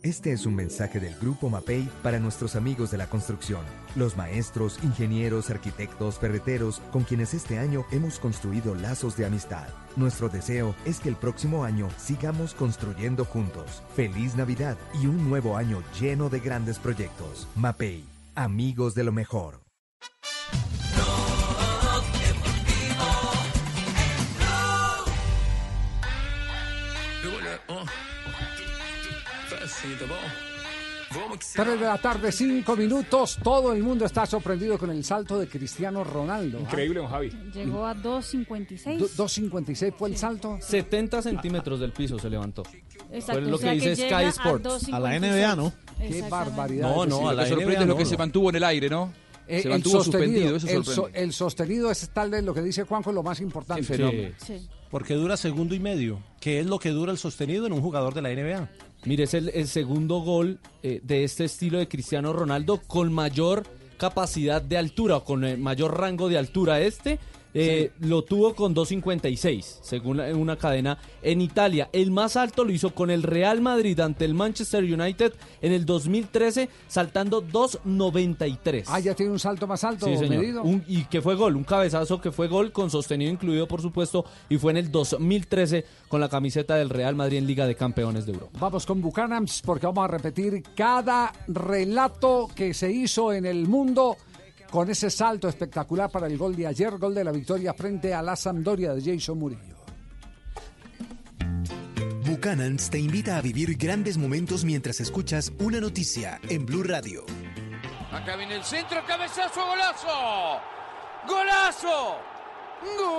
Este 0.04 0.34
es 0.34 0.46
un 0.46 0.54
mensaje 0.54 1.00
del 1.00 1.16
Grupo 1.16 1.50
MAPEI 1.50 1.88
para 2.04 2.20
nuestros 2.20 2.58
amigos 2.58 2.92
de 2.92 2.98
la 2.98 3.08
construcción, 3.08 3.62
los 3.96 4.18
maestros, 4.18 4.78
ingenieros, 4.84 5.50
arquitectos, 5.50 6.20
ferreteros, 6.20 6.82
con 6.92 7.04
quienes 7.04 7.34
este 7.34 7.58
año 7.58 7.86
hemos 7.90 8.20
construido 8.20 8.76
lazos 8.76 9.16
de 9.16 9.26
amistad. 9.26 9.66
Nuestro 9.96 10.28
deseo 10.28 10.76
es 10.84 11.00
que 11.00 11.08
el 11.08 11.16
próximo 11.16 11.64
año 11.64 11.88
sigamos 11.98 12.54
construyendo 12.54 13.24
juntos. 13.24 13.82
Feliz 13.96 14.36
Navidad 14.36 14.78
y 15.02 15.08
un 15.08 15.30
nuevo 15.30 15.56
año 15.56 15.82
lleno 15.98 16.30
de 16.30 16.42
grandes 16.42 16.80
proyectos. 16.80 17.48
MAPEI, 17.56 18.04
amigos 18.36 18.96
de 18.96 19.06
lo 19.06 19.14
mejor. 19.14 19.63
Tres 31.56 31.80
de 31.80 31.86
la 31.86 31.98
tarde, 32.00 32.32
cinco 32.32 32.76
minutos. 32.76 33.38
Todo 33.44 33.72
el 33.74 33.84
mundo 33.84 34.06
está 34.06 34.26
sorprendido 34.26 34.80
con 34.80 34.90
el 34.90 35.04
salto 35.04 35.38
de 35.38 35.48
Cristiano 35.48 36.04
Ronaldo. 36.04 36.60
Increíble, 36.60 37.02
don 37.02 37.10
Javi. 37.10 37.30
Llegó 37.54 37.86
a 37.86 37.94
2.56. 37.96 38.98
Do- 38.98 39.08
2.56 39.26 39.94
fue 39.94 40.10
el 40.10 40.18
salto. 40.18 40.58
70 40.60 41.22
centímetros 41.22 41.80
del 41.80 41.92
piso 41.92 42.18
se 42.18 42.30
levantó. 42.32 42.64
Exacto, 43.12 43.42
Fue 43.42 43.50
lo 43.52 43.56
o 43.58 43.60
sea 43.60 43.74
que 43.74 43.90
dice 43.90 43.96
Sky 44.08 44.14
a 44.14 44.30
Sports. 44.30 44.66
2.56. 44.88 44.94
A 44.94 45.00
la 45.00 45.20
NBA, 45.20 45.56
¿no? 45.56 45.74
Qué 46.00 46.22
barbaridad. 46.28 46.96
No, 46.96 47.06
no, 47.06 47.30
a 47.30 47.34
la 47.34 47.44
Lo 47.44 47.48
que 47.48 47.50
sorprende 47.50 47.82
es 47.82 47.88
lo 47.88 47.98
que 47.98 48.04
no. 48.06 48.10
se 48.10 48.18
mantuvo 48.18 48.50
en 48.50 48.56
el 48.56 48.64
aire, 48.64 48.90
¿no? 48.90 49.14
Eh, 49.48 49.62
se 49.62 49.68
el 49.68 49.74
mantuvo 49.74 50.04
sostenido, 50.04 50.26
suspendido, 50.52 50.56
eso 50.56 50.68
el, 50.68 50.86
sorprende. 50.86 50.96
so- 51.20 51.22
el 51.26 51.34
sostenido 51.34 51.92
es 51.92 52.10
tal 52.10 52.30
vez 52.32 52.44
lo 52.44 52.54
que 52.56 52.62
dice 52.62 52.84
Juanjo 52.86 53.12
lo 53.12 53.22
más 53.22 53.40
importante. 53.42 54.34
Sí. 54.44 54.68
Porque 54.90 55.14
dura 55.16 55.38
segundo 55.38 55.76
y 55.76 55.80
medio, 55.80 56.20
que 56.40 56.60
es 56.62 56.66
lo 56.66 56.80
que 56.80 56.90
dura 56.90 57.12
el 57.12 57.18
sostenido 57.20 57.68
en 57.68 57.74
un 57.74 57.82
jugador 57.82 58.14
de 58.16 58.22
la 58.24 58.30
NBA. 58.30 58.70
Mire, 59.06 59.24
es 59.24 59.34
el, 59.34 59.68
segundo 59.68 60.20
gol 60.22 60.60
eh, 60.82 61.02
de 61.04 61.26
este 61.26 61.46
estilo 61.46 61.78
de 61.78 61.90
Cristiano 61.90 62.32
Ronaldo 62.32 62.82
con 62.88 63.12
mayor 63.12 63.64
capacidad 63.98 64.62
de 64.62 64.78
altura 64.78 65.18
o 65.18 65.24
con 65.26 65.44
eh, 65.44 65.58
mayor 65.58 66.00
rango 66.00 66.30
de 66.30 66.38
altura. 66.38 66.80
Este 66.80 67.20
eh, 67.54 67.92
lo 68.00 68.24
tuvo 68.24 68.56
con 68.56 68.74
2.56, 68.76 69.80
según 69.82 70.20
una 70.20 70.58
cadena 70.58 70.98
en 71.22 71.42
Italia. 71.42 71.90
El 71.94 72.12
más 72.12 72.36
alto 72.36 72.64
lo 72.64 72.72
hizo 72.72 72.94
con 72.94 73.12
el 73.12 73.24
Real 73.24 73.62
Madrid 73.62 74.00
ante 74.00 74.26
el 74.26 74.34
Manchester 74.34 74.84
United 74.84 75.34
en 75.62 75.72
el 75.72 75.86
2013, 75.86 76.70
saltando 76.88 77.42
2.93. 77.44 78.86
Ah, 78.88 79.00
ya 79.00 79.14
tiene 79.14 79.32
un 79.32 79.40
salto 79.40 79.68
más 79.68 79.84
alto 79.84 80.06
Sí, 80.08 80.18
señor. 80.18 80.38
medido. 80.40 80.64
Un- 80.64 80.84
y 80.88 81.04
que 81.06 81.22
fue 81.22 81.36
gol, 81.36 81.56
un 81.56 81.64
cabezazo 81.64 82.20
que 82.22 82.32
fue 82.32 82.48
gol 82.48 82.72
con 82.72 82.90
sostenido 82.90 83.32
incluido, 83.32 83.68
por 83.68 83.82
supuesto, 83.82 84.26
y 84.50 84.58
fue 84.58 84.72
en 84.72 84.78
el 84.78 84.92
2013 84.92 85.86
con 86.08 86.22
la 86.22 86.30
camiseta 86.30 86.76
del 86.76 86.90
Real 86.90 87.16
Madrid 87.16 87.38
en 87.38 87.48
Liga 87.48 87.68
de 87.68 87.76
Campeones 87.76 88.26
de 88.26 88.34
Europa. 88.34 88.58
Vamos 88.60 88.86
con 88.86 89.02
Buchanans 89.02 89.62
porque 89.66 89.86
vamos 89.86 90.04
a 90.06 90.08
repetir 90.08 90.64
cada 90.76 91.32
relato 91.48 92.50
que 92.56 92.74
se 92.74 92.92
hizo 92.92 93.34
en 93.34 93.46
el 93.46 93.68
mundo 93.68 94.18
con 94.74 94.90
ese 94.90 95.12
salto 95.12 95.48
espectacular 95.48 96.10
para 96.10 96.26
el 96.26 96.36
gol 96.36 96.56
de 96.56 96.66
ayer, 96.66 96.98
gol 96.98 97.14
de 97.14 97.24
la 97.24 97.32
victoria 97.32 97.76
frente 97.76 98.12
a 98.12 98.24
la 98.24 98.36
Sampdoria 98.36 98.96
de 98.96 99.04
Jason 99.04 99.38
Murillo. 99.38 99.78
Buchanans 102.26 102.90
te 102.90 102.98
invita 102.98 103.38
a 103.38 103.42
vivir 103.42 103.78
grandes 103.78 104.18
momentos 104.18 104.66
mientras 104.66 105.00
escuchas 105.00 105.54
una 105.60 105.80
noticia 105.80 106.42
en 106.50 106.66
Blue 106.66 106.82
Radio. 106.82 107.24
Acá 108.12 108.36
viene 108.36 108.56
el 108.56 108.64
centro, 108.64 109.06
cabezazo, 109.06 109.64
golazo. 109.64 110.60
¡Golazo! 111.28 112.18
¡Gol! 112.82 113.14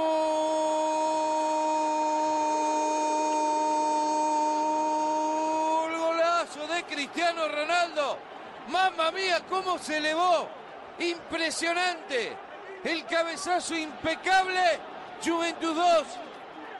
¡Golazo 6.00 6.66
de 6.74 6.82
Cristiano 6.92 7.42
Ronaldo! 7.46 8.18
¡Mamma 8.72 9.12
mía, 9.12 9.40
cómo 9.48 9.78
se 9.78 9.98
elevó! 9.98 10.63
¡Impresionante! 10.98 12.36
El 12.84 13.04
cabezazo 13.06 13.76
impecable. 13.76 14.60
Juventud 15.24 15.74
2, 15.74 16.06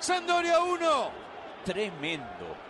Sandoria 0.01 0.61
1. 0.61 1.11
Tremendo. 1.65 2.65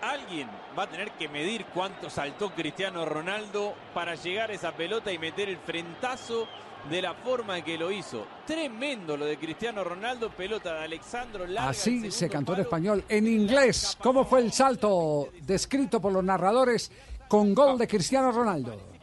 Alguien 0.00 0.48
va 0.78 0.84
a 0.84 0.86
tener 0.86 1.10
que 1.12 1.28
medir 1.28 1.66
cuánto 1.66 2.08
saltó 2.08 2.50
Cristiano 2.50 3.04
Ronaldo 3.04 3.74
para 3.92 4.14
llegar 4.14 4.50
a 4.50 4.54
esa 4.54 4.72
pelota 4.72 5.12
y 5.12 5.18
meter 5.18 5.48
el 5.48 5.58
frentazo 5.58 6.46
de 6.88 7.02
la 7.02 7.14
forma 7.14 7.58
en 7.58 7.64
que 7.64 7.76
lo 7.76 7.90
hizo. 7.90 8.26
Tremendo 8.46 9.16
lo 9.16 9.24
de 9.26 9.36
Cristiano 9.36 9.82
Ronaldo, 9.84 10.30
pelota 10.30 10.74
de 10.74 10.84
Alexandro 10.84 11.46
Larga. 11.46 11.70
Así 11.70 12.10
se 12.10 12.28
cantó 12.28 12.54
en 12.54 12.60
español. 12.60 13.04
En 13.08 13.26
inglés, 13.26 13.96
¿cómo 14.00 14.24
fue 14.24 14.40
el 14.40 14.52
salto 14.52 15.30
descrito 15.42 16.00
por 16.00 16.12
los 16.12 16.24
narradores 16.24 16.90
con 17.28 17.54
gol 17.54 17.76
de 17.76 17.88
Cristiano 17.88 18.32
Ronaldo? 18.32 18.95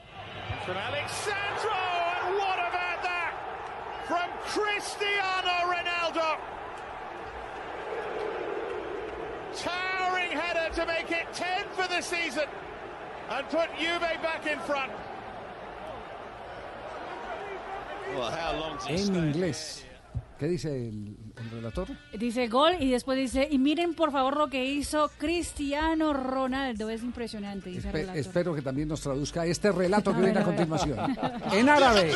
From 0.65 0.77
Alexandro, 0.77 1.73
and 1.73 2.37
what 2.37 2.57
about 2.57 3.03
that? 3.03 3.33
From 4.07 4.29
Cristiano 4.47 5.55
Ronaldo. 5.67 6.39
Towering 9.57 10.31
header 10.31 10.73
to 10.75 10.85
make 10.85 11.11
it 11.11 11.27
10 11.33 11.65
for 11.73 11.85
the 11.89 11.99
season 11.99 12.45
and 13.29 13.49
put 13.49 13.67
Juve 13.77 13.99
back 14.21 14.47
in 14.47 14.57
front. 14.59 14.93
Well, 18.15 18.31
how 18.31 18.57
long's 18.57 18.85
he 18.85 18.93
En 18.93 19.33
inglés. 19.33 19.83
¿Qué 20.39 20.47
dice 20.47 20.67
el, 20.67 21.17
el 21.37 21.49
relator? 21.49 21.87
Dice 22.17 22.47
gol 22.47 22.75
y 22.79 22.91
después 22.91 23.17
dice, 23.17 23.47
y 23.49 23.57
miren 23.57 23.93
por 23.95 24.11
favor 24.11 24.37
lo 24.37 24.47
que 24.49 24.65
hizo 24.65 25.09
Cristiano 25.17 26.13
Ronaldo. 26.13 26.89
Es 26.89 27.01
impresionante, 27.03 27.69
dice 27.69 27.89
el 27.89 27.93
Espe- 27.93 27.97
relator. 27.97 28.17
espero 28.17 28.55
que 28.55 28.61
también 28.61 28.87
nos 28.87 29.01
traduzca 29.01 29.45
este 29.45 29.71
relato 29.71 30.13
que 30.13 30.21
viene 30.21 30.39
a 30.39 30.43
continuación. 30.43 31.17
En 31.53 31.69
árabe. 31.69 32.11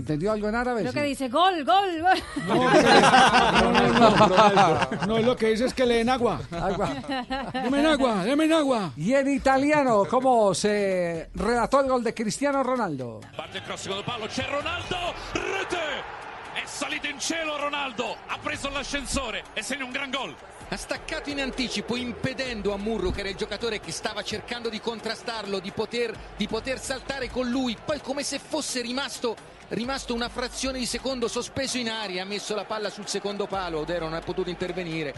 ¿Entendió 0.00 0.32
algo 0.32 0.48
en 0.48 0.54
árabe? 0.54 0.86
Sí. 0.86 0.94
que 0.94 1.02
dice 1.02 1.28
gol, 1.28 1.62
gol, 1.62 2.00
gol. 2.00 2.18
No, 5.06 5.18
lo 5.18 5.36
que 5.36 5.48
dice 5.48 5.66
es 5.66 5.74
que 5.74 5.84
le 5.84 5.96
den 5.96 6.08
agua. 6.08 6.40
Agua. 6.50 6.88
Deme 7.52 7.86
agua, 7.86 8.24
deme 8.24 8.52
agua. 8.52 8.92
Y 8.96 9.12
en 9.12 9.28
italiano, 9.28 10.04
¿cómo 10.08 10.54
se 10.54 11.28
relató 11.34 11.80
el 11.80 11.88
gol 11.88 12.02
de 12.02 12.14
Cristiano 12.14 12.62
Ronaldo? 12.62 13.20
Parte 13.36 13.58
il 13.58 13.64
cross 13.64 13.82
secondo 13.82 14.02
palo, 14.02 14.26
c'è 14.26 14.46
Ronaldo, 14.48 14.96
rete! 15.34 16.18
È 16.54 16.62
salito 16.64 17.06
in 17.06 17.18
cielo 17.18 17.58
Ronaldo, 17.58 18.16
ha 18.26 18.38
preso 18.42 18.70
l'ascensore 18.70 19.44
e 19.52 19.62
segna 19.62 19.84
un 19.84 19.90
gran 19.92 20.10
gol. 20.10 20.34
Ha 20.72 20.76
staccato 20.76 21.30
in 21.30 21.40
anticipo 21.40 21.96
impedendo 21.96 22.72
a 22.72 22.76
Murro, 22.76 23.10
che 23.10 23.20
era 23.20 23.28
il 23.28 23.34
giocatore 23.34 23.80
che 23.80 23.90
stava 23.90 24.22
cercando 24.22 24.68
di 24.68 24.78
contrastarlo, 24.80 25.58
di 25.58 25.72
poter, 25.72 26.12
di 26.36 26.46
poter 26.46 26.78
saltare 26.78 27.28
con 27.28 27.48
lui. 27.50 27.76
Poi 27.84 28.00
come 28.00 28.22
se 28.22 28.38
fosse 28.38 28.80
rimasto, 28.80 29.34
rimasto 29.70 30.14
una 30.14 30.28
frazione 30.28 30.78
di 30.78 30.86
secondo 30.86 31.26
sospeso 31.26 31.76
in 31.76 31.88
aria, 31.90 32.22
ha 32.22 32.24
messo 32.24 32.54
la 32.54 32.62
palla 32.66 32.88
sul 32.88 33.08
secondo 33.08 33.46
palo. 33.48 33.80
Odero 33.80 34.04
non 34.04 34.14
ha 34.14 34.20
potuto 34.20 34.48
intervenire. 34.48 35.12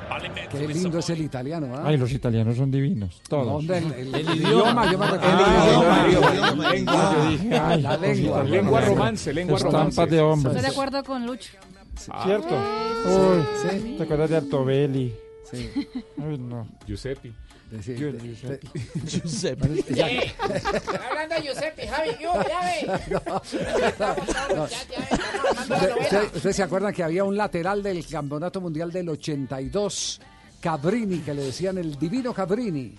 Qué 0.50 0.66
lindo 0.66 0.96
es 0.98 1.10
el 1.10 1.20
italiano, 1.20 1.74
¿ah? 1.76 1.82
Ay, 1.84 1.98
los 1.98 2.10
italianos 2.12 2.56
son 2.56 2.70
divinos, 2.70 3.20
todos. 3.28 3.66
¿Dónde? 3.66 3.76
El, 3.76 3.92
el- 3.92 4.14
el 4.26 4.36
idioma, 4.40 4.90
yo 4.90 4.96
me 4.96 5.04
ay, 7.58 7.82
la 7.82 7.96
lengua. 7.98 8.42
Lengua 8.42 8.80
romance, 8.80 9.32
lengua 9.34 9.56
Estampas 9.58 9.96
romance. 9.96 10.06
de 10.06 10.20
hombres. 10.22 10.54
Estoy 10.56 10.62
de 10.70 10.72
acuerdo 10.72 11.04
con 11.04 11.26
Lucho. 11.26 11.52
¿Cierto? 12.24 12.48
Sí, 13.04 13.68
Uy, 13.90 13.96
¿te 13.98 14.02
acuerdas 14.04 14.30
de 14.30 14.36
Artobelli? 14.38 15.14
Sí. 15.52 15.70
Uy, 16.16 16.38
no. 16.38 16.66
Giuseppe. 16.86 17.32
Giuseppe. 17.70 18.68
Giuseppe. 19.06 19.84
Ya- 19.94 20.06
Hablando 21.08 21.34
de 21.36 21.42
Giuseppe, 21.42 21.88
Javi, 21.88 22.10
yo, 22.20 22.32
ya 22.48 22.60
ve. 22.60 22.86
No. 23.26 23.40
¿Usted- 24.62 25.96
usted- 26.00 26.36
¿Ustedes 26.36 26.56
se 26.56 26.62
acuerdan 26.62 26.92
que 26.92 27.02
había 27.02 27.24
un 27.24 27.36
lateral 27.36 27.82
del 27.82 28.04
Campeonato 28.06 28.60
Mundial 28.60 28.92
del 28.92 29.08
82, 29.08 30.20
Cabrini, 30.60 31.18
que 31.20 31.34
le 31.34 31.42
decían 31.44 31.78
el 31.78 31.98
divino 31.98 32.32
Cabrini, 32.34 32.94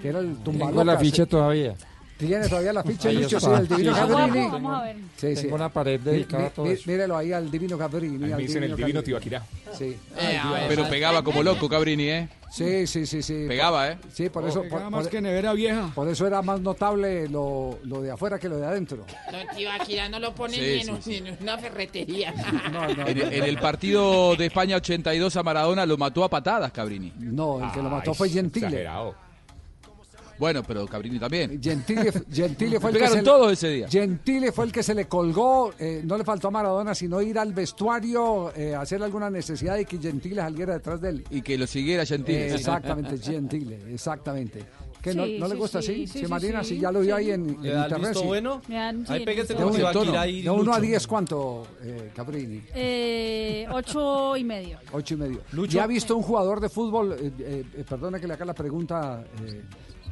que 0.00 0.08
era 0.08 0.20
el 0.20 0.36
tumbalocas? 0.38 0.68
Tengo 0.70 0.84
la 0.84 0.98
ficha 0.98 1.26
todavía. 1.26 1.74
¿Tiene 2.16 2.48
todavía 2.48 2.72
la 2.72 2.82
ficha, 2.84 3.08
Ahí 3.08 3.16
Lucho? 3.16 3.40
Sí, 3.40 3.46
el 3.50 3.66
divino. 3.68 3.92
Cabrini. 3.92 4.48
Vamos, 4.48 4.80
a 4.80 4.82
ver. 4.84 4.96
Sí, 5.16 5.34
sí. 5.36 5.42
Tengo 5.42 5.56
una 5.56 5.68
pared 5.68 6.00
dedicada 6.00 6.46
a 6.46 6.50
todo 6.50 6.66
eso. 6.66 6.82
Mírelo 6.86 7.16
ahí 7.16 7.32
al 7.32 7.50
divino 7.50 7.76
Cabrini. 7.76 8.24
Ahí 8.24 8.30
me 8.30 8.36
dicen 8.38 8.62
el 8.62 8.76
divino 8.76 9.02
Tibaquirá. 9.02 9.42
Sí. 9.76 9.96
Eh, 10.18 10.40
pero 10.68 10.88
pegaba 10.88 11.22
como 11.24 11.42
loco 11.42 11.68
Cabrini, 11.68 12.04
¿eh? 12.10 12.28
Sí, 12.52 12.86
sí, 12.86 13.04
sí, 13.04 13.20
sí. 13.20 13.46
Pegaba, 13.48 13.88
¿eh? 13.90 13.98
Sí, 14.12 14.28
por 14.28 14.44
Oh, 14.44 14.48
eso. 14.48 14.62
por- 14.70 14.88
más 14.88 15.02
por- 15.02 15.10
que 15.10 15.20
nevera 15.20 15.52
vieja. 15.54 15.90
Por 15.92 16.08
eso 16.08 16.24
era 16.24 16.40
más 16.40 16.60
notable 16.60 17.28
lo, 17.28 17.80
lo 17.82 18.00
de 18.00 18.12
afuera 18.12 18.38
que 18.38 18.48
lo 18.48 18.58
de 18.58 18.66
adentro. 18.66 18.98
No, 19.32 19.56
tío, 19.56 19.68
aquí 19.72 19.94
ya 19.94 20.08
no 20.08 20.20
lo 20.20 20.32
ponen 20.36 20.60
Sí, 20.60 20.82
ni, 20.84 20.88
en, 20.94 21.02
sí, 21.02 21.20
ni 21.20 21.30
en 21.30 21.38
una 21.40 21.58
ferretería. 21.58 22.32
En, 23.08 23.18
en 23.18 23.42
el 23.44 23.58
partido 23.58 24.36
de 24.36 24.46
España 24.46 24.76
82 24.76 25.34
a 25.36 25.42
Maradona 25.42 25.84
lo 25.84 25.96
mató 25.96 26.22
a 26.22 26.30
patadas 26.30 26.70
Cabrini. 26.70 27.12
No, 27.18 27.64
el 27.64 27.72
que 27.72 27.82
lo 27.82 27.90
mató 27.90 28.14
fue 28.14 28.28
Gentile. 28.28 28.66
Exagerado. 28.66 29.23
Bueno, 30.38 30.62
pero 30.62 30.86
Cabrini 30.86 31.18
también. 31.18 31.60
Gentile, 31.62 32.12
Gentile 32.32 32.80
fue 32.80 32.90
el 32.90 32.98
que 32.98 33.08
se 33.08 33.16
le- 33.16 33.22
todos 33.22 33.52
ese 33.52 33.68
día. 33.68 33.88
Gentile 33.88 34.50
fue 34.52 34.64
el 34.66 34.72
que 34.72 34.82
se 34.82 34.94
le 34.94 35.06
colgó, 35.06 35.72
eh, 35.78 36.02
no 36.04 36.18
le 36.18 36.24
faltó 36.24 36.48
a 36.48 36.50
Maradona, 36.50 36.94
sino 36.94 37.20
ir 37.22 37.38
al 37.38 37.52
vestuario, 37.52 38.52
eh, 38.56 38.74
hacer 38.74 39.02
alguna 39.02 39.30
necesidad 39.30 39.78
y 39.78 39.84
que 39.84 39.98
Gentile 39.98 40.36
saliera 40.42 40.74
detrás 40.74 41.00
de 41.00 41.08
él. 41.10 41.24
Y 41.30 41.42
que 41.42 41.56
lo 41.58 41.66
siguiera 41.66 42.04
Gentile. 42.04 42.48
Eh, 42.48 42.54
exactamente, 42.54 43.18
Gentile, 43.18 43.78
exactamente. 43.92 44.64
¿Que 45.00 45.14
no, 45.14 45.26
Sí, 45.26 45.36
no 45.38 45.46
le 45.48 45.52
sí, 45.54 45.60
gusta 45.60 45.82
sí, 45.82 45.92
así? 45.92 46.06
sí, 46.06 46.12
Sí, 46.14 46.18
sí, 46.24 46.26
Marina, 46.30 46.62
sí, 46.64 46.76
si 46.76 46.80
ya 46.80 46.90
lo 46.90 47.00
vio 47.00 47.14
sí. 47.16 47.22
ahí 47.24 47.30
en, 47.32 47.62
¿Le 47.62 47.72
en 47.74 47.78
internet. 47.82 48.16
bueno? 48.24 48.62
Ahí 48.70 49.18
el 49.18 49.24
pégate 49.26 49.54
tirar 49.54 50.16
ahí 50.16 50.40
de 50.40 50.48
uno 50.48 50.72
a 50.72 50.78
Lucho. 50.78 50.80
10, 50.80 51.06
¿cuánto, 51.06 51.66
eh, 51.82 52.10
Cabrini? 52.16 52.62
Eh, 52.74 53.66
ocho 53.70 54.34
y 54.34 54.44
medio. 54.44 54.78
Ocho 54.92 55.12
y 55.12 55.16
medio. 55.18 55.40
Lucho. 55.52 55.72
¿Ya 55.76 55.84
ha 55.84 55.86
visto 55.86 56.16
un 56.16 56.22
jugador 56.22 56.58
de 56.58 56.70
fútbol? 56.70 57.12
eh, 57.20 57.30
eh, 57.38 57.64
eh, 57.76 57.84
perdone 57.86 58.18
que 58.18 58.26
le 58.26 58.32
haga 58.32 58.46
la 58.46 58.54
pregunta. 58.54 59.22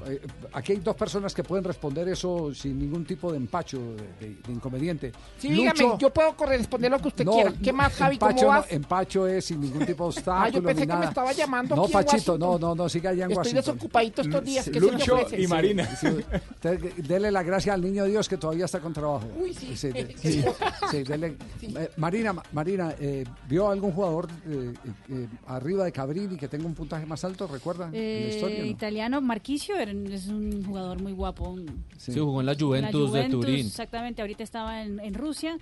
Eh, 0.07 0.21
aquí 0.53 0.73
hay 0.73 0.79
dos 0.79 0.97
personas 0.97 1.35
que 1.35 1.43
pueden 1.45 1.65
responder 1.65 2.09
eso 2.09 2.55
sin 2.55 2.79
ningún 2.79 3.05
tipo 3.05 3.31
de 3.31 3.39
empacho, 3.39 3.79
de, 3.79 4.27
de- 4.29 4.35
de 4.47 4.53
inconveniente. 4.53 5.13
Sí, 5.39 5.49
dígame, 5.51 5.97
yo 5.99 6.11
puedo 6.11 6.37
corresponder 6.37 6.91
lo 6.91 6.99
que 6.99 7.09
usted 7.09 7.25
No, 7.25 7.33
quiera. 7.33 7.53
¿Qué 7.63 7.73
más, 7.73 7.93
Javi? 7.95 8.15
empacho, 8.17 8.37
¿Cómo 8.47 8.53
no, 8.53 8.61
vas? 8.61 8.73
empacho 8.73 9.27
es 9.27 9.45
sin 9.45 9.61
ningún 9.61 9.85
tipo 9.87 10.05
de 10.05 10.09
obstáculo. 10.17 10.45
Ah, 10.45 10.49
yo 10.49 10.63
pensé 10.63 10.87
ni 10.87 10.93
que 10.93 10.99
me 10.99 11.07
estaba 11.07 11.33
llamando 11.33 11.77
No, 11.77 11.83
aquí 11.85 11.93
en 11.93 12.05
Pachito, 12.05 12.39
no, 12.39 12.59
no, 12.59 12.75
no, 12.75 12.89
siga 12.89 13.11
allá 13.11 13.25
en 13.25 13.31
Estoy 13.33 13.39
Washington. 13.53 13.75
desocupadito 13.75 14.23
estos 14.23 14.45
días. 14.45 14.65
¿Qué 14.69 14.75
se 14.81 14.87
me 14.87 14.93
Lucho 14.93 15.19
y 15.37 15.47
Marina. 15.47 15.87
Sí, 15.97 16.07
usted, 16.09 16.81
dele 16.97 17.31
la 17.31 17.43
gracia 17.43 17.75
al 17.75 17.83
niño 17.83 18.05
Dios 18.05 18.29
que 18.29 18.37
todavía 18.37 18.65
está 18.65 18.81
con 18.81 18.93
trabajo. 18.93 19.27
Uy, 19.41 19.55
sí. 19.55 19.89
de- 19.89 20.17
sí, 20.19 20.43
sí, 20.91 21.05
dele- 21.05 21.37
eh, 21.63 21.91
Marina, 21.97 22.35
Marina 22.53 22.95
eh, 22.99 23.25
¿vio 23.49 23.69
algún 23.69 23.93
jugador 23.93 24.29
eh, 24.49 24.73
eh, 25.11 25.29
arriba 25.47 25.85
de 25.85 25.93
Cabrini 25.93 26.37
que 26.37 26.49
tenga 26.49 26.67
un 26.67 26.75
puntaje 26.75 27.07
más 27.07 27.25
alto? 27.25 27.47
¿Recuerda? 27.47 27.87
en 27.93 27.93
la 28.29 28.35
historia, 28.35 28.59
no? 28.61 28.65
italiano, 28.67 29.21
Marquisio 29.21 29.77
era- 29.77 29.92
es 30.13 30.27
un 30.29 30.65
jugador 30.65 31.01
muy 31.03 31.13
guapo. 31.13 31.49
un- 31.49 31.85
Sí, 31.97 32.13
jugó 32.19 32.41
en 32.41 32.47
la 32.47 32.55
Juventus, 32.55 33.13
de 33.13 33.29
Turín. 33.29 33.67
Exactamente, 33.67 34.23
ahorita 34.23 34.43
estaba 34.43 34.83
en, 34.83 34.99
en 35.01 35.15
Rusia. 35.15 35.57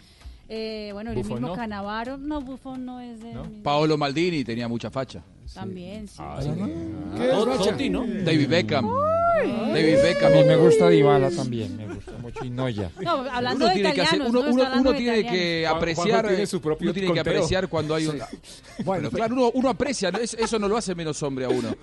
Eh, 0.48 0.90
bueno, 0.92 1.10
el 1.10 1.16
mismo 1.16 1.38
¿no? 1.38 1.54
Canavaro. 1.54 2.16
No, 2.18 2.40
Buffon 2.40 2.84
no 2.84 3.00
es 3.00 3.20
de. 3.20 3.32
Paolo 3.62 3.96
Maldini 3.96 4.42
tenía 4.42 4.66
mucha 4.68 4.90
facha. 4.90 5.22
También, 5.54 6.06
sí. 6.08 6.16
¿Qué 7.16 7.30
es, 7.30 7.46
Bacha? 7.46 7.70
Totti, 7.70 7.90
¿no? 7.90 8.04
David 8.06 8.48
Beckham. 8.48 8.88
David 9.72 9.94
A 9.98 10.02
Beckham. 10.02 10.32
mí 10.32 10.44
me 10.44 10.56
gusta 10.56 10.88
Dybala 10.88 11.30
también, 11.30 11.76
me 11.76 11.86
gusta 11.94 12.12
mucho 12.20 12.44
y 12.44 12.50
Noya. 12.50 12.90
No, 13.00 13.10
hablando 13.30 13.64
Uno 13.64 13.66
de 13.68 13.74
tiene 13.74 13.94
que 13.94 14.00
hacer- 14.02 14.16
italianos. 14.20 14.30
uno, 14.30 14.40
no 14.42 14.48
está 14.48 14.52
uno- 14.52 14.62
hablando 14.64 14.80
uno 14.82 14.92
de 14.92 14.98
tiene 15.04 15.18
italianos. 15.20 15.40
que 15.40 15.64
Juan- 15.66 15.76
apreciar, 15.76 16.08
Juanjo 16.10 16.28
tiene 16.28 16.46
su 16.46 16.60
propio 16.60 16.84
uno 16.84 16.92
tiene 16.92 17.08
que 17.08 17.14
conteo. 17.14 17.32
apreciar 17.32 17.68
cuando 17.68 17.94
hay 17.94 18.06
un. 18.06 18.20
Bueno, 18.84 19.10
claro, 19.10 19.34
uno, 19.34 19.50
uno 19.54 19.68
aprecia, 19.70 20.10
¿no? 20.10 20.18
Es- 20.18 20.34
eso 20.34 20.58
no 20.58 20.68
lo 20.68 20.76
hace 20.76 20.94
menos 20.94 21.22
hombre 21.22 21.44
a 21.46 21.48
uno. 21.48 21.68
Eh, 21.70 21.74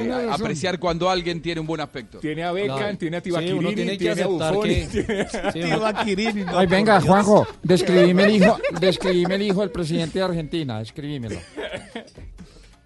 Tiene 0.00 0.14
razón. 0.26 0.32
apreciar 0.32 0.78
cuando 0.78 1.08
alguien 1.10 1.40
tiene 1.40 1.60
un 1.60 1.66
buen 1.66 1.80
aspecto. 1.80 2.18
Tiene 2.18 2.42
a 2.44 2.52
Beckham, 2.52 2.96
tiene 2.96 3.16
a 3.18 3.20
Sí, 3.22 3.30
uno 3.30 3.72
tiene 3.72 3.96
que 3.98 4.10
aceptar 4.10 4.60
que... 4.60 4.86
Sí, 5.52 5.60
uno- 5.62 6.58
Ay, 6.58 6.66
venga, 6.66 7.00
Juanjo, 7.00 7.46
describime 7.62 8.24
el 8.24 8.36
hijo, 8.42 8.58
describime 8.80 9.34
el 9.36 9.42
hijo 9.42 9.60
del 9.60 9.70
presidente 9.70 10.18
de 10.18 10.24
Argentina, 10.24 10.78
describímelo. 10.80 11.36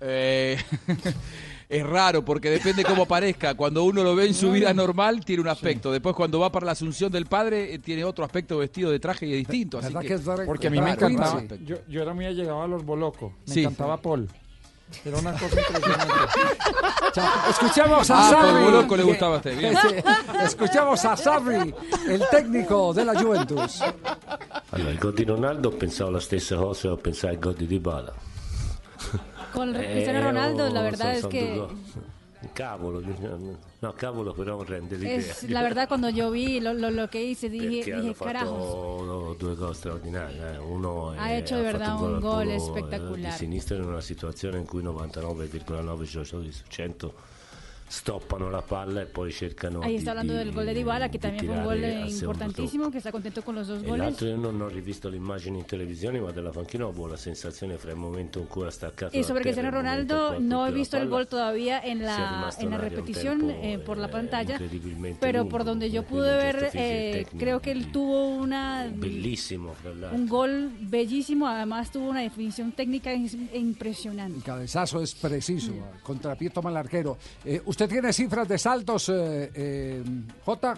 Eh, 0.01 0.56
es 1.68 1.86
raro 1.86 2.24
porque 2.24 2.51
depende 2.51 2.82
cómo 2.85 3.06
parezca. 3.06 3.55
Cuando 3.55 3.85
uno 3.85 4.02
lo 4.02 4.14
ve 4.16 4.27
en 4.27 4.35
su 4.35 4.51
vida 4.51 4.72
normal, 4.74 5.24
tiene 5.24 5.43
un 5.43 5.48
aspecto. 5.48 5.93
Después, 5.93 6.14
cuando 6.16 6.39
va 6.40 6.51
para 6.51 6.66
la 6.66 6.72
asunción 6.72 7.12
del 7.12 7.27
padre, 7.27 7.74
eh, 7.74 7.78
tiene 7.78 8.05
otro 8.05 8.24
aspecto 8.24 8.59
vestido 8.59 8.90
de 8.90 8.98
traje 8.98 9.27
y 9.27 9.32
es 9.32 9.39
distinto. 9.39 9.78
Así 9.78 9.86
¿Verdad 9.89 10.01
que, 10.02 10.09
que 10.09 10.14
es? 10.14 10.47
Porque 10.47 10.66
a 10.66 10.70
mí 10.70 10.81
me 10.81 10.90
encantaba, 10.90 11.43
yo, 11.64 11.77
yo 11.89 12.02
era 12.02 12.12
muy 12.14 12.27
allegado 12.27 12.62
a 12.62 12.66
los 12.66 12.85
Bolocos, 12.85 13.32
me 13.47 13.52
Sí. 13.55 13.60
encantaba 13.60 13.97
Paul. 13.98 14.28
Era 15.05 15.18
una 15.18 15.32
cosa 15.35 15.44
impresionante. 15.60 16.14
Escuchamos 17.51 18.10
a 18.10 18.18
Ah, 18.27 18.31
Sarri. 18.31 18.51
por 18.52 18.62
Boloco 18.72 18.97
le 18.97 19.02
gustaba 19.05 19.35
a 19.35 19.36
usted, 19.36 19.56
bien. 19.56 19.74
Sí, 19.77 19.89
Escuchamos 20.44 21.05
a 21.05 21.16
Sarri, 21.16 21.72
el 22.09 22.22
técnico 22.28 22.93
de 22.93 23.05
la 23.05 23.14
Juventus. 23.20 23.81
Allora, 24.72 24.90
il 24.90 24.98
gol 24.98 25.14
di 25.14 25.24
Ronaldo 25.24 25.70
pensavo 25.70 26.10
la 26.10 26.18
stessa 26.20 26.56
cosa 26.56 26.90
ho 26.90 26.97
pensato 26.97 27.28
al 27.35 27.39
gol 27.39 27.55
di 27.55 27.66
Dybala. 27.68 28.12
Con 29.52 29.74
Eh, 29.74 29.90
Cristiano 29.93 30.20
Ronaldo, 30.20 30.68
la 30.70 30.81
oh, 30.81 30.82
verdad 30.85 30.98
sono- 30.98 31.10
es 31.12 31.20
sono 31.20 31.31
que 31.32 31.55
gol. 31.56 31.77
Cavolo, 32.55 33.02
no, 33.81 33.93
cavolo 33.94 34.32
però 34.32 34.62
rende 34.64 34.97
es 35.14 35.43
la 35.51 35.62
verdad 35.62 35.86
cuando 35.86 36.09
yo 36.09 36.31
vi 36.31 36.59
lo, 36.59 36.72
lo, 36.72 36.89
lo 36.89 37.06
que 37.10 37.22
hice 37.22 37.51
dije, 37.51 37.85
Perché 37.85 38.01
dije 38.01 38.14
carajos. 38.14 39.36
due 39.39 39.55
gol 39.55 39.74
straordinari. 39.74 40.39
eh. 40.39 40.56
Uno 40.59 41.10
Ha 41.10 41.32
è- 41.35 41.36
hecho 41.39 41.56
de 41.56 41.62
verdad 41.62 42.01
un 42.01 42.18
gol 42.18 42.48
eh, 42.48 42.55
espectacular. 42.55 43.31
Di 43.32 43.36
sinistra 43.36 43.77
in 43.77 43.85
una 43.85 44.01
situazione 44.01 44.56
in 44.59 44.64
cui 44.66 44.82
99,9 44.82 46.05
giocatori 46.05 46.51
su 46.51 46.64
100 46.66 47.12
stoppano 47.91 48.49
la 48.49 48.62
palla 48.62 49.01
e 49.01 49.07
poi 49.07 49.33
cercano 49.33 49.81
Ahí 49.81 49.91
di, 49.93 49.97
está 49.97 50.11
hablando 50.12 50.33
di- 50.35 50.39
del 50.39 50.53
gol 50.53 50.65
de 50.65 50.75
Dybala, 50.75 51.09
que 51.11 51.19
también 51.19 51.45
fue 51.47 51.57
un 51.57 51.65
gol 51.65 51.83
eh, 51.83 52.07
importantísimo, 52.09 52.89
que 52.89 52.99
está 52.99 53.11
contento 53.11 53.43
con 53.43 53.57
los 53.57 53.67
dos 53.67 53.83
E 53.83 53.87
goles. 53.87 53.99
l'altro 54.05 54.29
io 54.29 54.37
non 54.37 54.61
ho 54.61 54.69
rivisto 54.69 55.09
l'immagine 55.09 55.59
in 55.59 55.65
televisione, 55.65 56.21
ma 56.21 56.31
della 56.31 56.51
panchina 56.51 56.87
ho 56.87 56.93
buona 56.93 57.17
sensazione 57.17 57.77
fra 57.79 57.91
il 57.91 57.97
momento 57.97 58.39
in 58.39 58.47
cui 58.47 58.65
ha 58.65 58.71
staccato 58.71 59.17
Y 59.17 59.25
sobre 59.25 59.41
e 59.41 59.43
Cristiano 59.43 59.69
in 59.71 59.75
Ronaldo 59.75 60.39
no 60.39 60.67
he 60.67 60.73
visto 60.73 60.97
el 60.97 61.09
gol 61.09 61.27
todavía 61.27 61.81
en 61.81 62.03
la, 62.05 62.49
en 62.59 62.71
la 62.71 62.79
repetición 62.79 63.51
eh, 63.51 63.81
por 63.85 63.99
la 63.99 64.07
eh, 64.07 64.11
pantalla, 64.11 64.61
pero 65.19 65.49
por 65.49 65.65
donde 65.65 65.91
yo 65.91 66.05
pude 66.05 66.31
ver, 66.37 66.71
e 66.73 66.79
eh, 66.79 67.12
tecnico 67.25 67.39
creo 67.39 67.61
que 67.61 67.73
él 67.73 67.91
tuvo 67.91 68.29
una 68.29 68.85
l'altro. 68.85 70.15
un 70.15 70.29
gol 70.29 70.71
bellísimo, 70.79 71.49
además 71.49 71.91
tuvo 71.91 72.09
una 72.09 72.21
definición 72.21 72.71
técnica 72.73 73.12
impresionante. 73.12 74.37
El 74.39 74.45
cabezazo 74.45 75.01
es 75.03 75.15
preciso, 75.15 75.73
contrapié 76.03 76.51
toma 76.51 76.71
el 76.71 76.77
arquero. 76.77 77.19
Eh, 77.45 77.61
¿Usted 77.65 77.80
tiene 77.89 78.12
cifras 78.12 78.48
de 78.48 78.59
saltos, 78.59 79.09
eh, 79.09 79.51
eh, 79.55 80.02
J? 80.44 80.74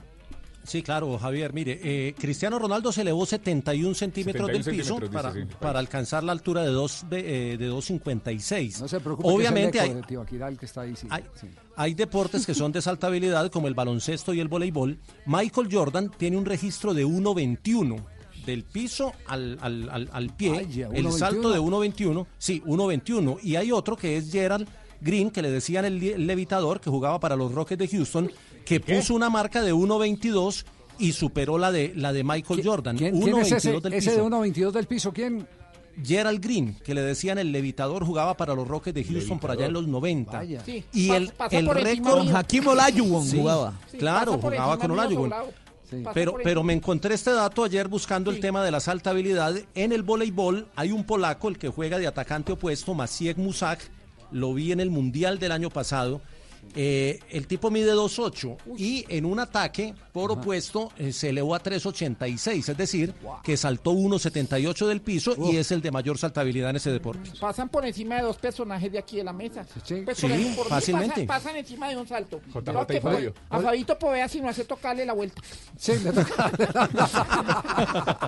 Sí, 0.65 0.81
claro, 0.83 1.19
Javier. 1.19 1.53
Mire, 1.53 1.81
eh, 1.83 2.15
Cristiano 2.17 2.57
Ronaldo 2.57 2.93
se 2.93 3.01
elevó 3.01 3.27
71 3.27 3.95
centímetros 3.95 4.47
71 4.47 4.65
del 4.65 4.77
piso 4.79 4.95
centímetros, 4.95 5.11
dice, 5.11 5.45
para, 5.45 5.57
sí. 5.57 5.57
para 5.61 5.79
alcanzar 5.81 6.23
la 6.23 6.31
altura 6.31 6.63
de, 6.63 6.69
dos, 6.71 7.05
de, 7.11 7.55
eh, 7.55 7.59
de 7.59 7.69
2.56. 7.69 8.79
No 8.81 8.87
se 8.87 9.01
preocupe, 9.01 9.29
Obviamente 9.29 9.73
que 9.73 9.79
es 9.79 9.85
el 9.85 9.91
hay, 9.91 9.91
eco 9.91 10.01
de 10.03 10.07
Tibaquirá 10.07 10.49
el 10.49 10.59
que 10.59 10.67
está 10.67 10.83
ahí. 10.83 10.95
sí, 10.95 11.09
hay, 11.11 11.25
sí. 11.41 11.49
hay 11.75 11.95
deportes 11.95 12.47
que 12.47 12.55
son 12.55 12.71
de 12.71 12.81
alta 12.87 13.09
habilidad 13.09 13.51
como 13.51 13.67
el 13.67 13.75
baloncesto 13.75 14.33
y 14.35 14.39
el 14.41 14.47
voleibol. 14.47 14.99
Michael 15.27 15.69
Jordan 15.71 16.13
tiene 16.17 16.37
un 16.37 16.45
registro 16.45 16.95
de 16.95 17.05
1.21. 17.07 17.97
del 18.47 18.63
piso 18.65 19.13
al, 19.27 19.59
al, 19.61 19.89
al- 19.91 20.11
al 20.13 20.31
pie, 20.37 20.61
el 20.61 20.69
1.21. 21.07 21.11
salto 21.13 21.51
de 21.51 21.59
1.21, 21.61 22.27
sí, 22.39 22.63
1.21. 22.67 23.39
Y 23.43 23.57
hay 23.57 23.73
otro 23.73 23.97
que 23.97 24.17
es 24.17 24.31
Gerald 24.31 24.69
Green, 25.03 25.31
que 25.31 25.43
le 25.43 25.51
decían 25.51 25.85
el, 25.85 26.27
levitador, 26.27 26.81
que 26.81 26.91
jugaba 26.91 27.21
para 27.21 27.37
los 27.37 27.53
Rockets 27.53 27.79
de 27.79 27.89
Houston, 27.89 28.31
que 28.65 28.81
puso 28.81 29.15
una 29.15 29.31
marca 29.31 29.63
de 29.63 29.75
1.22 29.75 30.65
y 30.99 31.13
superó 31.13 31.59
la 31.59 31.73
de, 31.73 31.93
la 31.97 32.13
de 32.13 32.25
Michael 32.25 32.63
Jordan. 32.65 32.97
¿Quién, 32.97 33.21
quién 33.21 33.39
es 33.39 33.53
ese, 33.53 33.75
1.22 33.75 33.81
del 33.81 33.93
ese 33.95 34.11
de 34.11 34.17
piso. 34.17 34.31
1.22 34.31 34.71
del 34.73 34.87
piso? 34.87 35.13
¿Quién? 35.13 35.49
Gerald 36.03 36.41
Green, 36.43 36.77
que 36.85 36.95
le 36.95 37.03
decían 37.03 37.39
el 37.39 37.53
levitador, 37.53 38.05
jugaba 38.05 38.37
para 38.37 38.55
los 38.55 38.67
Rockets 38.67 38.95
de 38.95 39.05
Houston 39.05 39.39
por 39.39 39.51
allá 39.51 39.67
en 39.67 39.75
los 39.75 39.87
90. 39.87 40.33
Vaya. 40.33 40.65
Sí, 40.65 40.85
Y 40.93 41.11
el, 41.11 41.33
pasa 41.33 41.59
el 41.59 41.69
récord... 41.69 42.25
mío. 42.25 42.37
Hakim 42.37 42.67
Olajuwon 42.67 43.25
Sí, 43.27 43.39
jugaba. 43.39 43.75
Sí, 43.91 43.99
claro, 43.99 44.39
jugaba 44.39 44.79
con 44.79 44.91
Olajuwon. 44.93 45.33
Pero, 46.15 46.37
pero 46.43 46.63
me 46.63 46.73
encontré 46.73 47.15
este 47.15 47.33
dato 47.33 47.65
ayer 47.65 47.87
buscando 47.87 48.31
el 48.31 48.41
tema 48.41 48.65
de 48.65 48.71
la 48.71 48.81
saltabilidad. 48.81 49.55
En 49.75 49.93
el 49.93 50.03
voleibol 50.03 50.67
hay 50.75 50.91
un 50.91 51.05
polaco, 51.05 51.49
el 51.49 51.59
que 51.59 51.69
juega 51.69 51.99
de 51.99 52.07
atacante 52.07 52.53
opuesto, 52.53 52.95
Maciek 52.95 53.37
Musak. 53.37 53.91
Lo 54.33 54.55
vi 54.55 54.73
en 54.73 54.81
el 54.81 54.91
Mundial 54.91 55.39
del 55.39 55.53
año 55.53 55.71
pasado. 55.71 56.21
Eh, 56.75 57.19
el 57.31 57.47
tipo 57.47 57.71
mide 57.71 57.93
2.8 57.93 58.57
y 58.79 59.05
en 59.09 59.27
un 59.27 59.39
ataque 59.41 59.95
por 60.13 60.33
opuesto 60.33 60.91
eh, 60.97 61.13
se 61.13 61.29
elevó 61.29 61.55
a 61.55 61.63
3.86, 61.63 62.69
es 62.71 62.77
decir, 62.77 63.15
que 63.43 63.57
saltó 63.59 63.93
1.78 63.93 64.87
del 64.87 65.03
piso 65.03 65.35
y 65.51 65.57
es 65.59 65.71
el 65.71 65.83
de 65.83 65.91
mayor 65.91 66.17
saltabilidad 66.17 66.71
en 66.71 66.77
ese 66.77 66.91
deporte. 66.91 67.31
Pasan 67.39 67.69
por 67.69 67.85
encima 67.85 68.17
de 68.17 68.23
dos 68.23 68.39
personajes 68.39 68.91
de 68.91 68.99
aquí 68.99 69.17
de 69.19 69.25
la 69.25 69.33
mesa. 69.35 69.65
Pues 69.65 69.85
Sí, 69.87 69.97
por 69.97 70.15
por 70.15 70.31
mí 70.31 70.55
fácilmente. 70.69 71.27
Pasan, 71.27 71.27
pasan 71.27 71.57
encima 71.57 71.89
de 71.91 71.97
un 71.99 72.07
salto. 72.09 72.41
Y 72.89 73.01
Fabio. 73.01 73.35
A 73.51 73.61
Fabito 73.61 73.99
Povea 73.99 74.29
si 74.29 74.41
no 74.41 74.49
hace 74.49 74.65
tocarle 74.65 75.05
la 75.05 75.13
vuelta. 75.13 75.43
Sí, 75.77 75.93
le 76.03 76.13
toca. 76.13 76.51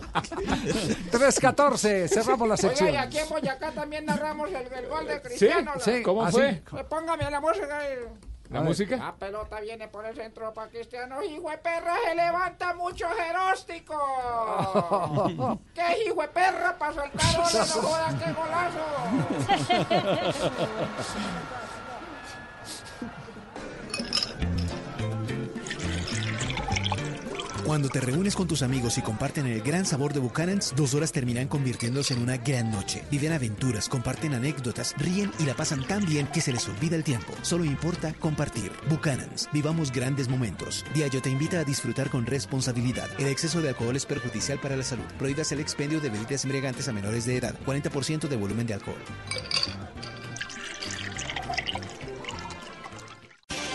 3.14, 1.12 2.09
cerramos 2.09 2.48
la 2.48 2.56
sección. 2.56 2.89
Oiga, 2.90 3.05
y 3.05 3.06
aquí 3.06 3.19
en 3.19 3.28
Boyacá 3.28 3.70
también 3.73 4.05
narramos 4.05 4.48
el, 4.51 4.56
el 4.73 4.89
gol 4.89 5.06
de 5.06 5.20
Cristiano. 5.23 5.73
Sí, 5.78 5.90
la- 5.90 5.97
sí, 5.98 6.02
¿Cómo 6.02 6.24
¿así? 6.24 6.36
fue? 6.36 6.62
Pues 6.70 6.85
póngame 6.85 7.31
la 7.31 7.40
música. 7.40 7.89
eh. 7.90 7.98
¿La 8.50 8.60
música? 8.60 8.96
La 8.96 9.14
pelota 9.14 9.60
viene 9.60 9.88
por 9.88 10.04
el 10.04 10.14
centro 10.14 10.52
para 10.52 10.70
Cristiano. 10.70 11.22
Hijo 11.22 11.50
de 11.50 11.58
perra, 11.58 11.94
se 12.04 12.14
levanta 12.14 12.74
mucho 12.74 13.08
Jeróstico. 13.08 13.96
¿Qué 15.74 16.04
hijo 16.06 16.20
de 16.20 16.28
perra 16.28 16.76
para 16.78 16.92
soltar? 16.92 17.34
No 17.36 17.44
joda, 17.82 18.18
qué 18.18 18.32
golazo. 18.32 18.78
Cuando 27.65 27.89
te 27.89 27.99
reúnes 27.99 28.36
con 28.36 28.47
tus 28.47 28.61
amigos 28.62 28.99
y 28.99 29.01
comparten 29.03 29.47
el 29.47 29.62
gran 29.62 29.86
sabor 29.86 30.12
de 30.12 30.20
Buchanan's, 30.20 30.74
dos 30.77 30.93
horas 30.93 31.12
terminan 31.12 31.49
convirtiéndose 31.49 32.12
en 32.12 32.20
una 32.20 32.36
gran 32.36 32.70
noche. 32.70 33.03
Viven 33.11 33.32
aventuras, 33.32 33.89
comparten 33.89 34.35
anécdotas, 34.35 34.95
ríen 34.99 35.31
y 35.39 35.45
la 35.45 35.55
pasan 35.55 35.82
tan 35.86 36.05
bien 36.05 36.27
que 36.27 36.43
se 36.43 36.53
les 36.53 36.69
olvida 36.69 36.95
el 36.95 37.05
tiempo. 37.05 37.32
Solo 37.41 37.65
importa 37.65 38.12
compartir. 38.20 38.70
Buchanan's, 38.91 39.49
vivamos 39.51 39.93
grandes 39.93 40.28
momentos. 40.28 40.85
Diallo 40.93 41.23
te 41.23 41.31
invita 41.31 41.61
a 41.61 41.65
disfrutar 41.65 42.11
con 42.11 42.27
responsabilidad. 42.27 43.09
El 43.19 43.28
exceso 43.28 43.62
de 43.62 43.70
alcohol 43.70 43.97
es 43.97 44.05
perjudicial 44.05 44.61
para 44.61 44.77
la 44.77 44.85
salud. 44.85 45.07
Prohíbas 45.19 45.51
el 45.53 45.61
expendio 45.61 46.01
de 46.03 46.11
bebidas 46.11 46.45
embriagantes 46.45 46.89
a 46.89 46.93
menores 46.93 47.24
de 47.24 47.39
edad. 47.39 47.59
40% 47.65 48.28
de 48.28 48.36
volumen 48.36 48.66
de 48.66 48.74
alcohol. 48.74 49.01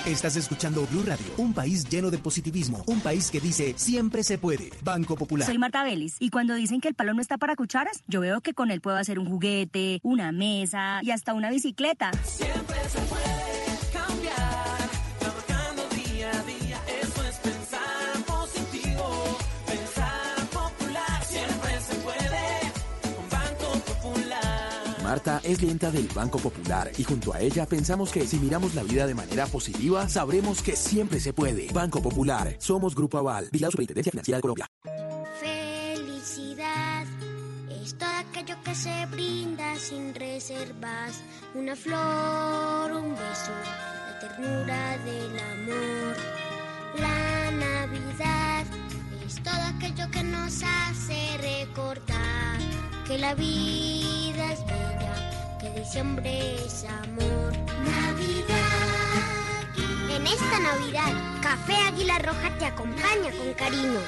Estás 0.10 0.36
escuchando 0.38 0.88
Blue 0.88 1.04
Radio, 1.06 1.28
un 1.38 1.54
país 1.54 1.88
lleno 1.88 2.10
de 2.10 2.18
positivismo, 2.18 2.84
un 2.88 3.00
país 3.00 3.30
que 3.30 3.40
dice 3.40 3.76
siempre 3.78 4.24
se 4.24 4.40
puede. 4.40 4.72
Banco 4.82 5.16
Popular. 5.16 5.46
Soy 5.46 5.60
Marta 5.60 5.84
Vélez 5.84 6.16
y 6.20 6.32
cuando 6.32 6.56
dicen 6.56 6.82
que 6.82 6.88
el 6.88 6.96
palo 6.96 7.14
no 7.14 7.22
está 7.22 7.38
para 7.38 7.56
cucharas, 7.56 8.04
yo 8.08 8.20
veo 8.20 8.42
que 8.42 8.56
con 8.56 8.72
él 8.72 8.82
puedo 8.82 8.98
hacer 8.98 9.20
un 9.20 9.30
juguete, 9.30 10.00
una 10.02 10.32
mesa 10.32 11.00
y 11.04 11.12
hasta 11.12 11.36
una 11.36 11.52
bicicleta. 11.52 12.12
Siempre 12.24 12.78
se 12.90 13.00
puede 13.02 13.69
Marta 25.10 25.42
es 25.44 25.58
clienta 25.58 25.90
del 25.90 26.08
Banco 26.14 26.38
Popular 26.38 26.92
y 26.96 27.04
junto 27.04 27.34
a 27.34 27.42
ella 27.42 27.66
pensamos 27.66 28.12
que 28.12 28.28
si 28.28 28.38
miramos 28.38 28.76
la 28.76 28.84
vida 28.84 29.08
de 29.08 29.16
manera 29.16 29.48
positiva, 29.48 30.08
sabremos 30.08 30.62
que 30.62 30.76
siempre 30.76 31.20
se 31.20 31.34
puede. 31.34 31.68
Banco 31.74 32.00
Popular, 32.00 32.56
somos 32.60 32.94
Grupo 32.94 33.18
Aval, 33.18 33.50
Vigilado 33.52 33.72
Superintendencia 33.72 34.12
Financiera 34.12 34.38
de 34.38 34.42
Colombia. 34.44 34.68
Felicidad 35.42 37.08
es 37.82 37.98
todo 37.98 38.08
aquello 38.08 38.56
que 38.64 38.76
se 38.76 39.08
brinda 39.08 39.76
sin 39.78 40.14
reservas. 40.14 41.24
Una 41.56 41.76
flor, 41.76 42.92
un 42.92 43.10
beso, 43.14 43.52
la 44.06 44.20
ternura 44.20 44.98
del 45.06 45.40
amor. 45.40 46.18
La 47.00 47.50
Navidad 47.50 48.64
es 49.26 49.42
todo 49.42 49.62
aquello 49.76 50.12
que 50.12 50.22
nos 50.22 50.62
hace 50.62 51.66
recordar 51.66 52.79
que 53.10 53.18
la 53.18 53.34
vida 53.34 54.54
es 54.54 54.64
bella, 54.68 55.58
que 55.60 55.80
diciembre 55.80 56.64
es 56.64 56.84
amor. 56.84 57.54
Navidad. 57.84 58.56
En 60.12 60.28
esta 60.28 60.60
Navidad, 60.60 61.42
Café 61.42 61.74
Águila 61.88 62.20
Roja 62.20 62.56
te 62.60 62.66
acompaña 62.66 63.32
con 63.36 63.54
cariño. 63.56 64.00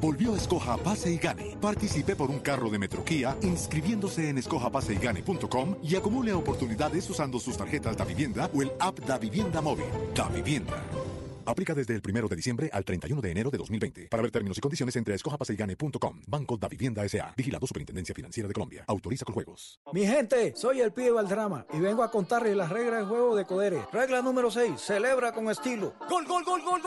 Volvió 0.00 0.34
Escoja 0.34 0.78
Pase 0.78 1.12
y 1.12 1.18
Gane. 1.18 1.58
Participe 1.60 2.16
por 2.16 2.30
un 2.30 2.38
carro 2.38 2.70
de 2.70 2.78
Metroquía 2.78 3.36
inscribiéndose 3.42 4.30
en 4.30 4.38
escojapaseygane.com 4.38 5.76
y 5.82 5.96
acumule 5.96 6.32
oportunidades 6.32 7.10
usando 7.10 7.38
sus 7.38 7.58
tarjetas 7.58 7.98
Da 7.98 8.06
Vivienda 8.06 8.50
o 8.54 8.62
el 8.62 8.72
app 8.80 8.98
Da 9.00 9.18
Vivienda 9.18 9.60
Móvil. 9.60 9.84
Da 10.14 10.28
Vivienda. 10.28 10.82
Aplica 11.46 11.74
desde 11.74 11.94
el 11.94 12.02
1 12.06 12.28
de 12.28 12.36
diciembre 12.36 12.70
al 12.72 12.84
31 12.84 13.20
de 13.22 13.30
enero 13.30 13.50
de 13.50 13.58
2020. 13.58 14.08
Para 14.08 14.22
ver 14.22 14.30
términos 14.30 14.58
y 14.58 14.60
condiciones 14.60 14.96
entre 14.96 15.14
escojapaseygane.com. 15.14 16.20
Banco 16.26 16.56
Da 16.56 16.68
Vivienda 16.68 17.04
S.A. 17.04 17.32
Vigilado 17.36 17.66
Superintendencia 17.66 18.14
Financiera 18.14 18.48
de 18.48 18.54
Colombia. 18.54 18.84
Autoriza 18.86 19.24
con 19.24 19.34
juegos. 19.34 19.80
Mi 19.92 20.06
gente, 20.06 20.54
soy 20.56 20.80
el 20.80 20.92
pibe 20.92 21.12
Valdrama 21.12 21.66
y 21.72 21.78
vengo 21.78 22.02
a 22.02 22.10
contarles 22.10 22.56
las 22.56 22.70
reglas 22.70 23.00
del 23.00 23.08
juego 23.08 23.36
de 23.36 23.44
Codere. 23.44 23.80
Regla 23.92 24.22
número 24.22 24.50
6, 24.50 24.80
celebra 24.80 25.32
con 25.32 25.48
estilo. 25.50 25.94
¡Gol, 26.08 26.26
gol, 26.26 26.44
gol, 26.44 26.62
gol, 26.62 26.80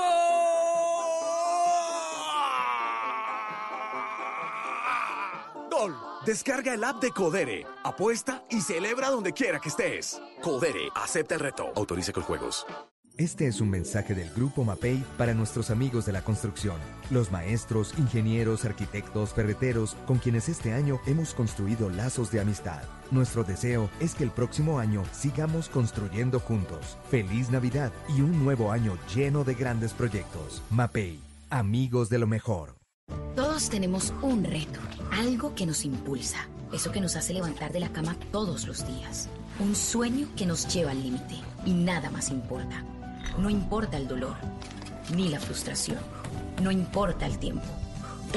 Gol. 5.72 5.96
Descarga 6.26 6.74
el 6.74 6.84
app 6.84 7.02
de 7.02 7.12
Codere, 7.12 7.66
apuesta 7.84 8.44
y 8.50 8.62
celebra 8.62 9.10
donde 9.10 9.34
quiera 9.34 9.60
que 9.60 9.70
estés. 9.70 10.22
Codere, 10.42 10.90
acepta 10.96 11.36
el 11.36 11.42
reto. 11.42 11.72
Autoriza 11.76 12.12
con 12.12 12.24
juegos. 12.24 12.66
Este 13.20 13.48
es 13.48 13.60
un 13.60 13.70
mensaje 13.70 14.16
del 14.16 14.30
Grupo 14.30 14.64
MAPEI 14.64 15.04
para 15.18 15.34
nuestros 15.34 15.72
amigos 15.72 16.06
de 16.06 16.14
la 16.14 16.22
construcción, 16.22 16.78
los 17.10 17.34
maestros, 17.34 17.94
ingenieros, 17.98 18.64
arquitectos, 18.64 19.34
ferreteros, 19.34 19.98
con 20.08 20.20
quienes 20.20 20.48
este 20.48 20.72
año 20.72 21.02
hemos 21.06 21.34
construido 21.34 21.90
lazos 21.90 22.32
de 22.32 22.40
amistad. 22.40 22.82
Nuestro 23.12 23.44
deseo 23.44 23.90
es 24.00 24.16
que 24.16 24.24
el 24.24 24.32
próximo 24.32 24.80
año 24.80 25.04
sigamos 25.12 25.68
construyendo 25.68 26.40
juntos. 26.40 26.98
Feliz 27.10 27.50
Navidad 27.50 27.92
y 28.08 28.22
un 28.22 28.42
nuevo 28.42 28.72
año 28.72 28.98
lleno 29.14 29.44
de 29.44 29.54
grandes 29.54 29.92
proyectos. 29.92 30.62
MAPEI, 30.70 31.20
amigos 31.50 32.08
de 32.08 32.20
lo 32.20 32.28
mejor. 32.28 32.78
Todos 33.36 33.70
tenemos 33.70 34.14
un 34.22 34.46
reto, 34.46 34.80
algo 35.12 35.56
que 35.56 35.66
nos 35.66 35.84
impulsa, 35.84 36.48
eso 36.72 36.94
que 36.94 37.02
nos 37.02 37.18
hace 37.18 37.34
levantar 37.34 37.74
de 37.74 37.82
la 37.82 37.90
cama 37.90 38.16
todos 38.32 38.66
los 38.66 38.88
días, 38.88 39.28
un 39.60 39.76
sueño 39.76 40.30
que 40.38 40.46
nos 40.46 40.74
lleva 40.74 40.92
al 40.92 41.04
límite 41.04 41.36
y 41.66 41.74
nada 41.74 42.10
más 42.12 42.30
importa. 42.30 42.86
No 43.40 43.50
importa 43.50 43.96
el 43.96 44.08
dolor, 44.08 44.36
ni 45.16 45.30
la 45.30 45.40
frustración, 45.40 46.00
no 46.62 46.72
importa 46.72 47.26
el 47.26 47.40
tiempo. 47.40 47.66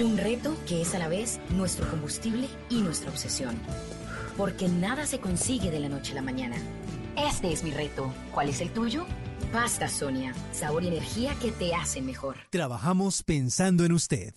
Un 0.01 0.17
reto 0.17 0.57
que 0.69 0.81
es 0.81 0.95
a 0.95 1.01
la 1.01 1.09
vez 1.09 1.41
nuestro 1.51 1.91
combustible 1.91 2.49
y 2.71 2.83
nuestra 2.83 3.11
obsesión. 3.11 3.57
Porque 4.37 4.69
nada 4.69 5.05
se 5.05 5.19
consigue 5.19 5.73
de 5.73 5.81
la 5.81 5.89
noche 5.89 6.13
a 6.13 6.15
la 6.15 6.23
mañana. 6.23 6.57
Este 7.17 7.53
es 7.53 7.65
mi 7.65 7.73
reto. 7.73 8.15
¿Cuál 8.33 8.49
es 8.49 8.61
el 8.61 8.73
tuyo? 8.73 9.05
Pasta 9.53 9.89
Sonia, 9.89 10.35
sabor 10.53 10.85
y 10.85 10.89
energía 10.89 11.35
que 11.43 11.51
te 11.51 11.75
hacen 11.75 12.07
mejor. 12.07 12.37
Trabajamos 12.51 13.25
pensando 13.25 13.85
en 13.85 13.93
usted. 13.93 14.35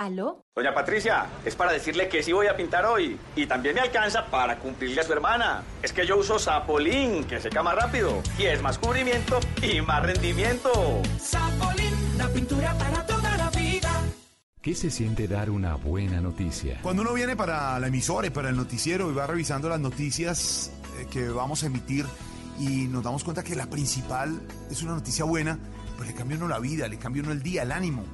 ¿Aló? 0.00 0.46
Doña 0.56 0.72
Patricia, 0.72 1.26
es 1.44 1.54
para 1.54 1.72
decirle 1.72 2.08
que 2.08 2.22
sí 2.22 2.32
voy 2.32 2.46
a 2.46 2.56
pintar 2.56 2.86
hoy. 2.86 3.18
Y 3.36 3.44
también 3.44 3.74
me 3.74 3.82
alcanza 3.82 4.24
para 4.24 4.58
cumplirle 4.58 5.02
a 5.02 5.04
su 5.04 5.12
hermana. 5.12 5.62
Es 5.82 5.92
que 5.92 6.06
yo 6.06 6.16
uso 6.16 6.38
Sapolín, 6.38 7.24
que 7.24 7.38
seca 7.38 7.62
más 7.62 7.74
rápido. 7.74 8.22
Y 8.38 8.44
es 8.44 8.62
más 8.62 8.78
cubrimiento 8.78 9.38
y 9.60 9.82
más 9.82 10.02
rendimiento. 10.02 11.02
Sapolín, 11.18 11.92
la 12.16 12.30
pintura 12.30 12.72
para 12.78 13.04
toda 13.04 13.36
la 13.36 13.50
vida. 13.50 13.90
¿Qué 14.62 14.74
se 14.74 14.90
siente 14.90 15.28
dar 15.28 15.50
una 15.50 15.74
buena 15.74 16.18
noticia? 16.22 16.78
Cuando 16.80 17.02
uno 17.02 17.12
viene 17.12 17.36
para 17.36 17.78
la 17.78 17.88
emisora 17.88 18.26
y 18.26 18.30
para 18.30 18.48
el 18.48 18.56
noticiero 18.56 19.10
y 19.10 19.14
va 19.14 19.26
revisando 19.26 19.68
las 19.68 19.80
noticias 19.80 20.72
eh, 20.98 21.08
que 21.10 21.28
vamos 21.28 21.62
a 21.62 21.66
emitir 21.66 22.06
y 22.58 22.88
nos 22.88 23.04
damos 23.04 23.22
cuenta 23.22 23.44
que 23.44 23.54
la 23.54 23.66
principal 23.66 24.40
es 24.70 24.82
una 24.82 24.92
noticia 24.92 25.26
buena, 25.26 25.58
pues 25.98 26.08
le 26.08 26.14
cambia 26.14 26.38
uno 26.38 26.48
la 26.48 26.58
vida, 26.58 26.88
le 26.88 26.98
cambia 26.98 27.22
uno 27.22 27.32
el 27.32 27.42
día, 27.42 27.64
el 27.64 27.72
ánimo. 27.72 28.06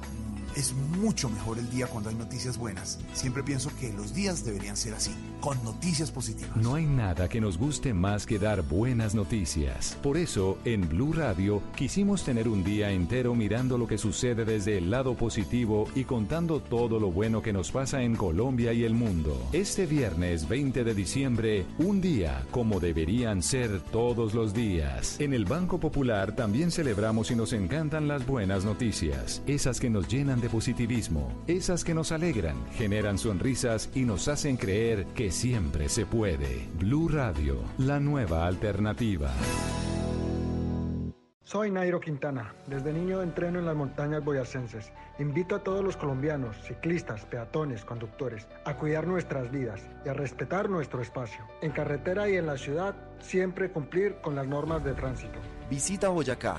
Es 0.57 0.73
mucho 0.73 1.29
mejor 1.29 1.59
el 1.59 1.69
día 1.69 1.85
cuando 1.85 2.09
hay 2.09 2.15
noticias 2.15 2.57
buenas. 2.57 2.97
Siempre 3.13 3.43
pienso 3.43 3.69
que 3.79 3.93
los 3.93 4.15
días 4.15 4.43
deberían 4.43 4.75
ser 4.75 4.95
así, 4.95 5.11
con 5.39 5.63
noticias 5.63 6.09
positivas. 6.09 6.57
No 6.57 6.73
hay 6.73 6.87
nada 6.87 7.29
que 7.29 7.39
nos 7.39 7.59
guste 7.59 7.93
más 7.93 8.25
que 8.25 8.39
dar 8.39 8.63
buenas 8.63 9.13
noticias. 9.13 9.95
Por 10.01 10.17
eso, 10.17 10.57
en 10.65 10.89
Blue 10.89 11.13
Radio, 11.13 11.61
quisimos 11.75 12.23
tener 12.23 12.47
un 12.47 12.63
día 12.63 12.89
entero 12.89 13.35
mirando 13.35 13.77
lo 13.77 13.85
que 13.85 13.99
sucede 13.99 14.45
desde 14.45 14.79
el 14.79 14.89
lado 14.89 15.13
positivo 15.13 15.87
y 15.93 16.05
contando 16.05 16.59
todo 16.59 16.99
lo 16.99 17.11
bueno 17.11 17.43
que 17.43 17.53
nos 17.53 17.71
pasa 17.71 18.01
en 18.01 18.15
Colombia 18.15 18.73
y 18.73 18.83
el 18.83 18.95
mundo. 18.95 19.39
Este 19.53 19.85
viernes 19.85 20.49
20 20.49 20.83
de 20.83 20.95
diciembre, 20.95 21.65
un 21.77 22.01
día 22.01 22.43
como 22.49 22.79
deberían 22.79 23.43
ser 23.43 23.79
todos 23.91 24.33
los 24.33 24.55
días. 24.55 25.19
En 25.19 25.35
el 25.35 25.45
Banco 25.45 25.79
Popular 25.79 26.35
también 26.35 26.71
celebramos 26.71 27.29
y 27.29 27.35
nos 27.35 27.53
encantan 27.53 28.07
las 28.07 28.25
buenas 28.25 28.65
noticias, 28.65 29.43
esas 29.45 29.79
que 29.79 29.91
nos 29.91 30.07
llenan 30.07 30.41
de 30.41 30.46
positivismo, 30.49 31.43
esas 31.47 31.83
que 31.83 31.93
nos 31.93 32.11
alegran, 32.11 32.55
generan 32.73 33.17
sonrisas 33.17 33.89
y 33.93 34.01
nos 34.01 34.27
hacen 34.27 34.57
creer 34.57 35.05
que 35.07 35.31
siempre 35.31 35.89
se 35.89 36.05
puede. 36.05 36.67
Blue 36.79 37.07
Radio, 37.09 37.61
la 37.77 37.99
nueva 37.99 38.47
alternativa. 38.47 39.31
Soy 41.47 41.71
Nairo 41.71 42.01
Quintana. 42.01 42.53
Desde 42.65 42.91
niño 42.91 43.21
entreno 43.21 43.59
en 43.59 43.65
las 43.65 43.75
montañas 43.77 44.21
boyacenses. 44.21 44.91
Invito 45.17 45.55
a 45.55 45.63
todos 45.63 45.81
los 45.81 45.95
colombianos, 45.95 46.57
ciclistas, 46.61 47.23
peatones, 47.23 47.85
conductores, 47.85 48.49
a 48.65 48.75
cuidar 48.75 49.07
nuestras 49.07 49.49
vidas 49.49 49.81
y 50.05 50.09
a 50.09 50.13
respetar 50.13 50.69
nuestro 50.69 51.01
espacio. 51.01 51.45
En 51.61 51.71
carretera 51.71 52.29
y 52.29 52.35
en 52.35 52.47
la 52.47 52.57
ciudad, 52.57 52.95
siempre 53.21 53.71
cumplir 53.71 54.17
con 54.19 54.35
las 54.35 54.45
normas 54.45 54.83
de 54.83 54.91
tránsito. 54.91 55.39
Visita 55.69 56.09
Boyacá. 56.09 56.57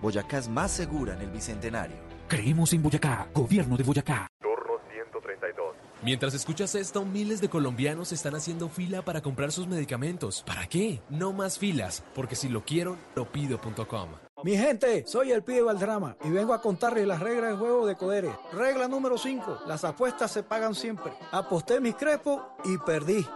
Boyacá 0.00 0.38
es 0.38 0.48
más 0.48 0.70
segura 0.70 1.12
en 1.12 1.20
el 1.20 1.30
Bicentenario. 1.30 2.09
Creemos 2.30 2.72
en 2.72 2.80
Boyacá, 2.80 3.26
Gobierno 3.34 3.76
de 3.76 3.82
Boyacá. 3.82 4.28
Turno 4.40 4.74
132. 4.92 5.74
Mientras 6.04 6.32
escuchas 6.32 6.76
esto, 6.76 7.04
miles 7.04 7.40
de 7.40 7.48
colombianos 7.48 8.12
están 8.12 8.36
haciendo 8.36 8.68
fila 8.68 9.02
para 9.02 9.20
comprar 9.20 9.50
sus 9.50 9.66
medicamentos. 9.66 10.44
¿Para 10.46 10.68
qué? 10.68 11.02
No 11.10 11.32
más 11.32 11.58
filas, 11.58 12.04
porque 12.14 12.36
si 12.36 12.48
lo 12.48 12.64
quiero, 12.64 12.96
lo 13.16 13.24
pido.com. 13.32 14.10
Mi 14.44 14.56
gente, 14.56 15.04
soy 15.08 15.32
el 15.32 15.42
pibe 15.42 15.62
Valdrama 15.62 16.16
y 16.22 16.30
vengo 16.30 16.54
a 16.54 16.62
contarles 16.62 17.04
las 17.04 17.18
reglas 17.18 17.50
del 17.50 17.58
juego 17.58 17.84
de 17.84 17.96
Codere. 17.96 18.30
Regla 18.52 18.86
número 18.86 19.18
5, 19.18 19.62
las 19.66 19.82
apuestas 19.82 20.30
se 20.30 20.44
pagan 20.44 20.76
siempre. 20.76 21.12
Aposté 21.32 21.80
mis 21.80 21.96
crepos 21.96 22.42
y 22.64 22.78
perdí. 22.78 23.26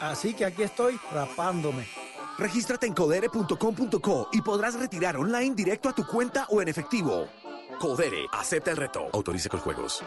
Así 0.00 0.32
que 0.32 0.46
aquí 0.46 0.62
estoy 0.62 0.98
rapándome. 1.12 1.86
Regístrate 2.38 2.86
en 2.86 2.94
codere.com.co 2.94 4.28
y 4.32 4.40
podrás 4.40 4.80
retirar 4.80 5.18
online 5.18 5.54
directo 5.54 5.90
a 5.90 5.94
tu 5.94 6.06
cuenta 6.06 6.46
o 6.48 6.62
en 6.62 6.68
efectivo. 6.68 7.28
Codere, 7.78 8.26
acepta 8.32 8.70
el 8.70 8.76
reto. 8.76 9.08
Autorice 9.12 9.48
con 9.48 9.60
juegos. 9.60 10.02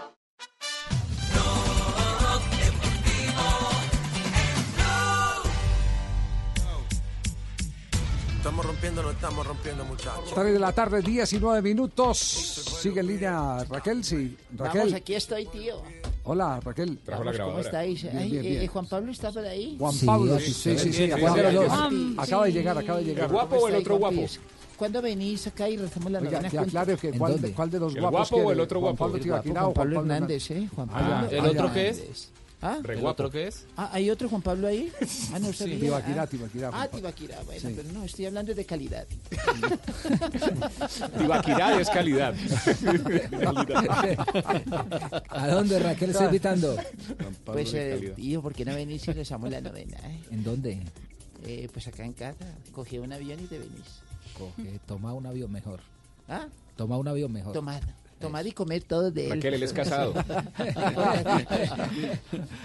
Estamos 8.38 8.66
rompiendo, 8.66 9.04
no 9.04 9.12
estamos 9.12 9.46
rompiendo, 9.46 9.84
muchachos. 9.84 10.32
3 10.34 10.54
de 10.54 10.60
la 10.60 10.72
tarde, 10.72 11.02
19 11.02 11.62
minutos. 11.62 12.18
Sigue 12.18 13.02
en 13.02 13.08
línea 13.08 13.64
Raquel, 13.66 14.04
sí. 14.04 14.38
Raquel. 14.56 14.82
Vamos, 14.82 14.94
aquí 14.94 15.16
estoy, 15.16 15.46
tío. 15.48 15.82
Hola, 16.24 16.60
Raquel. 16.64 16.98
Vamos, 17.08 17.38
¿Cómo 17.38 17.60
estáis? 17.60 18.04
Bien, 18.04 18.18
Ay, 18.18 18.32
bien, 18.32 18.46
eh, 18.46 18.50
bien. 18.50 18.62
eh, 18.64 18.68
Juan 18.68 18.88
Pablo 18.88 19.12
está 19.12 19.32
por 19.32 19.46
ahí. 19.46 19.76
Juan 19.78 19.96
Pablo, 20.06 20.40
sí, 20.40 20.54
sí, 20.54 20.78
sí. 20.78 20.94
sí, 20.94 21.12
acaba, 21.12 21.32
acaba 22.18 22.46
de 22.46 22.52
llegar, 22.54 22.78
acaba 22.78 23.00
de 23.00 23.06
llegar. 23.06 23.26
¿El 23.26 23.32
guapo 23.32 23.56
o 23.58 23.68
el 23.68 23.76
otro 23.76 23.98
guapo? 23.98 24.22
¿Cuándo 24.78 25.02
venís 25.02 25.48
acá 25.48 25.68
y 25.68 25.76
rezamos 25.78 26.12
la 26.12 26.20
Oiga, 26.20 26.40
novena 26.42 26.62
aclare 26.62 26.96
que 26.98 27.12
cuál, 27.12 27.42
de- 27.42 27.52
cuál 27.52 27.70
de 27.72 27.80
los 27.80 27.96
¿El 27.96 28.02
guapos 28.02 28.30
guapo 28.30 28.46
o 28.48 28.52
el 28.52 28.60
otro 28.60 28.80
Juan 28.80 28.92
guapo? 28.92 29.04
Pablo 29.06 29.16
El 29.18 29.24
Tibaquirá 29.24 29.62
Juan 29.62 29.74
Pablo 29.74 30.00
Hernández, 30.02 30.52
¿eh? 30.52 30.70
Juan 30.76 30.90
Ah, 30.94 31.22
Pablo 31.24 31.38
¿el 31.38 31.46
otro 31.48 31.74
qué 31.74 31.90
es? 31.90 32.30
¿Ah? 32.60 32.80
¿El 32.88 33.06
otro 33.06 33.30
qué 33.30 33.48
es? 33.48 33.66
Ah, 33.76 33.90
¿hay 33.94 34.10
otro 34.10 34.30
Juan 34.30 34.42
Pablo 34.42 34.68
ahí? 34.68 34.92
Ah, 35.34 35.38
no 35.40 35.54
sabía. 35.54 35.80
Tibaquirá, 35.80 36.22
Ah. 36.24 36.28
Tibaquirá, 36.28 36.70
Ah. 36.74 36.88
Tibaquirá, 36.88 37.42
bueno, 37.44 37.62
Sí. 37.70 37.74
pero 37.76 37.92
no, 37.92 38.04
estoy 38.04 38.26
hablando 38.26 38.54
de 38.56 38.66
calidad. 38.66 39.06
Tibaquirá 41.18 41.80
es 41.82 41.90
calidad. 41.90 42.34
¿A 45.30 45.48
dónde 45.50 45.80
Raquel 45.80 46.10
está 46.12 46.26
invitando? 46.26 46.76
Pues, 47.46 47.74
eh, 47.74 48.14
tío, 48.16 48.42
¿por 48.42 48.54
qué 48.54 48.66
no 48.66 48.74
venís 48.76 49.08
y 49.08 49.12
rezamos 49.14 49.50
la 49.52 49.62
novena? 49.62 49.98
eh? 50.06 50.20
¿En 50.32 50.44
dónde? 50.44 50.82
Eh, 51.46 51.68
pues 51.72 51.88
acá 51.88 52.04
en 52.06 52.14
casa, 52.14 52.46
cogí 52.72 52.98
un 52.98 53.14
avión 53.14 53.40
y 53.40 53.44
te 53.48 53.58
venís. 53.60 54.02
Coge, 54.34 54.80
toma 54.86 55.14
un 55.14 55.26
avión 55.26 55.52
mejor. 55.52 55.82
¿Ah? 56.28 56.48
Toma 56.76 56.98
un 56.98 57.08
avión 57.08 57.32
mejor. 57.32 57.54
Tomad, 57.54 57.82
tomad 58.20 58.46
y 58.46 58.52
comer 58.52 58.84
todo 58.84 59.12
de 59.12 59.26
él. 59.26 59.32
Raquel, 59.34 59.54
él 59.56 59.64
es 59.64 59.74
casado. 59.74 60.14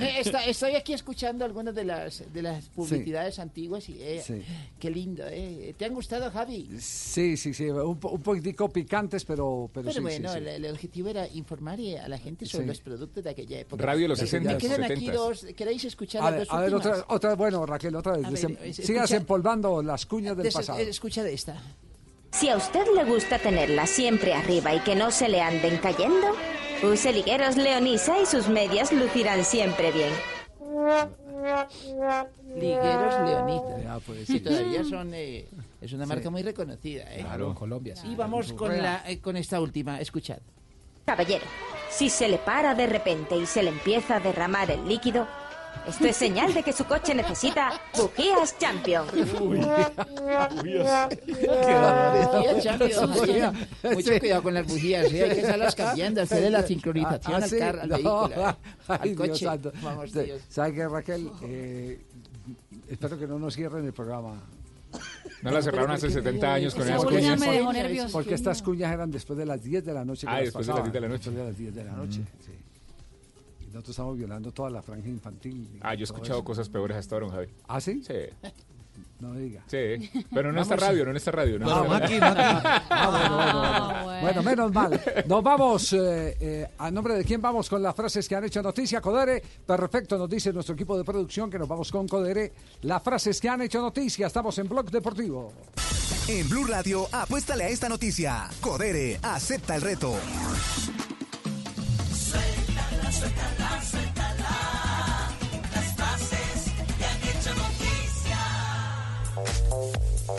Eh, 0.00 0.16
está- 0.20 0.44
estoy 0.44 0.74
aquí 0.74 0.92
escuchando 0.92 1.44
algunas 1.44 1.74
de 1.74 1.84
las 1.84 2.22
de 2.32 2.42
las 2.42 2.64
publicidades 2.68 3.38
antiguas 3.38 3.88
y 3.88 3.96
eh, 4.02 4.22
Sí. 4.24 4.42
qué 4.78 4.90
lindo, 4.90 5.24
¿eh? 5.28 5.74
¿Te 5.78 5.84
han 5.84 5.94
gustado, 5.94 6.30
Javi? 6.30 6.68
Sí, 6.80 7.36
sí, 7.36 7.54
sí, 7.54 7.64
un, 7.70 7.98
un 8.02 8.22
poquitico 8.22 8.68
picantes, 8.68 9.24
pero, 9.24 9.70
pero, 9.72 9.84
Pero 9.86 9.94
sí, 9.94 10.00
bueno, 10.00 10.28
sí, 10.32 10.38
sí. 10.38 10.44
El, 10.44 10.64
el 10.64 10.72
objetivo 10.72 11.08
era 11.08 11.26
informar 11.28 11.78
a 12.02 12.08
la 12.08 12.18
gente 12.18 12.46
sobre 12.46 12.64
Sí. 12.64 12.68
los 12.68 12.80
productos 12.80 13.24
de 13.24 13.30
aquella 13.30 13.60
época. 13.60 13.82
Radio 13.84 14.02
de 14.02 14.08
los 14.08 14.20
Me- 14.20 14.28
60s, 14.28 14.42
Me 14.44 14.58
quedan 14.58 14.84
aquí 14.84 15.06
70s. 15.06 15.12
dos. 15.12 15.46
¿Queréis 15.56 15.84
escuchar 15.84 16.22
A 16.22 16.24
las 16.30 16.32
ver, 16.40 16.46
dos 16.48 16.54
a 16.56 16.60
ver 16.60 16.74
últimas? 16.74 16.98
otra, 17.00 17.14
otra, 17.14 17.34
bueno, 17.34 17.66
Raquel, 17.66 17.94
otra 17.96 18.12
vez. 18.16 18.22
Ver, 18.22 18.32
desem- 18.32 18.58
es- 18.62 18.76
sigas 18.76 19.04
escucha- 19.04 19.16
empolvando 19.16 19.82
las 19.82 20.06
cuñas 20.06 20.36
del 20.36 20.44
Des- 20.44 20.54
pasado. 20.54 20.78
Escucha 20.78 21.22
de 21.22 21.32
esta. 21.34 21.60
Si 22.32 22.48
a 22.48 22.56
usted 22.56 22.86
le 22.94 23.04
gusta 23.04 23.38
tenerla 23.38 23.86
siempre 23.86 24.34
arriba 24.34 24.74
y 24.74 24.80
que 24.80 24.94
no 24.94 25.10
se 25.10 25.28
le 25.28 25.40
anden 25.42 25.78
cayendo, 25.78 26.28
use 26.82 27.12
ligueros 27.12 27.56
Leonisa 27.56 28.20
y 28.20 28.26
sus 28.26 28.48
medias 28.48 28.90
lucirán 28.92 29.44
siempre 29.44 29.92
bien. 29.92 30.10
Ligueros 32.54 33.14
Leonita. 33.28 33.78
Ya, 33.82 33.98
pues, 34.04 34.26
Sí, 34.26 34.40
todavía 34.40 34.82
son. 34.84 35.12
eh, 35.14 35.46
es 35.80 35.92
una 35.92 36.04
Sí. 36.04 36.08
marca 36.08 36.30
muy 36.30 36.42
reconocida. 36.42 37.04
¿eh? 37.14 37.20
Claro, 37.20 37.48
en 37.48 37.54
Colombia, 37.54 37.96
sí. 37.96 38.08
Y 38.08 38.14
vamos 38.16 38.52
con, 38.54 38.76
la, 38.80 39.02
eh, 39.06 39.20
con 39.20 39.36
esta 39.36 39.60
última. 39.60 40.00
Escuchad. 40.00 40.38
Caballero, 41.04 41.44
si 41.90 42.08
se 42.08 42.28
le 42.28 42.38
para 42.38 42.74
de 42.74 42.86
repente 42.86 43.36
y 43.36 43.44
se 43.44 43.62
le 43.62 43.70
empieza 43.70 44.16
a 44.16 44.20
derramar 44.20 44.70
el 44.70 44.86
líquido, 44.88 45.26
esto 45.86 46.06
es 46.06 46.16
señal 46.16 46.52
de 46.54 46.62
que 46.62 46.72
su 46.72 46.84
coche 46.84 47.14
necesita 47.14 47.72
bujías 47.96 48.56
Champion. 48.58 49.06
Bujía. 49.38 49.92
Mucho 53.92 54.18
cuidado 54.18 54.42
con 54.42 54.54
las 54.54 54.66
bujías, 54.66 55.12
¿eh? 55.12 55.24
hay 55.24 55.30
que 55.30 55.40
estarlas 55.40 55.74
cambiando, 55.74 56.22
hacerle 56.22 56.50
la 56.50 56.62
sincronización 56.62 57.34
Ah, 57.34 57.44
al 57.44 57.50
sí, 57.50 57.58
carro, 57.58 57.80
al 57.82 57.88
no. 57.88 57.94
vehículo, 57.96 58.26
¿eh? 58.50 58.54
Ay, 58.88 58.98
al 58.98 59.08
Dios 59.16 59.28
coche. 59.28 59.44
santo. 59.44 59.72
Vamos, 59.82 60.10
Sí, 60.10 60.20
Dios. 60.20 60.40
¿Sabe 60.48 60.74
qué, 60.74 60.88
Raquel? 60.88 61.30
Eh, 61.42 62.00
espero 62.88 63.18
que 63.18 63.26
no 63.26 63.38
nos 63.38 63.54
cierren 63.54 63.84
el 63.84 63.92
programa. 63.92 64.40
No 65.42 65.50
la 65.50 65.62
cerraron 65.62 65.90
hace 65.92 66.10
70 66.10 66.54
años 66.54 66.74
con 66.74 66.82
Esa 66.84 66.96
esas 66.96 67.04
cuñas. 67.06 67.40
me 67.40 67.50
dejó 67.50 67.72
nervioso. 67.72 68.12
Porque 68.12 68.34
estas 68.34 68.62
cuñas 68.62 68.92
eran 68.92 69.10
después 69.10 69.38
de 69.38 69.46
las 69.46 69.62
10 69.62 69.84
de 69.84 69.94
la 69.94 70.04
noche. 70.04 70.26
Ah, 70.28 70.40
después 70.40 70.66
de 70.66 70.72
las 70.72 70.80
pasaban, 70.80 70.92
10 70.92 70.92
de 70.92 71.00
la 71.00 71.08
noche. 71.08 71.30
Después 71.30 71.36
de 71.36 71.44
las 71.50 71.58
10 71.58 71.74
de 71.74 71.84
la 71.84 71.92
noche, 71.92 72.20
sí. 72.44 72.52
Nosotros 73.72 73.90
estamos 73.90 74.16
violando 74.18 74.52
toda 74.52 74.70
la 74.70 74.82
franja 74.82 75.08
infantil. 75.08 75.78
Ah, 75.82 75.94
yo 75.94 76.00
he 76.00 76.04
escuchado 76.04 76.38
eso. 76.38 76.44
cosas 76.44 76.68
peores 76.68 76.96
hasta 76.96 77.14
ahora, 77.14 77.26
don 77.26 77.34
Javi. 77.34 77.48
¿Ah, 77.68 77.80
sí? 77.80 78.02
Sí, 78.06 78.14
No 79.18 79.32
diga. 79.34 79.62
sí. 79.66 80.10
Pero 80.34 80.52
no 80.52 80.58
en 80.58 80.62
esta 80.62 80.76
radio, 80.76 81.04
no 81.04 81.10
en 81.12 81.16
esta 81.16 81.30
radio. 81.30 81.58
No 81.58 81.70
Ah, 81.70 81.74
radio. 81.84 81.88
Maki. 81.90 82.18
Ah, 82.20 83.08
bueno, 83.10 83.36
bueno, 83.36 83.62
bueno. 83.64 84.04
bueno. 84.04 84.20
Bueno, 84.22 84.42
menos 84.42 84.72
mal. 84.72 85.00
Nos 85.26 85.42
vamos. 85.42 85.92
eh, 85.94 86.36
eh, 86.40 86.68
¿A 86.78 86.90
nombre 86.90 87.14
de 87.14 87.24
quién 87.24 87.40
vamos 87.40 87.68
con 87.70 87.82
las 87.82 87.94
frases 87.96 88.28
que 88.28 88.36
han 88.36 88.44
hecho 88.44 88.62
noticia? 88.62 89.00
Codere. 89.00 89.42
Perfecto, 89.66 90.18
nos 90.18 90.28
dice 90.28 90.52
nuestro 90.52 90.74
equipo 90.74 90.96
de 90.98 91.04
producción 91.04 91.50
que 91.50 91.58
nos 91.58 91.66
vamos 91.66 91.90
con 91.90 92.06
Codere. 92.06 92.52
Las 92.82 93.02
frases 93.02 93.40
que 93.40 93.48
han 93.48 93.62
hecho 93.62 93.80
noticia. 93.80 94.26
Estamos 94.26 94.56
en 94.58 94.68
Blog 94.68 94.90
Deportivo. 94.90 95.52
En 96.28 96.48
Blue 96.48 96.66
Radio, 96.66 97.06
apuéstale 97.10 97.64
a 97.64 97.68
esta 97.68 97.88
noticia. 97.88 98.48
Codere, 98.60 99.18
acepta 99.22 99.74
el 99.76 99.82
reto. 99.82 100.14
Suéltala, 102.14 103.10
suéltala. 103.12 103.61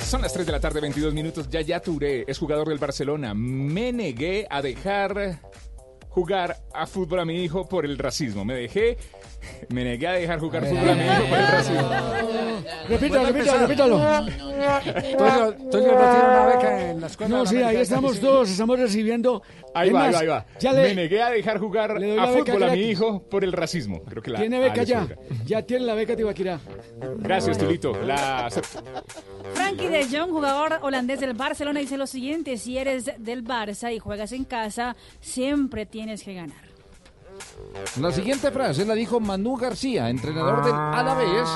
Son 0.01 0.21
las 0.21 0.33
3 0.33 0.45
de 0.45 0.51
la 0.51 0.59
tarde, 0.59 0.81
22 0.81 1.13
minutos. 1.13 1.49
Yaya 1.49 1.79
Touré 1.81 2.23
es 2.27 2.37
jugador 2.37 2.69
del 2.69 2.77
Barcelona. 2.77 3.33
Me 3.33 3.91
negué 3.91 4.47
a 4.49 4.61
dejar 4.61 5.39
jugar 6.09 6.57
a 6.73 6.85
fútbol 6.85 7.19
a 7.19 7.25
mi 7.25 7.43
hijo 7.43 7.67
por 7.67 7.85
el 7.85 7.97
racismo. 7.97 8.45
Me 8.45 8.55
dejé, 8.55 8.97
me 9.69 9.83
negué 9.83 10.07
a 10.07 10.11
dejar 10.13 10.39
jugar 10.39 10.65
fútbol 10.65 10.89
a 10.89 10.95
mi 10.95 11.03
hijo 11.03 11.29
por 11.29 11.39
el 11.39 11.47
racismo. 11.47 12.42
Repítalo, 12.87 13.25
repítalo, 13.25 13.59
repítalo. 13.67 13.97
Tulio 15.71 15.91
no 15.93 16.11
tiene 16.11 16.27
una 16.29 16.45
beca 16.45 16.89
en 16.89 17.01
la 17.01 17.07
escuela. 17.07 17.37
No, 17.37 17.45
sí, 17.45 17.57
ahí 17.57 17.77
estamos 17.77 18.19
todos, 18.19 18.49
estamos 18.49 18.79
recibiendo. 18.79 19.41
Ahí 19.73 19.89
va, 19.91 20.05
ahí 20.05 20.13
va, 20.13 20.19
ahí 20.19 20.27
va. 20.27 20.45
Ya 20.59 20.73
le, 20.73 20.83
Me 20.83 20.95
negué 20.95 21.21
a 21.21 21.29
dejar 21.29 21.59
jugar 21.59 21.91
a 21.91 22.27
fútbol 22.27 22.63
a 22.63 22.71
mi 22.71 22.81
hijo 22.81 23.23
por 23.23 23.43
el 23.43 23.51
racismo. 23.51 24.03
Creo 24.03 24.21
que 24.21 24.31
la 24.31 24.39
Tiene 24.39 24.57
A 24.57 24.59
beca 24.59 24.83
ya. 24.83 25.07
Ya 25.45 25.61
tiene 25.63 25.85
la 25.85 25.95
beca 25.95 26.15
Tibaquirá. 26.15 26.59
Gracias, 27.17 27.57
Tulito. 27.57 27.93
La... 28.03 28.49
Frankie 29.53 29.87
de 29.87 30.05
Jong, 30.05 30.31
jugador 30.31 30.79
holandés 30.81 31.19
del 31.19 31.33
Barcelona, 31.33 31.79
dice 31.79 31.97
lo 31.97 32.07
siguiente: 32.07 32.57
si 32.57 32.77
eres 32.77 33.11
del 33.17 33.43
Barça 33.43 33.93
y 33.93 33.99
juegas 33.99 34.31
en 34.31 34.45
casa, 34.45 34.95
siempre 35.19 35.85
tienes 35.85 36.23
que 36.23 36.33
ganar. 36.33 36.72
La 37.99 38.11
siguiente 38.11 38.51
frase 38.51 38.85
la 38.85 38.93
dijo 38.95 39.19
Manu 39.19 39.55
García, 39.55 40.09
entrenador 40.09 40.63
del 40.63 40.73
Alavés, 40.73 41.49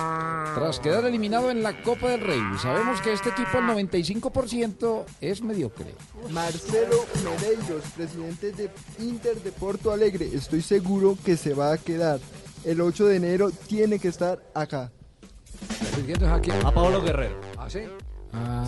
tras 0.56 0.80
quedar 0.80 1.06
eliminado 1.06 1.50
en 1.50 1.64
la 1.64 1.82
Copa 1.82 2.10
del 2.10 2.22
Rey. 2.22 2.42
Sabemos 2.62 3.02
que 3.02 3.14
este 3.14 3.30
equipo, 3.30 3.58
el 3.58 3.66
95%, 3.66 5.06
es 5.22 5.42
mediocre. 5.42 5.96
Marcelo 6.32 7.06
Medeiros, 7.24 7.84
presidente 7.96 8.52
de 8.52 8.70
Inter 9.00 9.42
de 9.42 9.52
Porto 9.52 9.92
Alegre. 9.92 10.30
Estoy 10.34 10.62
seguro 10.62 11.18
que 11.24 11.38
se 11.38 11.54
va 11.54 11.74
a 11.74 11.78
quedar. 11.78 12.20
El 12.64 12.82
8 12.82 13.06
de 13.06 13.16
enero 13.16 13.52
tiene 13.52 14.00
que 14.00 14.10
estar 14.10 14.40
acá. 14.54 14.92
a 16.66 16.72
Pablo 16.72 17.02
Guerrero. 17.02 17.40
¿Ah, 17.58 17.70
sí? 17.70 17.80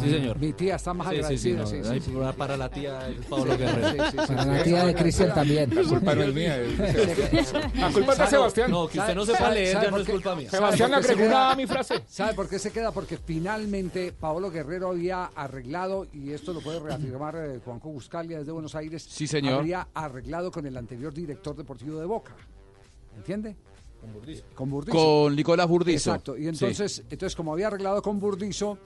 Sí, 0.02 0.10
señor. 0.10 0.40
Mi 0.40 0.53
tía 0.53 0.76
está 0.77 0.94
más 0.94 1.10
Sí, 1.10 1.15
sí, 1.15 1.18
sí, 1.18 1.23
agradecida. 1.52 1.60
no, 1.60 1.68
sí, 1.68 1.77
sí, 1.84 1.90
ahí 1.90 1.99
sí. 2.02 2.11
para- 2.11 2.34
para 2.34 2.57
la 2.57 2.69
tía 2.69 3.10
es 3.10 3.26
Pablo 3.26 3.52
Sí, 3.53 3.57
Guerrero. 3.60 3.90
sí, 3.90 3.98
sí, 3.99 4.10
sí, 4.11 4.34
Para 4.34 4.44
sí. 4.44 4.49
la 4.49 4.64
tía 4.64 4.86
de 4.86 4.95
Cristian 4.95 5.34
también. 5.34 5.69
La 5.76 5.84
culpa 5.84 6.15
no 6.15 6.23
es 6.23 6.34
mía. 6.34 6.57
es- 6.57 7.53
La 7.76 7.91
culpa 7.91 8.14
es 8.14 8.19
de 8.19 8.27
Sebastián. 8.27 8.72
No, 8.72 8.88
que 8.88 8.99
usted 8.99 9.15
no 9.15 9.26
sepa 9.26 9.52
leer 9.52 9.81
ya 9.81 9.91
no 9.91 9.98
es 9.98 10.10
culpa 10.10 10.36
mía. 10.36 10.49
Sebastián 10.49 10.90
¿Sabe 10.91 11.02
por 11.02 11.06
qué 11.07 11.14
agregó 11.23 11.36
una 11.38 11.56
mi 11.56 11.68
frase. 11.68 12.03
¿Sabe 12.07 12.34
por 12.34 12.49
qué 12.49 12.57
se 12.60 12.72
queda? 12.72 12.91
Porque 12.91 13.18
finalmente 13.18 14.11
Paolo 14.14 14.49
Guerrero 14.49 14.90
había 14.90 15.26
arreglado, 15.26 16.07
y 16.14 16.31
esto 16.31 16.53
lo 16.53 16.61
puede 16.61 16.80
reafirmar 16.80 17.36
eh, 17.36 17.60
Juanjo 17.64 17.90
Buscalia 17.90 18.40
desde 18.40 18.52
Buenos 18.52 18.76
Aires, 18.76 19.06
Sí, 19.10 19.27
señor. 19.27 19.56
habría 19.56 19.88
arreglado 19.94 20.52
con 20.52 20.65
el 20.65 20.77
anterior 20.77 21.14
director 21.14 21.56
deportivo 21.56 21.99
de 21.99 22.06
Boca. 22.06 22.34
¿Entiende? 23.18 23.56
Con 23.99 24.14
Burdizo. 24.14 24.44
Con 24.56 24.69
Burdizo. 24.69 24.98
Con 24.98 25.36
Nicolás 25.36 25.68
Burdizo. 25.68 26.11
Exacto. 26.11 26.38
Y 26.38 26.48
entonces, 26.48 27.03
entonces 27.10 27.36
como 27.36 27.52
había 27.52 27.68
arreglado 27.68 28.02
con 28.02 28.18
Burdizo, 28.19 28.77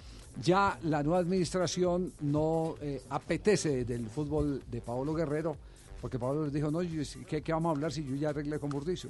ya 0.42 0.78
la 0.84 1.04
nueva 1.04 1.20
administración 1.20 2.12
no 2.22 2.76
eh, 2.82 3.02
apetece 3.10 3.86
del 3.86 4.08
fútbol 4.08 4.62
de 4.72 4.82
Paolo 4.82 5.14
Guerrero, 5.14 5.56
porque 6.02 6.18
Paolo 6.20 6.46
les 6.46 6.54
dijo, 6.54 6.72
no, 6.72 6.82
yo- 6.82 7.04
¿qué, 7.28 7.42
qué 7.42 7.54
vamos 7.54 7.70
a 7.70 7.76
hablar 7.76 7.92
si 7.92 8.04
yo 8.06 8.16
ya 8.16 8.30
arreglé 8.30 8.60
con 8.60 8.70
Burdizo? 8.70 9.10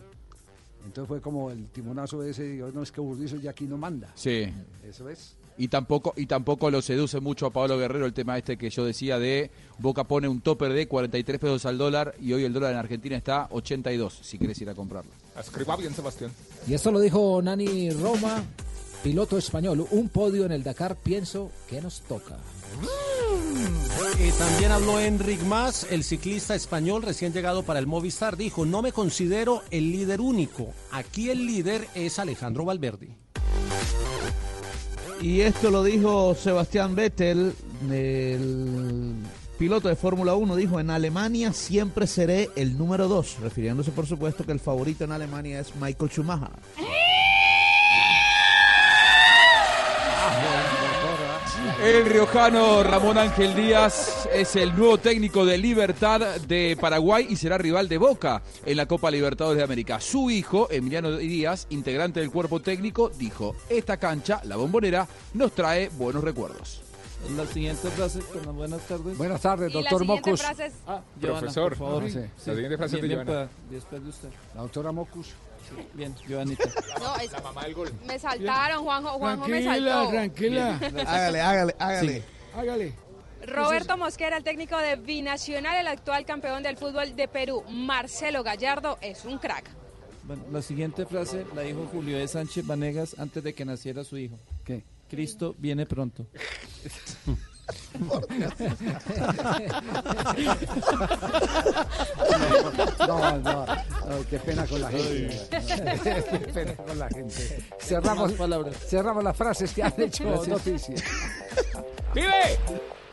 Entonces 0.86 1.08
fue 1.08 1.22
como 1.22 1.50
el 1.50 1.68
timonazo 1.68 2.22
ese, 2.24 2.44
digo, 2.44 2.70
no 2.74 2.84
es 2.84 2.92
que 2.92 3.00
Burdizo 3.00 3.38
ya 3.38 3.52
aquí 3.52 3.66
no 3.66 3.78
manda. 3.78 4.12
Sí. 4.16 4.46
Eso 4.88 5.08
es. 5.10 5.36
Y 5.58 5.68
tampoco, 5.68 6.14
y 6.18 6.26
tampoco 6.26 6.70
lo 6.72 6.82
seduce 6.82 7.20
mucho 7.20 7.46
a 7.46 7.52
Pablo 7.52 7.78
Guerrero 7.78 8.08
el 8.08 8.14
tema 8.14 8.38
este 8.40 8.58
que 8.58 8.72
yo 8.72 8.84
decía 8.84 9.20
de 9.20 9.52
Boca 9.78 10.04
pone 10.04 10.28
un 10.28 10.42
topper 10.42 10.74
de 10.74 10.88
43 10.88 11.40
pesos 11.40 11.66
al 11.68 11.78
dólar 11.78 12.16
y 12.20 12.34
hoy 12.34 12.44
el 12.44 12.52
dólar 12.54 12.72
en 12.74 12.80
Argentina 12.80 13.16
está 13.16 13.48
82, 13.52 14.20
si 14.24 14.40
quieres 14.40 14.60
ir 14.62 14.70
a 14.72 14.74
comprarlo. 14.76 15.12
Escriba 15.40 15.78
bien, 15.78 15.94
Sebastián. 15.94 16.32
Y 16.68 16.74
esto 16.74 16.92
lo 16.92 17.00
dijo 17.00 17.40
Nani 17.42 17.92
Roma, 17.92 18.44
piloto 19.04 19.38
español. 19.38 19.86
Un 19.92 20.10
podio 20.10 20.46
en 20.46 20.54
el 20.54 20.64
Dakar, 20.64 20.96
pienso 20.96 21.52
que 21.70 21.82
nos 21.82 22.02
toca. 22.02 22.38
Y 24.20 24.32
también 24.32 24.72
habló 24.72 25.00
Enric 25.00 25.42
Mas, 25.44 25.86
el 25.90 26.04
ciclista 26.04 26.56
español 26.56 27.02
recién 27.02 27.34
llegado 27.34 27.64
para 27.64 27.80
el 27.80 27.88
Movistar. 27.88 28.38
Dijo, 28.38 28.66
no 28.66 28.82
me 28.82 28.92
considero 28.92 29.62
el 29.72 29.92
líder 29.92 30.22
único. 30.22 30.74
Aquí 30.92 31.30
el 31.30 31.46
líder 31.46 31.88
es 31.94 32.18
Alejandro 32.18 32.64
Valverde. 32.66 33.10
Y 35.22 35.42
esto 35.42 35.70
lo 35.70 35.84
dijo 35.84 36.36
Sebastián 36.36 36.96
Vettel, 36.96 37.54
el 37.90 39.14
piloto 39.58 39.88
de 39.88 39.96
Fórmula 39.96 40.36
1, 40.36 40.56
dijo, 40.56 40.80
en 40.80 40.90
Alemania 40.90 41.54
siempre 41.54 42.08
seré 42.08 42.50
el 42.56 42.78
número 42.78 43.08
2, 43.08 43.38
refiriéndose 43.42 43.92
por 43.92 44.06
supuesto 44.06 44.46
que 44.46 44.52
el 44.52 44.60
favorito 44.60 45.06
en 45.06 45.14
Alemania 45.14 45.62
es 45.62 45.74
Michael 45.76 46.12
Schumacher. 46.12 46.50
El 51.84 52.06
riojano 52.06 52.82
Ramón 52.84 53.18
Ángel 53.18 53.54
Díaz 53.56 54.28
es 54.34 54.56
el 54.56 54.74
nuevo 54.76 54.98
técnico 54.98 55.46
de 55.46 55.58
Libertad 55.58 56.22
de 56.48 56.78
Paraguay 56.80 57.28
y 57.30 57.36
será 57.36 57.58
rival 57.58 57.90
de 57.90 57.98
Boca 57.98 58.42
en 58.66 58.78
la 58.78 58.86
Copa 58.86 59.12
Libertadores 59.12 59.58
de 59.58 59.64
América. 59.64 60.00
Su 60.00 60.30
hijo, 60.32 60.68
Emiliano 60.72 61.12
Díaz, 61.18 61.68
integrante 61.72 62.22
del 62.22 62.32
cuerpo 62.32 62.62
técnico, 62.62 63.10
dijo, 63.10 63.56
esta 63.70 63.98
cancha, 63.98 64.40
la 64.46 64.56
bombonera, 64.56 65.08
nos 65.34 65.52
trae 65.54 65.90
buenos 65.90 66.24
recuerdos. 66.24 66.82
La 67.36 67.46
siguiente 67.46 67.90
frase, 67.90 68.20
con 68.20 68.46
las 68.46 68.56
buenas 68.56 68.82
tardes. 68.88 69.18
Buenas 69.18 69.42
tardes, 69.42 69.70
Y 69.72 69.74
la 69.76 69.80
doctor 69.82 70.00
siguiente 70.02 70.30
Mocus. 70.30 70.42
frase 70.42 70.66
es- 70.68 70.74
Ah, 70.88 71.02
Profesor. 71.22 71.70
por 71.70 71.78
favor. 71.78 72.10
Sí. 72.10 72.20
La 72.46 72.54
siguiente 72.54 72.78
frase 72.78 72.96
Bien, 72.98 73.02
de 73.10 73.16
bien, 73.16 73.28
Joana. 73.28 73.46
pa- 73.46 73.52
después 73.70 74.04
de 74.04 74.10
usted. 74.10 74.30
La 74.56 74.62
doctora 74.62 74.92
Mocus. 74.92 75.28
Bien, 75.94 76.16
Joanita. 76.28 76.64
No, 77.00 77.16
es- 77.18 77.32
La 77.32 77.42
mamá 77.42 77.64
del 77.64 77.74
gol. 77.74 77.92
me 78.06 78.18
saltaron, 78.20 78.84
Juanjo, 78.84 79.10
Juanjo 79.20 79.48
me 79.48 79.62
Tranquila, 79.62 79.92
saltó. 79.94 80.10
tranquila. 80.12 80.80
Hágale, 81.08 81.42
hágale, 81.42 81.76
hágale. 81.80 82.24
Hágale. 82.56 82.94
Roberto 83.46 83.98
Mosquera, 83.98 84.38
el 84.38 84.44
técnico 84.44 84.78
de 84.78 84.96
Binacional, 84.96 85.76
el 85.78 85.88
actual 85.88 86.26
campeón 86.26 86.64
del 86.64 86.78
fútbol 86.78 87.16
de 87.16 87.28
Perú. 87.28 87.64
Marcelo 87.70 88.42
Gallardo 88.44 88.98
es 89.02 89.26
un 89.26 89.38
crack. 89.38 89.70
Bueno, 90.24 90.44
la 90.52 90.62
siguiente 90.62 91.06
frase 91.06 91.46
la 91.54 91.64
dijo 91.64 91.86
Julio 91.92 92.18
de 92.18 92.28
Sánchez 92.28 92.66
Vanegas 92.66 93.16
antes 93.20 93.44
de 93.44 93.54
que 93.54 93.66
naciera 93.66 94.04
su 94.06 94.18
hijo. 94.18 94.40
¿Qué? 94.64 94.84
Cristo 95.10 95.54
viene 95.58 95.86
pronto. 95.86 96.26
No, 103.08 103.38
no, 103.40 103.66
no, 103.66 104.30
qué 104.30 104.40
pena 104.40 104.66
con 104.66 104.82
la 104.82 104.90
gente. 104.90 105.48
qué 105.50 106.52
pena 106.54 106.76
con 106.76 107.00
la 107.00 107.08
gente. 107.10 107.64
Cerramos, 107.80 108.34
cerramos 108.88 109.24
las 109.24 109.38
frases 109.38 109.74
que 109.74 109.84
han 109.84 109.94
hecho 109.98 110.24
noticias. 110.48 111.04
¡Pibe! 112.14 112.60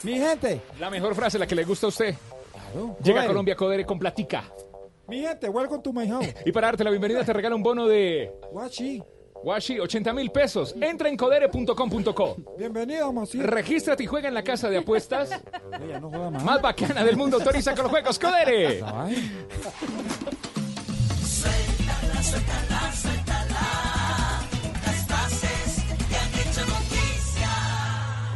Mi 0.03 0.19
gente. 0.19 0.61
La 0.79 0.91
mejor 0.91 1.15
frase, 1.15 1.39
la 1.39 1.47
que 1.47 1.55
le 1.55 1.65
gusta 1.65 1.87
a 1.87 1.89
usted. 1.91 2.15
Llega 3.03 3.23
a. 3.23 3.27
Colombia 3.27 3.55
Codere 3.55 3.85
con 3.85 3.99
platica. 3.99 4.45
Mi 5.09 5.23
gente, 5.23 5.49
welcome 5.49 5.83
to 5.83 5.93
my 5.93 6.09
house. 6.09 6.27
Y 6.45 6.53
para 6.53 6.69
darte 6.69 6.85
la 6.85 6.91
bienvenida 6.91 7.25
te 7.25 7.33
regala 7.33 7.57
un 7.57 7.63
bono 7.63 7.87
de 7.87 8.33
Guachi, 8.53 9.03
Washi, 9.43 9.81
80 9.81 10.13
mil 10.13 10.31
pesos. 10.31 10.75
Entra 10.81 11.09
en 11.09 11.17
codere.com.co. 11.17 12.37
bienvenido, 12.59 13.13
Mosí. 13.13 13.41
Regístrate 13.41 14.03
y 14.03 14.07
juega 14.07 14.29
en 14.29 14.35
la 14.35 14.43
casa 14.45 14.69
de 14.69 14.79
apuestas 14.79 15.31
Ella 15.83 15.99
no 16.01 16.11
juega 16.11 16.31
más. 16.31 16.45
más 16.45 16.61
bacana 16.63 17.03
del 17.05 17.17
mundo. 17.17 17.39
Autoriza 17.39 17.75
con 17.75 17.85
los 17.85 17.91
juegos. 17.91 18.19
Codere. 18.19 18.81
Suéltala, 21.25 22.23
suéltala, 22.23 22.93
suéltala. 22.93 23.20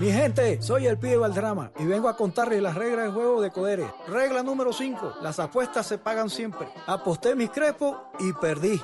Mi 0.04 0.12
gente, 0.12 0.60
soy 0.60 0.86
el 0.86 0.98
pibe 0.98 1.16
Valdrama 1.16 1.72
y 1.78 1.86
vengo 1.86 2.10
a 2.10 2.16
contarles 2.18 2.60
las 2.60 2.74
reglas 2.74 3.06
del 3.06 3.14
juego 3.14 3.40
de 3.40 3.50
Codere. 3.50 3.90
Regla 4.06 4.42
número 4.42 4.70
5, 4.70 5.14
las 5.22 5.38
apuestas 5.38 5.86
se 5.86 5.96
pagan 5.96 6.28
siempre. 6.28 6.68
Aposté 6.86 7.34
mis 7.34 7.48
crepos 7.48 7.96
y 8.18 8.34
perdí. 8.34 8.78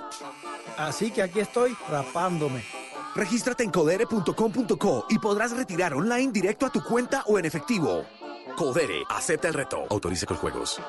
Así 0.79 1.11
que 1.11 1.21
aquí 1.21 1.41
estoy 1.41 1.77
rapándome. 1.91 2.65
Regístrate 3.15 3.65
en 3.65 3.71
codere.com.co 3.71 5.07
y 5.11 5.19
podrás 5.19 5.55
retirar 5.55 5.93
online 5.93 6.33
directo 6.33 6.65
a 6.65 6.71
tu 6.71 6.83
cuenta 6.83 7.23
o 7.27 7.39
en 7.39 7.45
efectivo. 7.45 8.07
Codere, 8.57 9.03
acepta 9.11 9.49
el 9.49 9.53
reto. 9.53 9.85
Autoriza 9.91 10.25
con 10.25 10.39
juegos. 10.39 10.81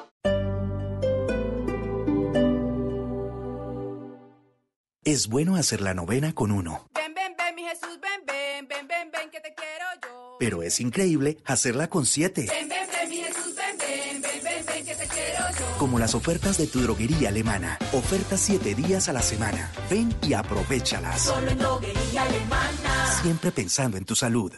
Es 5.04 5.28
bueno 5.28 5.58
hacer 5.58 5.82
la 5.82 5.94
novena 5.94 6.32
con 6.32 6.52
uno, 6.52 6.88
Ven, 6.94 7.14
ven, 7.16 7.31
Jesús, 7.72 8.00
ven, 8.02 8.22
ven, 8.26 8.68
ven, 8.68 8.88
ven, 8.88 9.12
ven, 9.12 9.30
que 9.30 9.40
te 9.40 9.54
quiero 9.54 9.86
yo. 10.04 10.36
pero 10.40 10.62
es 10.64 10.80
increíble 10.80 11.38
hacerla 11.46 11.88
con 11.90 12.06
siete, 12.06 12.46
Ven, 12.50 12.68
ven, 12.68 12.88
ven, 12.92 13.10
mi 13.10 13.18
Jesús, 13.18 13.56
ven, 13.56 13.78
ven, 13.78 14.22
ven, 14.22 14.44
ven, 14.44 14.66
ven, 14.66 14.86
que 14.86 14.96
te 14.96 15.08
quiero 15.08 15.44
yo. 15.58 15.78
como 15.78 15.98
las 15.98 16.14
ofertas 16.14 16.58
de 16.58 16.68
tu 16.68 16.82
droguería 16.82 17.30
alemana. 17.30 17.78
Ofertas 17.94 18.40
siete 18.42 18.76
días 18.76 19.08
a 19.10 19.14
la 19.14 19.22
semana. 19.22 19.72
Ven 19.90 20.14
y 20.22 20.34
aprovechalas. 20.34 21.22
Solo 21.22 21.50
en 21.52 21.58
droguería 21.60 22.24
alemana. 22.24 23.22
Siempre 23.22 23.52
pensando 23.52 23.98
en 23.98 24.06
tu 24.06 24.16
salud. 24.16 24.52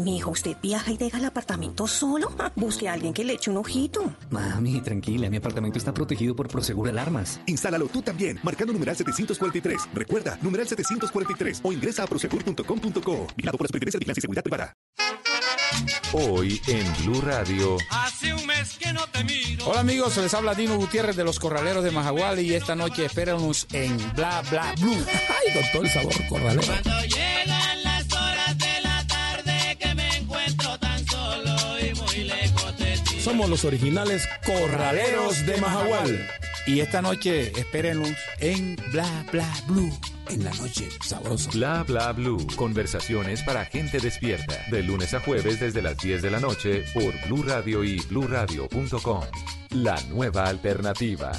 Mi 0.00 0.16
hijo, 0.16 0.30
¿usted 0.30 0.56
viaja 0.62 0.90
y 0.90 0.96
deja 0.96 1.18
el 1.18 1.24
apartamento 1.24 1.86
solo? 1.86 2.32
Busque 2.56 2.88
a 2.88 2.94
alguien 2.94 3.12
que 3.12 3.24
le 3.24 3.34
eche 3.34 3.50
un 3.50 3.58
ojito. 3.58 4.14
Mami, 4.30 4.80
tranquila, 4.80 5.28
mi 5.28 5.36
apartamento 5.36 5.78
está 5.78 5.92
protegido 5.92 6.34
por 6.34 6.48
Prosegur 6.48 6.88
Alarmas. 6.88 7.40
Instálalo 7.46 7.86
tú 7.88 8.02
también, 8.02 8.38
marcando 8.42 8.72
numeral 8.72 8.96
743. 8.96 9.88
Recuerda, 9.94 10.38
numeral 10.42 10.66
743 10.66 11.60
o 11.62 11.72
ingresa 11.72 12.04
a 12.04 12.06
prosegur.com.co. 12.06 13.26
Vigilado 13.36 13.58
por 13.58 13.64
la 13.64 13.68
Superintendencia 13.68 14.00
de 14.00 14.12
y 14.12 14.20
Seguridad 14.20 14.42
Privada. 14.42 14.74
Hoy 16.12 16.60
en 16.66 16.92
Blue 17.04 17.20
Radio. 17.20 17.76
Hace 17.90 18.34
un 18.34 18.44
mes 18.46 18.76
que 18.78 18.92
no 18.92 19.06
te 19.06 19.22
miro. 19.22 19.66
Hola 19.66 19.80
amigos, 19.80 20.16
les 20.16 20.34
habla 20.34 20.54
Dino 20.54 20.76
Gutiérrez 20.76 21.14
de 21.14 21.24
los 21.24 21.38
Corraleros 21.38 21.84
de 21.84 21.92
Majagual 21.92 22.40
y 22.40 22.54
esta 22.54 22.74
noche 22.74 23.04
espéranos 23.04 23.66
en 23.72 23.96
Bla 24.14 24.42
Bla 24.50 24.74
Blue. 24.80 24.96
Ay, 25.06 25.54
con 25.54 25.62
todo 25.72 25.82
el 25.82 25.88
sabor 25.88 26.28
corralero. 26.28 26.62
Cuando 26.66 27.04
llegan 27.04 27.69
Somos 33.20 33.50
los 33.50 33.66
originales 33.66 34.26
corraleros 34.46 35.44
de 35.44 35.58
Majagual. 35.58 36.26
Y 36.66 36.80
esta 36.80 37.02
noche 37.02 37.52
espérenos 37.54 38.12
en 38.38 38.76
Bla 38.92 39.26
Bla 39.30 39.46
Blue. 39.66 39.92
En 40.30 40.42
la 40.42 40.50
noche 40.54 40.88
sabrosa. 41.04 41.50
Bla 41.50 41.82
bla 41.82 42.12
blue. 42.12 42.46
Conversaciones 42.56 43.42
para 43.42 43.66
gente 43.66 44.00
despierta. 44.00 44.54
De 44.70 44.82
lunes 44.82 45.12
a 45.12 45.20
jueves 45.20 45.60
desde 45.60 45.82
las 45.82 45.98
10 45.98 46.22
de 46.22 46.30
la 46.30 46.40
noche 46.40 46.84
por 46.94 47.12
Blue 47.26 47.42
Radio 47.42 47.84
y 47.84 48.00
bluradio.com. 48.08 49.24
La 49.70 50.00
nueva 50.08 50.44
alternativa. 50.46 51.32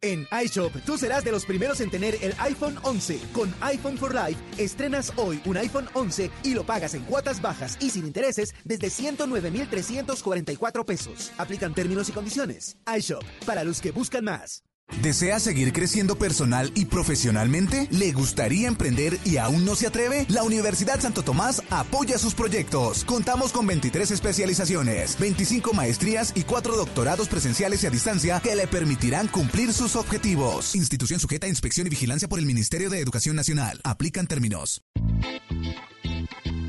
En 0.00 0.28
iShop, 0.44 0.72
tú 0.86 0.96
serás 0.96 1.24
de 1.24 1.32
los 1.32 1.44
primeros 1.44 1.80
en 1.80 1.90
tener 1.90 2.14
el 2.22 2.32
iPhone 2.38 2.76
11. 2.84 3.18
Con 3.32 3.52
iPhone 3.60 3.98
for 3.98 4.14
Life, 4.14 4.40
estrenas 4.56 5.12
hoy 5.16 5.40
un 5.44 5.56
iPhone 5.56 5.88
11 5.92 6.30
y 6.44 6.54
lo 6.54 6.62
pagas 6.64 6.94
en 6.94 7.02
cuotas 7.02 7.42
bajas 7.42 7.76
y 7.80 7.90
sin 7.90 8.06
intereses 8.06 8.54
desde 8.64 8.90
109,344 8.90 10.84
pesos. 10.86 11.32
Aplican 11.36 11.74
términos 11.74 12.08
y 12.08 12.12
condiciones. 12.12 12.76
iShop, 12.96 13.24
para 13.44 13.64
los 13.64 13.80
que 13.80 13.90
buscan 13.90 14.24
más. 14.24 14.67
¿Desea 15.02 15.38
seguir 15.38 15.72
creciendo 15.72 16.16
personal 16.16 16.72
y 16.74 16.86
profesionalmente? 16.86 17.86
¿Le 17.90 18.10
gustaría 18.12 18.66
emprender 18.66 19.18
y 19.24 19.36
aún 19.36 19.64
no 19.64 19.76
se 19.76 19.86
atreve? 19.86 20.26
La 20.28 20.42
Universidad 20.42 21.00
Santo 21.00 21.22
Tomás 21.22 21.62
apoya 21.70 22.18
sus 22.18 22.34
proyectos. 22.34 23.04
Contamos 23.04 23.52
con 23.52 23.66
23 23.66 24.10
especializaciones, 24.10 25.16
25 25.18 25.72
maestrías 25.72 26.32
y 26.34 26.42
4 26.42 26.76
doctorados 26.76 27.28
presenciales 27.28 27.84
y 27.84 27.86
a 27.86 27.90
distancia 27.90 28.40
que 28.40 28.56
le 28.56 28.66
permitirán 28.66 29.28
cumplir 29.28 29.72
sus 29.72 29.94
objetivos. 29.94 30.74
Institución 30.74 31.20
sujeta 31.20 31.46
a 31.46 31.50
inspección 31.50 31.86
y 31.86 31.90
vigilancia 31.90 32.26
por 32.26 32.40
el 32.40 32.46
Ministerio 32.46 32.90
de 32.90 32.98
Educación 32.98 33.36
Nacional. 33.36 33.80
Aplican 33.84 34.26
términos. 34.26 34.82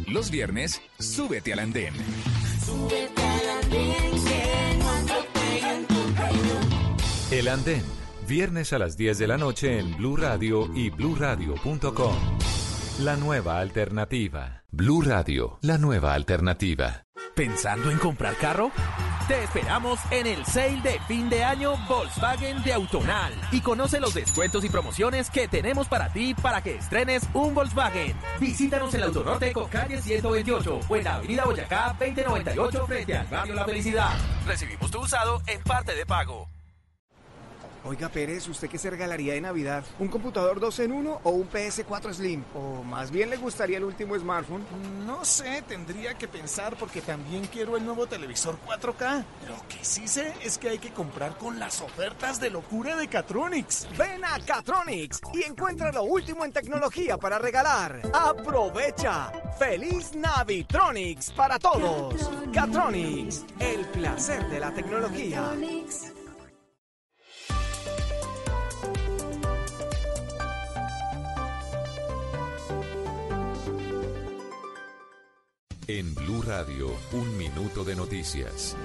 Los 0.07 0.29
viernes, 0.29 0.81
súbete 0.99 1.53
al 1.53 1.59
andén. 1.59 1.93
Súbete 2.63 3.21
al 3.23 3.49
andén, 3.63 4.25
que 4.25 4.77
no 4.77 4.89
atropellen 4.89 5.85
tu 5.87 5.95
tren. 6.13 7.31
El 7.31 7.47
Andén. 7.47 7.83
Viernes 8.29 8.73
a 8.73 8.77
las 8.77 8.95
10 8.95 9.17
de 9.17 9.27
la 9.27 9.37
noche 9.39 9.79
en 9.79 9.97
Blue 9.97 10.15
Radio 10.15 10.69
y 10.75 10.91
bluradio.com. 10.91 12.15
La 12.99 13.15
nueva 13.15 13.57
alternativa. 13.57 14.65
Blue 14.69 15.01
Radio, 15.01 15.57
la 15.63 15.79
nueva 15.79 16.13
alternativa. 16.13 17.05
¿Pensando 17.35 17.89
en 17.89 17.97
comprar 17.97 18.35
carro? 18.35 18.71
Te 19.27 19.43
esperamos 19.43 19.99
en 20.11 20.27
el 20.27 20.45
sale 20.45 20.79
de 20.81 20.99
fin 21.07 21.27
de 21.27 21.43
año 21.43 21.73
Volkswagen 21.87 22.61
de 22.61 22.73
Autonal 22.73 23.33
y 23.51 23.61
conoce 23.61 23.99
los 23.99 24.13
descuentos 24.13 24.63
y 24.63 24.69
promociones 24.69 25.31
que 25.31 25.47
tenemos 25.47 25.87
para 25.87 26.13
ti 26.13 26.35
para 26.35 26.61
que 26.61 26.75
estrenes 26.75 27.27
un 27.33 27.55
Volkswagen. 27.55 28.15
Visítanos 28.39 28.93
en 28.93 28.99
el 28.99 29.07
Autonorte 29.07 29.51
con 29.53 29.67
calle 29.69 29.99
128 29.99 30.79
o 30.87 30.95
en 30.95 31.03
la 31.03 31.15
Avenida 31.15 31.45
Boyacá 31.45 31.95
2098 31.99 32.85
frente 32.85 33.17
al 33.17 33.25
barrio 33.25 33.55
La 33.55 33.65
Felicidad. 33.65 34.15
Recibimos 34.45 34.91
tu 34.91 34.99
usado 34.99 35.41
en 35.47 35.63
parte 35.63 35.95
de 35.95 36.05
pago. 36.05 36.47
Oiga 37.85 38.09
Pérez, 38.09 38.47
¿usted 38.49 38.69
qué 38.69 38.77
se 38.77 38.89
regalaría 38.89 39.33
de 39.33 39.41
Navidad? 39.41 39.85
¿Un 39.99 40.09
computador 40.09 40.59
2 40.59 40.79
en 40.79 40.91
1 40.91 41.21
o 41.23 41.29
un 41.29 41.49
PS4 41.49 42.13
Slim? 42.13 42.43
¿O 42.53 42.83
más 42.83 43.09
bien 43.09 43.29
le 43.29 43.37
gustaría 43.37 43.77
el 43.77 43.85
último 43.85 44.17
smartphone? 44.19 44.65
No 45.05 45.23
sé, 45.23 45.63
tendría 45.67 46.13
que 46.15 46.27
pensar 46.27 46.75
porque 46.77 47.01
también 47.01 47.45
quiero 47.47 47.77
el 47.77 47.85
nuevo 47.85 48.05
televisor 48.05 48.57
4K. 48.67 49.23
Lo 49.47 49.67
que 49.69 49.83
sí 49.83 50.07
sé 50.09 50.33
es 50.43 50.57
que 50.57 50.69
hay 50.69 50.79
que 50.79 50.91
comprar 50.91 51.37
con 51.37 51.57
las 51.57 51.79
ofertas 51.81 52.41
de 52.41 52.49
locura 52.49 52.97
de 52.97 53.07
Catronics. 53.07 53.87
Ven 53.97 54.25
a 54.25 54.39
Catronics 54.45 55.21
y 55.33 55.43
encuentra 55.43 55.91
lo 55.93 56.03
último 56.03 56.43
en 56.43 56.51
tecnología 56.51 57.17
para 57.17 57.39
regalar. 57.39 58.01
¡Aprovecha! 58.13 59.31
¡Feliz 59.57 60.15
Navitronics 60.15 61.31
para 61.31 61.57
todos! 61.57 62.29
Catronics, 62.53 63.45
el 63.59 63.85
placer 63.87 64.49
de 64.49 64.59
la 64.59 64.73
tecnología. 64.73 65.53
En 75.91 76.13
Blue 76.13 76.43
Radio, 76.43 76.95
un 77.13 77.35
minuto 77.35 77.83
de 77.83 77.95
noticias. 77.95 78.75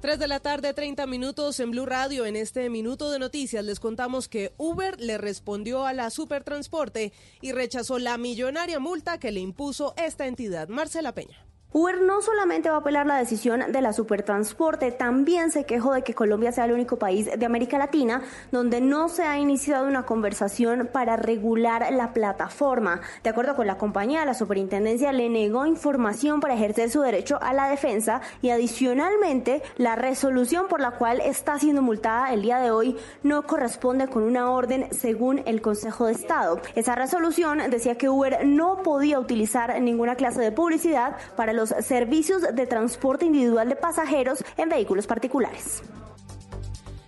3 0.00 0.18
de 0.18 0.26
la 0.26 0.40
tarde, 0.40 0.72
30 0.72 1.06
minutos 1.06 1.60
en 1.60 1.70
Blue 1.70 1.84
Radio. 1.84 2.24
En 2.24 2.34
este 2.34 2.70
minuto 2.70 3.10
de 3.10 3.18
noticias 3.18 3.62
les 3.62 3.78
contamos 3.78 4.26
que 4.26 4.54
Uber 4.56 4.98
le 4.98 5.18
respondió 5.18 5.84
a 5.84 5.92
la 5.92 6.08
Supertransporte 6.08 7.12
y 7.42 7.52
rechazó 7.52 7.98
la 7.98 8.16
millonaria 8.16 8.78
multa 8.78 9.18
que 9.18 9.30
le 9.30 9.40
impuso 9.40 9.92
esta 9.98 10.26
entidad. 10.26 10.68
Marcela 10.68 11.12
Peña. 11.12 11.47
Uber 11.70 12.00
no 12.00 12.22
solamente 12.22 12.70
va 12.70 12.76
a 12.76 12.78
apelar 12.78 13.06
la 13.06 13.18
decisión 13.18 13.72
de 13.72 13.82
la 13.82 13.92
Supertransporte, 13.92 14.90
también 14.90 15.50
se 15.50 15.66
quejó 15.66 15.92
de 15.92 16.00
que 16.00 16.14
Colombia 16.14 16.50
sea 16.50 16.64
el 16.64 16.72
único 16.72 16.98
país 16.98 17.28
de 17.38 17.44
América 17.44 17.76
Latina 17.76 18.22
donde 18.50 18.80
no 18.80 19.10
se 19.10 19.24
ha 19.24 19.38
iniciado 19.38 19.86
una 19.86 20.06
conversación 20.06 20.88
para 20.90 21.16
regular 21.16 21.92
la 21.92 22.14
plataforma. 22.14 23.02
De 23.22 23.28
acuerdo 23.28 23.54
con 23.54 23.66
la 23.66 23.76
compañía, 23.76 24.24
la 24.24 24.32
superintendencia 24.32 25.12
le 25.12 25.28
negó 25.28 25.66
información 25.66 26.40
para 26.40 26.54
ejercer 26.54 26.88
su 26.88 27.02
derecho 27.02 27.38
a 27.42 27.52
la 27.52 27.68
defensa 27.68 28.22
y 28.40 28.48
adicionalmente 28.48 29.62
la 29.76 29.94
resolución 29.94 30.68
por 30.68 30.80
la 30.80 30.92
cual 30.92 31.20
está 31.20 31.58
siendo 31.58 31.82
multada 31.82 32.32
el 32.32 32.40
día 32.40 32.60
de 32.60 32.70
hoy 32.70 32.96
no 33.22 33.42
corresponde 33.42 34.08
con 34.08 34.22
una 34.22 34.50
orden 34.50 34.88
según 34.90 35.42
el 35.44 35.60
Consejo 35.60 36.06
de 36.06 36.12
Estado. 36.12 36.62
Esa 36.74 36.94
resolución 36.94 37.60
decía 37.68 37.98
que 37.98 38.08
Uber 38.08 38.46
no 38.46 38.82
podía 38.82 39.20
utilizar 39.20 39.78
ninguna 39.82 40.16
clase 40.16 40.40
de 40.40 40.50
publicidad 40.50 41.18
para 41.36 41.57
los 41.58 41.74
servicios 41.84 42.42
de 42.54 42.66
transporte 42.68 43.24
individual 43.26 43.68
de 43.68 43.74
pasajeros 43.74 44.44
en 44.56 44.68
vehículos 44.68 45.08
particulares. 45.08 45.82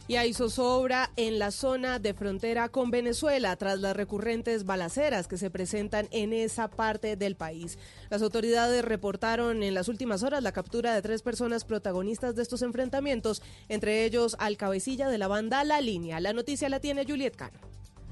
Y 0.09 0.17
hay 0.17 0.35
zozobra 0.35 1.13
en 1.15 1.39
la 1.39 1.53
zona 1.53 2.01
de 2.01 2.15
frontera 2.15 2.69
con 2.69 2.91
Venezuela 2.91 3.55
tras 3.55 3.79
las 3.79 3.95
recurrentes 3.95 4.65
balaceras 4.65 5.29
que 5.29 5.39
se 5.39 5.51
presentan 5.51 6.09
en 6.11 6.33
esa 6.33 6.67
parte 6.67 7.15
del 7.15 7.37
país. 7.37 7.79
Las 8.09 8.23
autoridades 8.23 8.85
reportaron 8.85 9.63
en 9.63 9.73
las 9.73 9.87
últimas 9.87 10.25
horas 10.25 10.43
la 10.43 10.51
captura 10.51 10.93
de 10.93 11.03
tres 11.03 11.23
personas 11.23 11.65
protagonistas 11.65 12.35
de 12.35 12.43
estos 12.43 12.63
enfrentamientos, 12.63 13.43
entre 13.69 14.05
ellos 14.05 14.35
al 14.41 14.57
cabecilla 14.57 15.09
de 15.09 15.19
la 15.19 15.29
banda 15.29 15.63
La 15.63 15.81
Línea. 15.81 16.19
La 16.19 16.33
noticia 16.33 16.69
la 16.69 16.81
tiene 16.81 17.07
Juliet 17.07 17.37
Cano. 17.37 17.61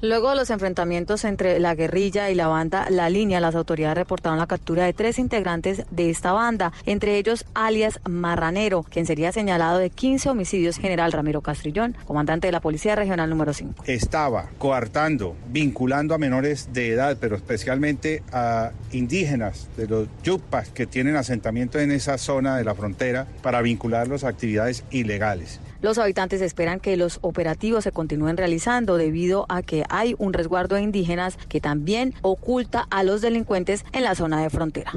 Luego 0.00 0.30
de 0.30 0.36
los 0.36 0.50
enfrentamientos 0.50 1.24
entre 1.24 1.58
la 1.58 1.74
guerrilla 1.74 2.30
y 2.30 2.36
la 2.36 2.46
banda 2.46 2.88
La 2.88 3.10
Línea, 3.10 3.40
las 3.40 3.56
autoridades 3.56 3.98
reportaron 3.98 4.38
la 4.38 4.46
captura 4.46 4.84
de 4.84 4.92
tres 4.92 5.18
integrantes 5.18 5.82
de 5.90 6.08
esta 6.08 6.30
banda, 6.30 6.72
entre 6.86 7.18
ellos 7.18 7.44
alias 7.52 7.98
Marranero, 8.08 8.84
quien 8.84 9.06
sería 9.06 9.32
señalado 9.32 9.78
de 9.78 9.90
15 9.90 10.30
homicidios, 10.30 10.78
general 10.78 11.10
Ramiro 11.10 11.40
Castrillón, 11.40 11.96
comandante 12.04 12.46
de 12.46 12.52
la 12.52 12.60
Policía 12.60 12.94
Regional 12.94 13.28
número 13.28 13.52
5. 13.52 13.82
Estaba 13.88 14.50
coartando, 14.58 15.34
vinculando 15.48 16.14
a 16.14 16.18
menores 16.18 16.72
de 16.72 16.90
edad, 16.90 17.16
pero 17.20 17.34
especialmente 17.34 18.22
a 18.30 18.70
indígenas 18.92 19.68
de 19.76 19.88
los 19.88 20.06
yupas 20.22 20.68
que 20.68 20.86
tienen 20.86 21.16
asentamiento 21.16 21.80
en 21.80 21.90
esa 21.90 22.18
zona 22.18 22.56
de 22.56 22.62
la 22.62 22.76
frontera 22.76 23.26
para 23.42 23.62
vincularlos 23.62 24.22
a 24.22 24.28
actividades 24.28 24.84
ilegales. 24.92 25.58
Los 25.80 25.98
habitantes 25.98 26.40
esperan 26.40 26.80
que 26.80 26.96
los 26.96 27.18
operativos 27.22 27.84
se 27.84 27.92
continúen 27.92 28.36
realizando 28.36 28.96
debido 28.96 29.46
a 29.48 29.62
que 29.62 29.84
hay 29.88 30.16
un 30.18 30.32
resguardo 30.32 30.74
de 30.74 30.82
indígenas 30.82 31.36
que 31.48 31.60
también 31.60 32.14
oculta 32.22 32.86
a 32.90 33.04
los 33.04 33.20
delincuentes 33.20 33.84
en 33.92 34.02
la 34.02 34.16
zona 34.16 34.42
de 34.42 34.50
frontera. 34.50 34.92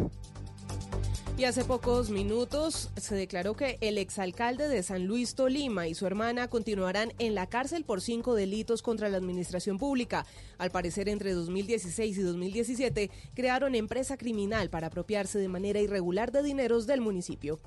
Y 1.37 1.45
hace 1.45 1.63
pocos 1.63 2.09
minutos 2.11 2.91
se 2.97 3.15
declaró 3.15 3.55
que 3.55 3.77
el 3.81 3.97
exalcalde 3.97 4.67
de 4.67 4.83
San 4.83 5.05
Luis 5.05 5.33
Tolima 5.33 5.87
y 5.87 5.95
su 5.95 6.05
hermana 6.05 6.47
continuarán 6.47 7.13
en 7.17 7.33
la 7.33 7.47
cárcel 7.47 7.83
por 7.83 8.01
cinco 8.01 8.35
delitos 8.35 8.83
contra 8.83 9.09
la 9.09 9.17
administración 9.17 9.79
pública. 9.79 10.25
Al 10.59 10.69
parecer, 10.69 11.09
entre 11.09 11.33
2016 11.33 12.17
y 12.17 12.21
2017 12.21 13.11
crearon 13.33 13.73
empresa 13.73 14.17
criminal 14.17 14.69
para 14.69 14.87
apropiarse 14.87 15.39
de 15.39 15.47
manera 15.47 15.79
irregular 15.79 16.31
de 16.31 16.43
dineros 16.43 16.85
del 16.85 17.01
municipio. 17.01 17.59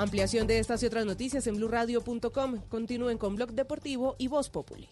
Ampliación 0.00 0.46
de 0.46 0.58
estas 0.58 0.82
y 0.82 0.86
otras 0.86 1.04
noticias 1.04 1.46
en 1.46 1.56
blurradio.com. 1.56 2.62
Continúen 2.70 3.18
con 3.18 3.36
Blog 3.36 3.52
Deportivo 3.52 4.16
y 4.16 4.28
Voz 4.28 4.48
Populi. 4.48 4.88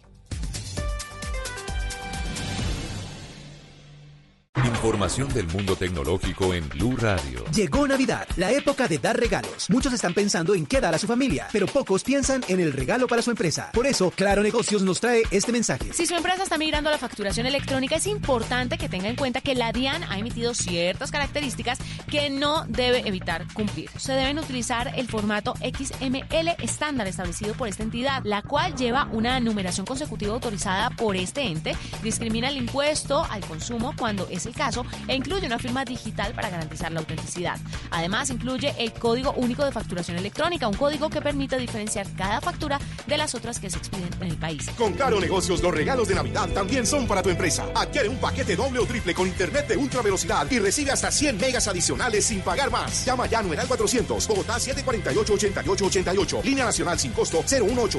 Información 4.65 5.29
del 5.33 5.47
mundo 5.47 5.77
tecnológico 5.77 6.53
en 6.53 6.69
Blue 6.69 6.97
Radio. 6.97 7.45
Llegó 7.55 7.87
Navidad, 7.87 8.27
la 8.37 8.51
época 8.51 8.89
de 8.89 8.99
dar 8.99 9.19
regalos. 9.19 9.71
Muchos 9.71 9.93
están 9.93 10.15
pensando 10.15 10.55
en 10.55 10.67
qué 10.67 10.81
dar 10.81 10.95
a 10.95 10.99
su 10.99 11.07
familia, 11.07 11.47
pero 11.53 11.67
pocos 11.67 12.03
piensan 12.03 12.43
en 12.49 12.59
el 12.59 12.73
regalo 12.73 13.07
para 13.07 13.23
su 13.23 13.31
empresa. 13.31 13.71
Por 13.73 13.87
eso, 13.87 14.11
Claro 14.11 14.43
Negocios 14.43 14.83
nos 14.83 15.01
trae 15.01 15.23
este 15.31 15.53
mensaje. 15.53 15.93
Si 15.93 16.07
su 16.07 16.15
empresa 16.15 16.43
está 16.43 16.59
migrando 16.59 16.89
a 16.89 16.93
la 16.93 16.99
facturación 16.99 17.47
electrónica, 17.47 17.97
es 17.97 18.07
importante 18.07 18.79
que 18.79 18.89
tenga 18.89 19.09
en 19.09 19.17
cuenta 19.17 19.41
que 19.41 19.55
la 19.55 19.71
DIAN 19.71 20.03
ha 20.03 20.19
emitido 20.19 20.55
ciertas 20.55 21.13
características 21.13 21.79
que 22.11 22.29
no 22.29 22.65
debe 22.69 23.07
evitar 23.07 23.47
cumplir. 23.55 23.91
Se 23.97 24.13
deben 24.13 24.39
utilizar 24.39 24.93
el 24.97 25.07
formato 25.07 25.55
XML 25.59 26.57
estándar 26.59 27.07
establecido 27.07 27.55
por 27.55 27.69
esta 27.69 27.85
entidad, 27.85 28.23
la 28.25 28.43
cual 28.43 28.75
lleva 28.75 29.09
una 29.13 29.39
numeración 29.39 29.87
consecutiva 29.87 30.33
autorizada 30.33 30.91
por 30.91 31.17
este 31.17 31.43
ente, 31.43 31.77
discrimina 32.03 32.49
el 32.49 32.57
impuesto 32.57 33.25
al 33.31 33.45
consumo 33.45 33.95
cuando 33.97 34.27
es 34.29 34.48
el 34.49 34.55
caso 34.55 34.85
e 35.07 35.15
incluye 35.15 35.47
una 35.47 35.59
firma 35.59 35.85
digital 35.85 36.33
para 36.33 36.51
garantizar 36.51 36.91
la 36.91 37.01
autenticidad. 37.01 37.59
Además, 37.91 38.31
incluye 38.31 38.75
el 38.79 38.93
Código 38.93 39.33
Único 39.33 39.65
de 39.65 39.73
Facturación 39.73 40.17
Electrónica, 40.17 40.67
un 40.67 40.75
código 40.75 41.09
que 41.09 41.21
permite 41.21 41.57
diferenciar 41.59 42.07
cada 42.17 42.41
factura 42.41 42.81
de 43.07 43.17
las 43.17 43.35
otras 43.35 43.61
que 43.61 43.71
se 43.71 43.79
expiden 43.79 44.09
en 44.21 44.29
el 44.29 44.37
país. 44.37 44.69
Con 44.77 44.95
Claro 44.95 45.21
Negocios, 45.21 45.63
los 45.63 45.73
regalos 45.73 46.09
de 46.09 46.15
Navidad 46.15 46.49
también 46.49 46.87
son 46.87 47.07
para 47.07 47.23
tu 47.23 47.31
empresa. 47.31 47.67
Adquiere 47.75 48.09
un 48.09 48.17
paquete 48.17 48.57
doble 48.57 48.81
o 48.81 48.87
triple 48.87 49.15
con 49.15 49.29
internet 49.29 49.69
de 49.69 49.77
ultra 49.77 50.03
velocidad 50.03 50.51
y 50.51 50.59
recibe 50.59 50.91
hasta 50.91 51.11
100 51.11 51.39
megas 51.39 51.69
adicionales 51.69 52.25
sin 52.25 52.41
pagar 52.41 52.71
más. 52.71 53.05
Llama 53.05 53.27
ya 53.27 53.39
a 53.41 53.43
Numeral 53.43 53.69
400, 53.69 54.27
Bogotá 54.27 54.57
748-8888. 54.57 56.43
Línea 56.43 56.65
nacional 56.65 56.99
sin 56.99 57.13
costo 57.13 57.43
018 57.43 57.99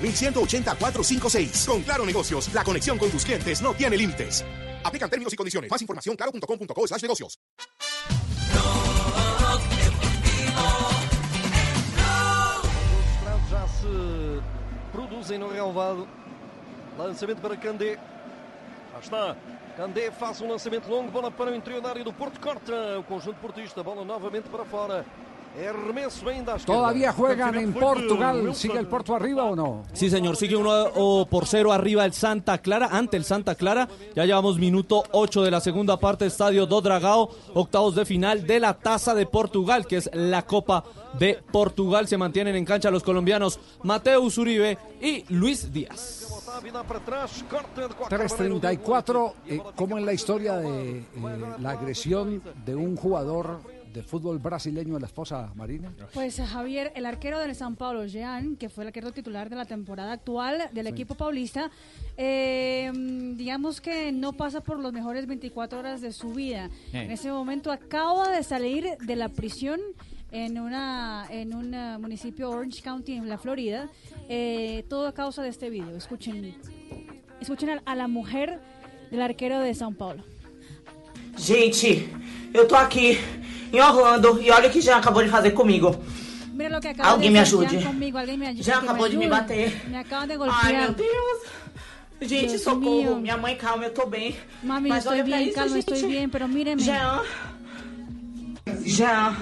456 0.79 1.65
Con 1.67 1.81
Claro 1.83 2.05
Negocios, 2.05 2.53
la 2.53 2.63
conexión 2.63 2.97
con 2.97 3.09
tus 3.09 3.23
clientes 3.23 3.61
no 3.61 3.73
tiene 3.73 3.97
límites. 3.97 4.45
Aplican 4.83 5.09
términos 5.09 5.33
y 5.33 5.35
condiciones. 5.35 5.69
Más 5.69 5.81
información 5.81 6.15
claro.com.co 6.15 6.87
slash 6.87 7.01
negocios. 7.01 7.39
Os 13.35 13.49
já 13.49 13.67
se 13.67 14.41
produzem 14.91 15.39
no 15.39 15.49
relvado. 15.49 16.07
Lançamento 16.97 17.41
para 17.41 17.57
Candé. 17.57 17.97
Lá 18.93 18.99
está. 18.99 19.35
Candé 19.75 20.11
faz 20.11 20.41
um 20.41 20.49
lançamento 20.49 20.89
longo. 20.89 21.09
Bola 21.09 21.31
para 21.31 21.51
o 21.51 21.55
interior 21.55 21.81
da 21.81 21.89
área 21.89 22.03
do 22.03 22.13
Porto. 22.13 22.39
Corta 22.39 22.99
o 22.99 23.03
conjunto 23.03 23.39
portista. 23.39 23.81
Bola 23.81 24.03
novamente 24.03 24.49
para 24.49 24.65
fora. 24.65 25.05
¿Todavía 26.65 27.11
juegan 27.11 27.55
en 27.55 27.73
Portugal? 27.73 28.55
¿Sigue 28.55 28.77
el 28.77 28.87
Porto 28.87 29.15
arriba 29.15 29.43
o 29.45 29.55
no? 29.55 29.83
Sí, 29.93 30.09
señor, 30.09 30.35
sigue 30.37 30.55
1 30.55 31.27
por 31.29 31.47
0 31.47 31.73
arriba 31.73 32.05
el 32.05 32.13
Santa 32.13 32.59
Clara, 32.59 32.89
ante 32.91 33.17
el 33.17 33.25
Santa 33.25 33.55
Clara. 33.55 33.87
Ya 34.15 34.25
llevamos 34.25 34.57
minuto 34.57 35.03
8 35.11 35.43
de 35.43 35.51
la 35.51 35.59
segunda 35.59 35.97
parte, 35.97 36.25
Estadio 36.25 36.65
do 36.65 36.81
Dragao, 36.81 37.29
octavos 37.53 37.95
de 37.95 38.05
final 38.05 38.45
de 38.45 38.59
la 38.59 38.73
Taza 38.73 39.13
de 39.13 39.25
Portugal, 39.25 39.85
que 39.85 39.97
es 39.97 40.09
la 40.13 40.43
Copa 40.45 40.83
de 41.17 41.39
Portugal. 41.51 42.07
Se 42.07 42.17
mantienen 42.17 42.55
en 42.55 42.65
cancha 42.65 42.91
los 42.91 43.03
colombianos 43.03 43.59
Mateus 43.83 44.37
Uribe 44.37 44.77
y 45.01 45.25
Luis 45.29 45.73
Díaz. 45.73 46.27
Otávio 46.31 46.71
dá 46.73 46.83
para 46.83 46.99
trás. 46.99 47.43
Corta 47.49 47.87
de 47.87 47.93
qualquer 47.95 48.29
maneira 48.29 48.55
o 48.55 48.61
3.34, 48.61 49.33
eh, 49.47 49.61
como 49.75 49.97
en 49.97 50.05
la 50.05 50.13
historia 50.13 50.57
de 50.57 50.99
eh, 50.99 51.05
la 51.59 51.71
agresión 51.71 52.41
de 52.65 52.75
un 52.75 52.95
jugador 52.95 53.78
de 53.93 54.03
fútbol 54.03 54.37
brasileño 54.39 54.95
a 54.95 54.99
la 54.99 55.07
esposa 55.07 55.51
Marina. 55.55 55.91
Pues 56.13 56.39
Javier, 56.39 56.91
el 56.95 57.05
arquero 57.05 57.39
del 57.39 57.55
San 57.55 57.75
Paulo, 57.75 58.05
Jean, 58.05 58.55
que 58.55 58.69
fue 58.69 58.83
el 58.83 58.89
arquero 58.89 59.11
titular 59.11 59.49
de 59.49 59.55
la 59.55 59.65
temporada 59.65 60.13
actual 60.13 60.69
del 60.73 60.87
equipo 60.87 61.15
paulista, 61.15 61.71
eh, 62.17 62.91
digamos 63.35 63.81
que 63.81 64.11
no 64.11 64.33
pasa 64.33 64.61
por 64.61 64.79
los 64.79 64.93
mejores 64.93 65.25
24 65.25 65.79
horas 65.79 66.01
de 66.01 66.11
su 66.11 66.33
vida. 66.33 66.69
Eh. 66.93 67.03
En 67.03 67.11
ese 67.11 67.31
momento 67.31 67.71
acaba 67.71 68.29
de 68.29 68.43
salir 68.43 68.97
de 68.99 69.15
la 69.15 69.29
prisión 69.29 69.79
en 70.31 70.59
una 70.59 71.25
en 71.31 71.55
un 71.55 71.73
eh, 71.73 71.97
municipio 71.99 72.51
Orange 72.51 72.83
County 72.83 73.13
en 73.13 73.27
la 73.27 73.37
Florida, 73.39 73.89
eh, 74.27 74.85
todo 74.87 75.07
a 75.07 75.13
causa 75.13 75.41
de 75.41 75.49
este 75.49 75.69
video. 75.71 75.95
Escuchen, 75.95 76.55
escuchen 77.41 77.69
a, 77.69 77.81
a 77.85 77.95
la 77.95 78.07
mujer 78.07 78.59
del 79.09 79.21
arquero 79.21 79.59
de 79.59 79.71
São 79.71 79.95
Paulo. 79.95 80.23
Gente, 81.37 82.09
eu 82.53 82.67
tô 82.67 82.75
aqui 82.75 83.19
em 83.71 83.79
Orlando 83.79 84.41
e 84.41 84.49
olha 84.51 84.69
o 84.69 84.71
que 84.71 84.81
Jean 84.81 84.97
acabou 84.97 85.23
de 85.23 85.29
fazer 85.29 85.51
comigo. 85.51 85.95
Mira 86.53 86.75
lo 86.75 86.81
que 86.81 86.89
acaba 86.89 87.09
Alguien 87.09 87.31
de 87.31 87.39
me 87.39 87.45
Jean 88.61 88.81
me 88.81 88.87
acabou 88.87 89.07
de 89.09 89.17
me 89.17 89.27
bater. 89.27 89.89
Me 89.89 89.97
acaban 89.97 90.27
de 90.27 90.33
Ai, 90.33 90.37
golpear. 90.37 90.73
meu 90.73 90.93
Deus. 90.93 91.39
Gente, 92.21 92.59
socorro. 92.59 92.81
mío. 92.81 93.15
Minha 93.15 93.37
mãe, 93.37 93.55
calma, 93.55 93.85
eu 93.85 93.93
tô 93.93 94.05
bem. 94.05 94.35
Mami, 94.61 94.89
Mas 94.89 95.05
olha 95.05 95.23
pra 95.23 95.37
bien, 95.37 95.47
isso, 95.47 95.55
calma, 95.55 95.75
gente. 95.75 95.93
estoy 95.93 96.09
bien, 96.09 96.29
pero 96.29 96.47
míreme. 96.49 96.81
Jean. 96.81 97.21
Jean. 98.83 99.37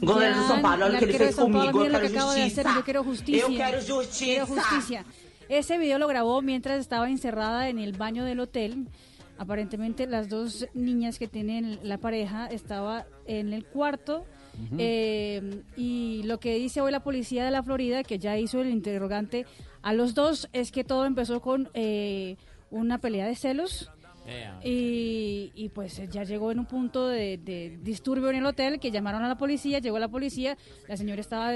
Goleiro 0.00 0.34
do 0.36 0.46
São 0.46 0.60
Paulo, 0.60 0.84
olha 0.84 0.94
o 0.96 0.98
que 0.98 1.04
ele 1.04 1.12
fez 1.18 1.34
Paulo, 1.34 1.52
comigo. 1.52 1.78
Mira 1.80 2.00
quero 2.00 2.06
acaba 2.16 2.34
de 2.34 2.42
hacer, 2.42 2.66
yo 2.66 2.82
quiero 2.82 3.04
justicia. 3.04 3.42
Eu 3.42 3.56
quero 3.56 3.80
justiça. 3.80 4.24
Quiero 4.24 4.46
justicia. 4.46 5.04
Ese 5.48 5.78
video 5.78 5.98
lo 5.98 6.06
grabó 6.08 6.40
mientras 6.42 6.80
estaba 6.80 7.08
encerrada 7.10 7.68
en 7.68 7.78
el 7.78 7.92
baño 7.92 8.24
del 8.24 8.40
hotel. 8.40 8.86
Aparentemente 9.38 10.06
las 10.06 10.28
dos 10.28 10.66
niñas 10.74 11.18
que 11.18 11.26
tienen 11.26 11.78
la 11.82 11.98
pareja 11.98 12.46
estaba 12.46 13.06
en 13.26 13.52
el 13.52 13.64
cuarto. 13.64 14.24
Eh, 14.78 15.62
y 15.76 16.22
lo 16.24 16.38
que 16.38 16.54
dice 16.54 16.80
hoy 16.80 16.92
la 16.92 17.02
policía 17.02 17.44
de 17.44 17.50
la 17.50 17.62
Florida, 17.62 18.04
que 18.04 18.20
ya 18.20 18.38
hizo 18.38 18.60
el 18.60 18.70
interrogante 18.70 19.46
a 19.82 19.92
los 19.92 20.14
dos, 20.14 20.48
es 20.52 20.70
que 20.70 20.84
todo 20.84 21.06
empezó 21.06 21.40
con 21.40 21.68
eh, 21.74 22.36
una 22.70 22.98
pelea 22.98 23.26
de 23.26 23.34
celos. 23.34 23.90
Y, 24.62 25.52
y, 25.54 25.68
pues 25.68 26.00
ya 26.10 26.24
llegó 26.24 26.50
en 26.50 26.58
un 26.60 26.66
punto 26.66 27.06
de, 27.08 27.36
de 27.38 27.78
disturbio 27.82 28.30
en 28.30 28.36
el 28.36 28.46
hotel 28.46 28.80
que 28.80 28.90
llamaron 28.90 29.22
a 29.22 29.28
la 29.28 29.36
policía, 29.36 29.78
llegó 29.80 29.98
la 29.98 30.08
policía, 30.08 30.56
la 30.88 30.96
señora 30.96 31.20
estaba 31.20 31.52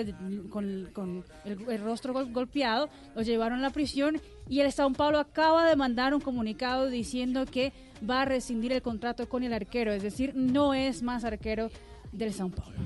con, 0.51 0.91
con 0.93 1.25
el, 1.45 1.59
el 1.71 1.81
rostro 1.81 2.13
gol- 2.13 2.33
golpeado, 2.33 2.89
lo 3.15 3.23
llevaron 3.23 3.61
a 3.61 3.63
la 3.63 3.71
prisión 3.71 4.21
y 4.49 4.61
el 4.61 4.71
Sao 4.73 4.93
Paulo 4.93 5.19
acaba 5.19 5.67
de 5.69 5.77
mandar 5.77 6.15
un 6.15 6.21
comunicado 6.21 6.89
diciendo 6.89 7.47
que 7.47 7.73
va 8.09 8.23
a 8.23 8.25
rescindir 8.27 8.73
el 8.73 8.83
contrato 8.83 9.29
con 9.29 9.43
el 9.43 9.53
arquero, 9.53 9.93
es 9.93 10.03
decir, 10.03 10.33
no 10.35 10.75
es 10.75 11.03
más 11.03 11.25
arquero 11.25 11.71
del 12.13 12.33
Sao 12.33 12.51
Paulo. 12.51 12.77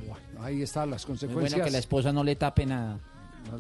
Ahí 0.40 0.62
están 0.62 0.90
las 0.90 1.02
Muy 1.04 1.12
consecuencias. 1.12 1.52
bueno 1.52 1.64
que 1.64 1.70
la 1.70 1.78
esposa 1.78 2.12
no 2.12 2.24
le 2.24 2.34
tape 2.36 2.66
nada. 2.66 2.98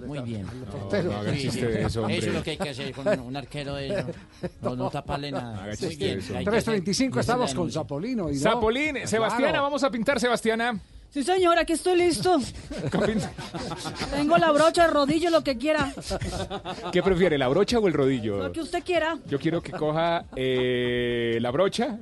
Muy 0.06 0.20
bien. 0.20 0.46
No, 0.46 1.02
no 1.02 1.16
haga 1.18 1.32
Sí, 1.34 1.40
chiste 1.42 1.60
sí. 1.60 1.66
de 1.66 1.82
eso, 1.84 2.00
hombre. 2.02 2.18
Eso 2.18 2.26
es 2.28 2.34
lo 2.34 2.42
que 2.42 2.50
hay 2.52 2.56
que 2.56 2.68
hacer 2.70 2.92
con 2.92 3.20
un 3.20 3.36
arquero 3.36 3.74
de 3.74 3.88
eso. 3.88 4.06
No, 4.62 4.76
no 4.76 4.90
taparle 4.90 5.30
nada. 5.32 5.66
Muy 5.80 5.96
bien. 5.96 5.98
de 5.98 6.18
eso. 6.24 6.36
hay 6.36 6.44
que 6.44 6.50
hacer- 6.50 6.82
3.35 6.84 6.88
esa 6.88 7.04
es 7.04 7.14
la 7.14 7.20
estamos 7.20 7.54
con. 7.54 7.70
Zapolino. 7.72 8.30
Y 8.30 8.34
no- 8.34 8.40
Zapolín, 8.40 8.90
Claro. 8.92 9.08
Sebastiana, 9.08 9.60
vamos 9.60 9.82
a 9.84 9.90
pintar, 9.90 10.18
Sebastiana. 10.20 10.80
Sí, 11.12 11.22
señor, 11.22 11.58
aquí 11.58 11.74
estoy 11.74 11.98
listo. 11.98 12.38
Tengo 14.10 14.38
la 14.38 14.50
brocha, 14.50 14.86
el 14.86 14.92
rodillo, 14.92 15.28
lo 15.28 15.44
que 15.44 15.58
quiera. 15.58 15.92
¿Qué 16.90 17.02
prefiere, 17.02 17.36
la 17.36 17.48
brocha 17.48 17.78
o 17.78 17.86
el 17.86 17.92
rodillo? 17.92 18.38
Lo 18.38 18.50
que 18.50 18.62
usted 18.62 18.82
quiera. 18.82 19.18
Yo 19.26 19.38
quiero 19.38 19.60
que 19.60 19.72
coja 19.72 20.24
eh, 20.34 21.36
la 21.42 21.50
brocha 21.50 21.98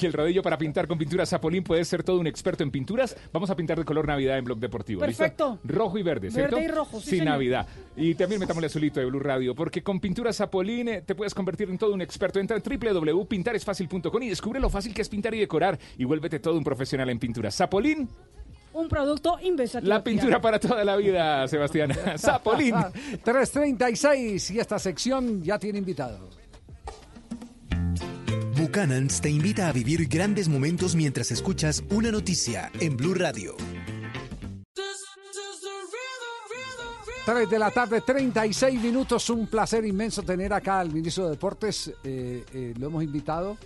y 0.00 0.06
el 0.06 0.12
rodillo 0.12 0.40
para 0.40 0.56
pintar 0.56 0.86
con 0.86 0.96
pintura 0.98 1.26
Zapolín. 1.26 1.64
Puedes 1.64 1.88
ser 1.88 2.04
todo 2.04 2.20
un 2.20 2.28
experto 2.28 2.62
en 2.62 2.70
pinturas. 2.70 3.16
Vamos 3.32 3.50
a 3.50 3.56
pintar 3.56 3.76
de 3.76 3.84
color 3.84 4.06
Navidad 4.06 4.38
en 4.38 4.44
Blog 4.44 4.60
Deportivo. 4.60 5.04
¿listo? 5.04 5.20
Perfecto. 5.20 5.58
Rojo 5.64 5.98
y 5.98 6.04
verde, 6.04 6.30
¿cierto? 6.30 6.54
Verde 6.54 6.68
y 6.68 6.72
rojo, 6.72 7.00
sí, 7.00 7.06
Sí, 7.06 7.10
señor. 7.10 7.26
Navidad. 7.26 7.66
Y 7.96 8.14
también 8.14 8.40
metámosle 8.40 8.68
azulito 8.68 9.00
de 9.00 9.06
Blue 9.06 9.18
Radio, 9.18 9.56
porque 9.56 9.82
con 9.82 9.98
pintura 9.98 10.32
Zapolín 10.32 10.86
eh, 10.86 11.02
te 11.02 11.16
puedes 11.16 11.34
convertir 11.34 11.68
en 11.70 11.78
todo 11.78 11.92
un 11.92 12.02
experto. 12.02 12.38
Entra 12.38 12.56
en 12.56 12.62
www.pintaresfacil.com 12.62 14.22
y 14.22 14.28
descubre 14.28 14.60
lo 14.60 14.70
fácil 14.70 14.94
que 14.94 15.02
es 15.02 15.08
pintar 15.08 15.34
y 15.34 15.40
decorar. 15.40 15.76
Y 15.98 16.04
vuélvete 16.04 16.38
todo 16.38 16.56
un 16.56 16.62
profesional 16.62 17.10
en 17.10 17.18
pintura. 17.18 17.50
Zapolín, 17.50 18.08
Un 18.74 18.88
producto 18.88 19.38
Inversatil. 19.40 19.88
la 19.88 20.02
pintura 20.02 20.40
para 20.40 20.58
toda 20.58 20.84
la 20.84 20.96
vida, 20.96 21.46
Sebastiana. 21.46 21.94
Zapolín. 22.18 22.74
3.36 22.74 24.50
y 24.52 24.58
esta 24.58 24.78
sección 24.80 25.42
ya 25.42 25.58
tiene 25.60 25.78
invitado. 25.78 26.28
Buchanan's 28.56 29.20
te 29.20 29.30
invita 29.30 29.68
a 29.68 29.72
vivir 29.72 30.08
grandes 30.08 30.48
momentos 30.48 30.96
mientras 30.96 31.30
escuchas 31.30 31.84
una 31.90 32.10
noticia 32.10 32.72
en 32.80 32.96
Blue 32.96 33.14
Radio. 33.14 33.56
3 37.26 37.48
de 37.48 37.58
la 37.58 37.70
tarde, 37.70 38.00
36 38.00 38.82
minutos. 38.82 39.30
Un 39.30 39.46
placer 39.46 39.84
inmenso 39.84 40.22
tener 40.22 40.52
acá 40.52 40.80
al 40.80 40.92
ministro 40.92 41.24
de 41.24 41.30
Deportes. 41.30 41.92
Eh, 42.02 42.44
eh, 42.52 42.74
lo 42.76 42.88
hemos 42.88 43.04
invitado. 43.04 43.56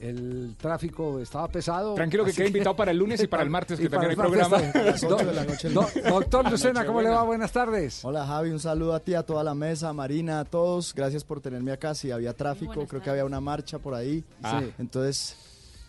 El 0.00 0.54
tráfico 0.56 1.18
estaba 1.18 1.48
pesado. 1.48 1.94
Tranquilo 1.94 2.24
que 2.24 2.32
queda 2.32 2.46
invitado 2.46 2.76
para 2.76 2.92
el 2.92 2.98
lunes 2.98 3.20
y 3.22 3.26
para 3.28 3.42
el 3.42 3.50
martes, 3.50 3.80
que 3.80 3.88
también 3.88 4.12
el 4.12 4.20
hay 4.20 4.26
programa. 4.26 4.58
Doctor 6.10 6.50
Lucena, 6.50 6.86
¿cómo 6.86 7.02
le 7.02 7.10
va? 7.10 7.22
Buenas 7.24 7.50
tardes. 7.52 8.04
Hola 8.04 8.26
Javi, 8.26 8.50
un 8.50 8.60
saludo 8.60 8.94
a 8.94 9.00
ti, 9.00 9.14
a 9.14 9.24
toda 9.24 9.42
la 9.42 9.54
mesa, 9.54 9.88
a 9.88 9.92
Marina, 9.92 10.40
a 10.40 10.44
todos. 10.44 10.94
Gracias 10.94 11.24
por 11.24 11.40
tenerme 11.40 11.72
acá. 11.72 11.94
Si 11.94 12.10
había 12.10 12.32
tráfico, 12.32 12.86
creo 12.86 13.02
que 13.02 13.10
había 13.10 13.24
una 13.24 13.40
marcha 13.40 13.78
por 13.78 13.94
ahí. 13.94 14.24
Ah. 14.42 14.60
Sí. 14.62 14.72
Entonces 14.78 15.36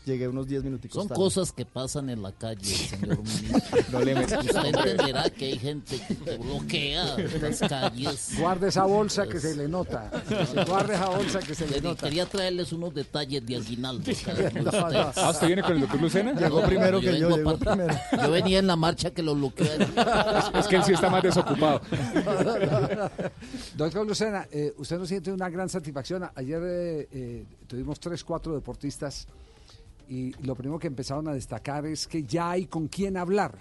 llegué 0.10 0.28
unos 0.28 0.48
10 0.48 0.64
minuticos 0.66 0.96
Son 0.96 1.08
tarde. 1.08 1.20
cosas 1.22 1.52
que 1.54 1.66
pasan 1.66 2.10
en 2.10 2.22
la 2.22 2.32
calle, 2.34 2.66
señor 2.66 3.18
ministro. 3.24 3.60
No 3.92 4.00
le 4.02 4.16
metas. 4.16 4.46
Usted 4.46 4.66
entenderá 4.66 5.30
que 5.30 5.46
hay 5.46 5.60
gente 5.60 6.00
que 6.26 6.38
bloquea 6.38 7.16
las 7.42 7.60
calles. 7.60 8.34
Guarde 8.40 8.68
esa 8.70 8.84
bolsa 8.86 9.28
que 9.28 9.40
se 9.40 9.56
le 9.56 9.68
nota. 9.68 10.12
Guarde 10.68 10.96
esa 10.96 11.10
bolsa 11.10 11.40
que 11.40 11.56
se 11.56 11.66
le 11.68 11.78
Le- 11.78 11.82
nota. 11.82 12.08
Quería 12.08 12.26
traerles 12.26 12.74
unos 12.74 12.94
detalles 12.94 13.46
de 13.46 13.56
aguinaldo. 13.56 14.12
No, 14.64 14.72
no. 14.90 15.12
Ah, 15.20 15.30
¿usted 15.32 15.48
viene 15.48 15.62
con 15.64 15.74
el 15.74 15.82
doctor 15.82 16.02
Lucena? 16.02 16.34
Llegó 16.34 16.62
primero 16.64 17.00
que 17.00 17.18
yo, 17.20 17.36
llegó 17.38 17.58
primero. 17.58 17.94
Yo 18.22 18.32
venía 18.32 18.60
en 18.60 18.68
la 18.68 18.76
marcha 18.76 19.12
que 19.12 19.22
lo 19.24 19.36
bloquearon. 19.36 19.92
Es 20.56 20.68
que 20.68 20.76
él 20.78 20.84
sí 20.84 20.94
está 20.94 21.10
más 21.10 21.24
desocupado. 21.24 21.82
Doctor 23.76 24.06
Lucena, 24.08 24.48
eh, 24.52 24.74
usted 24.78 24.98
nos 24.98 25.08
siente 25.08 25.32
una 25.32 25.50
gran 25.50 25.70
satisfacción. 25.70 26.30
Ayer 26.36 26.62
eh, 26.64 27.08
eh, 27.12 27.46
tuvimos 27.68 28.00
tres, 28.00 28.24
cuatro 28.24 28.54
deportistas 28.54 29.28
y 30.10 30.32
lo 30.44 30.56
primero 30.56 30.80
que 30.80 30.88
empezaron 30.88 31.28
a 31.28 31.34
destacar 31.34 31.86
es 31.86 32.08
que 32.08 32.24
ya 32.24 32.52
hay 32.52 32.66
con 32.66 32.88
quién 32.88 33.16
hablar 33.18 33.58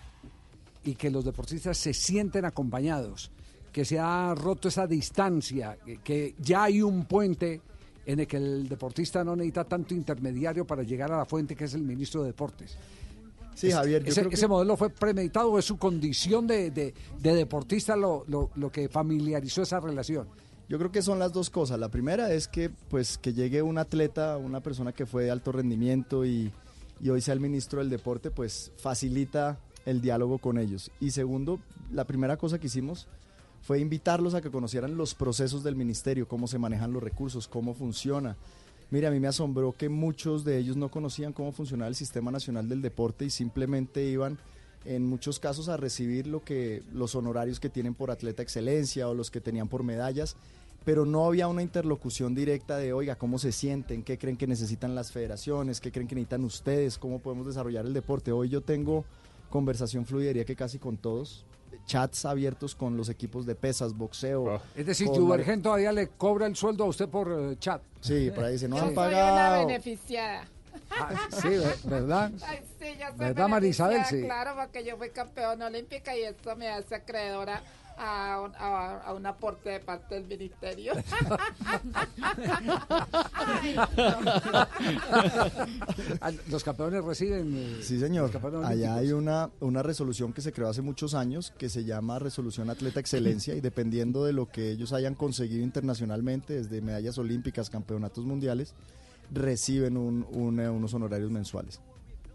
y 0.84 0.94
que 0.94 1.10
los 1.10 1.24
deportistas 1.24 1.76
se 1.76 1.92
sienten 1.92 2.44
acompañados, 2.44 3.30
que 3.72 3.84
se 3.84 3.98
ha 3.98 4.34
roto 4.34 4.68
esa 4.68 4.86
distancia, 4.86 5.76
que, 6.02 6.34
ya 6.40 6.64
hay 6.64 6.80
un 6.82 7.04
puente 7.04 7.60
en 8.06 8.20
el 8.20 8.26
que 8.26 8.38
el 8.38 8.68
deportista 8.68 9.22
no 9.22 9.36
necesita 9.36 9.64
tanto 9.64 9.92
intermediario 9.94 10.66
para 10.66 10.82
llegar 10.82 11.12
a 11.12 11.18
la 11.18 11.24
fuente 11.26 11.54
que 11.54 11.64
es 11.64 11.74
el 11.74 11.82
ministro 11.82 12.22
de 12.22 12.28
Deportes. 12.28 12.76
Sí, 13.54 13.70
Javier, 13.70 14.02
yo 14.04 14.08
ese, 14.10 14.20
creo 14.20 14.30
que- 14.30 14.36
ese 14.36 14.48
modelo 14.48 14.76
fue 14.76 14.88
premeditado 14.88 15.50
o 15.52 15.58
es 15.58 15.64
su 15.66 15.76
condición 15.76 16.46
de, 16.46 16.70
de- 16.70 16.94
de 17.20 17.34
deportista 17.34 17.96
lo, 17.96 18.24
lo- 18.28 18.50
lo 18.54 18.70
que 18.72 18.88
familiarizó 18.88 19.62
esa 19.62 19.80
relación. 19.80 20.26
Yo 20.68 20.76
creo 20.78 20.92
que 20.92 21.00
son 21.00 21.18
las 21.18 21.32
dos 21.32 21.48
cosas. 21.48 21.78
La 21.78 21.88
primera 21.88 22.32
es 22.32 22.46
que 22.46 22.68
pues 22.68 23.16
que 23.16 23.32
llegue 23.32 23.62
un 23.62 23.78
atleta, 23.78 24.36
una 24.36 24.60
persona 24.60 24.92
que 24.92 25.06
fue 25.06 25.24
de 25.24 25.30
alto 25.30 25.50
rendimiento 25.50 26.26
y, 26.26 26.52
hoy 27.08 27.20
sea 27.22 27.32
el 27.32 27.40
ministro 27.40 27.78
del 27.78 27.88
deporte, 27.88 28.30
pues 28.30 28.70
facilita 28.76 29.58
el 29.86 30.02
diálogo 30.02 30.38
con 30.38 30.58
ellos. 30.58 30.90
Y 31.00 31.12
segundo, 31.12 31.58
la 31.90 32.04
primera 32.04 32.36
cosa 32.36 32.58
que 32.58 32.66
hicimos 32.66 33.08
fue 33.62 33.80
invitarlos 33.80 34.34
a 34.34 34.42
que 34.42 34.50
conocieran 34.50 34.96
los 34.98 35.14
procesos 35.14 35.64
del 35.64 35.74
ministerio, 35.74 36.28
cómo 36.28 36.46
se 36.46 36.58
manejan 36.58 36.92
los 36.92 37.02
recursos, 37.02 37.48
cómo 37.48 37.72
funciona. 37.72 38.36
Mire, 38.90 39.06
a 39.06 39.10
mí 39.10 39.20
me 39.20 39.28
asombró 39.28 39.72
que 39.72 39.88
muchos 39.88 40.44
de 40.44 40.58
ellos 40.58 40.76
no 40.76 40.90
conocían 40.90 41.32
cómo 41.32 41.52
funcionaba 41.52 41.88
el 41.88 41.94
Sistema 41.94 42.30
Nacional 42.30 42.68
del 42.68 42.82
Deporte 42.82 43.24
y 43.24 43.30
simplemente 43.30 44.04
iban 44.04 44.38
en 44.84 45.06
muchos 45.06 45.40
casos 45.40 45.68
a 45.68 45.76
recibir 45.76 46.26
lo 46.26 46.42
que 46.44 46.82
los 46.92 47.14
honorarios 47.14 47.60
que 47.60 47.68
tienen 47.68 47.94
por 47.94 48.10
atleta 48.10 48.42
excelencia 48.42 49.08
o 49.08 49.14
los 49.14 49.30
que 49.30 49.40
tenían 49.40 49.68
por 49.68 49.82
medallas, 49.82 50.36
pero 50.84 51.04
no 51.04 51.26
había 51.26 51.48
una 51.48 51.62
interlocución 51.62 52.34
directa 52.34 52.76
de, 52.78 52.92
oiga, 52.92 53.16
¿cómo 53.16 53.38
se 53.38 53.52
sienten? 53.52 54.02
¿Qué 54.02 54.16
creen 54.18 54.36
que 54.36 54.46
necesitan 54.46 54.94
las 54.94 55.12
federaciones? 55.12 55.80
¿Qué 55.80 55.92
creen 55.92 56.08
que 56.08 56.14
necesitan 56.14 56.44
ustedes? 56.44 56.96
¿Cómo 56.98 57.18
podemos 57.18 57.46
desarrollar 57.46 57.84
el 57.84 57.92
deporte? 57.92 58.32
Hoy 58.32 58.48
yo 58.48 58.62
tengo 58.62 59.04
conversación 59.50 60.06
fluida, 60.06 60.28
diría 60.28 60.44
que 60.44 60.56
casi 60.56 60.78
con 60.78 60.96
todos, 60.96 61.44
chats 61.86 62.24
abiertos 62.24 62.74
con 62.74 62.96
los 62.96 63.08
equipos 63.08 63.44
de 63.46 63.54
pesas, 63.54 63.94
boxeo. 63.94 64.60
Es 64.74 64.86
decir, 64.86 65.06
con 65.06 65.14
que 65.16 65.20
Mar- 65.20 65.28
Ubergen 65.40 65.62
todavía 65.62 65.92
le 65.92 66.08
cobra 66.08 66.46
el 66.46 66.56
sueldo 66.56 66.84
a 66.84 66.86
usted 66.86 67.08
por 67.08 67.30
eh, 67.30 67.56
chat. 67.58 67.82
Sí, 68.00 68.30
por 68.34 68.44
ahí 68.44 68.52
dice, 68.54 68.68
no 68.68 68.76
Sí. 68.76 68.82
han 68.82 68.94
Soy 68.94 69.06
una 69.08 69.10
pagado. 69.16 69.66
beneficiada. 69.66 70.48
Sí, 71.42 71.48
ve- 71.48 71.74
¿verdad? 71.84 72.30
Ay, 72.46 72.58
sí, 72.78 72.86
yo 72.98 73.06
soy 73.08 73.18
¿Verdad, 73.18 73.48
Marisabel? 73.48 74.04
Sí. 74.06 74.22
Claro, 74.22 74.52
porque 74.58 74.84
yo 74.84 74.96
fui 74.96 75.10
campeona 75.10 75.66
olímpica 75.66 76.16
y 76.16 76.22
esto 76.22 76.54
me 76.56 76.68
hace 76.68 76.94
acreedora 76.94 77.62
a 77.98 78.40
un, 78.40 78.52
a- 78.56 78.98
a 79.04 79.12
un 79.14 79.26
aporte 79.26 79.70
de 79.70 79.80
parte 79.80 80.14
del 80.14 80.26
ministerio. 80.26 80.92
Ay, 86.20 86.38
Los 86.50 86.64
campeones 86.64 87.04
reciben. 87.04 87.52
eh, 87.56 87.78
Sí, 87.82 87.98
señor. 87.98 88.30
Allá 88.64 88.94
hay 88.96 89.12
una, 89.12 89.50
una 89.60 89.82
resolución 89.82 90.32
que 90.32 90.40
se 90.42 90.52
creó 90.52 90.68
hace 90.68 90.82
muchos 90.82 91.14
años 91.14 91.52
que 91.58 91.68
se 91.68 91.84
llama 91.84 92.18
Resolución 92.18 92.70
Atleta 92.70 93.00
Excelencia 93.00 93.54
y 93.54 93.60
dependiendo 93.60 94.24
de 94.24 94.32
lo 94.32 94.46
que 94.50 94.70
ellos 94.70 94.92
hayan 94.92 95.14
conseguido 95.14 95.62
internacionalmente, 95.62 96.54
desde 96.54 96.80
medallas 96.80 97.18
olímpicas, 97.18 97.70
campeonatos 97.70 98.24
mundiales, 98.24 98.74
reciben 99.32 99.96
un- 99.96 100.26
un, 100.32 100.60
eh, 100.60 100.68
unos 100.68 100.94
honorarios 100.94 101.30
mensuales. 101.30 101.80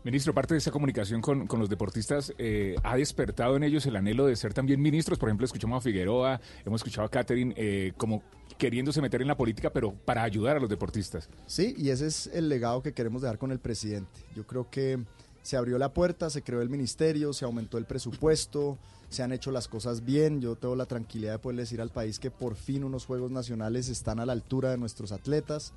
Ministro, 0.03 0.33
parte 0.33 0.53
de 0.53 0.57
esa 0.57 0.69
comunicación 0.69 1.21
con, 1.21 1.47
con 1.47 1.61
los 1.61 1.69
deportistas 1.69 2.33
eh, 2.37 2.75
ha 2.83 2.97
despertado 2.97 3.55
en 3.55 3.63
ellos 3.63 3.85
el 3.85 3.95
anhelo 3.95 4.25
de 4.25 4.35
ser 4.35 4.53
también 4.53 4.81
ministros. 4.81 5.17
Por 5.17 5.29
ejemplo, 5.29 5.45
escuchamos 5.45 5.77
a 5.77 5.81
Figueroa, 5.81 6.41
hemos 6.65 6.81
escuchado 6.81 7.07
a 7.07 7.09
Catherine 7.09 7.53
eh, 7.55 7.93
como 7.95 8.21
queriéndose 8.57 9.01
meter 9.01 9.21
en 9.21 9.29
la 9.29 9.37
política, 9.37 9.71
pero 9.71 9.93
para 9.93 10.23
ayudar 10.23 10.57
a 10.57 10.59
los 10.59 10.69
deportistas. 10.69 11.29
Sí, 11.47 11.73
y 11.77 11.89
ese 11.89 12.07
es 12.07 12.27
el 12.27 12.49
legado 12.49 12.83
que 12.83 12.91
queremos 12.91 13.21
dejar 13.21 13.37
con 13.37 13.53
el 13.53 13.59
presidente. 13.59 14.11
Yo 14.35 14.45
creo 14.45 14.69
que 14.69 14.99
se 15.41 15.55
abrió 15.55 15.77
la 15.77 15.93
puerta, 15.93 16.29
se 16.29 16.41
creó 16.41 16.61
el 16.61 16.69
ministerio, 16.69 17.31
se 17.31 17.45
aumentó 17.45 17.77
el 17.77 17.85
presupuesto, 17.85 18.77
se 19.07 19.23
han 19.23 19.31
hecho 19.31 19.51
las 19.51 19.69
cosas 19.69 20.03
bien. 20.03 20.41
Yo 20.41 20.57
tengo 20.57 20.75
la 20.75 20.85
tranquilidad 20.85 21.31
de 21.31 21.39
poder 21.39 21.59
decir 21.59 21.79
al 21.79 21.91
país 21.91 22.19
que 22.19 22.29
por 22.29 22.55
fin 22.55 22.83
unos 22.83 23.05
Juegos 23.05 23.31
Nacionales 23.31 23.87
están 23.87 24.19
a 24.19 24.25
la 24.25 24.33
altura 24.33 24.71
de 24.71 24.77
nuestros 24.77 25.13
atletas. 25.13 25.73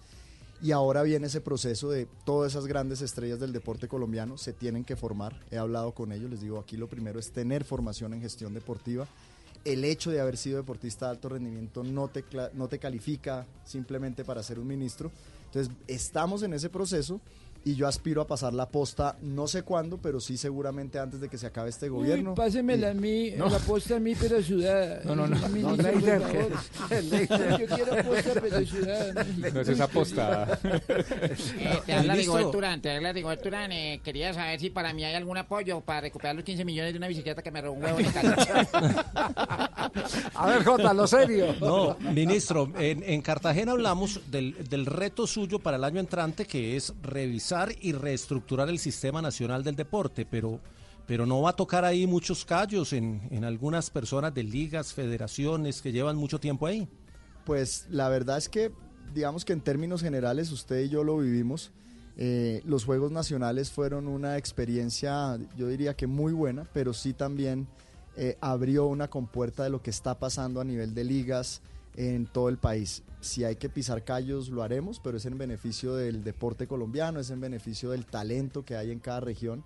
Y 0.63 0.73
ahora 0.73 1.03
viene 1.03 1.27
ese 1.27 1.41
proceso 1.41 1.91
de 1.91 2.07
todas 2.25 2.53
esas 2.53 2.67
grandes 2.67 3.03
estrellas 3.03 3.39
del 3.39 3.53
deporte 3.53 3.89
colombiano 3.89 4.39
se 4.39 4.53
tienen 4.53 4.85
que 4.85 4.97
formar. 4.97 5.39
He 5.51 5.59
hablado 5.59 5.93
con 5.93 6.13
ellos, 6.13 6.31
les 6.31 6.41
digo, 6.41 6.59
aquí 6.59 6.77
lo 6.77 6.89
primero 6.89 7.19
es 7.19 7.31
tener 7.31 7.65
formación 7.65 8.15
en 8.15 8.23
gestión 8.23 8.55
deportiva. 8.55 9.07
El 9.65 9.85
hecho 9.85 10.11
de 10.11 10.21
haber 10.21 10.37
sido 10.37 10.57
deportista 10.57 11.07
de 11.07 11.11
alto 11.13 11.29
rendimiento 11.29 11.85
no 11.85 12.09
te, 12.09 12.25
no 12.55 12.69
te 12.69 12.79
califica 12.79 13.47
simplemente 13.65 14.25
para 14.25 14.43
ser 14.43 14.59
un 14.59 14.67
ministro. 14.67 15.11
Entonces, 15.47 15.75
estamos 15.89 16.43
en 16.43 16.55
ese 16.55 16.71
proceso 16.71 17.21
y 17.67 17.75
yo 17.75 17.89
aspiro 17.89 18.23
a 18.23 18.29
pasar 18.29 18.55
la 18.55 18.69
posta, 18.69 19.17
no 19.23 19.49
sé 19.49 19.63
cuándo, 19.63 19.99
pero 19.99 20.21
sí 20.21 20.37
seguramente 20.37 21.01
antes 21.01 21.21
de 21.21 21.29
que 21.29 21.37
se 21.37 21.49
acabe 21.49 21.71
este 21.71 21.89
gobierno. 21.89 22.31
Uy, 22.31 22.37
pásemela 22.37 22.91
a 22.91 22.95
mí, 22.95 23.33
No. 23.37 23.49
la 23.49 23.59
posta 23.59 23.97
a 23.97 23.99
mí, 23.99 24.15
pero 24.15 24.41
sudada. 24.41 25.01
No, 25.05 25.17
no, 25.17 25.27
no. 25.27 25.37
No, 25.49 25.77
Leider, 25.77 26.23
que- 26.23 27.03
Leider. 27.03 27.59
Yo 27.59 27.67
quiero 27.75 28.05
posta, 28.05 28.41
pero 28.41 28.65
sudada. 28.67 29.27
No 29.53 29.61
es 29.61 29.69
esa 29.69 29.89
posta. 29.89 30.61
Eh, 30.63 31.81
te 31.85 31.93
habla. 31.93 32.15
Rigobert 32.15 32.55
Urán, 32.55 32.81
te 32.81 32.95
habla 32.95 33.13
Rigobert 33.13 33.45
Urán. 33.45 33.73
Eh, 33.73 34.01
quería 34.05 34.33
saber 34.33 34.61
si 34.61 34.71
para 34.71 34.93
mí 34.93 35.03
hay 35.05 35.15
algún 35.15 35.37
apoyo 35.37 35.81
para 35.81 36.03
recuperar 36.03 36.37
los 36.37 36.45
15 36.45 36.65
millones 36.65 36.93
de 36.93 36.99
una 36.99 37.09
bicicleta 37.09 37.43
que 37.43 37.51
me 37.51 37.61
robó 37.63 37.79
un 37.79 37.83
huevo 37.85 37.99
en 37.99 38.07
el 38.07 38.13
A 40.35 40.47
ver, 40.47 40.63
Jota, 40.65 40.95
lo 40.95 41.07
serio. 41.09 41.53
No, 41.61 41.97
ministro, 42.13 42.71
en, 42.79 43.03
en 43.03 43.23
Cartagena 43.23 43.73
hablamos 43.73 44.21
del, 44.31 44.55
del 44.69 44.87
reto 44.87 45.27
suyo 45.27 45.59
para 45.59 45.79
el 45.79 45.85
año 45.85 45.99
entrante, 45.99 46.47
que 46.47 46.77
es 46.77 46.93
revisar 47.03 47.56
y 47.81 47.93
reestructurar 47.93 48.69
el 48.69 48.79
sistema 48.79 49.23
nacional 49.23 49.65
del 49.65 49.77
deporte, 49.77 50.27
pero, 50.27 50.61
pero 51.07 51.27
no 51.27 51.43
va 51.43 51.51
a 51.51 51.57
tocar 51.57 51.85
ahí 51.85 52.07
muchos 52.07 52.45
callos 52.45 52.93
en, 52.93 53.27
en 53.31 53.45
algunas 53.45 53.91
personas 53.91 54.35
de 54.35 54.43
ligas, 54.43 54.93
federaciones 54.93 55.81
que 55.83 55.93
llevan 55.93 56.17
mucho 56.17 56.39
tiempo 56.39 56.67
ahí. 56.67 56.89
Pues 57.45 57.87
la 57.91 58.09
verdad 58.09 58.39
es 58.39 58.49
que, 58.49 58.73
digamos 59.15 59.45
que 59.45 59.53
en 59.53 59.61
términos 59.61 60.03
generales, 60.03 60.51
usted 60.53 60.85
y 60.85 60.89
yo 60.89 61.05
lo 61.05 61.19
vivimos. 61.19 61.73
Eh, 62.19 62.63
los 62.65 62.85
Juegos 62.85 63.13
Nacionales 63.13 63.71
fueron 63.71 64.09
una 64.09 64.39
experiencia, 64.39 65.39
yo 65.57 65.69
diría 65.69 65.95
que 65.95 66.07
muy 66.07 66.33
buena, 66.33 66.67
pero 66.73 66.95
sí 66.95 67.13
también 67.13 67.69
eh, 68.17 68.39
abrió 68.41 68.87
una 68.87 69.09
compuerta 69.09 69.65
de 69.65 69.71
lo 69.71 69.83
que 69.83 69.91
está 69.91 70.19
pasando 70.19 70.61
a 70.61 70.65
nivel 70.65 70.95
de 70.95 71.05
ligas 71.05 71.61
en 71.97 72.27
todo 72.27 72.49
el 72.49 72.59
país. 72.59 73.03
Si 73.21 73.45
hay 73.45 73.57
que 73.57 73.69
pisar 73.69 74.05
callos, 74.05 74.49
lo 74.49 74.63
haremos, 74.63 75.01
pero 75.01 75.17
es 75.17 75.27
en 75.27 75.39
beneficio 75.39 75.95
del 75.95 76.23
deporte 76.23 76.67
colombiano, 76.67 77.21
es 77.21 77.31
en 77.31 77.41
beneficio 77.41 77.91
del 77.91 78.07
talento 78.07 78.65
que 78.65 78.77
hay 78.77 78.91
en 78.91 79.01
cada 79.01 79.21
región, 79.21 79.65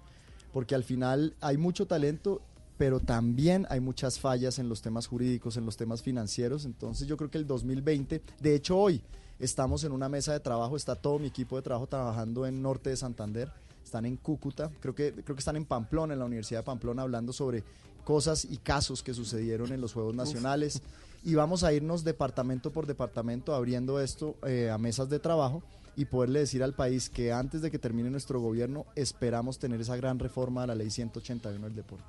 porque 0.53 0.75
al 0.75 0.85
final 0.85 1.35
hay 1.41 1.59
mucho 1.59 1.87
talento 1.87 2.43
pero 2.81 2.99
también 2.99 3.67
hay 3.69 3.79
muchas 3.79 4.19
fallas 4.19 4.59
en 4.59 4.71
los 4.71 4.81
temas 4.81 5.07
jurídicos, 5.07 5.59
en 5.59 5.67
los 5.67 5.77
temas 5.77 6.01
financieros. 6.03 6.65
Entonces 6.65 7.07
yo 7.07 7.19
creo 7.19 7.31
que 7.31 7.37
el 7.37 7.47
2020, 7.47 8.23
de 8.41 8.55
hecho 8.55 8.79
hoy 8.79 9.03
estamos 9.39 9.85
en 9.85 9.93
una 9.93 10.09
mesa 10.09 10.33
de 10.33 10.41
trabajo, 10.41 10.77
está 10.79 10.95
todo 10.95 11.19
mi 11.19 11.27
equipo 11.27 11.57
de 11.57 11.63
trabajo 11.63 11.87
trabajando 11.87 12.47
en 12.47 12.63
Norte 12.63 12.89
de 12.89 12.97
Santander, 12.97 13.53
están 13.85 14.07
en 14.07 14.17
Cúcuta, 14.17 14.71
creo 14.81 14.95
que, 14.95 15.13
creo 15.13 15.37
que 15.37 15.41
están 15.41 15.57
en 15.57 15.67
Pamplona, 15.67 16.15
en 16.15 16.21
la 16.21 16.25
Universidad 16.25 16.61
de 16.61 16.65
Pamplona, 16.65 17.03
hablando 17.03 17.35
sobre 17.35 17.65
cosas 18.05 18.47
y 18.47 18.57
casos 18.57 19.03
que 19.03 19.13
sucedieron 19.13 19.73
en 19.73 19.83
los 19.83 19.93
Juegos 19.93 20.15
Nacionales. 20.15 20.81
Y 21.23 21.35
vamos 21.35 21.65
a 21.65 21.73
irnos 21.73 22.05
departamento 22.05 22.71
por 22.73 22.87
departamento 22.87 23.55
abriendo 23.55 24.01
esto 24.01 24.37
eh, 24.47 24.71
a 24.71 24.79
mesas 24.79 25.11
de 25.11 25.19
trabajo 25.19 25.63
y 25.97 26.07
poderle 26.07 26.41
decir 26.41 26.63
al 26.63 26.73
país 26.73 27.11
que 27.11 27.33
antes 27.33 27.61
de 27.61 27.71
que 27.71 27.79
termine 27.79 28.11
nuestro 28.11 28.41
gobierno 28.41 28.87
esperamos 28.97 29.59
tener 29.59 29.81
esa 29.81 29.97
gran 29.97 30.19
reforma 30.19 30.63
a 30.63 30.69
la 30.69 30.75
ley 30.75 30.91
181 30.91 31.67
del 31.67 31.77
deporte. 31.77 32.05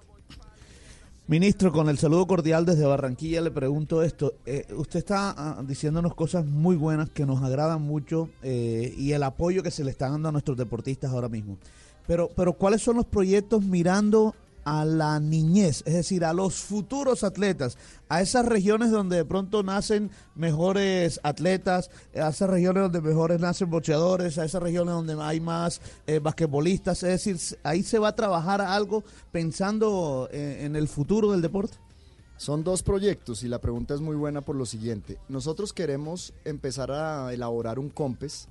Ministro, 1.28 1.72
con 1.72 1.88
el 1.88 1.98
saludo 1.98 2.28
cordial 2.28 2.66
desde 2.66 2.86
Barranquilla 2.86 3.42
le 3.42 3.52
pregunto 3.52 4.02
esto. 4.02 4.34
Eh, 4.46 4.66
usted 4.76 5.00
está 5.00 5.34
ah, 5.38 5.64
diciéndonos 5.66 6.14
cosas 6.16 6.46
muy 6.46 6.76
buenas 6.76 7.10
que 7.10 7.26
nos 7.26 7.42
agradan 7.42 7.82
mucho 7.82 8.30
eh, 8.44 8.94
y 8.98 9.14
el 9.14 9.24
apoyo 9.24 9.64
que 9.64 9.72
se 9.72 9.84
le 9.84 9.92
está 9.92 10.10
dando 10.10 10.30
a 10.30 10.32
nuestros 10.32 10.58
deportistas 10.58 11.12
ahora 11.12 11.30
mismo. 11.30 11.58
Pero, 12.08 12.30
pero 12.36 12.54
¿cuáles 12.54 12.82
son 12.82 12.98
los 12.98 13.06
proyectos 13.06 13.64
mirando 13.64 14.36
a 14.64 14.86
la 14.86 15.20
niñez, 15.20 15.84
es 15.86 15.94
decir, 15.94 16.26
a 16.26 16.34
los 16.34 16.56
futuros 16.56 17.24
atletas, 17.24 17.78
a 18.10 18.22
esas 18.22 18.46
regiones 18.46 18.92
donde 18.92 19.18
de 19.18 19.26
pronto 19.26 19.64
nacen 19.64 20.12
mejores 20.36 21.20
atletas, 21.24 21.90
a 22.16 22.30
esas 22.30 22.50
regiones 22.50 22.84
donde 22.84 23.02
mejores 23.02 23.40
nacen 23.40 23.70
boxeadores, 23.70 24.38
a 24.38 24.46
esas 24.46 24.62
regiones 24.62 24.94
donde 24.94 25.18
hay 25.22 25.40
más 25.40 25.82
eh, 26.08 26.20
basquetbolistas, 26.20 27.04
es 27.04 27.24
decir, 27.24 27.60
ahí 27.64 27.84
se 27.84 28.00
va 28.00 28.10
a 28.10 28.16
trabajar 28.16 28.62
algo 28.62 29.04
pensando 29.32 30.30
eh, 30.32 30.62
en 30.62 30.76
el 30.76 30.88
futuro 30.88 31.32
del 31.32 31.42
deporte. 31.42 31.78
Son 32.38 32.64
dos 32.64 32.82
proyectos 32.82 33.44
y 33.44 33.48
la 33.48 33.60
pregunta 33.60 33.94
es 33.94 34.02
muy 34.02 34.16
buena 34.16 34.42
por 34.42 34.56
lo 34.56 34.66
siguiente. 34.66 35.20
Nosotros 35.30 35.74
queremos 35.74 36.34
empezar 36.44 36.92
a 36.92 37.32
elaborar 37.32 37.78
un 37.78 37.90
COMPES 37.90 38.48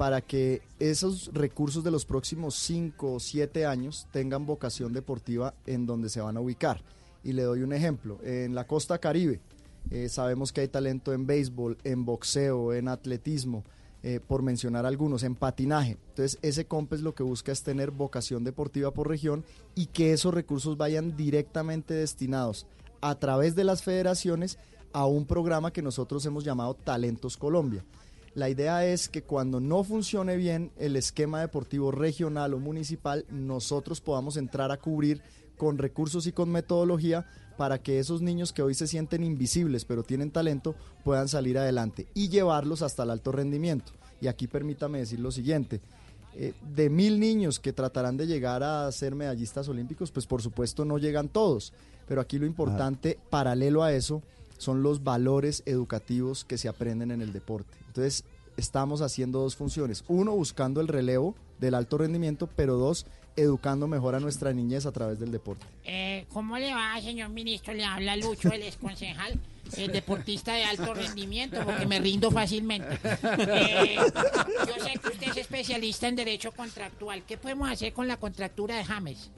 para 0.00 0.22
que 0.22 0.62
esos 0.78 1.30
recursos 1.34 1.84
de 1.84 1.90
los 1.90 2.06
próximos 2.06 2.54
5 2.54 3.12
o 3.12 3.20
7 3.20 3.66
años 3.66 4.06
tengan 4.10 4.46
vocación 4.46 4.94
deportiva 4.94 5.52
en 5.66 5.84
donde 5.84 6.08
se 6.08 6.22
van 6.22 6.38
a 6.38 6.40
ubicar. 6.40 6.82
Y 7.22 7.34
le 7.34 7.42
doy 7.42 7.60
un 7.60 7.74
ejemplo. 7.74 8.18
En 8.22 8.54
la 8.54 8.66
costa 8.66 8.96
caribe 8.96 9.42
eh, 9.90 10.08
sabemos 10.08 10.54
que 10.54 10.62
hay 10.62 10.68
talento 10.68 11.12
en 11.12 11.26
béisbol, 11.26 11.76
en 11.84 12.06
boxeo, 12.06 12.72
en 12.72 12.88
atletismo, 12.88 13.62
eh, 14.02 14.20
por 14.26 14.40
mencionar 14.40 14.86
algunos, 14.86 15.22
en 15.22 15.34
patinaje. 15.34 15.98
Entonces 16.08 16.38
ese 16.40 16.64
COMPES 16.64 17.02
lo 17.02 17.14
que 17.14 17.22
busca 17.22 17.52
es 17.52 17.62
tener 17.62 17.90
vocación 17.90 18.42
deportiva 18.42 18.92
por 18.92 19.06
región 19.06 19.44
y 19.74 19.84
que 19.84 20.14
esos 20.14 20.32
recursos 20.32 20.78
vayan 20.78 21.14
directamente 21.14 21.92
destinados 21.92 22.66
a 23.02 23.16
través 23.16 23.54
de 23.54 23.64
las 23.64 23.82
federaciones 23.82 24.58
a 24.94 25.04
un 25.04 25.26
programa 25.26 25.74
que 25.74 25.82
nosotros 25.82 26.24
hemos 26.24 26.42
llamado 26.42 26.72
Talentos 26.72 27.36
Colombia. 27.36 27.84
La 28.34 28.48
idea 28.48 28.86
es 28.86 29.08
que 29.08 29.22
cuando 29.22 29.58
no 29.58 29.82
funcione 29.82 30.36
bien 30.36 30.70
el 30.78 30.94
esquema 30.96 31.40
deportivo 31.40 31.90
regional 31.90 32.54
o 32.54 32.58
municipal, 32.58 33.26
nosotros 33.28 34.00
podamos 34.00 34.36
entrar 34.36 34.70
a 34.70 34.76
cubrir 34.76 35.20
con 35.56 35.78
recursos 35.78 36.26
y 36.26 36.32
con 36.32 36.50
metodología 36.50 37.26
para 37.58 37.82
que 37.82 37.98
esos 37.98 38.22
niños 38.22 38.52
que 38.52 38.62
hoy 38.62 38.72
se 38.74 38.86
sienten 38.86 39.22
invisibles 39.22 39.84
pero 39.84 40.02
tienen 40.02 40.30
talento 40.30 40.74
puedan 41.04 41.28
salir 41.28 41.58
adelante 41.58 42.06
y 42.14 42.28
llevarlos 42.28 42.82
hasta 42.82 43.02
el 43.02 43.10
alto 43.10 43.32
rendimiento. 43.32 43.92
Y 44.20 44.28
aquí 44.28 44.46
permítame 44.46 45.00
decir 45.00 45.20
lo 45.20 45.30
siguiente. 45.30 45.80
eh, 46.34 46.54
de 46.74 46.88
mil 46.88 47.18
niños 47.18 47.58
que 47.58 47.72
tratarán 47.72 48.16
de 48.16 48.26
llegar 48.26 48.62
a 48.62 48.90
ser 48.92 49.14
medallistas 49.16 49.68
olímpicos, 49.68 50.12
pues 50.12 50.26
por 50.26 50.40
supuesto 50.40 50.84
no 50.84 50.96
llegan 50.98 51.28
todos, 51.28 51.72
pero 52.06 52.20
aquí 52.20 52.38
lo 52.38 52.46
importante, 52.46 53.18
paralelo 53.30 53.82
a 53.82 53.92
eso, 53.92 54.22
son 54.60 54.82
los 54.82 55.02
valores 55.02 55.62
educativos 55.64 56.44
que 56.44 56.58
se 56.58 56.68
aprenden 56.68 57.10
en 57.12 57.22
el 57.22 57.32
deporte. 57.32 57.78
Entonces, 57.86 58.24
estamos 58.58 59.00
haciendo 59.00 59.40
dos 59.40 59.56
funciones. 59.56 60.04
Uno, 60.06 60.32
buscando 60.32 60.82
el 60.82 60.88
relevo 60.88 61.34
del 61.60 61.74
alto 61.74 61.96
rendimiento, 61.96 62.46
pero 62.56 62.76
dos, 62.76 63.06
educando 63.36 63.86
mejor 63.86 64.14
a 64.14 64.20
nuestra 64.20 64.52
niñez 64.52 64.86
a 64.86 64.92
través 64.92 65.18
del 65.18 65.30
deporte. 65.32 65.64
Eh, 65.84 66.26
¿Cómo 66.32 66.58
le 66.58 66.72
va, 66.74 67.00
señor 67.00 67.30
ministro? 67.30 67.72
Le 67.74 67.84
habla 67.84 68.16
Lucho, 68.16 68.52
el 68.52 68.62
exconcejal, 68.62 69.38
el 69.76 69.92
deportista 69.92 70.52
de 70.54 70.64
alto 70.64 70.92
rendimiento, 70.94 71.58
porque 71.64 71.86
me 71.86 71.98
rindo 72.00 72.30
fácilmente. 72.30 72.98
Eh, 73.22 73.96
yo 74.66 74.84
sé 74.84 74.98
que 75.00 75.08
usted 75.08 75.28
es 75.30 75.36
especialista 75.38 76.08
en 76.08 76.16
derecho 76.16 76.50
contractual. 76.52 77.22
¿Qué 77.26 77.36
podemos 77.38 77.70
hacer 77.70 77.92
con 77.92 78.06
la 78.08 78.16
contractura 78.18 78.76
de 78.76 78.84
James? 78.84 79.30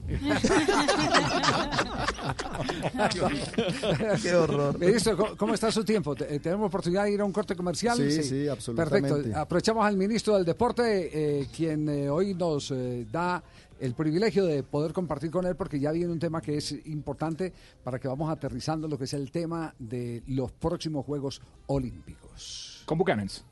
Qué 4.21 4.35
horror. 4.35 4.79
Ministro, 4.79 5.17
¿cómo- 5.17 5.37
¿cómo 5.37 5.53
está 5.53 5.71
su 5.71 5.83
tiempo? 5.83 6.15
Eh, 6.19 6.39
¿Tenemos 6.39 6.67
oportunidad 6.67 7.03
de 7.05 7.11
ir 7.13 7.21
a 7.21 7.25
un 7.25 7.31
corte 7.31 7.55
comercial? 7.55 7.97
Sí, 7.97 8.23
sí, 8.23 8.47
absolutamente. 8.47 9.09
Perfecto. 9.09 9.39
Aprovechamos 9.39 9.85
al 9.85 9.97
ministro 9.97 10.35
del 10.35 10.45
Deporte, 10.45 11.41
eh, 11.41 11.47
quien 11.55 11.87
eh, 11.89 12.09
hoy 12.09 12.33
nos 12.33 12.71
eh, 12.71 13.05
da 13.11 13.43
el 13.83 13.95
privilegio 13.95 14.45
de 14.45 14.63
poder 14.63 14.93
compartir 14.93 15.29
con 15.29 15.45
él, 15.45 15.57
porque 15.57 15.77
ya 15.77 15.91
viene 15.91 16.13
un 16.13 16.19
tema 16.19 16.41
que 16.41 16.55
es 16.55 16.71
importante 16.85 17.51
para 17.83 17.99
que 17.99 18.07
vamos 18.07 18.31
aterrizando 18.31 18.87
lo 18.87 18.97
que 18.97 19.03
es 19.03 19.13
el 19.13 19.29
tema 19.29 19.75
de 19.77 20.23
los 20.27 20.53
próximos 20.53 21.05
Juegos 21.05 21.41
Olímpicos. 21.67 22.83
Con 22.85 22.97
Buchanans. 22.97 23.43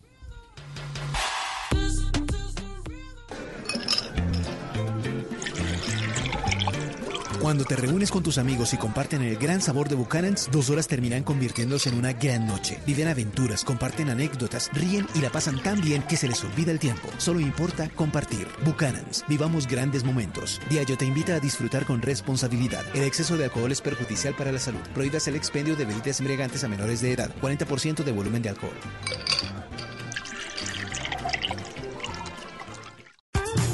Cuando 7.42 7.66
te 7.66 7.76
reúnes 7.76 8.12
con 8.12 8.22
tus 8.22 8.38
amigos 8.38 8.72
y 8.76 8.78
comparten 8.78 9.24
el 9.24 9.36
gran 9.36 9.62
sabor 9.62 9.90
de 9.90 9.96
Buchanan's, 9.96 10.48
dos 10.52 10.70
horas 10.70 10.88
terminan 10.88 11.24
convirtiéndose 11.24 11.90
en 11.90 11.98
una 11.98 12.14
gran 12.14 12.46
noche. 12.46 12.78
Viven 12.86 13.08
aventuras, 13.08 13.64
comparten 13.64 14.12
anécdotas, 14.12 14.70
ríen 14.74 15.08
y 15.16 15.22
la 15.22 15.32
pasan 15.32 15.62
tan 15.64 15.82
bien 15.82 16.04
que 16.04 16.18
se 16.18 16.28
les 16.28 16.44
olvida 16.44 16.72
el 16.72 16.78
tiempo. 16.78 17.10
Solo 17.18 17.40
importa 17.40 17.90
compartir. 17.96 18.48
Buchanan's. 18.64 19.26
Vivamos 19.28 19.68
grandes 19.68 20.04
momentos. 20.04 20.62
Diallo 20.70 20.96
te 20.98 21.06
invita 21.06 21.34
a 21.34 21.40
disfrutar 21.40 21.88
con 21.88 22.04
responsabilidad. 22.04 22.86
El 22.94 23.06
exceso 23.06 23.36
de 23.36 23.46
alcohol 23.46 23.72
es 23.72 23.82
perjudicial 23.82 24.36
para 24.36 24.52
la 24.52 24.60
salud. 24.60 24.82
Prohíbas 24.94 25.28
el 25.28 25.36
expendio 25.36 25.76
de 25.76 25.86
bebidas 25.86 26.20
embriagantes 26.20 26.64
a 26.64 26.68
menores 26.68 27.02
de 27.02 27.12
edad. 27.12 27.34
40% 27.42 28.04
de 28.04 28.12
volumen 28.12 28.44
de 28.44 28.50
alcohol. 28.50 28.78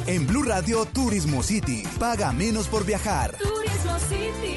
En 0.07 0.25
Blue 0.25 0.43
Radio 0.43 0.85
Turismo 0.85 1.43
City. 1.43 1.83
Paga 1.99 2.31
menos 2.31 2.69
por 2.69 2.85
viajar. 2.85 3.35
Turismo 3.37 3.99
City, 4.07 4.55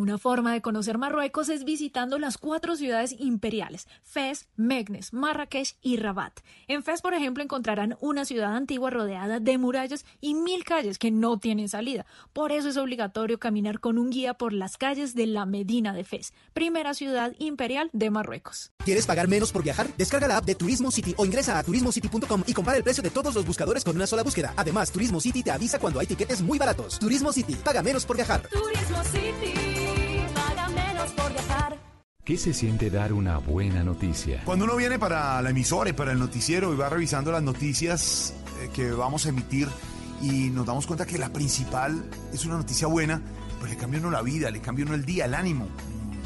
Una 0.00 0.16
forma 0.16 0.54
de 0.54 0.62
conocer 0.62 0.96
Marruecos 0.96 1.50
es 1.50 1.64
visitando 1.64 2.18
las 2.18 2.38
cuatro 2.38 2.74
ciudades 2.74 3.14
imperiales, 3.18 3.86
Fez, 4.02 4.48
Meknes, 4.56 5.12
Marrakech 5.12 5.76
y 5.82 5.98
Rabat. 5.98 6.40
En 6.68 6.82
Fez, 6.82 7.02
por 7.02 7.12
ejemplo, 7.12 7.42
encontrarán 7.42 7.98
una 8.00 8.24
ciudad 8.24 8.56
antigua 8.56 8.88
rodeada 8.88 9.40
de 9.40 9.58
murallas 9.58 10.06
y 10.18 10.32
mil 10.32 10.64
calles 10.64 10.96
que 10.96 11.10
no 11.10 11.38
tienen 11.38 11.68
salida. 11.68 12.06
Por 12.32 12.50
eso 12.50 12.70
es 12.70 12.78
obligatorio 12.78 13.38
caminar 13.38 13.78
con 13.78 13.98
un 13.98 14.08
guía 14.08 14.32
por 14.32 14.54
las 14.54 14.78
calles 14.78 15.14
de 15.14 15.26
la 15.26 15.44
Medina 15.44 15.92
de 15.92 16.02
Fez, 16.02 16.32
primera 16.54 16.94
ciudad 16.94 17.34
imperial 17.38 17.90
de 17.92 18.08
Marruecos. 18.08 18.72
¿Quieres 18.82 19.04
pagar 19.04 19.28
menos 19.28 19.52
por 19.52 19.62
viajar? 19.62 19.86
Descarga 19.98 20.28
la 20.28 20.38
app 20.38 20.46
de 20.46 20.54
Turismo 20.54 20.90
City 20.90 21.12
o 21.18 21.26
ingresa 21.26 21.58
a 21.58 21.62
turismocity.com 21.62 22.44
y 22.46 22.54
compara 22.54 22.78
el 22.78 22.84
precio 22.84 23.02
de 23.02 23.10
todos 23.10 23.34
los 23.34 23.44
buscadores 23.44 23.84
con 23.84 23.96
una 23.96 24.06
sola 24.06 24.22
búsqueda. 24.22 24.54
Además, 24.56 24.90
Turismo 24.92 25.20
City 25.20 25.42
te 25.42 25.50
avisa 25.50 25.78
cuando 25.78 26.00
hay 26.00 26.06
tiquetes 26.06 26.40
muy 26.40 26.58
baratos. 26.58 26.98
Turismo 26.98 27.34
City, 27.34 27.54
paga 27.54 27.82
menos 27.82 28.06
por 28.06 28.16
viajar. 28.16 28.48
Turismo 28.48 29.04
City, 29.04 29.79
¿Qué 32.30 32.38
se 32.38 32.54
siente 32.54 32.90
dar 32.90 33.12
una 33.12 33.38
buena 33.38 33.82
noticia? 33.82 34.42
Cuando 34.44 34.64
uno 34.64 34.76
viene 34.76 35.00
para 35.00 35.42
la 35.42 35.50
emisora 35.50 35.90
y 35.90 35.94
para 35.94 36.12
el 36.12 36.20
noticiero 36.20 36.72
y 36.72 36.76
va 36.76 36.88
revisando 36.88 37.32
las 37.32 37.42
noticias 37.42 38.34
eh, 38.60 38.70
que 38.72 38.92
vamos 38.92 39.26
a 39.26 39.30
emitir 39.30 39.66
y 40.22 40.48
nos 40.50 40.64
damos 40.64 40.86
cuenta 40.86 41.06
que 41.06 41.18
la 41.18 41.32
principal 41.32 42.08
es 42.32 42.44
una 42.44 42.56
noticia 42.56 42.86
buena, 42.86 43.20
pues 43.58 43.72
le 43.72 43.76
cambia 43.76 43.98
uno 43.98 44.12
la 44.12 44.22
vida, 44.22 44.48
le 44.52 44.60
cambia 44.60 44.84
uno 44.84 44.94
el 44.94 45.04
día, 45.04 45.24
el 45.24 45.34
ánimo. 45.34 45.66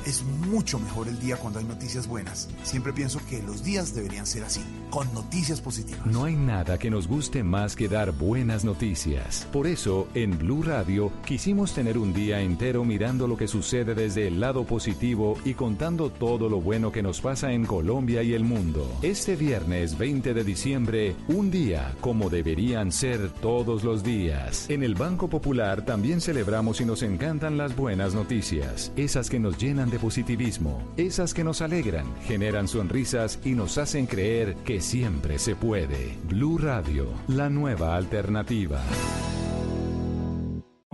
Es 0.07 0.23
mucho 0.23 0.79
mejor 0.79 1.09
el 1.09 1.19
día 1.19 1.37
cuando 1.37 1.61
hay 1.61 1.65
noticias 1.65 2.07
buenas. 2.07 2.51
Siempre 2.63 2.93
pienso 2.93 3.21
que 3.27 3.43
los 3.43 3.65
días 3.65 3.95
deberían 3.95 4.27
ser 4.27 4.45
así, 4.45 4.61
con 4.91 5.13
noticias 5.15 5.63
positivas. 5.63 6.05
No 6.05 6.25
hay 6.25 6.37
nada 6.37 6.79
que 6.79 6.91
nos 6.91 7.09
guste 7.09 7.43
más 7.43 7.75
que 7.75 7.89
dar 7.89 8.13
buenas 8.13 8.67
noticias. 8.67 9.49
Por 9.51 9.67
eso, 9.67 10.07
en 10.13 10.39
Blue 10.39 10.63
Radio, 10.63 11.11
quisimos 11.25 11.73
tener 11.73 11.97
un 11.97 12.13
día 12.13 12.43
entero 12.43 12.85
mirando 12.85 13.27
lo 13.27 13.39
que 13.39 13.49
sucede 13.49 13.95
desde 13.95 14.29
el 14.29 14.41
lado 14.41 14.65
positivo 14.65 15.39
y 15.43 15.55
contando 15.55 16.11
todo 16.11 16.51
lo 16.51 16.61
bueno 16.61 16.93
que 16.93 17.03
nos 17.03 17.23
pasa 17.23 17.53
en 17.53 17.65
Colombia 17.65 18.23
y 18.23 18.35
el 18.35 18.45
mundo. 18.45 18.87
Este 19.01 19.37
viernes 19.37 19.97
20 19.97 20.35
de 20.35 20.45
diciembre, 20.45 21.17
un 21.29 21.51
día 21.51 21.95
como 22.03 22.29
deberían 22.29 22.93
ser 22.93 23.31
todos 23.31 23.85
los 23.85 24.03
días. 24.03 24.69
En 24.69 24.83
el 24.83 24.97
Banco 24.97 25.29
Popular 25.29 25.83
también 25.87 26.21
celebramos 26.21 26.83
y 26.83 26.85
nos 26.85 27.03
encantan 27.03 27.57
las 27.57 27.75
buenas 27.75 28.15
noticias, 28.15 28.93
esas 28.97 29.31
que 29.31 29.41
nos 29.41 29.57
llenan 29.57 29.89
de 29.89 29.94
positivismo, 29.99 30.83
esas 30.97 31.35
que 31.35 31.45
nos 31.45 31.63
alegran, 31.63 32.07
generan 32.23 32.69
sonrisas 32.69 33.39
y 33.45 33.51
nos 33.51 33.79
hacen 33.79 34.07
creer 34.07 34.55
que 34.65 34.81
siempre 34.81 35.39
se 35.39 35.57
puede. 35.57 36.17
Blue 36.29 36.59
Radio, 36.59 37.09
la 37.29 37.49
nueva 37.49 37.97
alternativa. 37.97 38.81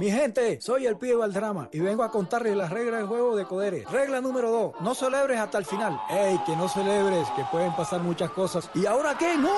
Mi 0.00 0.10
gente, 0.10 0.58
soy 0.62 0.86
el 0.86 0.96
pibe 0.96 1.16
Valdrama 1.16 1.68
y 1.72 1.80
vengo 1.80 2.02
a 2.02 2.10
contarles 2.10 2.56
las 2.56 2.70
reglas 2.70 3.00
del 3.00 3.06
juego 3.06 3.36
de 3.36 3.44
Codere. 3.44 3.84
Regla 3.92 4.22
número 4.22 4.50
2, 4.50 4.80
no 4.80 4.94
celebres 4.94 5.38
hasta 5.38 5.58
el 5.58 5.66
final. 5.66 6.00
¡Ey, 6.08 6.40
que 6.46 6.56
no 6.56 6.70
celebres, 6.70 7.28
que 7.36 7.44
pueden 7.52 7.76
pasar 7.76 8.00
muchas 8.00 8.30
cosas! 8.30 8.70
¿Y 8.74 8.86
ahora 8.86 9.18
qué? 9.18 9.36
¡No! 9.36 9.50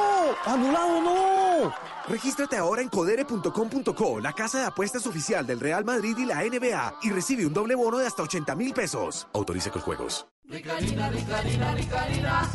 ¡Anulado 0.45 1.01
no! 1.01 1.73
Regístrate 2.09 2.57
ahora 2.57 2.83
en 2.83 2.89
codere.com.co, 2.89 4.21
la 4.21 4.33
casa 4.33 4.61
de 4.61 4.67
apuestas 4.67 5.07
oficial 5.07 5.47
del 5.47 5.61
Real 5.61 5.85
Madrid 5.85 6.17
y 6.19 6.27
la 6.27 6.43
NBA, 6.43 6.99
y 7.03 7.11
recibe 7.11 7.47
un 7.47 7.53
doble 7.53 7.75
bono 7.75 7.99
de 7.99 8.07
hasta 8.07 8.23
80 8.23 8.55
mil 8.57 8.75
pesos. 8.75 9.29
Autoriza 9.33 9.71
con 9.71 9.83
juegos. 9.83 10.32
Ricarina, 10.49 11.09
Ricarina, 11.09 11.75
Ricarina, 11.75 12.51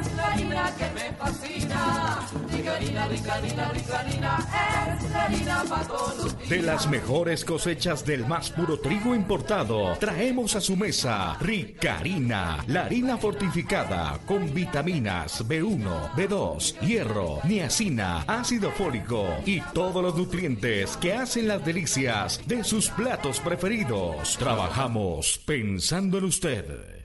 es 0.00 0.14
la 0.14 0.32
harina 0.32 0.74
que 0.78 0.84
me 0.94 1.12
fascina. 1.18 2.28
Ricarina, 2.50 3.08
Ricarina, 3.08 3.72
Ricarina, 3.72 4.48
es 4.96 5.10
la 5.10 5.24
harina 5.24 5.64
para 5.68 5.86
todos. 5.86 6.48
De 6.48 6.62
las 6.62 6.88
mejores 6.88 7.44
cosechas 7.44 8.06
del 8.06 8.26
más 8.26 8.50
puro 8.50 8.78
trigo 8.78 9.14
importado, 9.14 9.94
traemos 9.98 10.54
a 10.54 10.60
su 10.60 10.76
mesa 10.76 11.36
Ricarina, 11.40 12.64
la 12.68 12.84
harina 12.86 13.18
fortificada 13.18 14.18
con 14.24 14.54
vitaminas 14.54 15.46
B1, 15.46 16.12
B2, 16.12 16.80
hierro, 16.80 17.40
niacina, 17.44 18.24
ácido 18.28 18.70
fólico 18.70 19.26
y 19.44 19.60
todos 19.74 20.02
los 20.02 20.14
nutrientes 20.14 20.96
que 20.96 21.12
hacen 21.12 21.48
las 21.48 21.62
delicias 21.64 22.40
de 22.46 22.62
sus 22.62 22.88
platos 22.88 23.40
preferidos. 23.40 24.38
Trabajamos 24.38 25.38
pensando 25.44 26.18
en 26.18 26.24
usted. 26.24 27.01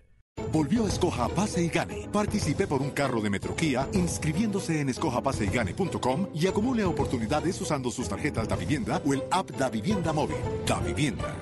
Volvió 0.51 0.87
Escoja 0.87 1.27
Pase 1.29 1.63
y 1.63 1.69
Gane. 1.69 2.07
Participe 2.11 2.67
por 2.67 2.81
un 2.81 2.91
carro 2.91 3.21
de 3.21 3.29
Metroquía 3.29 3.87
inscribiéndose 3.93 4.81
en 4.81 4.89
escojapaseygane.com 4.89 6.27
y 6.33 6.47
acumule 6.47 6.83
oportunidades 6.85 7.59
usando 7.61 7.91
sus 7.91 8.07
tarjetas 8.07 8.47
Da 8.47 8.55
Vivienda 8.55 9.01
o 9.05 9.13
el 9.13 9.23
app 9.31 9.49
Da 9.51 9.69
Vivienda 9.69 10.13
Móvil. 10.13 10.37
Da 10.65 10.79
Vivienda. 10.79 11.35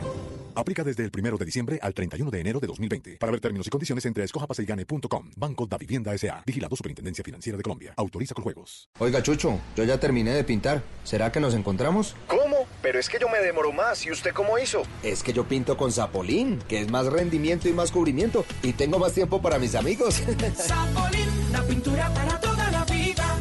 Aplica 0.56 0.84
desde 0.84 1.04
el 1.04 1.12
1 1.14 1.38
de 1.38 1.46
diciembre 1.46 1.80
al 1.82 1.94
31 1.94 2.32
de 2.32 2.40
enero 2.40 2.60
de 2.60 2.68
2020. 2.68 3.18
Para 3.18 3.32
ver 3.32 3.42
términos 3.42 3.68
y 3.68 3.70
condiciones 3.70 4.06
entre 4.06 4.24
escojapaseygane.com. 4.24 5.32
Banco 5.36 5.68
Da 5.68 5.78
Vivienda 5.78 6.14
S.A. 6.14 6.44
Vigilado 6.46 6.76
Superintendencia 6.76 7.24
Financiera 7.24 7.58
de 7.58 7.64
Colombia. 7.64 7.94
Autoriza 7.98 8.34
con 8.34 8.44
juegos. 8.44 8.90
Oiga, 9.00 9.22
Chucho, 9.22 9.60
yo 9.76 9.84
ya 9.84 10.00
terminé 10.00 10.32
de 10.32 10.44
pintar. 10.44 10.82
¿Será 11.04 11.32
que 11.32 11.42
nos 11.42 11.54
encontramos? 11.54 12.16
¿Cómo? 12.28 12.55
Pero 12.82 13.00
es 13.00 13.10
que 13.10 13.18
yo 13.20 13.30
me 13.30 13.40
demoro 13.40 13.72
más. 13.72 14.06
¿Y 14.06 14.12
usted 14.12 14.34
cómo 14.34 14.58
hizo? 14.58 14.84
Es 15.04 15.24
que 15.24 15.34
yo 15.34 15.44
pinto 15.46 15.76
con 15.78 15.92
Zapolín, 15.92 16.60
que 16.68 16.82
es 16.82 16.92
más 16.92 17.08
rendimiento 17.08 17.68
y 17.68 17.74
más 17.74 17.92
cubrimiento. 17.92 18.46
Y 18.62 18.74
tengo 18.74 19.00
más 19.00 19.14
tiempo 19.14 19.42
para 19.42 19.60
mis 19.60 19.76
amigos. 19.76 20.16
Zapolín, 20.56 21.52
la 21.52 21.64
pintura 21.64 22.14
para 22.14 22.40
toda 22.40 22.72
la 22.72 22.86
vida. 22.86 23.38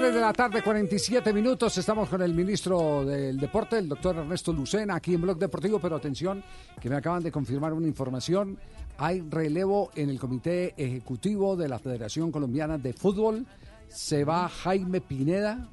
3 0.00 0.12
de 0.12 0.20
la 0.20 0.32
tarde, 0.32 0.60
47 0.60 1.32
minutos. 1.32 1.78
Estamos 1.78 2.08
con 2.08 2.20
el 2.20 2.34
ministro 2.34 3.04
del 3.04 3.38
Deporte, 3.38 3.78
el 3.78 3.88
doctor 3.88 4.16
Ernesto 4.16 4.52
Lucena, 4.52 4.96
aquí 4.96 5.14
en 5.14 5.20
Blog 5.20 5.38
Deportivo. 5.38 5.78
Pero 5.78 5.94
atención, 5.94 6.42
que 6.80 6.90
me 6.90 6.96
acaban 6.96 7.22
de 7.22 7.30
confirmar 7.30 7.72
una 7.72 7.86
información. 7.86 8.58
Hay 8.98 9.20
relevo 9.22 9.90
en 9.96 10.10
el 10.10 10.18
Comité 10.20 10.74
Ejecutivo 10.76 11.56
de 11.56 11.68
la 11.68 11.78
Federación 11.78 12.30
Colombiana 12.30 12.78
de 12.78 12.92
Fútbol. 12.92 13.44
Se 13.88 14.24
va 14.24 14.48
Jaime 14.48 15.00
Pineda. 15.00 15.68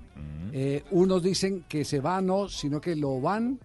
Eh, 0.51 0.83
unos 0.91 1.21
dicen 1.23 1.63
que 1.69 1.85
se 1.85 1.99
va, 1.99 2.19
no, 2.21 2.49
sino 2.49 2.81
que 2.81 2.95
lo 2.95 3.21
van. 3.21 3.59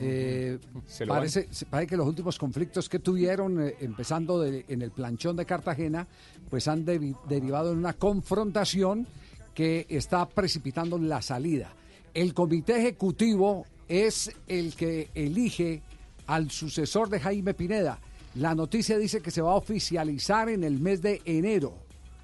Eh, 0.00 0.58
Se 0.86 1.06
lo 1.06 1.14
parece, 1.14 1.46
que 1.88 1.96
los 1.96 2.06
últimos 2.08 2.38
conflictos 2.38 2.88
que 2.88 2.98
tuvieron, 2.98 3.62
eh, 3.68 3.76
empezando 3.80 4.40
de- 4.40 4.64
en 4.68 4.82
el 4.82 4.90
planchón 4.90 5.36
de 5.36 5.44
Cartagena, 5.46 6.06
pues 6.50 6.66
han 6.66 6.84
derivado 6.84 7.70
en 7.72 7.78
una 7.78 7.92
confrontación 7.92 9.06
que 9.54 9.86
está 9.88 10.26
precipitando 10.26 10.98
la 10.98 11.22
salida. 11.22 11.72
El 12.12 12.34
comité 12.34 12.78
ejecutivo 12.78 13.66
es 13.88 14.32
el 14.48 14.74
que 14.74 15.10
elige 15.14 15.82
al 16.26 16.50
sucesor 16.50 17.08
de 17.08 17.20
Jaime 17.20 17.54
Pineda. 17.54 17.98
La 18.36 18.54
noticia 18.54 18.98
dice 18.98 19.20
que 19.20 19.30
se 19.30 19.42
va 19.42 19.52
a 19.52 19.56
oficializar 19.56 20.48
en 20.48 20.64
el 20.64 20.80
mes 20.80 21.00
de 21.00 21.22
enero, 21.24 21.74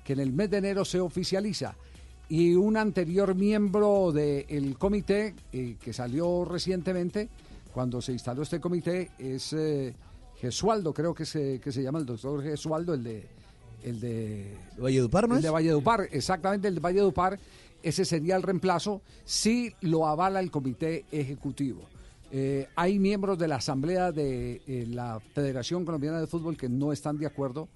que 0.04 0.14
en 0.14 0.20
el 0.20 0.32
mes 0.32 0.50
de 0.50 0.58
enero 0.58 0.84
se 0.84 0.98
oficializa 1.00 1.76
y 2.30 2.54
un 2.54 2.76
anterior 2.76 3.34
miembro 3.34 4.12
del 4.12 4.78
comité 4.78 5.34
eh, 5.52 5.76
que 5.82 5.92
salió 5.92 6.44
recientemente, 6.44 7.28
cuando 7.74 8.00
se 8.00 8.12
instaló 8.12 8.42
este 8.42 8.60
comité, 8.60 9.10
es 9.18 9.52
eh, 9.52 9.94
Gesualdo, 10.40 10.94
creo 10.94 11.12
que 11.12 11.26
se, 11.26 11.60
que 11.60 11.72
se 11.72 11.82
llama 11.82 11.98
el 11.98 12.06
doctor 12.06 12.42
Gesualdo, 12.42 12.94
el 12.94 13.04
de... 13.04 13.26
El 13.82 13.98
de 13.98 14.58
Valledupar, 14.78 15.26
¿no 15.26 15.34
El 15.34 15.38
es? 15.38 15.44
de 15.44 15.50
Valledupar, 15.50 16.06
exactamente, 16.12 16.68
el 16.68 16.74
de 16.74 16.80
Valledupar. 16.80 17.38
Ese 17.82 18.04
sería 18.04 18.36
el 18.36 18.42
reemplazo 18.42 19.00
si 19.24 19.72
lo 19.80 20.06
avala 20.06 20.38
el 20.40 20.50
comité 20.50 21.06
ejecutivo. 21.10 21.80
Eh, 22.32 22.69
hay 22.77 22.98
miembros 22.98 23.39
de 23.39 23.48
la 23.48 23.57
Asamblea 23.57 24.12
de 24.12 24.62
eh, 24.66 24.86
la 24.89 25.19
Federación 25.35 25.85
Colombiana 25.85 26.20
de 26.20 26.27
Fútbol 26.27 26.57
que 26.57 26.69
no 26.69 26.93
están 26.93 27.19
de 27.19 27.27
acuerdo 27.27 27.69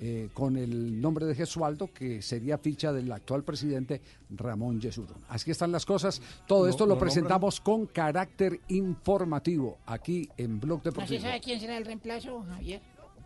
eh, 0.00 0.28
con 0.32 0.56
el 0.56 1.00
nombre 1.00 1.26
de 1.26 1.34
Gesualdo, 1.34 1.92
que 1.92 2.22
sería 2.22 2.56
ficha 2.56 2.92
del 2.92 3.10
actual 3.10 3.42
presidente 3.42 4.00
Ramón 4.30 4.80
Yesurún. 4.80 5.16
Así 5.28 5.50
están 5.50 5.72
las 5.72 5.84
cosas. 5.84 6.22
Todo 6.46 6.68
esto 6.68 6.86
lo 6.86 6.96
presentamos 6.96 7.60
con 7.60 7.86
carácter 7.86 8.60
informativo 8.68 9.78
aquí 9.86 10.28
en 10.36 10.60
Blog 10.60 10.78
¿No 10.78 10.82
se 10.84 10.88
Deportivo. 10.90 11.20
sabe 11.20 11.40
quién 11.40 11.60
será 11.60 11.76
el 11.76 11.84
reemplazo, 11.84 12.42
Javier? 12.48 12.80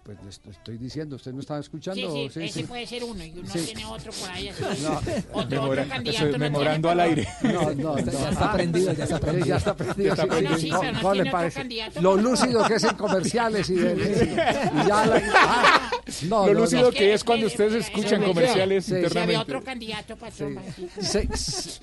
Pues 0.04 0.18
le 0.24 0.30
estoy- 0.50 0.78
diciendo, 0.78 1.14
¿usted 1.14 1.32
no 1.32 1.38
estaba 1.40 1.60
escuchando? 1.60 2.00
Sí, 2.12 2.28
sí, 2.28 2.40
Sí, 2.40 2.44
ese 2.46 2.60
sí. 2.62 2.66
puede 2.66 2.84
ser 2.88 3.04
uno 3.04 3.24
y 3.24 3.30
uno 3.38 3.48
Sí. 3.52 3.60
tiene 3.66 3.84
otro 3.84 4.10
por 4.12 4.30
ahí. 4.30 4.48
Así. 4.48 4.62
No. 4.82 4.98
Otro, 5.32 5.48
Memora- 5.62 5.82
otro 5.82 5.88
candidato. 5.94 6.10
eso 6.10 6.26
es 6.26 6.32
no 6.32 6.38
memorando 6.38 6.90
al 6.90 7.00
aire. 7.00 7.28
No, 7.44 7.70
no, 7.72 7.96
Ya 7.98 8.04
no. 8.12 8.28
está 8.30 8.52
prendido, 8.52 8.92
ya 8.94 9.04
está 9.04 9.16
Sí, 9.16 9.22
prendido. 9.22 9.46
ya 9.46 9.56
está 9.56 9.76
prendido. 9.76 10.06
Ya 10.08 10.12
está 10.14 10.22
sí, 10.24 10.28
prendido. 10.28 10.56
sí. 10.58 10.62
Sí, 10.62 10.72
pero 10.80 10.92
no 10.92 11.00
¿Cómo 11.02 11.12
tiene 11.12 11.24
le 11.26 11.30
parece? 11.30 12.00
Lo 12.00 12.16
lúcido 12.16 12.64
que 12.64 12.74
es 12.74 12.82
en 12.84 12.96
comerciales 12.96 13.70
y, 13.70 13.74
de- 13.76 14.72
y 14.74 14.88
ya 14.88 15.06
la- 15.06 15.22
ah, 15.36 15.90
no, 16.28 16.46
Lo 16.48 16.54
lúcido 16.54 16.82
no. 16.82 16.90
que 16.90 17.14
es 17.14 17.22
cuando 17.22 17.46
ustedes 17.46 17.86
escuchan 17.86 18.24
comerciales 18.24 18.88
internamente. 18.88 19.36
otro 19.40 19.62
candidato, 19.62 20.16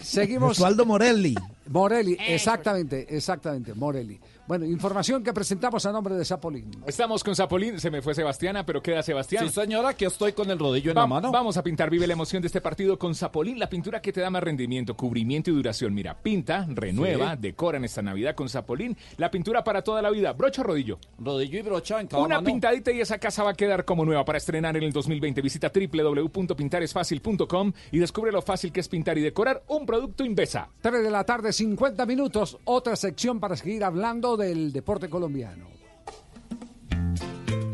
seguimos. 0.01 0.57
Osvaldo 0.57 0.85
Morelli. 0.85 1.35
Morelli, 1.67 2.17
exactamente, 2.27 3.05
exactamente, 3.15 3.73
Morelli. 3.73 4.19
Bueno, 4.49 4.65
información 4.65 5.23
que 5.23 5.31
presentamos 5.31 5.85
a 5.85 5.91
nombre 5.91 6.15
de 6.15 6.25
Zapolín. 6.25 6.71
Estamos 6.87 7.23
con 7.23 7.35
Zapolín, 7.35 7.79
se 7.79 7.91
me 7.91 8.01
fue 8.01 8.15
Sebastiana, 8.15 8.65
pero 8.65 8.81
queda 8.81 9.03
Sebastián. 9.03 9.47
Sí, 9.47 9.53
señora, 9.53 9.93
que 9.93 10.07
estoy 10.07 10.33
con 10.33 10.49
el 10.49 10.57
rodillo 10.57 10.89
en 10.89 10.97
Va- 10.97 11.01
la 11.01 11.07
mano. 11.07 11.31
Vamos 11.31 11.55
a 11.57 11.61
pintar, 11.61 11.91
vive 11.91 12.07
la 12.07 12.13
emoción 12.13 12.41
de 12.41 12.47
este 12.47 12.59
partido 12.59 12.97
con 12.97 13.13
Zapolín, 13.13 13.59
la 13.59 13.69
pintura 13.69 14.01
que 14.01 14.11
te 14.11 14.21
da 14.21 14.31
más 14.31 14.41
rendimiento, 14.41 14.97
cubrimiento 14.97 15.51
y 15.51 15.53
duración. 15.53 15.93
Mira, 15.93 16.17
pinta, 16.19 16.65
renueva, 16.67 17.33
Sí. 17.35 17.41
decora 17.41 17.77
en 17.77 17.85
esta 17.85 18.01
Navidad 18.01 18.33
con 18.33 18.49
Zapolín, 18.49 18.97
la 19.17 19.29
pintura 19.29 19.63
para 19.63 19.83
toda 19.83 20.01
la 20.01 20.09
vida, 20.09 20.33
brocha 20.33 20.63
o 20.63 20.65
rodillo. 20.65 20.97
Rodillo 21.19 21.59
y 21.59 21.61
brocha 21.61 22.01
en 22.01 22.07
cada 22.07 22.23
Una 22.23 22.37
mano. 22.37 22.47
pintadita 22.47 22.91
y 22.91 23.01
esa 23.01 23.19
casa 23.19 23.43
va 23.43 23.51
a 23.51 23.53
quedar 23.53 23.85
como 23.85 24.03
nueva 24.03 24.25
para 24.25 24.39
estrenar 24.39 24.75
en 24.75 24.81
el 24.81 24.91
2020. 24.91 25.43
Visita 25.43 25.71
www.pintaresfacil.com 25.71 27.71
y 27.91 27.99
descubre 27.99 28.31
lo 28.31 28.41
fácil 28.41 28.71
que 28.71 28.79
es 28.79 28.87
pintar 28.87 29.15
y 29.19 29.21
decorar 29.21 29.61
un 29.67 29.85
producto 29.85 30.25
Invesa. 30.25 30.69
3 30.81 31.03
de 31.03 31.11
la 31.11 31.23
tarde, 31.23 31.53
50 31.53 32.07
minutos. 32.07 32.57
Otra 32.63 32.95
sección 32.95 33.39
para 33.39 33.55
seguir 33.55 33.83
hablando 33.83 34.38
del 34.39 34.71
deporte 34.71 35.09
colombiano. 35.09 35.67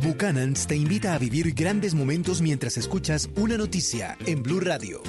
Buchanan's 0.03 0.67
te 0.67 0.75
invita 0.75 1.13
a 1.13 1.17
vivir 1.17 1.53
grandes 1.53 1.95
momentos 1.95 2.41
mientras 2.41 2.77
escuchas 2.77 3.29
una 3.37 3.57
noticia 3.57 4.17
en 4.25 4.43
Blue 4.43 4.59
Radio. 4.59 5.01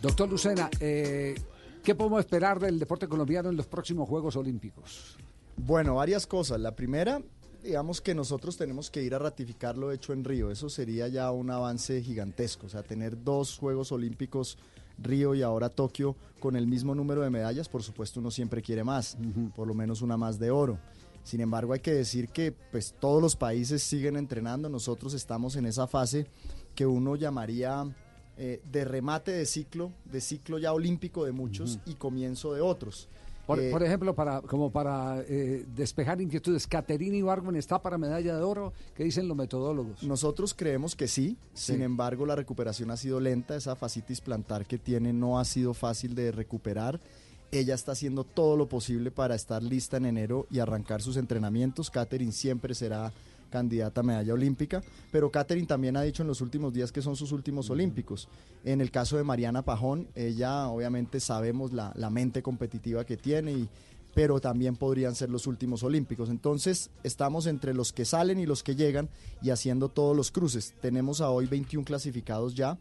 Doctor 0.00 0.28
Lucena, 0.28 0.70
eh, 0.80 1.34
¿qué 1.82 1.94
podemos 1.94 2.20
esperar 2.20 2.60
del 2.60 2.78
deporte 2.78 3.08
colombiano 3.08 3.48
en 3.48 3.56
los 3.56 3.66
próximos 3.66 4.08
Juegos 4.08 4.36
Olímpicos? 4.36 5.16
Bueno, 5.56 5.94
varias 5.94 6.26
cosas. 6.26 6.60
La 6.60 6.74
primera, 6.74 7.22
digamos 7.62 8.00
que 8.00 8.14
nosotros 8.14 8.56
tenemos 8.56 8.90
que 8.90 9.02
ir 9.02 9.14
a 9.14 9.18
ratificar 9.18 9.78
lo 9.78 9.92
hecho 9.92 10.12
en 10.12 10.24
Río. 10.24 10.50
Eso 10.50 10.68
sería 10.68 11.08
ya 11.08 11.30
un 11.30 11.50
avance 11.50 12.02
gigantesco. 12.02 12.66
O 12.66 12.68
sea, 12.68 12.82
tener 12.82 13.22
dos 13.22 13.56
Juegos 13.56 13.92
Olímpicos, 13.92 14.58
Río 14.98 15.34
y 15.34 15.42
ahora 15.42 15.68
Tokio, 15.68 16.16
con 16.40 16.56
el 16.56 16.66
mismo 16.66 16.94
número 16.94 17.22
de 17.22 17.30
medallas, 17.30 17.68
por 17.68 17.82
supuesto 17.82 18.20
uno 18.20 18.30
siempre 18.30 18.62
quiere 18.62 18.84
más, 18.84 19.16
por 19.56 19.66
lo 19.66 19.74
menos 19.74 20.02
una 20.02 20.16
más 20.16 20.38
de 20.38 20.50
oro. 20.50 20.78
Sin 21.24 21.40
embargo, 21.40 21.72
hay 21.72 21.80
que 21.80 21.92
decir 21.92 22.28
que 22.28 22.52
pues, 22.52 22.94
todos 23.00 23.20
los 23.22 23.34
países 23.34 23.82
siguen 23.82 24.16
entrenando. 24.16 24.68
Nosotros 24.68 25.14
estamos 25.14 25.56
en 25.56 25.64
esa 25.64 25.86
fase 25.86 26.26
que 26.74 26.84
uno 26.86 27.16
llamaría 27.16 27.86
eh, 28.36 28.60
de 28.70 28.84
remate 28.84 29.32
de 29.32 29.46
ciclo, 29.46 29.92
de 30.04 30.20
ciclo 30.20 30.58
ya 30.58 30.72
olímpico 30.72 31.24
de 31.24 31.32
muchos 31.32 31.78
y 31.86 31.94
comienzo 31.94 32.52
de 32.52 32.60
otros. 32.60 33.08
Por, 33.46 33.60
Eh, 33.60 33.70
por 33.70 33.82
ejemplo, 33.82 34.14
para, 34.14 34.40
como 34.40 34.70
para 34.70 35.22
eh, 35.28 35.64
despejar 35.76 36.20
inquietudes, 36.20 36.66
¿Caterina 36.66 37.16
Ibargüen 37.16 37.56
está 37.56 37.80
para 37.80 37.98
medalla 37.98 38.36
de 38.36 38.42
oro? 38.42 38.72
¿Qué 38.94 39.04
dicen 39.04 39.28
los 39.28 39.36
metodólogos? 39.36 40.02
Nosotros 40.02 40.54
creemos 40.54 40.96
que 40.96 41.08
sí, 41.08 41.36
sin 41.52 41.82
embargo 41.82 42.24
la 42.24 42.36
recuperación 42.36 42.90
ha 42.90 42.96
sido 42.96 43.20
lenta, 43.20 43.54
esa 43.56 43.76
fascitis 43.76 44.20
plantar 44.20 44.64
que 44.66 44.78
tiene 44.78 45.12
no 45.12 45.38
ha 45.38 45.44
sido 45.44 45.74
fácil 45.74 46.14
de 46.14 46.32
recuperar. 46.32 47.00
Ella 47.52 47.74
está 47.74 47.92
haciendo 47.92 48.24
todo 48.24 48.56
lo 48.56 48.66
posible 48.68 49.10
para 49.10 49.34
estar 49.34 49.62
lista 49.62 49.96
en 49.98 50.06
enero 50.06 50.46
y 50.50 50.58
arrancar 50.58 51.02
sus 51.02 51.16
entrenamientos. 51.16 51.90
Catherine 51.90 52.32
siempre 52.32 52.74
será 52.74 53.12
candidata 53.54 54.00
a 54.00 54.04
medalla 54.04 54.34
olímpica, 54.34 54.82
pero 55.12 55.30
Catherine 55.30 55.68
también 55.68 55.96
ha 55.96 56.02
dicho 56.02 56.22
en 56.22 56.28
los 56.28 56.40
últimos 56.40 56.72
días 56.72 56.90
que 56.90 57.02
son 57.02 57.14
sus 57.14 57.30
últimos 57.30 57.70
olímpicos. 57.70 58.28
En 58.64 58.80
el 58.80 58.90
caso 58.90 59.16
de 59.16 59.22
Mariana 59.22 59.62
Pajón, 59.62 60.08
ella 60.16 60.66
obviamente 60.66 61.20
sabemos 61.20 61.72
la, 61.72 61.92
la 61.94 62.10
mente 62.10 62.42
competitiva 62.42 63.04
que 63.04 63.16
tiene 63.16 63.52
y 63.52 63.68
pero 64.12 64.40
también 64.40 64.76
podrían 64.76 65.14
ser 65.14 65.30
los 65.30 65.46
últimos 65.46 65.82
olímpicos. 65.82 66.30
Entonces, 66.30 66.90
estamos 67.02 67.46
entre 67.46 67.74
los 67.74 67.92
que 67.92 68.04
salen 68.04 68.38
y 68.40 68.46
los 68.46 68.62
que 68.62 68.74
llegan 68.74 69.08
y 69.42 69.50
haciendo 69.50 69.88
todos 69.88 70.16
los 70.16 70.30
cruces. 70.30 70.74
Tenemos 70.80 71.20
a 71.20 71.30
hoy 71.30 71.46
21 71.46 71.84
clasificados 71.84 72.54
ya 72.54 72.78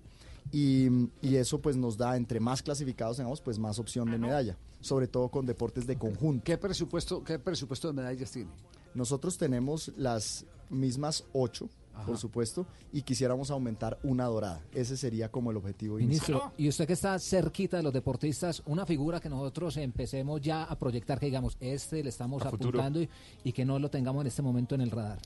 y, 0.51 0.87
y 1.21 1.35
eso 1.35 1.59
pues 1.59 1.75
nos 1.75 1.97
da, 1.97 2.17
entre 2.17 2.39
más 2.39 2.61
clasificados 2.61 3.17
tengamos, 3.17 3.41
pues 3.41 3.59
más 3.59 3.79
opción 3.79 4.09
de 4.11 4.17
medalla, 4.17 4.57
sobre 4.79 5.07
todo 5.07 5.29
con 5.29 5.45
deportes 5.45 5.85
de 5.85 5.97
conjunto. 5.97 6.43
¿Qué 6.43 6.57
presupuesto, 6.57 7.23
qué 7.23 7.39
presupuesto 7.39 7.87
de 7.87 7.93
medallas 7.93 8.31
tiene? 8.31 8.51
Nosotros 8.93 9.37
tenemos 9.37 9.91
las 9.97 10.45
mismas 10.73 11.23
ocho, 11.33 11.69
Ajá. 11.93 12.05
por 12.05 12.17
supuesto, 12.17 12.65
y 12.91 13.01
quisiéramos 13.03 13.51
aumentar 13.51 13.99
una 14.03 14.25
dorada. 14.25 14.61
Ese 14.73 14.97
sería 14.97 15.29
como 15.29 15.51
el 15.51 15.57
objetivo 15.57 15.97
Ministro, 15.97 16.35
inicial. 16.35 16.53
y 16.57 16.69
usted 16.69 16.87
que 16.87 16.93
está 16.93 17.17
cerquita 17.19 17.77
de 17.77 17.83
los 17.83 17.93
deportistas, 17.93 18.61
una 18.65 18.85
figura 18.85 19.19
que 19.19 19.29
nosotros 19.29 19.77
empecemos 19.77 20.41
ya 20.41 20.63
a 20.63 20.77
proyectar, 20.77 21.19
que 21.19 21.27
digamos, 21.27 21.57
este 21.59 22.03
le 22.03 22.09
estamos 22.09 22.43
A 22.43 22.49
apuntando 22.49 23.01
y, 23.01 23.09
y 23.43 23.51
que 23.53 23.63
no 23.65 23.79
lo 23.79 23.89
tengamos 23.89 24.21
en 24.21 24.27
este 24.27 24.41
momento 24.41 24.75
en 24.75 24.81
el 24.81 24.91
radar. 24.91 25.19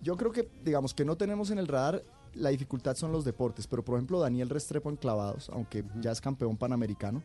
Yo 0.00 0.16
creo 0.16 0.32
que, 0.32 0.48
digamos, 0.64 0.92
que 0.94 1.04
no 1.04 1.16
tenemos 1.16 1.50
en 1.50 1.58
el 1.58 1.66
radar 1.66 2.02
la 2.34 2.50
dificultad 2.50 2.96
son 2.96 3.12
los 3.12 3.24
deportes, 3.24 3.66
pero 3.66 3.84
por 3.84 3.96
ejemplo 3.96 4.20
Daniel 4.20 4.48
Restrepo 4.50 4.90
en 4.90 4.96
clavados, 4.96 5.48
aunque 5.50 5.84
ya 6.00 6.10
es 6.10 6.20
campeón 6.20 6.56
panamericano, 6.56 7.22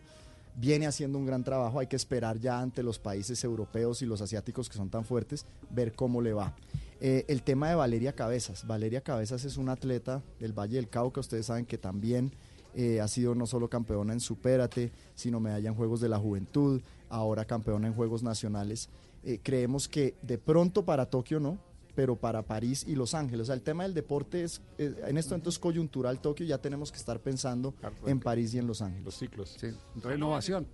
viene 0.55 0.87
haciendo 0.87 1.17
un 1.17 1.25
gran 1.25 1.43
trabajo, 1.43 1.79
hay 1.79 1.87
que 1.87 1.95
esperar 1.95 2.39
ya 2.39 2.59
ante 2.59 2.83
los 2.83 2.99
países 2.99 3.43
europeos 3.43 4.01
y 4.01 4.05
los 4.05 4.21
asiáticos 4.21 4.69
que 4.69 4.77
son 4.77 4.89
tan 4.89 5.05
fuertes, 5.05 5.45
ver 5.69 5.93
cómo 5.93 6.21
le 6.21 6.33
va. 6.33 6.53
Eh, 7.01 7.25
el 7.27 7.43
tema 7.43 7.69
de 7.69 7.75
Valeria 7.75 8.13
Cabezas, 8.13 8.67
Valeria 8.67 9.01
Cabezas 9.01 9.45
es 9.45 9.57
una 9.57 9.73
atleta 9.73 10.21
del 10.39 10.51
Valle 10.51 10.75
del 10.75 10.89
Cauca, 10.89 11.21
ustedes 11.21 11.45
saben 11.45 11.65
que 11.65 11.77
también 11.77 12.33
eh, 12.75 13.01
ha 13.01 13.07
sido 13.07 13.35
no 13.35 13.47
solo 13.47 13.69
campeona 13.69 14.13
en 14.13 14.19
Supérate, 14.19 14.91
sino 15.15 15.39
medalla 15.39 15.69
en 15.69 15.75
Juegos 15.75 16.01
de 16.01 16.09
la 16.09 16.19
Juventud, 16.19 16.81
ahora 17.09 17.45
campeona 17.45 17.87
en 17.87 17.93
Juegos 17.93 18.21
Nacionales. 18.21 18.89
Eh, 19.23 19.39
creemos 19.41 19.87
que 19.87 20.15
de 20.21 20.37
pronto 20.37 20.85
para 20.85 21.05
Tokio 21.07 21.39
no, 21.39 21.57
pero 21.95 22.15
para 22.15 22.43
París 22.43 22.85
y 22.87 22.95
Los 22.95 23.13
Ángeles. 23.13 23.41
O 23.41 23.45
sea, 23.47 23.55
el 23.55 23.61
tema 23.61 23.83
del 23.83 23.93
deporte 23.93 24.43
es, 24.43 24.61
eh, 24.77 24.93
en 25.07 25.17
este 25.17 25.31
momento 25.31 25.49
es 25.49 25.59
coyuntural 25.59 26.19
Tokio, 26.21 26.45
ya 26.45 26.59
tenemos 26.59 26.91
que 26.91 26.97
estar 26.97 27.19
pensando 27.19 27.73
en 28.05 28.19
París 28.19 28.53
y 28.53 28.59
en 28.59 28.67
Los 28.67 28.81
Ángeles. 28.81 29.05
Los 29.05 29.17
ciclos. 29.17 29.57
Sí, 29.59 29.67
renovación. 30.01 30.67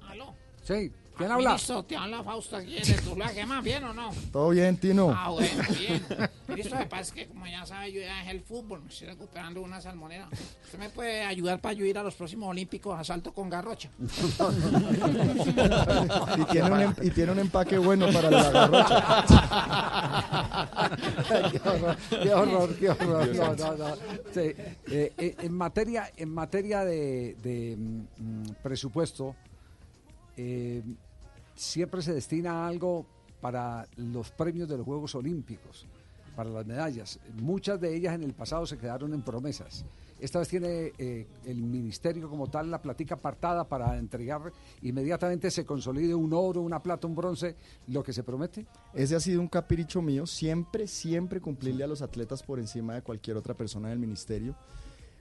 Sí, 0.64 0.92
¿Quién 1.18 1.32
habla? 1.32 1.50
Ministro, 1.52 1.84
te 1.84 1.96
habla 1.96 2.24
Fausto 2.24 2.58
aquí 2.58 2.76
de. 2.76 2.96
¿Qué 3.34 3.46
más? 3.46 3.64
¿Bien 3.64 3.84
o 3.86 3.94
no? 3.94 4.12
Todo 4.32 4.50
bien, 4.50 4.78
Tino. 4.78 5.14
Ah, 5.16 5.30
bueno, 5.30 5.64
bien. 5.78 6.06
Ministro, 6.48 6.78
lo 6.78 6.84
que 6.84 6.90
pasa 6.90 7.02
es 7.02 7.12
que, 7.14 7.28
como 7.28 7.48
ya 7.48 7.66
sabe, 7.66 7.92
yo 7.94 8.02
ya 8.02 8.18
dejé 8.18 8.32
el 8.32 8.42
fútbol. 8.42 8.82
Me 8.82 8.90
estoy 8.90 9.08
recuperando 9.08 9.62
una 9.62 9.80
salmonera. 9.82 10.28
¿Usted 10.66 10.78
me 10.80 10.90
puede 10.90 11.24
ayudar 11.24 11.60
para 11.62 11.74
yo 11.74 11.86
ir 11.86 11.98
a 11.98 12.04
los 12.04 12.16
próximos 12.16 12.50
Olímpicos 12.50 13.00
a 13.00 13.04
salto 13.04 13.34
con 13.34 13.50
garrocha? 13.50 13.90
Y 16.38 16.44
tiene, 16.52 16.72
un, 16.72 16.82
em- 16.82 16.96
y 17.02 17.10
tiene 17.12 17.32
un 17.32 17.40
empaque 17.40 17.78
bueno 17.78 18.08
para 18.12 18.30
la 18.30 18.52
garrocha. 18.52 19.26
qué 21.52 21.70
horror, 21.70 21.98
qué 22.10 22.34
horror, 22.34 22.76
qué 22.78 22.90
horror. 22.90 23.36
No, 23.36 23.56
no, 23.56 23.76
no. 23.78 23.96
Sí, 24.34 24.54
eh, 24.92 25.14
eh, 25.18 25.36
en 25.40 25.54
materia, 25.54 26.12
en 26.18 26.34
materia 26.34 26.84
de, 26.84 27.36
de, 27.42 27.76
mm, 27.78 28.50
presupuesto, 28.62 29.36
eh, 30.38 30.82
siempre 31.56 32.02
se 32.02 32.14
destina 32.14 32.68
algo 32.68 33.06
para 33.42 33.88
los 33.98 34.32
premios 34.32 34.68
de 34.70 34.78
los 34.78 34.86
Juegos 34.86 35.16
Olímpicos, 35.16 35.86
para 36.36 36.50
las 36.50 36.66
medallas. 36.66 37.20
Muchas 37.42 37.80
de 37.80 37.96
ellas 37.96 38.16
en 38.16 38.24
el 38.24 38.34
pasado 38.34 38.66
se 38.66 38.78
quedaron 38.78 39.14
en 39.14 39.22
promesas. 39.22 39.86
Esta 40.20 40.40
vez 40.40 40.48
tiene 40.48 40.94
eh, 40.98 41.28
el 41.46 41.62
ministerio 41.62 42.30
como 42.30 42.48
tal 42.48 42.72
la 42.72 42.82
platica 42.82 43.16
apartada 43.16 43.68
para 43.68 43.98
entregar 43.98 44.52
inmediatamente 44.82 45.52
se 45.52 45.66
consolide 45.66 46.16
un 46.16 46.32
oro, 46.34 46.62
una 46.62 46.82
plata, 46.82 47.06
un 47.06 47.16
bronce, 47.16 47.56
lo 47.88 48.02
que 48.02 48.14
se 48.14 48.24
promete. 48.24 48.66
Ese 48.94 49.16
ha 49.16 49.20
sido 49.20 49.42
un 49.42 49.50
capricho 49.50 50.02
mío, 50.02 50.26
siempre, 50.26 50.88
siempre 50.88 51.42
cumplirle 51.42 51.84
a 51.84 51.88
los 51.88 52.02
atletas 52.02 52.44
por 52.44 52.60
encima 52.60 52.96
de 52.96 53.02
cualquier 53.02 53.36
otra 53.36 53.54
persona 53.54 53.90
del 53.90 54.00
ministerio. 54.00 54.56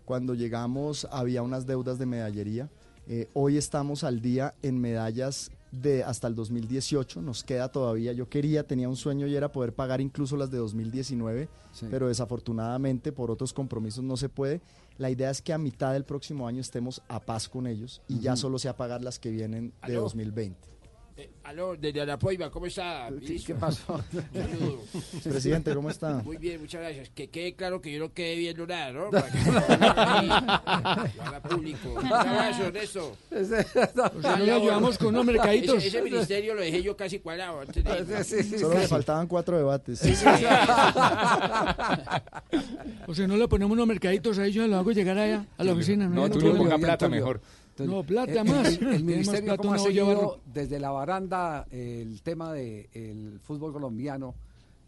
Cuando 0.05 0.35
llegamos 0.35 1.09
había 1.11 1.43
unas 1.43 1.67
deudas 1.67 1.99
de 1.99 2.07
medallería. 2.07 2.71
Eh, 3.07 3.29
hoy 3.35 3.57
estamos 3.57 4.05
al 4.05 4.23
día 4.23 4.55
en 4.63 4.81
medallas 4.81 5.51
de 5.81 6.05
hasta 6.05 6.29
el 6.29 6.35
2018, 6.35 7.23
nos 7.23 7.43
queda 7.45 7.69
todavía, 7.71 8.13
yo 8.13 8.29
quería, 8.29 8.67
tenía 8.67 8.89
un 8.89 8.97
sueño 8.97 9.27
y 9.27 9.35
era 9.35 9.51
poder 9.53 9.75
pagar 9.75 10.01
incluso 10.01 10.37
las 10.37 10.51
de 10.51 10.59
2019, 10.59 11.49
Sí. 11.73 11.87
pero 11.91 12.09
desafortunadamente 12.09 13.11
por 13.13 13.31
otros 13.31 13.53
compromisos 13.53 14.05
no 14.05 14.17
se 14.17 14.29
puede. 14.29 14.61
La 14.99 15.11
idea 15.11 15.31
es 15.31 15.43
que 15.43 15.53
a 15.53 15.59
mitad 15.59 15.93
del 15.93 16.05
próximo 16.05 16.47
año 16.47 16.61
estemos 16.61 17.03
a 17.09 17.19
paz 17.21 17.49
con 17.49 17.67
ellos 17.67 18.01
y 18.09 18.21
ya 18.21 18.37
solo 18.37 18.59
sea 18.59 18.77
pagar 18.77 19.03
las 19.03 19.19
que 19.19 19.31
vienen 19.31 19.71
de 19.87 19.93
¿Aló? 19.95 20.03
2020. 20.03 20.74
Eh, 21.17 21.31
aló, 21.45 21.77
desde 21.77 22.05
la 22.05 22.19
Poiva, 22.19 22.51
¿cómo 22.51 22.67
está? 22.67 23.09
ministro? 23.09 23.55
¿Qué 23.55 23.61
pasó? 23.61 24.03
Saludo. 24.33 24.83
Presidente, 25.23 25.73
¿cómo 25.73 25.89
está? 25.89 26.15
Muy 26.25 26.39
bien, 26.39 26.61
muchas 26.61 26.81
gracias. 26.81 27.09
Que 27.11 27.29
quede 27.31 27.55
claro 27.55 27.81
que 27.81 27.93
yo 27.93 28.01
no 28.01 28.13
quedé 28.13 28.35
viendo 28.35 28.67
nada, 28.67 28.93
¿no? 28.93 29.11
Para 29.13 29.31
que 29.31 29.39
lo 31.17 31.23
haga 31.23 31.41
público. 31.41 31.89
Un 32.01 32.07
abrazo, 32.13 32.65
Ernesto. 32.65 33.17
O 33.31 33.45
sea, 33.45 34.37
no 34.39 34.45
le 34.45 34.53
ayudamos 34.53 34.99
con 34.99 35.09
unos 35.09 35.25
mercaditos. 35.25 35.77
Ese, 35.77 35.87
ese 35.87 36.03
ministerio 36.03 36.53
lo 36.53 36.63
dejé 36.63 36.83
yo 36.83 36.97
casi 36.97 37.21
cuadrado 37.21 37.61
antes 37.61 37.85
de 37.85 38.59
Solo 38.59 38.77
le 38.77 38.89
faltaban 38.89 39.29
cuatro 39.29 39.57
debates. 39.57 40.03
O 43.07 43.15
sea, 43.15 43.29
no 43.29 43.37
le 43.37 43.47
ponemos 43.47 43.73
unos 43.73 43.87
mercaditos 43.87 44.37
a 44.39 44.47
ellos, 44.47 44.69
lo 44.69 44.79
hago 44.79 44.91
llegar 44.91 45.17
allá 45.19 45.47
a 45.57 45.63
la 45.63 45.73
oficina. 45.75 46.09
No, 46.09 46.25
hay 46.25 46.31
tú 46.31 46.39
le 46.39 46.47
problema. 46.47 46.65
ponga 46.65 46.79
plata 46.79 47.09
mejor. 47.09 47.41
No, 47.79 48.05
plata 48.05 48.41
El- 48.43 48.49
más. 48.49 48.77
El, 48.79 48.85
más 48.85 49.03
ministerio 49.03 49.45
plata, 49.45 49.57
cómo 49.57 49.73
ha 49.73 49.77
de 49.77 49.83
seguido 49.83 50.41
desde 50.53 50.79
la 50.79 50.91
baranda 50.91 51.67
el 51.71 52.23
tema 52.23 52.53
del 52.53 53.41
fútbol 53.43 53.73
colombiano, 53.73 54.35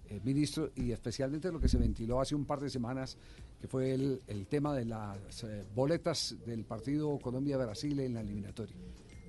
eh, 0.09 0.21
ministro, 0.25 0.71
y 0.77 0.93
especialmente 0.93 1.51
lo 1.51 1.59
que 1.61 1.69
se 1.69 1.79
ventiló 1.79 2.21
hace 2.21 2.35
un 2.35 2.45
par 2.45 2.61
de 2.61 2.71
semanas, 2.71 3.17
que 3.61 3.67
fue 3.67 3.93
el, 3.95 4.21
el 4.29 4.47
tema 4.47 4.75
de 4.75 4.85
las 4.85 5.43
eh, 5.45 5.65
boletas 5.75 6.37
del 6.47 6.65
partido 6.65 7.19
Colombia-Brasil 7.19 7.99
en 8.01 8.15
la 8.15 8.21
eliminatoria. 8.21 8.77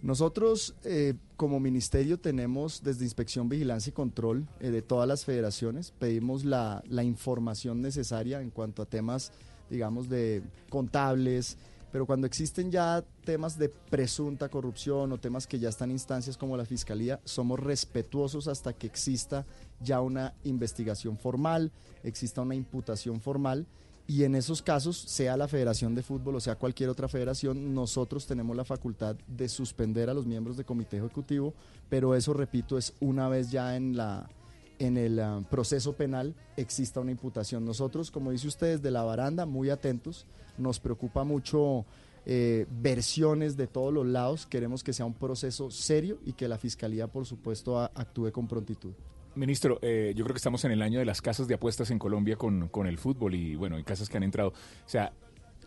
Nosotros 0.04 0.76
eh, 0.84 1.16
como 1.36 1.60
ministerio 1.60 2.20
tenemos 2.20 2.84
desde 2.84 3.04
Inspección, 3.04 3.50
Vigilancia 3.50 3.90
y 3.90 3.94
Control 3.94 4.48
eh, 4.60 4.70
de 4.70 4.84
todas 4.84 5.08
las 5.08 5.26
federaciones, 5.26 5.92
pedimos 5.98 6.46
la, 6.46 6.84
la 6.88 7.04
información 7.04 7.82
necesaria 7.82 8.40
en 8.42 8.52
cuanto 8.52 8.84
a 8.84 8.86
temas, 8.86 9.32
digamos, 9.72 10.08
de 10.08 10.44
contables, 10.70 11.58
pero 11.92 12.06
cuando 12.06 12.28
existen 12.28 12.72
ya 12.72 13.04
temas 13.24 13.58
de 13.58 13.70
presunta 13.70 14.50
corrupción 14.50 15.12
o 15.12 15.18
temas 15.18 15.48
que 15.48 15.60
ya 15.60 15.70
están 15.70 15.90
en 15.90 15.96
instancias 15.96 16.38
como 16.38 16.58
la 16.58 16.66
Fiscalía, 16.66 17.20
somos 17.24 17.60
respetuosos 17.60 18.48
hasta 18.48 18.74
que 18.74 18.88
exista 18.88 19.46
ya 19.80 20.02
una 20.02 20.34
investigación 20.44 21.18
formal, 21.18 21.72
exista 22.04 22.42
una 22.42 22.56
imputación 22.56 23.22
formal. 23.22 23.66
Y 24.10 24.24
en 24.24 24.36
esos 24.36 24.62
casos, 24.62 24.98
sea 24.98 25.36
la 25.36 25.50
Federación 25.50 25.94
de 25.94 26.02
Fútbol 26.02 26.38
o 26.38 26.40
sea 26.40 26.56
cualquier 26.56 26.90
otra 26.90 27.10
federación, 27.10 27.74
nosotros 27.74 28.26
tenemos 28.26 28.56
la 28.56 28.64
facultad 28.64 29.18
de 29.28 29.50
suspender 29.50 30.10
a 30.10 30.14
los 30.14 30.26
miembros 30.26 30.56
de 30.56 30.64
comité 30.64 30.98
ejecutivo, 30.98 31.54
pero 31.90 32.16
eso, 32.16 32.34
repito, 32.34 32.78
es 32.78 32.94
una 33.02 33.28
vez 33.28 33.52
ya 33.52 33.76
en 33.76 33.98
la 33.98 34.30
en 34.80 34.98
el 34.98 35.20
ah, 35.20 35.42
proceso 35.50 35.94
penal 35.94 36.36
exista 36.56 37.00
una 37.00 37.12
imputación. 37.12 37.66
Nosotros, 37.66 38.12
como 38.12 38.32
dice 38.32 38.48
usted, 38.48 38.78
desde 38.78 38.92
la 38.92 39.04
baranda, 39.04 39.46
muy 39.46 39.70
atentos, 39.70 40.26
nos 40.58 40.80
preocupa 40.80 41.24
mucho 41.24 41.86
eh, 42.26 42.66
versiones 42.82 43.56
de 43.58 43.68
todos 43.68 43.94
los 43.94 44.06
lados, 44.06 44.46
queremos 44.46 44.84
que 44.84 44.94
sea 44.94 45.06
un 45.06 45.14
proceso 45.14 45.72
serio 45.72 46.20
y 46.26 46.34
que 46.34 46.48
la 46.48 46.58
Fiscalía, 46.58 47.08
por 47.08 47.26
supuesto, 47.26 47.80
a- 47.80 47.92
actúe 47.96 48.32
con 48.32 48.48
prontitud. 48.48 48.92
Ministro, 49.36 49.78
eh, 49.82 50.14
yo 50.16 50.24
creo 50.24 50.34
que 50.34 50.40
estamos 50.40 50.66
en 50.66 50.72
el 50.72 50.82
año 50.82 50.98
de 51.00 51.06
las 51.06 51.22
casas 51.22 51.48
de 51.48 51.54
apuestas 51.54 51.92
en 51.92 52.00
Colombia 52.00 52.36
con, 52.36 52.70
con 52.70 52.88
el 52.88 52.98
fútbol 52.98 53.36
y 53.36 53.56
bueno, 53.56 53.76
hay 53.76 53.84
casas 53.84 54.10
que 54.10 54.18
han 54.18 54.24
entrado. 54.24 54.50
O 54.50 54.90
sea, 54.90 55.14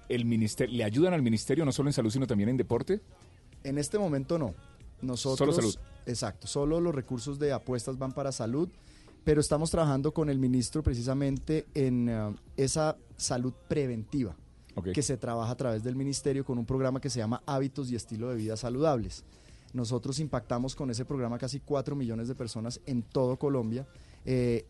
el 0.09 0.24
ministerio, 0.24 0.77
¿le 0.77 0.82
ayudan 0.85 1.15
al 1.15 1.23
ministerio 1.23 1.65
no 1.65 1.70
solo 1.70 1.89
en 1.89 1.93
salud, 1.93 2.11
sino 2.11 2.27
también 2.27 2.49
en 2.49 2.57
deporte? 2.57 3.01
En 3.62 3.78
este 3.78 3.97
momento 3.99 4.39
no. 4.39 4.55
Nosotros, 5.03 5.55
Solo 5.55 5.70
salud. 5.70 5.87
Exacto, 6.05 6.47
solo 6.47 6.81
los 6.81 6.95
recursos 6.95 7.39
de 7.39 7.53
apuestas 7.53 7.97
van 7.97 8.12
para 8.12 8.32
salud, 8.32 8.69
pero 9.25 9.41
estamos 9.41 9.71
trabajando 9.71 10.13
con 10.13 10.31
el 10.31 10.39
ministro 10.39 10.83
precisamente 10.83 11.67
en 11.75 12.09
eh, 12.09 12.35
esa 12.57 12.97
salud 13.17 13.53
preventiva 13.69 14.37
que 14.95 15.03
se 15.03 15.17
trabaja 15.17 15.53
a 15.53 15.57
través 15.57 15.83
del 15.83 15.95
ministerio 15.95 16.45
con 16.45 16.59
un 16.59 16.65
programa 16.65 17.01
que 17.01 17.11
se 17.11 17.19
llama 17.19 17.43
Hábitos 17.45 17.91
y 17.91 17.97
Estilo 17.97 18.31
de 18.31 18.37
Vida 18.37 18.57
Saludables. 18.57 19.25
Nosotros 19.73 20.19
impactamos 20.21 20.75
con 20.75 20.91
ese 20.91 21.05
programa 21.05 21.39
casi 21.39 21.61
4 21.61 21.95
millones 21.95 22.29
de 22.29 22.35
personas 22.35 22.81
en 22.87 23.03
todo 23.03 23.37
Colombia, 23.37 23.87
eh, 24.25 24.67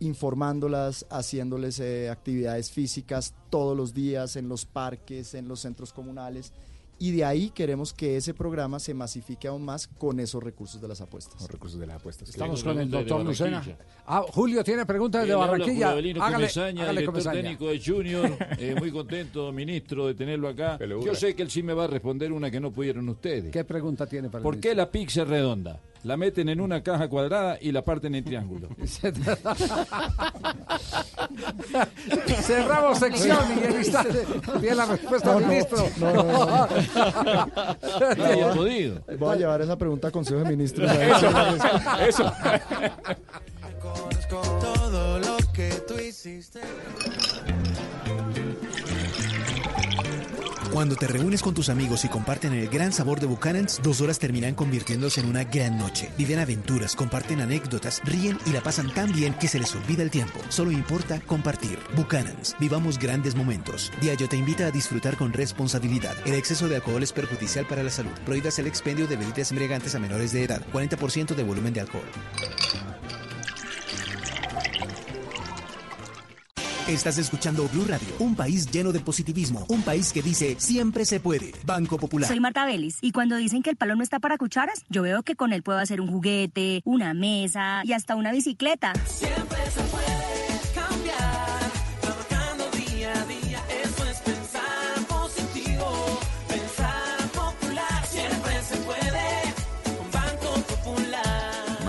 informándolas, 0.00 1.06
haciéndoles 1.10 1.80
eh, 1.80 2.10
actividades 2.10 2.70
físicas 2.70 3.34
todos 3.50 3.76
los 3.76 3.94
días 3.94 4.36
en 4.36 4.48
los 4.48 4.64
parques, 4.66 5.34
en 5.34 5.48
los 5.48 5.60
centros 5.60 5.92
comunales. 5.92 6.52
Y 6.98 7.10
de 7.12 7.24
ahí 7.24 7.50
queremos 7.50 7.92
que 7.92 8.16
ese 8.16 8.34
programa 8.34 8.78
se 8.78 8.94
masifique 8.94 9.48
aún 9.48 9.64
más 9.64 9.86
con 9.86 10.20
esos 10.20 10.42
recursos 10.42 10.80
de 10.80 10.88
las 10.88 11.00
apuestas. 11.00 11.40
Los 11.40 11.50
recursos 11.50 11.78
de 11.80 11.86
las 11.86 11.96
apuestas. 11.96 12.28
Estamos 12.28 12.62
con 12.62 12.78
el 12.78 12.90
doctor 12.90 13.24
Lucena. 13.24 13.62
Ah, 14.06 14.24
Julio 14.30 14.62
tiene 14.62 14.86
preguntas 14.86 15.22
habla 15.22 15.36
Barranquilla. 15.36 15.90
Hágale, 15.90 16.14
Comesaña, 16.14 16.82
hágale, 16.82 17.00
director 17.00 17.12
Comesaña. 17.14 17.42
técnico 17.42 17.68
de 17.68 17.82
Junior. 17.84 18.36
Eh, 18.58 18.74
muy 18.78 18.90
contento, 18.92 19.50
ministro, 19.52 20.06
de 20.06 20.14
tenerlo 20.14 20.48
acá. 20.48 20.78
Yo 20.78 21.14
sé 21.14 21.34
que 21.34 21.42
él 21.42 21.50
sí 21.50 21.62
me 21.62 21.74
va 21.74 21.84
a 21.84 21.86
responder 21.88 22.32
una 22.32 22.50
que 22.50 22.60
no 22.60 22.70
pudieron 22.70 23.08
ustedes. 23.08 23.50
¿Qué 23.50 23.64
pregunta 23.64 24.06
tiene 24.06 24.28
para 24.28 24.38
el 24.38 24.42
¿Por 24.42 24.60
qué 24.60 24.74
la 24.74 24.90
pizza 24.90 25.22
es 25.22 25.28
redonda? 25.28 25.80
La 26.04 26.16
meten 26.18 26.48
en 26.50 26.60
una 26.60 26.82
caja 26.82 27.08
cuadrada 27.08 27.56
y 27.60 27.72
la 27.72 27.82
parten 27.82 28.14
en 28.14 28.24
triángulo. 28.24 28.68
Cerramos 32.42 32.98
sección 32.98 33.38
y 33.58 33.64
en 33.64 33.72
instante 33.78 34.26
tiene 34.60 34.76
la 34.76 34.84
respuesta 34.86 35.32
No, 35.32 35.38
del 35.38 35.42
no, 35.42 35.48
ministro. 35.48 35.88
no, 35.98 36.12
no, 36.12 36.22
no. 36.24 36.68
Nadie 38.16 38.44
ha 38.50 38.52
podido. 38.52 39.00
Voy 39.18 39.34
a 39.34 39.36
llevar 39.36 39.62
esa 39.62 39.76
pregunta 39.78 40.08
a 40.08 40.10
Consejo 40.10 40.40
de 40.40 40.50
Ministros. 40.50 40.90
Eso, 40.92 41.30
eso. 42.08 42.32
Todo 44.28 45.18
lo 45.20 45.36
que 45.52 45.70
tú 45.86 45.94
hiciste. 45.98 46.60
Cuando 50.74 50.96
te 50.96 51.06
reúnes 51.06 51.40
con 51.40 51.54
tus 51.54 51.68
amigos 51.68 52.04
y 52.04 52.08
comparten 52.08 52.52
el 52.52 52.68
gran 52.68 52.92
sabor 52.92 53.20
de 53.20 53.26
Buchanan's, 53.26 53.80
dos 53.80 54.00
horas 54.00 54.18
terminan 54.18 54.56
convirtiéndose 54.56 55.20
en 55.20 55.28
una 55.28 55.44
gran 55.44 55.78
noche. 55.78 56.10
Viven 56.18 56.40
aventuras, 56.40 56.96
comparten 56.96 57.40
anécdotas, 57.40 58.02
ríen 58.04 58.38
y 58.44 58.50
la 58.50 58.60
pasan 58.60 58.92
tan 58.92 59.12
bien 59.12 59.34
que 59.34 59.46
se 59.46 59.60
les 59.60 59.72
olvida 59.76 60.02
el 60.02 60.10
tiempo. 60.10 60.40
Solo 60.48 60.72
importa 60.72 61.20
compartir. 61.20 61.78
Buchanan's, 61.94 62.56
vivamos 62.58 62.98
grandes 62.98 63.36
momentos. 63.36 63.92
Diallo 64.00 64.28
te 64.28 64.36
invita 64.36 64.66
a 64.66 64.72
disfrutar 64.72 65.16
con 65.16 65.32
responsabilidad. 65.32 66.16
El 66.26 66.34
exceso 66.34 66.68
de 66.68 66.74
alcohol 66.74 67.04
es 67.04 67.12
perjudicial 67.12 67.66
para 67.68 67.84
la 67.84 67.90
salud. 67.90 68.10
Prohíbas 68.26 68.58
el 68.58 68.66
expendio 68.66 69.06
de 69.06 69.14
bebidas 69.14 69.52
embriagantes 69.52 69.94
a 69.94 70.00
menores 70.00 70.32
de 70.32 70.42
edad. 70.42 70.66
40% 70.72 71.36
de 71.36 71.42
volumen 71.44 71.72
de 71.72 71.82
alcohol. 71.82 72.02
Estás 76.88 77.16
escuchando 77.16 77.66
Blue 77.72 77.86
Radio, 77.88 78.08
un 78.18 78.36
país 78.36 78.70
lleno 78.70 78.92
de 78.92 79.00
positivismo, 79.00 79.64
un 79.70 79.80
país 79.80 80.12
que 80.12 80.20
dice 80.20 80.56
siempre 80.58 81.06
se 81.06 81.18
puede. 81.18 81.52
Banco 81.64 81.96
Popular. 81.96 82.28
Soy 82.28 82.40
Marta 82.40 82.66
Vélez 82.66 82.98
y 83.00 83.12
cuando 83.12 83.36
dicen 83.36 83.62
que 83.62 83.70
el 83.70 83.76
palo 83.76 83.96
no 83.96 84.02
está 84.02 84.18
para 84.18 84.36
cucharas, 84.36 84.84
yo 84.90 85.00
veo 85.00 85.22
que 85.22 85.34
con 85.34 85.54
él 85.54 85.62
puedo 85.62 85.78
hacer 85.78 86.02
un 86.02 86.08
juguete, 86.08 86.82
una 86.84 87.14
mesa 87.14 87.80
y 87.84 87.94
hasta 87.94 88.16
una 88.16 88.32
bicicleta. 88.32 88.92
Siempre 89.06 89.58
se 89.70 89.80
puede 89.84 90.53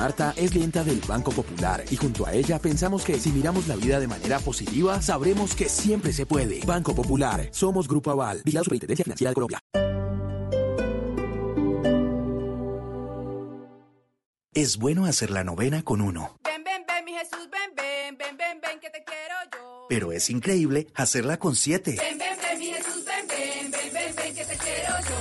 Marta 0.06 0.36
es 0.38 0.52
clienta 0.52 0.84
del 0.84 1.02
Banco 1.02 1.32
Popular 1.32 1.84
y 1.90 1.96
junto 1.96 2.28
a 2.28 2.34
ella 2.34 2.60
pensamos 2.60 3.04
que 3.04 3.20
si 3.20 3.32
miramos 3.32 3.68
la 3.68 3.76
vida 3.76 4.00
de 4.00 4.08
manera 4.08 4.38
positiva, 4.38 5.02
sabremos 5.02 5.56
que 5.56 5.68
siempre 5.68 6.14
se 6.14 6.28
puede. 6.28 6.60
Banco 6.64 6.94
Popular, 6.94 7.50
somos 7.50 7.88
Grupo 7.88 8.12
Aval, 8.12 8.44
Vigilado 8.46 8.66
Superintendencia 8.66 9.04
Financiera 9.04 9.32
de 9.32 9.34
Colombia. 9.34 9.60
Es 14.54 14.78
bueno 14.78 15.06
hacer 15.06 15.32
la 15.32 15.44
novena 15.44 15.82
con 15.82 16.02
uno, 16.02 16.38
Ven, 16.44 16.64
ven, 16.64 16.84
ven, 16.88 17.04
mi 17.04 17.14
Jesús, 17.14 17.50
ven, 17.52 17.74
ven, 17.76 18.16
ven, 18.16 18.38
ven, 18.38 18.62
ven, 18.62 18.80
que 18.80 18.92
te 18.92 19.04
quiero 19.04 19.36
yo. 19.54 19.88
pero 19.90 20.12
es 20.12 20.30
increíble 20.30 20.86
hacerla 20.94 21.38
con 21.38 21.56
siete. 21.56 21.96
Ven, 21.98 22.20
ven, 22.20 22.35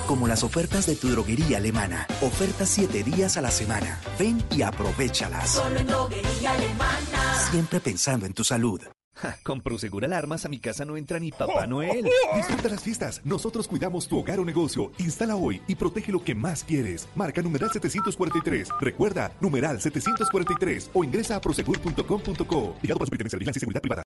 Como 0.07 0.29
las 0.29 0.45
ofertas 0.45 0.87
de 0.87 0.97
tu 0.97 1.09
droguería 1.09 1.57
alemana. 1.57 2.07
Ofertas 2.21 2.69
siete 2.69 3.03
días 3.03 3.37
a 3.39 3.41
la 3.41 3.51
semana. 3.51 3.99
Ven 4.19 4.43
y 4.51 4.63
aprovechalas. 4.63 5.51
Solo 5.51 5.79
en 5.79 5.87
droguería 5.87 6.53
alemana. 6.53 7.39
Siempre 7.51 7.81
pensando 7.81 8.27
en 8.27 8.35
tu 8.35 8.45
salud. 8.45 8.81
Con 9.43 9.63
Prosegur 9.63 10.05
Alarmas 10.05 10.45
a 10.45 10.49
mi 10.49 10.59
casa 10.59 10.85
no 10.85 10.97
entra 10.99 11.19
ni 11.19 11.31
Papá 11.31 11.67
Noel. 11.67 12.05
Disfruta 12.37 12.69
las 12.69 12.83
fiestas. 12.83 13.23
Nosotros 13.25 13.67
cuidamos 13.67 14.07
tu 14.07 14.19
hogar 14.19 14.41
o 14.41 14.45
negocio. 14.45 14.93
Instala 14.99 15.37
hoy 15.37 15.63
y 15.69 15.75
protege 15.77 16.13
lo 16.13 16.23
que 16.23 16.35
más 16.35 16.65
quieres. 16.65 17.09
Marca 17.15 17.41
numeral 17.41 17.71
743. 17.73 18.69
Recuerda, 18.81 19.33
numeral 19.41 19.81
743 19.81 20.91
o 20.93 21.05
ingresa 21.05 21.37
a 21.37 21.41
prosegur.com.co. 21.41 22.77
Fijado 22.83 22.99
para 22.99 23.11
de 23.11 23.25
Vigilancia 23.29 23.59
y 23.59 23.61
Seguridad 23.61 23.81
Privada. 23.81 24.03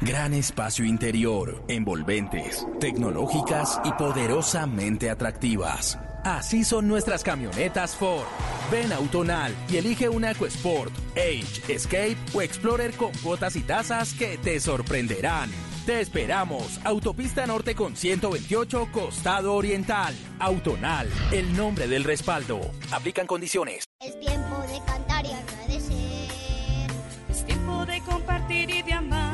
Gran 0.00 0.34
espacio 0.34 0.84
interior, 0.84 1.64
envolventes, 1.68 2.66
tecnológicas 2.80 3.80
y 3.84 3.92
poderosamente 3.92 5.08
atractivas. 5.08 5.98
Así 6.24 6.64
son 6.64 6.88
nuestras 6.88 7.22
camionetas 7.22 7.94
Ford. 7.94 8.26
Ven 8.72 8.92
a 8.92 8.96
Autonal 8.96 9.54
y 9.68 9.76
elige 9.76 10.08
una 10.08 10.32
EcoSport, 10.32 10.92
Age, 11.12 11.72
Escape 11.72 12.16
o 12.34 12.42
Explorer 12.42 12.94
con 12.94 13.12
cuotas 13.22 13.56
y 13.56 13.60
tasas 13.60 14.14
que 14.14 14.36
te 14.36 14.58
sorprenderán. 14.58 15.50
Te 15.86 16.00
esperamos. 16.00 16.80
Autopista 16.82 17.46
Norte 17.46 17.74
con 17.74 17.94
128, 17.94 18.88
Costado 18.90 19.54
Oriental. 19.54 20.14
Autonal, 20.38 21.08
el 21.30 21.56
nombre 21.56 21.86
del 21.86 22.04
respaldo. 22.04 22.60
Aplican 22.90 23.26
condiciones. 23.26 23.84
Es 24.00 24.18
tiempo 24.18 24.60
de 24.62 24.80
cantar 24.86 25.24
y 25.24 25.32
agradecer. 25.32 26.90
Es 27.30 27.44
tiempo 27.46 27.86
de 27.86 28.00
compartir 28.00 28.70
y 28.70 28.82
de 28.82 28.92
amar. 28.92 29.33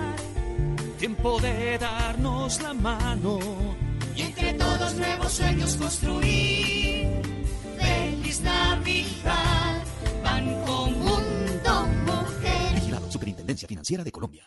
Tiempo 1.01 1.41
de 1.41 1.79
darnos 1.79 2.61
la 2.61 2.75
mano. 2.75 3.39
Y 4.15 4.21
entre 4.21 4.53
todos 4.53 4.95
nuevos 4.97 5.33
sueños 5.33 5.75
construir. 5.77 7.23
Feliz 7.79 8.43
Navidad. 8.43 9.83
Banco 10.23 10.91
Mundo 10.91 11.87
Mujer. 12.05 12.75
Vigilado 12.75 13.11
Superintendencia 13.11 13.67
Financiera 13.67 14.05
de 14.05 14.13
Colombia. 14.13 14.45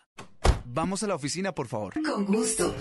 Vamos 0.74 1.04
a 1.04 1.08
la 1.08 1.14
oficina, 1.14 1.54
por 1.54 1.68
favor. 1.68 1.94
Con 2.04 2.26
gusto. 2.26 2.74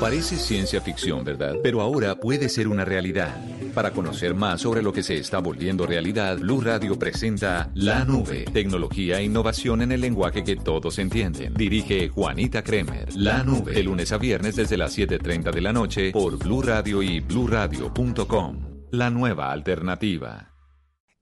Parece 0.00 0.36
ciencia 0.36 0.80
ficción, 0.80 1.22
¿verdad? 1.22 1.54
Pero 1.62 1.80
ahora 1.80 2.16
puede 2.16 2.48
ser 2.48 2.66
una 2.66 2.84
realidad. 2.84 3.36
Para 3.74 3.92
conocer 3.92 4.34
más 4.34 4.60
sobre 4.60 4.82
lo 4.82 4.92
que 4.92 5.04
se 5.04 5.16
está 5.18 5.38
volviendo 5.38 5.86
realidad, 5.86 6.36
Blue 6.38 6.60
Radio 6.60 6.98
presenta 6.98 7.70
La 7.74 8.04
Nube, 8.04 8.44
tecnología 8.52 9.20
e 9.20 9.24
innovación 9.24 9.82
en 9.82 9.92
el 9.92 10.00
lenguaje 10.00 10.42
que 10.42 10.56
todos 10.56 10.98
entienden. 10.98 11.54
Dirige 11.54 12.08
Juanita 12.08 12.62
Kremer. 12.62 13.14
La 13.14 13.44
Nube, 13.44 13.72
de 13.72 13.82
lunes 13.84 14.10
a 14.10 14.18
viernes 14.18 14.56
desde 14.56 14.76
las 14.76 14.98
7:30 14.98 15.52
de 15.52 15.60
la 15.60 15.72
noche 15.72 16.10
por 16.10 16.38
Blue 16.38 16.62
Radio 16.62 17.04
y 17.04 17.20
bluradio.com. 17.20 18.88
La 18.90 19.10
nueva 19.10 19.52
alternativa. 19.52 20.57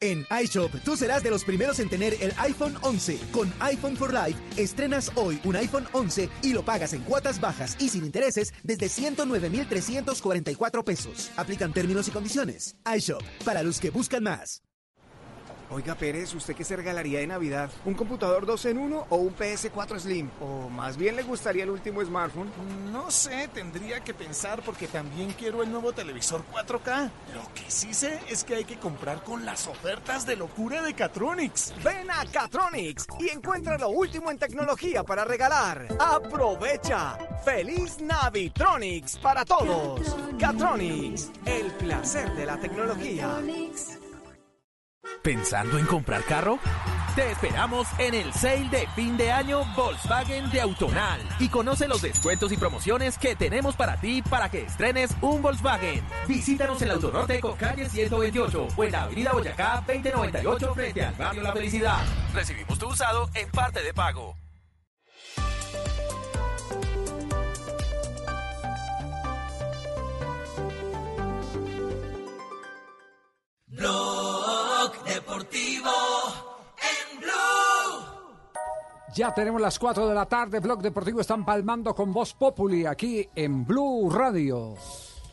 En 0.02 0.26
iShop, 0.42 0.70
tú 0.84 0.94
serás 0.94 1.22
de 1.22 1.30
los 1.30 1.42
primeros 1.42 1.80
en 1.80 1.88
tener 1.88 2.14
el 2.20 2.30
iPhone 2.36 2.74
11. 2.82 3.18
Con 3.32 3.50
iPhone 3.60 3.96
for 3.96 4.12
Life, 4.12 4.38
estrenas 4.58 5.10
hoy 5.14 5.40
un 5.44 5.56
iPhone 5.56 5.86
11 5.92 6.28
y 6.42 6.52
lo 6.52 6.62
pagas 6.62 6.92
en 6.92 7.00
cuotas 7.00 7.40
bajas 7.40 7.76
y 7.80 7.88
sin 7.88 8.04
intereses 8.04 8.52
desde 8.62 8.90
109,344 8.90 10.84
pesos. 10.84 11.30
Aplican 11.36 11.72
términos 11.72 12.08
y 12.08 12.10
condiciones. 12.10 12.76
iShop, 12.94 13.22
para 13.42 13.62
los 13.62 13.80
que 13.80 13.88
buscan 13.88 14.24
más. 14.24 14.65
Oiga, 15.68 15.96
Pérez, 15.96 16.32
¿usted 16.32 16.54
qué 16.54 16.62
se 16.62 16.76
regalaría 16.76 17.18
de 17.18 17.26
Navidad? 17.26 17.68
¿Un 17.84 17.94
computador 17.94 18.46
2 18.46 18.66
en 18.66 18.78
1 18.78 19.06
o 19.10 19.16
un 19.16 19.34
PS4 19.34 19.98
Slim? 19.98 20.30
¿O 20.40 20.68
más 20.68 20.96
bien 20.96 21.16
le 21.16 21.24
gustaría 21.24 21.64
el 21.64 21.70
último 21.70 22.04
smartphone? 22.04 22.48
No 22.92 23.10
sé, 23.10 23.48
tendría 23.52 23.98
que 24.00 24.14
pensar 24.14 24.62
porque 24.62 24.86
también 24.86 25.32
quiero 25.32 25.64
el 25.64 25.72
nuevo 25.72 25.92
televisor 25.92 26.44
4K. 26.52 27.10
Lo 27.34 27.52
que 27.52 27.68
sí 27.68 27.92
sé 27.94 28.20
es 28.28 28.44
que 28.44 28.54
hay 28.54 28.64
que 28.64 28.78
comprar 28.78 29.24
con 29.24 29.44
las 29.44 29.66
ofertas 29.66 30.24
de 30.24 30.36
locura 30.36 30.82
de 30.82 30.94
Catronics. 30.94 31.74
Ven 31.82 32.10
a 32.12 32.24
Catronics 32.30 33.06
y 33.18 33.30
encuentra 33.30 33.76
lo 33.76 33.88
último 33.88 34.30
en 34.30 34.38
tecnología 34.38 35.02
para 35.02 35.24
regalar. 35.24 35.88
¡Aprovecha! 35.98 37.18
¡Feliz 37.44 38.00
Navitronics 38.00 39.18
para 39.18 39.44
todos! 39.44 40.16
Catronics, 40.38 41.32
el 41.44 41.72
placer 41.72 42.32
de 42.34 42.46
la 42.46 42.56
tecnología. 42.56 43.42
¿Pensando 45.22 45.78
en 45.78 45.86
comprar 45.86 46.22
carro? 46.24 46.58
Te 47.16 47.30
esperamos 47.30 47.88
en 47.98 48.14
el 48.14 48.32
sale 48.34 48.68
de 48.68 48.86
fin 48.94 49.16
de 49.16 49.32
año 49.32 49.64
Volkswagen 49.74 50.50
de 50.50 50.60
Autonal 50.60 51.20
y 51.38 51.48
conoce 51.48 51.88
los 51.88 52.02
descuentos 52.02 52.52
y 52.52 52.58
promociones 52.58 53.16
que 53.16 53.34
tenemos 53.34 53.74
para 53.74 53.98
ti 53.98 54.22
para 54.22 54.50
que 54.50 54.62
estrenes 54.62 55.16
un 55.22 55.40
Volkswagen. 55.40 56.04
Visítanos 56.28 56.80
en 56.82 56.88
el 56.88 56.94
Autonorte 56.94 57.40
con 57.40 57.56
calle 57.56 57.88
128 57.88 58.68
o 58.76 58.84
en 58.84 58.92
la 58.92 59.02
Avenida 59.04 59.32
Boyacá 59.32 59.82
2098 59.86 60.74
frente 60.74 61.04
al 61.04 61.14
barrio 61.14 61.42
La 61.42 61.52
Felicidad. 61.52 62.04
Recibimos 62.34 62.78
tu 62.78 62.88
usado 62.88 63.30
en 63.34 63.50
parte 63.50 63.82
de 63.82 63.94
pago. 63.94 64.36
Blog 73.68 74.35
Deportivo 75.16 75.90
en 76.76 77.20
Blue. 77.20 78.52
Ya 79.14 79.32
tenemos 79.32 79.62
las 79.62 79.78
4 79.78 80.06
de 80.08 80.14
la 80.14 80.26
tarde, 80.26 80.60
Blog 80.60 80.82
Deportivo 80.82 81.22
están 81.22 81.42
palmando 81.42 81.94
con 81.94 82.12
Voz 82.12 82.34
Populi 82.34 82.84
aquí 82.84 83.26
en 83.34 83.64
Blue 83.64 84.10
Radio. 84.10 84.74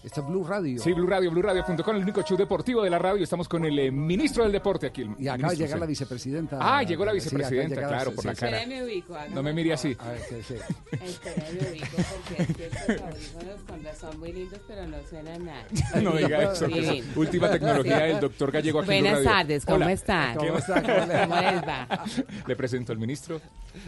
Este 0.04 0.20
es 0.20 0.28
Blue 0.28 0.44
Radio. 0.44 0.82
Sí, 0.82 0.92
Blue 0.92 1.08
Radio, 1.08 1.32
BlueRadio.com, 1.32 1.96
el 1.96 2.02
único 2.02 2.22
show 2.24 2.38
deportivo 2.38 2.84
de 2.84 2.90
la 2.90 3.00
radio. 3.00 3.24
Estamos 3.24 3.48
con 3.48 3.64
el 3.64 3.80
eh, 3.80 3.90
ministro 3.90 4.44
del 4.44 4.52
deporte 4.52 4.88
aquí. 4.88 5.04
el 5.04 5.12
Y 5.18 5.30
acaba 5.30 5.38
de 5.38 5.38
ministro, 5.38 5.54
llegar 5.66 5.78
sí. 5.78 5.80
la 5.80 5.86
vicepresidenta. 5.86 6.58
Ah, 6.60 6.84
llegó 6.84 7.06
la 7.06 7.12
Sí, 7.12 7.16
vicepresidenta, 7.20 7.76
llegar, 7.76 7.90
claro, 7.90 8.10
sí, 8.10 8.16
por 8.18 8.26
la 8.26 8.36
sí. 8.36 8.40
cara. 8.42 8.66
Me 8.68 8.84
ubico, 8.84 9.16
No 9.34 9.42
me 9.44 9.54
mire 9.54 9.72
así. 9.74 9.96
A 9.98 10.10
ver, 10.10 10.20
sí, 10.28 10.36
sí. 10.46 10.54
Espera, 10.92 11.46
me 11.54 11.70
ubico 11.72 11.88
porque 12.28 12.44
es 12.44 12.58
que 12.58 12.66
estos 12.66 13.02
audífonos 13.08 13.62
con 13.66 13.84
razón 13.86 14.12
son 14.12 14.20
muy 14.20 14.34
lindos, 14.34 14.60
pero 14.68 14.86
no 14.88 14.98
suenan 15.10 15.46
nada. 15.46 15.64
No 16.02 16.12
diga 16.18 16.52
eso. 16.52 16.68
última 17.16 17.50
tecnología 17.50 18.00
del 18.00 18.20
doctor 18.20 18.52
Gallego 18.52 18.80
aquí 18.82 18.92
en 18.92 19.04
Buenas 19.04 19.20
Blue 19.22 19.30
Radio. 19.30 19.38
tardes, 19.48 19.66
¿cómo 19.66 19.88
están? 19.88 20.38
¿Qué 20.38 20.48
¿Cómo 20.48 20.60
están? 20.60 20.84
¿Cómo 20.84 21.06
les 21.06 21.62
va? 21.66 21.88
Le 22.48 22.56
presento 22.58 22.92
al 22.92 22.98
ministro. 22.98 23.40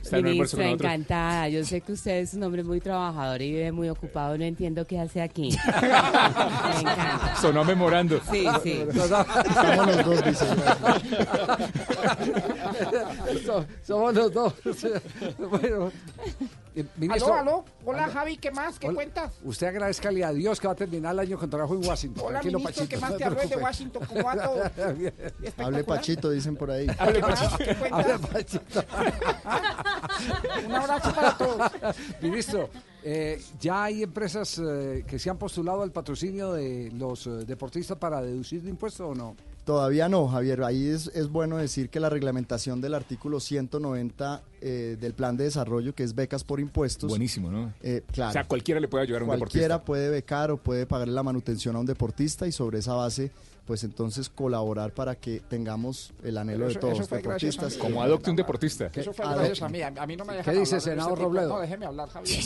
Está 0.01 0.17
en 0.17 0.23
con 0.25 0.37
nosotros. 0.37 0.67
encantada. 0.71 1.49
Yo 1.49 1.63
sé 1.65 1.81
que 1.81 1.91
usted 1.91 2.19
es 2.19 2.33
un 2.33 2.41
hombre 2.43 2.63
muy 2.63 2.79
trabajador 2.79 3.41
y 3.41 3.51
vive 3.51 3.71
muy 3.73 3.89
ocupado. 3.89 4.37
No 4.37 4.43
entiendo 4.45 4.87
qué 4.87 4.97
hace 4.99 5.21
aquí. 5.21 5.49
Me 6.11 6.79
encanta. 6.81 7.35
Sonó 7.41 7.63
memorando. 7.63 8.19
Sí, 8.31 8.45
sí. 8.63 8.85
Estamos 8.89 9.87
los 9.87 10.05
dos, 10.05 10.25
dice. 10.25 10.45
So- 13.45 13.65
Somos 13.85 14.13
los 14.13 14.33
dos. 14.33 14.53
bueno, 15.37 15.91
eh, 16.75 16.85
ministro, 16.97 17.33
Aló, 17.33 17.39
aló. 17.51 17.65
Hola, 17.85 18.09
Javi, 18.09 18.37
¿qué 18.37 18.51
más? 18.51 18.79
¿Qué 18.79 18.87
Hola. 18.87 18.95
cuentas? 18.95 19.33
Usted 19.43 19.67
agradezca 19.67 20.09
a 20.09 20.33
Dios 20.33 20.59
que 20.59 20.67
va 20.67 20.73
a 20.73 20.75
terminar 20.75 21.13
el 21.13 21.19
año 21.19 21.37
con 21.37 21.49
trabajo 21.49 21.75
en 21.75 21.85
Washington. 21.85 22.23
Hola, 22.27 22.39
Tranquilo, 22.39 22.59
ministro, 22.59 22.83
Pachito, 22.85 22.95
¿qué 22.95 23.01
más 23.01 23.17
te 23.17 23.23
habló 23.23 23.41
de. 23.41 23.55
Washington? 23.57 24.03
¿Cómo 24.07 24.23
va 24.23 24.35
todo? 24.35 24.93
Bien. 24.95 25.13
Hable 25.57 25.83
Pachito, 25.83 26.29
dicen 26.31 26.55
por 26.55 26.71
ahí. 26.71 26.87
¿Qué 26.87 26.95
cuentas? 26.95 27.53
Hable, 27.91 28.19
Pachito. 28.19 28.83
Un 30.65 30.75
abrazo 30.75 31.13
para 31.13 31.37
todos. 31.37 31.71
Ministro, 32.21 32.69
eh, 33.07 33.39
ya 33.59 33.83
hay 33.83 34.01
empresas 34.01 34.57
eh, 34.57 35.05
que 35.05 35.19
se 35.19 35.29
han 35.29 35.37
postulado 35.37 35.83
al 35.83 35.91
patrocinio 35.91 36.53
de 36.53 36.91
los 36.91 37.27
eh, 37.27 37.45
deportistas 37.45 37.99
para 37.99 38.19
deducir 38.19 38.63
de 38.63 38.71
impuestos 38.71 39.11
o 39.11 39.13
no? 39.13 39.35
Todavía 39.63 40.09
no, 40.09 40.27
Javier. 40.27 40.63
Ahí 40.63 40.87
es, 40.87 41.29
bueno 41.29 41.57
decir 41.57 41.91
que 41.91 41.99
la 41.99 42.09
reglamentación 42.09 42.81
del 42.81 42.95
artículo 42.95 43.39
190 43.39 44.41
eh, 44.67 44.97
del 44.99 45.13
plan 45.13 45.37
de 45.37 45.43
desarrollo, 45.43 45.93
que 45.93 46.01
es 46.03 46.15
becas 46.15 46.43
por 46.43 46.59
impuestos. 46.59 47.07
Buenísimo, 47.09 47.51
¿no? 47.51 47.71
eh, 47.83 48.01
claro. 48.11 48.29
O 48.31 48.33
sea, 48.33 48.43
cualquiera 48.45 48.79
le 48.79 48.87
puede 48.87 49.03
ayudar 49.03 49.21
a 49.21 49.25
un 49.25 49.27
Cualquiera 49.37 49.75
deportista. 49.75 49.85
puede 49.85 50.09
becar 50.09 50.49
o 50.49 50.57
puede 50.57 50.87
pagarle 50.87 51.13
la 51.13 51.21
manutención 51.23 51.75
a 51.75 51.79
un 51.79 51.85
deportista 51.85 52.47
y 52.47 52.51
sobre 52.51 52.79
esa 52.79 52.93
base 52.95 53.31
pues 53.65 53.83
entonces 53.83 54.29
colaborar 54.29 54.93
para 54.93 55.15
que 55.15 55.39
tengamos 55.39 56.13
el 56.23 56.37
anhelo 56.37 56.65
de 56.65 56.71
Eso- 56.73 56.79
todos 56.81 56.93
eso 56.93 57.01
los 57.01 57.09
deportistas. 57.09 57.73
Como 57.77 58.03
adopte 58.03 58.29
un 58.29 58.35
deportista. 58.35 58.91
Eso 58.93 59.11
fue 59.11 59.25
Adopte. 59.25 59.39
gracias 59.47 59.61
a 59.63 59.69
mí. 59.69 59.81
A, 59.81 59.87
a 59.87 60.05
mí 60.05 60.15
no 60.15 60.23
me 60.23 60.33
¿Qué 60.33 60.37
dejan 60.37 60.53
dice, 60.59 60.75
hablar 60.75 60.83
de 60.85 60.91
senador 60.91 61.11
este 61.13 61.15
tipo- 61.23 61.29
Robledo? 61.29 61.49
No, 61.49 61.59
déjeme 61.61 61.85
hablar, 61.87 62.09
Javier. 62.09 62.39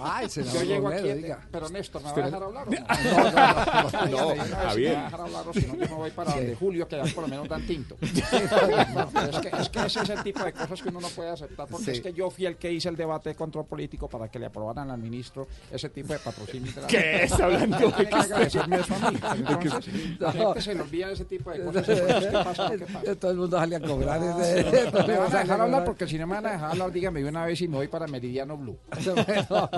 Ah, 0.00 0.22
el 0.24 0.30
senador 0.30 0.58
Yo 0.58 0.64
llego 0.66 0.88
Robledo, 0.90 1.12
aquí, 1.12 1.22
diga. 1.22 1.48
pero 1.52 1.68
Néstor, 1.68 2.02
¿me 2.02 2.10
va 2.10 2.16
a 2.16 2.24
dejar 2.26 2.42
hablar 2.42 2.66
o 2.66 2.70
no? 2.72 4.10
No, 4.10 4.34
no, 4.34 4.34
no, 4.34 4.56
Javier. 4.56 4.90
me 4.90 4.94
va 4.96 5.00
a 5.00 5.04
dejar 5.04 5.20
hablar 5.20 5.48
o 5.48 5.52
si 5.54 5.60
no, 5.60 5.74
yo 5.74 5.78
me 5.78 5.86
voy 5.94 6.10
para 6.10 6.32
Sí. 6.32 6.38
donde 6.38 6.54
Julio, 6.56 6.88
que 6.88 6.96
ya 6.96 7.14
por 7.14 7.22
lo 7.22 7.28
menos 7.28 7.48
dan 7.48 7.64
tinto. 7.64 7.96
Es, 8.02 9.38
que, 9.40 9.48
es 9.56 9.68
que 9.68 9.86
ese 9.86 10.00
es 10.02 10.10
el 10.10 10.22
tipo 10.22 10.42
de 10.42 10.52
cosas 10.52 10.82
que 10.82 10.88
uno 10.88 11.00
no 11.00 11.08
puede 11.10 11.30
porque 11.64 11.84
Sí. 11.86 11.90
es 11.92 12.00
que 12.00 12.12
yo 12.12 12.28
fui 12.28 12.44
el 12.46 12.56
que 12.56 12.70
hice 12.72 12.88
el 12.88 12.96
debate 12.96 13.30
de 13.30 13.34
control 13.36 13.64
político 13.66 14.08
para 14.08 14.28
que 14.28 14.38
le 14.38 14.46
aprobaran 14.46 14.90
al 14.90 14.98
ministro 14.98 15.46
ese 15.70 15.88
tipo 15.88 16.12
de 16.12 16.18
patrocinio. 16.18 16.72
¿Qué 16.88 17.22
está 17.24 17.44
hablando? 17.44 17.76
Tiene 17.78 17.92
que 17.94 17.96
¿Qué 17.96 18.02
está- 18.18 18.18
agradecerme 18.34 18.76
eso 18.80 18.94
a 19.00 19.10
mí. 19.10 19.16
¿De 19.20 19.54
Entonces, 19.54 20.18
la 20.20 20.32
No. 20.32 20.44
gente 20.48 20.60
se 20.62 20.74
le 20.74 20.80
olvida 20.82 21.10
ese 21.12 21.24
tipo 21.24 21.50
de 21.52 21.64
cosas. 21.64 21.86
¿Qué 21.86 22.30
pasa? 22.32 22.70
¿Qué 22.76 22.78
pasa? 22.86 23.14
Todo 23.14 23.30
el 23.30 23.36
mundo 23.38 23.56
sale 23.58 23.76
a 23.76 23.80
cobrar. 23.80 24.20
No, 24.20 24.42
ese- 24.42 24.64
no, 24.64 24.90
todo 24.90 25.00
el 25.00 25.06
me 25.06 25.18
van 25.18 25.36
a 25.36 25.38
dejar 25.38 25.60
hablar 25.60 25.84
porque 25.84 26.06
si 26.08 26.18
no 26.18 26.26
me 26.26 26.34
van 26.34 26.46
a 26.46 26.52
dejar 26.52 26.70
hablar, 26.72 26.92
dígame 26.92 27.22
de 27.22 27.28
una 27.28 27.46
vez 27.46 27.60
y 27.62 27.68
me 27.68 27.76
voy 27.76 27.88
para 27.88 28.06
Meridiano 28.08 28.56
Blue. 28.56 28.76
Bueno, 29.16 29.70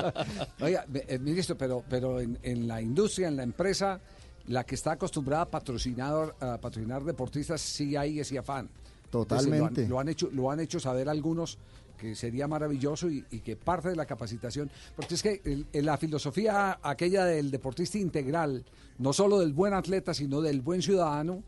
oiga, 0.60 0.84
eh, 1.06 1.18
ministro, 1.18 1.56
pero, 1.56 1.84
pero 1.88 2.20
en, 2.20 2.38
en 2.42 2.66
la 2.66 2.80
industria, 2.80 3.28
en 3.28 3.36
la 3.36 3.42
empresa, 3.42 4.00
la 4.46 4.64
que 4.64 4.74
está 4.74 4.92
acostumbrada 4.92 5.42
a 5.42 5.50
patrocinar, 5.50 6.34
a 6.40 6.56
patrocinar 6.58 7.02
deportistas, 7.04 7.60
sí 7.60 7.96
hay 7.96 8.20
ese 8.20 8.38
afán. 8.38 8.68
Totalmente. 9.10 9.82
Entonces, 9.82 9.88
Lo 9.88 9.98
han, 9.98 9.98
lo 9.98 10.00
han 10.00 10.08
hecho, 10.08 10.28
lo 10.32 10.50
han 10.50 10.60
hecho 10.60 10.80
saber 10.80 11.08
algunos 11.08 11.58
que 11.96 12.14
sería 12.14 12.46
maravilloso 12.46 13.10
y, 13.10 13.24
y 13.30 13.40
que 13.40 13.56
parte 13.56 13.88
de 13.88 13.96
la 13.96 14.06
capacitación, 14.06 14.70
porque 14.94 15.14
es 15.16 15.22
que 15.22 15.40
el- 15.44 15.66
el- 15.72 15.84
la 15.86 15.96
filosofía 15.98 16.78
aquella 16.82 17.24
del 17.24 17.50
deportista 17.50 17.98
integral, 17.98 18.64
no 18.98 19.12
solo 19.12 19.40
del 19.40 19.52
buen 19.52 19.74
atleta, 19.74 20.14
sino 20.14 20.40
del 20.40 20.60
buen 20.60 20.80
ciudadano, 20.80 21.42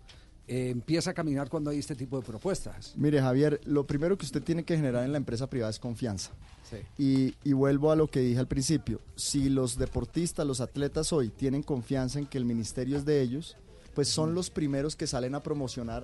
eh, 0.49 0.70
empieza 0.70 1.11
a 1.11 1.15
caminar 1.15 1.49
cuando 1.49 1.70
hay 1.70 1.78
este 1.78 1.95
tipo 1.95 2.16
de 2.19 2.27
propuestas. 2.27 2.95
Mire, 2.97 3.20
Javier, 3.20 3.61
lo 3.65 3.87
primero 3.87 4.19
que 4.19 4.27
usted 4.27 4.43
tiene 4.43 4.65
que 4.65 4.74
generar 4.74 5.05
en 5.05 5.12
la 5.12 5.19
empresa 5.19 5.49
privada 5.49 5.70
es 5.70 5.78
confianza. 5.78 6.32
Sí. 6.69 6.77
Y, 6.99 7.49
y 7.49 7.53
vuelvo 7.53 7.93
a 7.93 7.97
lo 7.97 8.09
que 8.09 8.19
dije 8.19 8.41
al 8.41 8.49
principio. 8.49 9.01
Si 9.15 9.49
los 9.49 9.78
deportistas, 9.78 10.45
los 10.45 10.61
atletas 10.61 11.12
hoy 11.12 11.28
tienen 11.28 11.62
confianza 11.62 12.19
en 12.19 12.27
que 12.27 12.39
el 12.39 12.45
ministerio 12.45 12.97
es 12.97 13.05
de 13.05 13.20
ellos, 13.23 13.57
pues 13.95 14.09
son 14.09 14.35
los 14.35 14.51
primeros 14.51 14.97
que 14.97 15.07
salen 15.07 15.37
a 15.37 15.43
promocionar 15.45 16.03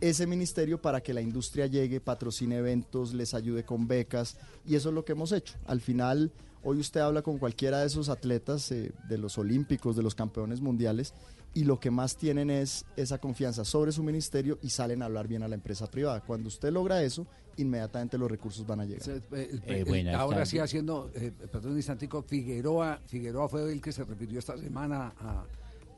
ese 0.00 0.26
ministerio 0.26 0.80
para 0.80 1.00
que 1.00 1.14
la 1.14 1.20
industria 1.20 1.66
llegue, 1.66 2.00
patrocine 2.00 2.56
eventos, 2.56 3.14
les 3.14 3.34
ayude 3.34 3.64
con 3.64 3.86
becas. 3.86 4.36
Y 4.66 4.74
eso 4.74 4.88
es 4.88 4.94
lo 4.94 5.04
que 5.04 5.12
hemos 5.12 5.32
hecho. 5.32 5.54
Al 5.66 5.80
final, 5.80 6.32
hoy 6.62 6.78
usted 6.78 7.00
habla 7.00 7.22
con 7.22 7.38
cualquiera 7.38 7.80
de 7.80 7.86
esos 7.86 8.08
atletas, 8.08 8.70
eh, 8.72 8.92
de 9.08 9.18
los 9.18 9.38
olímpicos, 9.38 9.96
de 9.96 10.02
los 10.02 10.14
campeones 10.14 10.60
mundiales, 10.60 11.14
y 11.52 11.64
lo 11.64 11.80
que 11.80 11.90
más 11.90 12.16
tienen 12.16 12.50
es 12.50 12.84
esa 12.96 13.18
confianza 13.18 13.64
sobre 13.64 13.92
su 13.92 14.02
ministerio 14.02 14.58
y 14.62 14.70
salen 14.70 15.02
a 15.02 15.06
hablar 15.06 15.26
bien 15.26 15.42
a 15.42 15.48
la 15.48 15.56
empresa 15.56 15.90
privada. 15.90 16.20
Cuando 16.20 16.48
usted 16.48 16.70
logra 16.72 17.02
eso, 17.02 17.26
inmediatamente 17.56 18.16
los 18.16 18.30
recursos 18.30 18.66
van 18.66 18.80
a 18.80 18.84
llegar. 18.84 19.08
Eh, 19.08 19.20
Eh, 19.66 20.14
ahora 20.14 20.46
sí 20.46 20.58
haciendo, 20.58 21.10
eh, 21.14 21.32
perdón 21.50 21.72
un 21.72 21.78
instantico, 21.78 22.22
Figueroa, 22.22 23.00
Figueroa 23.06 23.48
fue 23.48 23.70
el 23.72 23.80
que 23.80 23.92
se 23.92 24.04
refirió 24.04 24.38
esta 24.38 24.56
semana 24.56 25.12
a, 25.18 25.44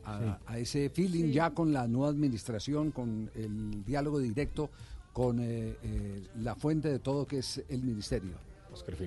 a- 0.05 0.19
Sí. 0.19 0.45
a 0.47 0.59
ese 0.59 0.91
feeling 0.91 1.33
ya 1.33 1.51
con 1.51 1.73
la 1.73 1.87
nueva 1.89 2.09
administración, 2.09 2.91
con 2.91 3.31
el 3.35 3.85
diálogo 3.85 4.19
directo 4.19 4.71
con 5.13 5.41
eh, 5.41 5.77
eh, 5.83 6.27
la 6.39 6.55
fuente 6.55 6.89
de 6.89 6.99
todo 6.99 7.27
que 7.27 7.39
es 7.39 7.63
el 7.69 7.83
ministerio. 7.83 8.33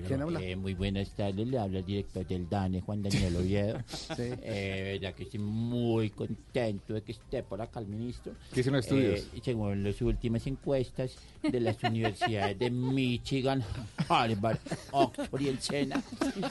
¿Quién 0.06 0.22
habla? 0.22 0.40
Eh, 0.42 0.56
muy 0.56 0.74
buenas 0.74 1.10
tardes, 1.10 1.46
le 1.46 1.58
habla 1.58 1.80
el 1.80 1.84
director 1.84 2.26
del 2.26 2.48
DANE, 2.48 2.80
Juan 2.80 3.02
Daniel 3.02 3.36
Oviedo. 3.36 3.78
Sí. 4.16 4.22
Eh, 4.42 4.98
verdad 5.00 5.14
que 5.14 5.24
estoy 5.24 5.40
muy 5.40 6.10
contento 6.10 6.94
de 6.94 7.02
que 7.02 7.12
esté 7.12 7.42
por 7.42 7.60
acá 7.60 7.80
el 7.80 7.86
ministro. 7.86 8.32
¿Qué 8.54 8.60
estudios? 8.60 9.20
Eh, 9.20 9.24
y 9.34 9.40
según 9.40 9.82
las 9.82 10.00
últimas 10.00 10.46
encuestas 10.46 11.16
de 11.42 11.60
las 11.60 11.82
universidades 11.82 12.58
de 12.58 12.70
Michigan, 12.70 13.64
Harvard, 14.08 14.58
Oxford 14.92 15.40
y 15.40 15.48
el 15.48 15.60
SENA, 15.60 16.02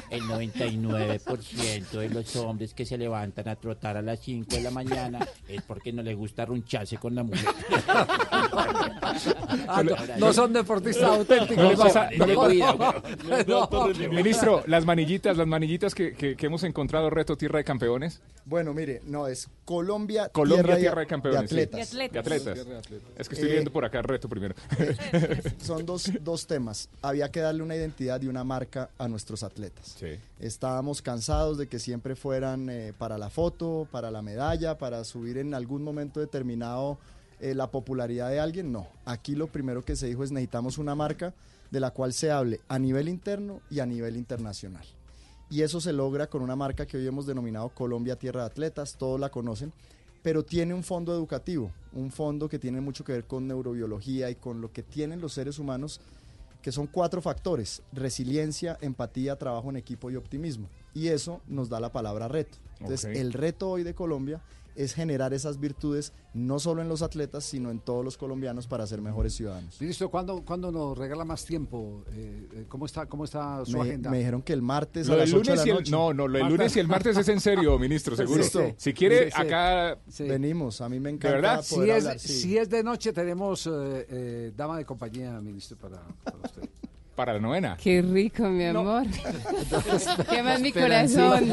el 0.10 0.22
99% 0.24 1.90
de 1.92 2.10
los 2.10 2.36
hombres 2.36 2.74
que 2.74 2.86
se 2.86 2.98
levantan 2.98 3.48
a 3.48 3.56
trotar 3.56 3.98
a 3.98 4.02
las 4.02 4.20
5 4.20 4.54
de 4.54 4.62
la 4.62 4.72
mañana 4.72 5.26
es 5.48 5.62
porque 5.62 5.94
no 5.94 6.04
les 6.04 6.16
gusta 6.16 6.46
runcharse 6.46 6.98
con 6.98 7.16
la 7.16 7.24
mujer. 7.24 7.46
Ah, 9.68 9.82
no, 9.82 9.96
no 10.18 10.34
son 10.34 10.52
deportistas 10.52 11.10
auténticos. 11.10 11.78
No 12.18 12.26
no 12.28 12.94
no, 13.48 13.68
no. 13.72 13.88
Ministro, 14.10 14.64
las 14.68 14.86
manillitas, 14.86 15.38
las 15.38 15.48
manillitas 15.48 15.94
que, 15.96 16.14
que- 16.14 16.36
que 16.36 16.46
hemos 16.46 16.64
encontrado, 16.64 17.10
reto 17.10 17.36
Tierra 17.38 17.58
de 17.60 17.64
Campeones. 17.64 18.22
Bueno, 18.46 18.74
mire, 18.74 19.02
no, 19.08 19.28
es 19.28 19.48
Colombia, 19.66 20.30
Colombia, 20.30 20.78
Tierra 20.78 21.02
de 21.02 21.08
Campeones. 21.08 21.50
sí. 21.50 21.60
atletas. 21.60 21.92
De 21.94 22.20
atletas. 22.20 22.58
Es 23.18 23.28
que 23.30 23.36
estoy 23.36 23.50
Eh, 23.50 23.54
viendo 23.54 23.72
por 23.72 23.84
acá 23.86 24.02
reto 24.02 24.30
primero. 24.30 24.54
Son 25.62 25.86
dos, 25.86 26.12
dos 26.22 26.46
temas. 26.48 26.90
Había 27.02 27.30
que 27.32 27.40
darle 27.40 27.64
una 27.64 27.76
identidad 27.76 28.22
y 28.22 28.28
una 28.28 28.44
marca 28.44 28.90
a 28.98 29.08
nuestros 29.08 29.44
atletas. 29.44 29.98
Estábamos 30.40 31.02
cansados 31.02 31.58
de 31.58 31.68
que 31.68 31.80
siempre 31.80 32.16
fueran 32.16 32.70
eh, 32.70 32.94
para 32.98 33.18
la 33.18 33.30
foto, 33.30 33.88
para 33.92 34.12
la 34.12 34.22
medalla, 34.22 34.78
para 34.78 35.04
subir 35.04 35.38
en 35.38 35.54
algún 35.54 35.84
momento 35.84 36.20
determinado 36.20 36.98
eh, 37.40 37.56
la 37.56 37.68
popularidad 37.72 38.30
de 38.30 38.40
alguien. 38.40 38.72
No, 38.72 38.88
aquí 39.06 39.36
lo 39.36 39.48
primero 39.48 39.84
que 39.84 39.96
se 39.96 40.08
dijo 40.08 40.24
es 40.24 40.32
necesitamos 40.32 40.78
una 40.78 40.94
marca 40.96 41.34
de 41.76 41.82
la 41.82 41.92
cual 41.92 42.14
se 42.14 42.32
hable 42.32 42.62
a 42.70 42.80
nivel 42.80 43.10
interno 43.10 43.60
y 43.70 43.82
a 43.82 43.86
nivel 43.86 44.16
internacional. 44.16 44.86
Y 45.50 45.62
eso 45.62 45.82
se 45.82 45.92
logra 45.92 46.28
con 46.28 46.42
una 46.42 46.56
marca 46.56 46.86
que 46.86 46.96
hoy 46.96 47.06
hemos 47.06 47.26
denominado 47.26 47.68
Colombia 47.68 48.16
Tierra 48.16 48.44
de 48.44 48.48
Atletas, 48.48 48.96
todos 48.98 49.20
la 49.20 49.30
conocen, 49.30 49.74
pero 50.24 50.46
tiene 50.46 50.74
un 50.74 50.84
fondo 50.84 51.14
educativo, 51.14 51.74
un 51.92 52.12
fondo 52.12 52.48
que 52.48 52.60
tiene 52.60 52.80
mucho 52.80 53.04
que 53.04 53.12
ver 53.12 53.26
con 53.26 53.46
neurobiología 53.46 54.30
y 54.30 54.36
con 54.36 54.62
lo 54.62 54.72
que 54.72 54.84
tienen 54.84 55.20
los 55.20 55.34
seres 55.34 55.60
humanos, 55.60 56.00
que 56.62 56.72
son 56.72 56.88
cuatro 56.88 57.22
factores, 57.22 57.82
resiliencia, 57.92 58.78
empatía, 58.80 59.36
trabajo 59.36 59.70
en 59.70 59.76
equipo 59.76 60.10
y 60.10 60.16
optimismo. 60.16 60.70
Y 60.94 61.10
eso 61.10 61.42
nos 61.46 61.68
da 61.68 61.82
la 61.82 61.92
palabra 61.92 62.30
reto. 62.30 62.58
Entonces, 62.80 63.18
el 63.18 63.34
reto 63.34 63.70
hoy 63.70 63.84
de 63.84 63.94
Colombia 63.94 64.42
es 64.76 64.94
generar 64.94 65.34
esas 65.34 65.60
virtudes 65.60 66.14
no 66.34 66.60
solo 66.60 66.82
en 66.82 66.90
los 66.90 67.02
atletas, 67.02 67.44
sino 67.46 67.72
en 67.72 67.80
todos 67.80 68.04
los 68.04 68.18
colombianos 68.18 68.68
para 68.68 68.86
ser 68.86 69.02
mejores 69.02 69.34
ciudadanos. 69.34 69.80
Ministro, 69.80 70.10
¿cuándo, 70.10 70.44
¿cuándo 70.44 70.72
nos 70.72 70.98
regala 70.98 71.24
más 71.24 71.46
tiempo? 71.46 72.04
Eh, 72.12 72.48
eh, 72.54 72.66
¿cómo, 72.68 72.86
está, 72.86 73.06
¿Cómo 73.06 73.24
está 73.24 73.64
su 73.66 73.74
Me, 73.78 73.82
agenda? 73.82 74.10
me 74.12 74.18
dijeron 74.18 74.42
que 74.42 74.54
el 74.54 74.62
martes 74.62 75.08
Lo 75.08 75.14
a 75.14 75.18
las 75.18 75.32
8 75.34 75.52
de 75.52 75.58
la 75.58 75.66
y 75.66 75.70
el, 75.70 75.76
noche. 75.76 75.92
no, 75.92 76.14
no, 76.14 76.28
lo 76.28 76.38
del 76.38 76.48
lunes 76.50 76.76
y 76.76 76.80
el 76.80 76.88
martes 76.88 77.16
es 77.18 77.28
en 77.30 77.40
serio, 77.40 77.80
ministro, 77.80 78.16
seguro. 78.16 78.40
Listo. 78.42 78.62
Si 78.78 78.94
quiere, 78.94 79.26
Sí, 79.26 79.32
sí. 79.36 79.42
acá 79.42 79.98
Venimos, 80.20 80.82
a 80.82 80.90
mí 80.90 81.00
me 81.00 81.10
encanta 81.12 81.36
verdad? 81.38 81.62
Si 81.64 81.76
poder 81.76 81.90
es, 81.90 81.96
hablar, 82.06 82.20
sí. 82.20 82.28
si 82.34 82.58
es 82.58 82.70
de 82.70 82.84
noche, 82.84 83.14
tenemos 83.14 83.66
eh, 83.68 83.72
eh, 84.10 84.52
dama 84.56 84.78
de 84.78 84.86
compañía, 84.86 85.40
ministro, 85.40 85.78
para, 85.78 86.02
para 86.24 86.38
usted. 86.44 86.64
Para 87.16 87.34
la 87.34 87.40
novena. 87.40 87.78
Qué 87.82 88.02
rico, 88.02 88.44
mi 88.44 88.66
No. 88.66 88.82
amor. 88.82 89.04
¿Qué 90.30 90.44
más 90.44 90.60
mi 90.60 90.72
corazón? 90.72 91.50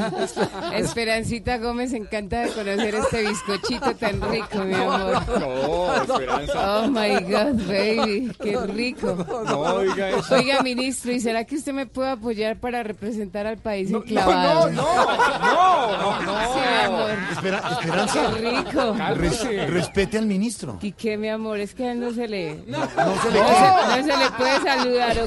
Esperancita 0.74 1.58
Gómez, 1.58 1.92
encanta 1.92 2.40
de 2.42 2.48
conocer 2.50 2.94
este 2.96 3.28
bizcochito 3.28 3.94
tan 3.94 4.20
rico, 4.30 4.58
mi 4.64 4.74
amor. 4.74 5.22
No, 5.38 5.94
Esperanza. 6.02 6.78
Oh 6.80 6.88
my 6.88 7.14
God, 7.30 7.66
baby, 7.68 8.32
qué 8.42 8.56
rico. 8.66 9.14
No 9.46 9.80
diga 9.80 10.10
eso. 10.10 10.34
Oiga, 10.34 10.62
ministro, 10.62 11.12
¿y 11.12 11.20
será 11.20 11.44
que 11.44 11.56
usted 11.56 11.72
me 11.72 11.86
puede 11.86 12.10
apoyar 12.10 12.56
para 12.56 12.82
representar 12.82 13.46
al 13.46 13.58
país 13.58 13.90
enclavado? 13.90 14.70
no, 14.70 14.82
no, 14.82 16.22
no. 16.22 16.54
Sí, 16.54 16.58
mi 16.60 16.84
amor. 16.86 17.10
Espera, 17.32 17.62
Esperanza. 17.80 18.32
Qué 18.34 18.50
rico. 18.50 18.96
Res- 19.16 19.70
respete 19.70 20.18
al 20.18 20.26
ministro. 20.26 20.78
¿Y 20.82 20.92
qué, 20.92 21.16
mi 21.16 21.28
amor? 21.28 21.58
Es 21.60 21.74
que 21.74 21.84
a 21.88 21.92
él 21.92 22.00
no 22.00 22.12
se 22.12 22.26
le... 22.28 22.56
No, 22.66 22.78
se 22.88 23.30
le- 23.30 23.38
se, 23.38 24.00
no 24.00 24.14
se 24.14 24.16
le 24.18 24.30
puede 24.36 24.60
saludar, 24.62 25.18
¿o 25.18 25.26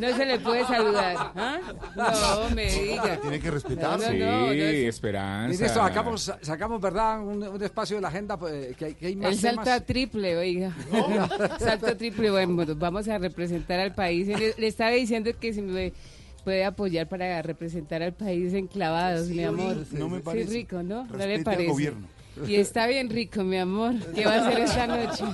No 0.00 0.16
se 0.16 0.24
le 0.26 0.38
puede 0.38 0.64
saludar. 0.66 1.32
¿Ah? 1.36 1.58
No, 1.96 2.54
me 2.54 2.70
diga. 2.70 3.20
Tiene 3.20 3.40
que 3.40 3.50
respetar. 3.50 3.98
No, 3.98 4.06
no, 4.06 4.12
Sí, 4.12 4.18
no, 4.18 4.46
no, 4.46 4.52
Esperanza. 4.52 5.48
Ministro, 5.48 5.82
sacamos, 5.82 6.32
sacamos 6.42 6.80
¿verdad? 6.80 7.20
Un, 7.20 7.42
un 7.42 7.62
espacio 7.62 7.96
de 7.96 8.02
la 8.02 8.08
agenda 8.08 8.38
pues, 8.38 8.76
que, 8.76 8.84
hay, 8.86 8.94
que 8.94 9.06
hay 9.08 9.16
más 9.16 9.32
El 9.32 9.38
salto 9.38 9.62
temas. 9.64 9.80
a 9.80 9.84
triple, 9.84 10.36
oiga. 10.36 10.74
salto 11.58 11.86
a 11.86 11.94
triple, 11.94 12.30
bueno, 12.30 12.64
vamos 12.76 13.08
a 13.08 13.18
representar 13.18 13.80
al 13.80 13.94
país. 13.94 14.26
Le, 14.28 14.54
le 14.56 14.66
estaba 14.66 14.90
diciendo 14.90 15.30
que 15.38 15.52
si 15.52 15.62
me 15.62 15.92
puede 16.44 16.64
apoyar 16.64 17.06
para 17.08 17.42
representar 17.42 18.02
al 18.02 18.14
país 18.14 18.54
enclavados, 18.54 19.28
mi 19.28 19.44
amor. 19.44 19.76
no 19.92 20.08
me 20.08 20.18
Sí, 20.18 20.22
parece. 20.24 20.50
rico, 20.52 20.82
¿no? 20.82 21.04
¿No 21.04 21.16
le 21.26 21.34
al 21.36 21.42
parece? 21.44 21.66
gobierno. 21.66 22.06
Y 22.46 22.56
está 22.56 22.86
bien 22.86 23.08
rico, 23.10 23.42
mi 23.42 23.58
amor. 23.58 23.94
¿Qué 24.14 24.24
va 24.26 24.34
a 24.34 24.48
hacer 24.48 24.60
esta 24.60 24.86
noche? 24.86 25.24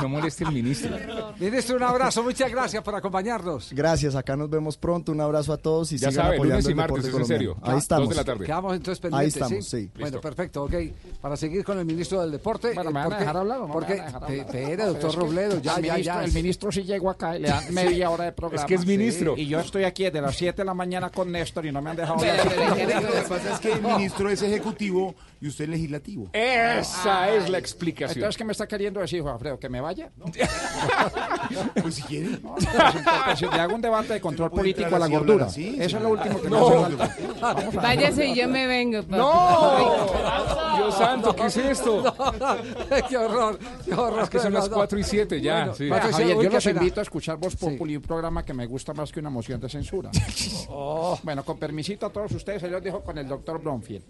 No 0.00 0.08
moleste 0.08 0.44
el 0.44 0.52
ministro. 0.52 0.90
Ministro, 1.38 1.76
un 1.76 1.82
abrazo, 1.82 2.22
muchas 2.22 2.50
gracias 2.50 2.82
por 2.82 2.94
acompañarnos. 2.94 3.72
Gracias, 3.72 4.14
acá 4.14 4.36
nos 4.36 4.50
vemos 4.50 4.76
pronto. 4.76 5.12
Un 5.12 5.20
abrazo 5.20 5.52
a 5.52 5.56
todos 5.56 5.92
y 5.92 5.98
Ya 5.98 6.10
sigan 6.10 6.24
sabe, 6.24 6.36
apoyando 6.36 6.60
lunes 6.60 6.66
y 6.66 6.70
el 6.70 6.76
deporte 6.76 6.92
martes, 7.02 7.14
es 7.14 7.20
en 7.20 7.26
serio. 7.26 7.56
Ahí 7.62 7.78
estamos. 7.78 8.08
Dos 8.08 8.16
de 8.16 8.20
la 8.20 8.24
tarde. 8.24 8.44
Quedamos 8.46 8.74
entonces 8.74 9.00
pendientes. 9.00 9.42
Ahí 9.42 9.42
estamos, 9.42 9.68
sí. 9.68 9.90
Bueno, 9.98 10.20
perfecto, 10.20 10.64
ok. 10.64 10.74
Para 11.20 11.36
seguir 11.36 11.64
con 11.64 11.78
el 11.78 11.84
ministro 11.84 12.20
del 12.20 12.30
deporte. 12.32 12.72
Bueno, 12.74 12.90
¿me 12.90 13.00
eh, 13.00 13.04
van 13.04 13.12
a 13.12 13.18
dejar 13.18 13.36
hablar 13.36 13.58
o 13.58 13.60
no 13.62 13.66
me 13.68 13.72
porque, 13.72 13.94
van 13.96 14.00
a 14.00 14.06
dejar 14.06 14.22
eh, 14.22 14.26
hablar? 14.26 14.46
espere, 14.46 14.76
Pero 14.76 14.86
doctor 14.88 15.14
Robledo, 15.14 15.60
ya, 15.62 15.76
el 15.76 15.84
ya, 15.84 15.92
ministro- 15.94 16.14
ya. 16.14 16.24
El 16.24 16.32
ministro 16.32 16.72
sí 16.72 16.82
llegó 16.82 17.10
acá 17.10 17.36
y 17.36 17.40
le 17.40 17.48
dan 17.48 17.74
media 17.74 18.10
hora 18.10 18.24
de 18.24 18.32
programa. 18.32 18.62
Es 18.62 18.66
que 18.68 18.74
es 18.74 18.86
ministro. 18.86 19.34
Sí, 19.36 19.42
y 19.42 19.46
yo 19.46 19.60
estoy 19.60 19.84
aquí 19.84 20.04
desde 20.04 20.20
las 20.20 20.36
7 20.36 20.62
de 20.62 20.64
la 20.64 20.74
mañana 20.74 21.10
con 21.10 21.30
Néstor 21.30 21.66
y 21.66 21.72
no 21.72 21.80
me 21.82 21.90
han 21.90 21.96
dejado 21.96 22.18
hablar. 22.18 22.40
pero, 22.48 22.74
¿qué 22.74 22.86
Lo 23.00 23.12
que 23.12 23.22
pasa 23.28 23.54
es 23.54 23.60
que 23.60 23.72
el 23.72 23.82
ministro 23.82 24.30
es 24.30 24.42
ejecutivo 24.42 25.14
y 25.40 25.48
usted 25.48 25.64
es 25.64 25.70
legislativo. 25.70 25.91
Legislativo. 25.92 26.30
Esa 26.32 27.30
es 27.30 27.48
la 27.50 27.58
explicación. 27.58 28.18
Entonces, 28.18 28.36
¿qué 28.36 28.44
me 28.44 28.52
está 28.52 28.66
queriendo 28.66 29.00
decir, 29.00 29.20
Juan 29.22 29.34
Alfredo? 29.34 29.58
¿Que 29.58 29.68
me 29.68 29.80
vaya? 29.80 30.10
Pues 31.82 31.96
si 31.96 32.02
quiere. 32.02 32.28
No, 32.30 32.36
no, 32.36 32.54
pues, 32.54 32.64
entonces, 32.96 33.50
le 33.52 33.60
hago 33.60 33.74
un 33.74 33.80
debate 33.82 34.14
de 34.14 34.20
control 34.20 34.50
político 34.50 34.94
a 34.96 34.98
la 34.98 35.06
gordura. 35.08 35.46
Eso 35.46 35.96
es 35.96 36.02
lo 36.02 36.10
último 36.10 36.40
que 36.40 36.48
No. 36.48 36.88
me 36.88 37.02
hace 37.02 37.32
falta. 37.40 37.80
Váyase 37.80 38.26
y 38.28 38.34
yo 38.34 38.48
me 38.48 38.66
vengo. 38.66 39.02
papá. 39.02 39.16
¡No! 39.16 40.76
Dios 40.76 40.94
santo, 40.96 41.34
¿qué 41.36 41.46
es 41.46 41.56
esto? 41.56 42.02
qué 43.08 43.16
horror, 43.16 43.58
qué 43.84 43.94
horror. 43.94 44.22
Es 44.22 44.30
que 44.30 44.38
son 44.38 44.52
las 44.54 44.68
4 44.68 44.98
y 44.98 45.04
7 45.04 45.40
ya. 45.40 45.66
Bueno, 45.66 45.74
sí. 45.74 45.88
Javier, 46.12 46.36
yo 46.42 46.50
los 46.50 46.66
invito 46.66 47.00
a 47.00 47.02
escuchar 47.02 47.36
Voz 47.36 47.56
Populi, 47.56 47.96
un 47.96 48.02
programa 48.02 48.44
que 48.44 48.54
me 48.54 48.66
gusta 48.66 48.94
más 48.94 49.12
que 49.12 49.20
una 49.20 49.30
moción 49.30 49.60
de 49.60 49.68
censura. 49.68 50.10
Bueno, 51.22 51.44
con 51.44 51.58
permisito 51.58 52.06
a 52.06 52.10
todos 52.10 52.32
ustedes, 52.32 52.60
se 52.62 52.68
los 52.68 52.82
dejo 52.82 53.02
con 53.02 53.16
el 53.18 53.26
doctor 53.28 53.60
Blomfield. 53.60 54.04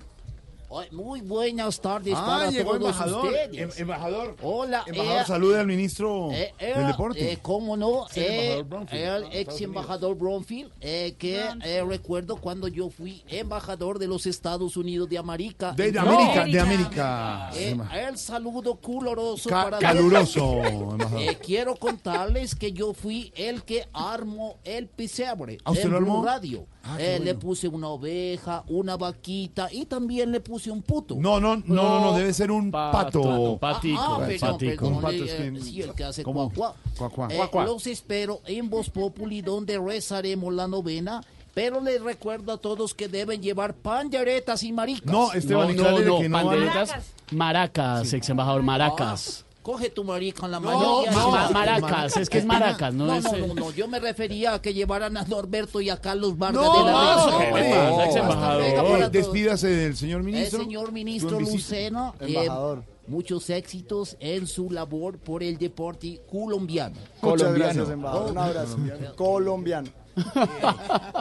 Muy 0.91 1.21
buenas 1.21 1.81
tardes 1.81 2.15
Ah, 2.17 2.25
para 2.27 2.51
llegó 2.51 2.71
todos 2.79 2.83
embajador. 2.93 3.27
ustedes. 3.27 3.59
Em- 3.59 3.83
embajador. 3.83 4.37
Hola, 4.43 4.85
Embajador, 4.87 5.21
eh, 5.23 5.25
salude 5.27 5.59
al 5.61 5.67
ministro 5.67 6.31
eh, 6.33 6.55
eh, 6.59 6.75
del 6.77 6.87
deporte. 6.87 7.33
eh, 7.33 7.39
¿Cómo 7.43 7.77
no? 7.77 8.07
Sí, 8.11 8.21
el 8.21 8.65
Eh, 8.91 9.41
ex 9.41 9.61
embajador 9.61 10.17
Bromfield, 10.17 10.73
eh, 10.81 11.15
que 11.19 11.43
eh, 11.65 11.85
recuerdo 11.87 12.37
cuando 12.37 12.69
yo 12.69 12.91
fui 12.91 13.23
embajador 13.29 13.99
de 13.99 14.07
los 14.07 14.27
Estados 14.27 14.77
Unidos 14.77 15.09
de 15.09 15.19
América. 15.19 15.73
De, 15.73 15.99
América, 15.99 16.45
de 16.45 16.61
América. 16.61 17.51
Eh, 17.55 17.77
el 18.09 18.17
saludo 18.19 18.77
caloroso 18.81 19.49
Ca- 19.49 19.65
para 19.65 19.79
caluroso, 19.79 20.63
embajador. 20.65 21.21
Eh, 21.23 21.39
quiero 21.45 21.77
contarles 21.77 22.55
que 22.55 22.73
yo 22.73 22.95
fui 22.95 23.33
el 23.37 23.63
que 23.65 23.87
armó 23.93 24.57
el 24.65 24.87
pesebre 24.89 25.59
¿Ah, 25.65 25.71
usted 25.73 25.85
en 25.85 25.91
lo 25.91 25.97
armó? 25.99 26.25
Radio. 26.25 26.67
Ah, 26.85 26.97
Eh, 27.01 27.21
Le 27.23 27.35
puse 27.37 27.69
una 27.69 27.89
oveja, 27.89 28.65
una 28.69 28.97
vaquita 28.97 29.69
y 29.73 29.87
también 29.87 30.33
le 30.33 30.41
puse 30.41 30.71
un 30.71 30.83
puto. 30.83 31.15
No, 31.17 31.39
no, 31.39 31.57
no, 31.57 31.63
no, 31.67 32.01
no, 32.01 32.13
debe 32.17 32.33
ser 32.33 32.51
un 32.51 32.71
pato. 32.71 33.21
un 33.23 33.59
patico. 33.59 34.01
Ah, 34.01 34.19
ah, 34.21 34.27
perdón, 34.27 34.59
perdón, 34.59 34.95
Un 34.95 35.01
pato 35.03 35.15
eh, 35.15 35.25
es 35.25 35.33
que- 35.33 35.61
sí, 35.61 35.83
el 35.83 35.93
que 35.95 36.05
hace 36.05 36.23
¿Cómo? 36.25 36.51
cuac, 36.53 36.75
Cuac, 36.99 37.13
cuac. 37.13 37.31
Eh. 37.31 37.39
Los 37.67 37.87
espero 37.87 38.41
en 38.47 38.69
Voz 38.69 38.91
Populi, 38.91 39.43
donde 39.43 39.79
rezaremos 39.79 40.53
la 40.53 40.67
novena. 40.67 41.23
Pero 41.55 41.83
les 41.83 42.01
recuerdo 42.03 42.53
a 42.53 42.57
todos 42.57 42.95
que 42.95 43.09
deben 43.09 43.43
llevar 43.43 43.75
panderetas 43.75 44.63
y 44.63 44.73
maricas. 44.73 45.05
No, 45.13 45.33
Esteban, 45.35 45.69
dígale 45.69 46.03
de 46.03 46.17
que 46.23 46.29
no 46.29 46.39
panderetas. 46.39 46.91
Maracas, 47.31 48.13
ex 48.13 48.29
embajador, 48.31 48.63
maracas. 48.63 49.45
Coge 49.63 49.91
tu 49.91 50.03
marica 50.03 50.47
en 50.47 50.53
la 50.53 50.61
No, 50.61 51.05
no, 51.07 51.31
ma- 51.31 51.49
maracas, 51.51 52.17
es 52.17 52.29
que 52.29 52.39
es 52.39 52.45
maracas, 52.45 52.93
no 52.93 53.07
no, 53.07 53.15
es, 53.15 53.23
no, 53.25 53.47
no, 53.47 53.55
no, 53.55 53.71
yo 53.71 53.87
me 53.87 54.01
refería 54.01 54.55
a 54.55 54.61
que 54.61 54.75
llevaran 54.75 55.17
a 55.17 55.23
Norberto 55.23 55.81
y 55.81 55.89
a 55.89 56.01
Carlos 56.01 56.37
Vargas 56.37 56.65
No, 56.65 56.85
de 56.85 56.91
la 56.91 58.83
todos. 58.83 59.13
Despídase 59.13 59.69
del 59.69 59.97
señor 59.97 60.23
ministro. 60.25 60.61
señor 60.61 60.91
ministro. 60.91 61.39
Lucena, 61.39 62.13
eh, 62.21 62.27
Embajador. 62.39 62.83
muchos 63.07 63.49
éxitos 63.51 64.17
en 64.19 64.49
su 64.49 64.69
labor 64.71 65.19
por 65.19 65.45
el 65.45 65.59
deporte 65.59 66.21
colombiano. 66.31 66.97
Muchas 67.21 67.55
gracias, 67.55 67.89
embajador. 67.89 68.31
Un 68.33 68.39
abrazo. 68.39 68.77
Colombiano. 69.17 69.91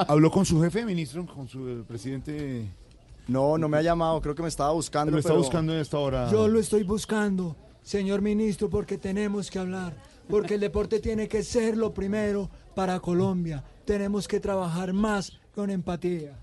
¿Habló 0.07 0.31
con 0.31 0.45
su 0.45 0.61
jefe, 0.61 0.83
ministro? 0.85 1.25
¿Con 1.25 1.47
su 1.47 1.67
eh, 1.69 1.83
presidente? 1.87 2.65
No, 3.27 3.57
no 3.57 3.69
me 3.69 3.77
ha 3.77 3.81
llamado. 3.81 4.19
Creo 4.21 4.35
que 4.35 4.41
me 4.41 4.49
estaba 4.49 4.71
buscando. 4.71 5.11
Lo 5.11 5.19
está 5.19 5.29
pero- 5.29 5.39
buscando 5.41 5.73
en 5.73 5.79
esta 5.79 5.97
hora. 5.97 6.29
Yo 6.31 6.47
lo 6.47 6.59
estoy 6.59 6.83
buscando, 6.83 7.55
señor 7.83 8.21
ministro, 8.21 8.69
porque 8.69 8.97
tenemos 8.97 9.49
que 9.51 9.59
hablar. 9.59 9.93
Porque 10.29 10.53
el 10.55 10.61
deporte 10.61 10.99
tiene 10.99 11.27
que 11.27 11.43
ser 11.43 11.75
lo 11.77 11.93
primero 11.93 12.49
para 12.75 12.99
Colombia. 12.99 13.63
Tenemos 13.85 14.27
que 14.27 14.39
trabajar 14.39 14.93
más 14.93 15.33
con 15.53 15.69
empatía. 15.69 16.39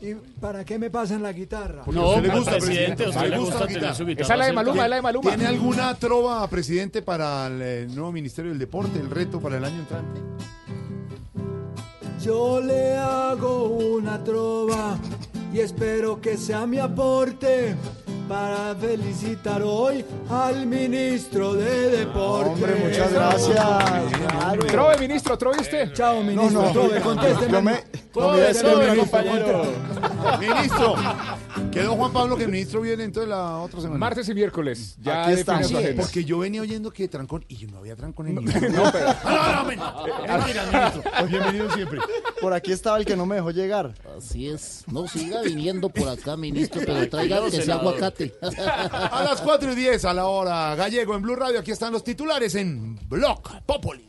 ¿Y 0.00 0.14
para 0.40 0.64
qué 0.64 0.78
me 0.78 0.90
pasan 0.90 1.22
la 1.22 1.30
guitarra? 1.32 1.82
Porque 1.84 2.00
usted 2.00 2.22
le 2.22 2.28
gusta, 2.38 2.50
presidente. 2.52 3.08
usted 3.08 3.28
le 3.30 3.38
gusta 3.38 3.54
la 3.54 3.60
tener 3.66 3.74
guitarra. 3.80 3.94
su 3.94 4.06
guitarra 4.06 4.24
Esa 4.24 4.32
es 4.34 4.38
la 4.38 4.46
de 4.46 4.52
Maluma, 4.54 4.72
¿Tiene- 4.72 4.84
es 4.86 4.90
la 4.90 4.96
de 4.96 5.02
Maluma. 5.02 5.28
¿Tiene 5.30 5.46
alguna 5.46 5.94
trova, 5.96 6.48
presidente, 6.48 7.02
para 7.02 7.46
el 7.48 7.94
nuevo 7.94 8.10
Ministerio 8.10 8.50
del 8.50 8.58
Deporte, 8.58 8.98
el 8.98 9.10
reto 9.10 9.38
para 9.40 9.58
el 9.58 9.64
año 9.64 9.78
entrante? 9.80 10.20
Yo 12.22 12.60
le 12.60 12.96
hago 12.96 13.64
una 13.68 14.22
trova 14.24 14.98
y 15.52 15.60
espero 15.60 16.20
que 16.20 16.36
sea 16.36 16.66
mi 16.66 16.78
aporte 16.78 17.74
para 18.30 18.76
felicitar 18.76 19.60
hoy 19.64 20.04
al 20.30 20.64
ministro 20.64 21.54
de 21.54 21.90
Deporte. 21.90 22.50
Hombre, 22.50 22.76
muchas 22.76 23.12
gracias. 23.12 23.56
Claro. 23.56 24.66
Trove, 24.68 24.98
ministro, 25.00 25.36
¿troviste? 25.36 25.92
Chao, 25.92 26.22
ministro. 26.22 26.48
No, 26.62 26.66
no, 26.68 26.70
Trove, 26.72 27.00
contésteme. 27.00 27.52
yo 27.52 27.60
me- 27.62 27.84
Trove, 28.12 28.26
no 28.28 28.32
me 28.36 28.40
des 28.40 28.58
trove, 28.62 28.86
permiso, 28.86 29.00
compañero. 29.10 29.62
Ministro, 30.38 30.94
quedó 31.70 31.94
Juan 31.96 32.12
Pablo 32.12 32.36
que 32.36 32.44
el 32.44 32.50
ministro 32.50 32.80
viene 32.80 33.04
entonces 33.04 33.28
la 33.28 33.58
otra 33.58 33.80
semana. 33.80 33.98
Martes 33.98 34.28
y 34.28 34.34
miércoles. 34.34 34.96
Ya 35.00 35.24
Aquí 35.26 35.42
su 35.42 35.50
agenda. 35.76 36.02
Porque 36.02 36.24
yo 36.24 36.38
venía 36.38 36.60
oyendo 36.62 36.90
que 36.92 37.08
trancón 37.08 37.44
y 37.48 37.66
no 37.66 37.78
había 37.78 37.96
trancón 37.96 38.28
en 38.28 38.34
ningún 38.44 38.52
No, 38.72 38.90
pero- 38.92 39.08
Ah, 39.24 39.52
no, 39.54 39.62
no, 39.62 39.68
men- 39.68 39.78
mentiras, 40.38 40.72
ministro. 40.72 41.02
Pues 41.18 41.30
bienvenido 41.30 41.70
siempre. 41.72 42.00
Por 42.40 42.52
aquí 42.52 42.72
estaba 42.72 42.98
el 42.98 43.04
que 43.04 43.16
no 43.16 43.26
me 43.26 43.36
dejó 43.36 43.50
llegar. 43.50 43.94
Así 44.16 44.48
es. 44.48 44.84
No 44.90 45.06
siga 45.06 45.42
viniendo 45.42 45.88
por 45.88 46.08
acá, 46.08 46.36
ministro, 46.36 46.80
pero 46.84 47.08
traiga 47.08 47.44
que 47.50 47.62
sea 47.62 47.76
aguacate. 47.76 48.34
A 48.42 49.22
las 49.24 49.40
4 49.40 49.72
y 49.72 49.74
10 49.76 50.04
a 50.04 50.14
la 50.14 50.26
hora 50.26 50.74
gallego 50.74 51.14
en 51.14 51.22
Blue 51.22 51.36
Radio. 51.36 51.60
Aquí 51.60 51.70
están 51.70 51.92
los 51.92 52.02
titulares 52.04 52.54
en 52.54 52.98
Block 53.08 53.60
Popoli. 53.66 54.08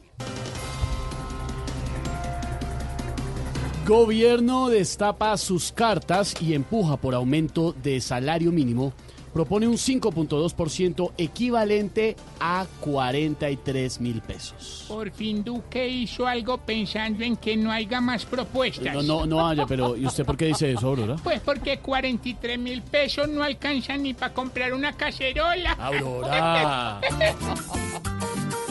Gobierno 3.87 4.69
destapa 4.69 5.35
sus 5.37 5.71
cartas 5.71 6.35
y 6.39 6.53
empuja 6.53 6.97
por 6.97 7.15
aumento 7.15 7.73
de 7.73 7.99
salario 7.99 8.51
mínimo. 8.51 8.93
Propone 9.33 9.67
un 9.67 9.73
5.2% 9.73 11.13
equivalente 11.17 12.15
a 12.39 12.67
43 12.81 13.99
mil 13.99 14.21
pesos. 14.21 14.85
Por 14.87 15.09
fin 15.09 15.43
Duque 15.43 15.87
hizo 15.87 16.27
algo 16.27 16.59
pensando 16.59 17.23
en 17.23 17.37
que 17.37 17.57
no 17.57 17.71
haya 17.71 17.99
más 18.01 18.23
propuestas. 18.23 18.93
No, 18.93 19.01
no, 19.01 19.25
no 19.25 19.47
haya, 19.47 19.65
pero 19.65 19.97
¿y 19.97 20.05
usted 20.05 20.25
por 20.25 20.37
qué 20.37 20.45
dice 20.45 20.71
eso, 20.71 20.89
Aurora? 20.89 21.15
Pues 21.23 21.39
porque 21.39 21.79
43 21.79 22.59
mil 22.59 22.83
pesos 22.83 23.27
no 23.29 23.41
alcanzan 23.41 24.03
ni 24.03 24.13
para 24.13 24.31
comprar 24.31 24.73
una 24.73 24.93
cacerola. 24.93 25.71
Aurora. 25.71 27.01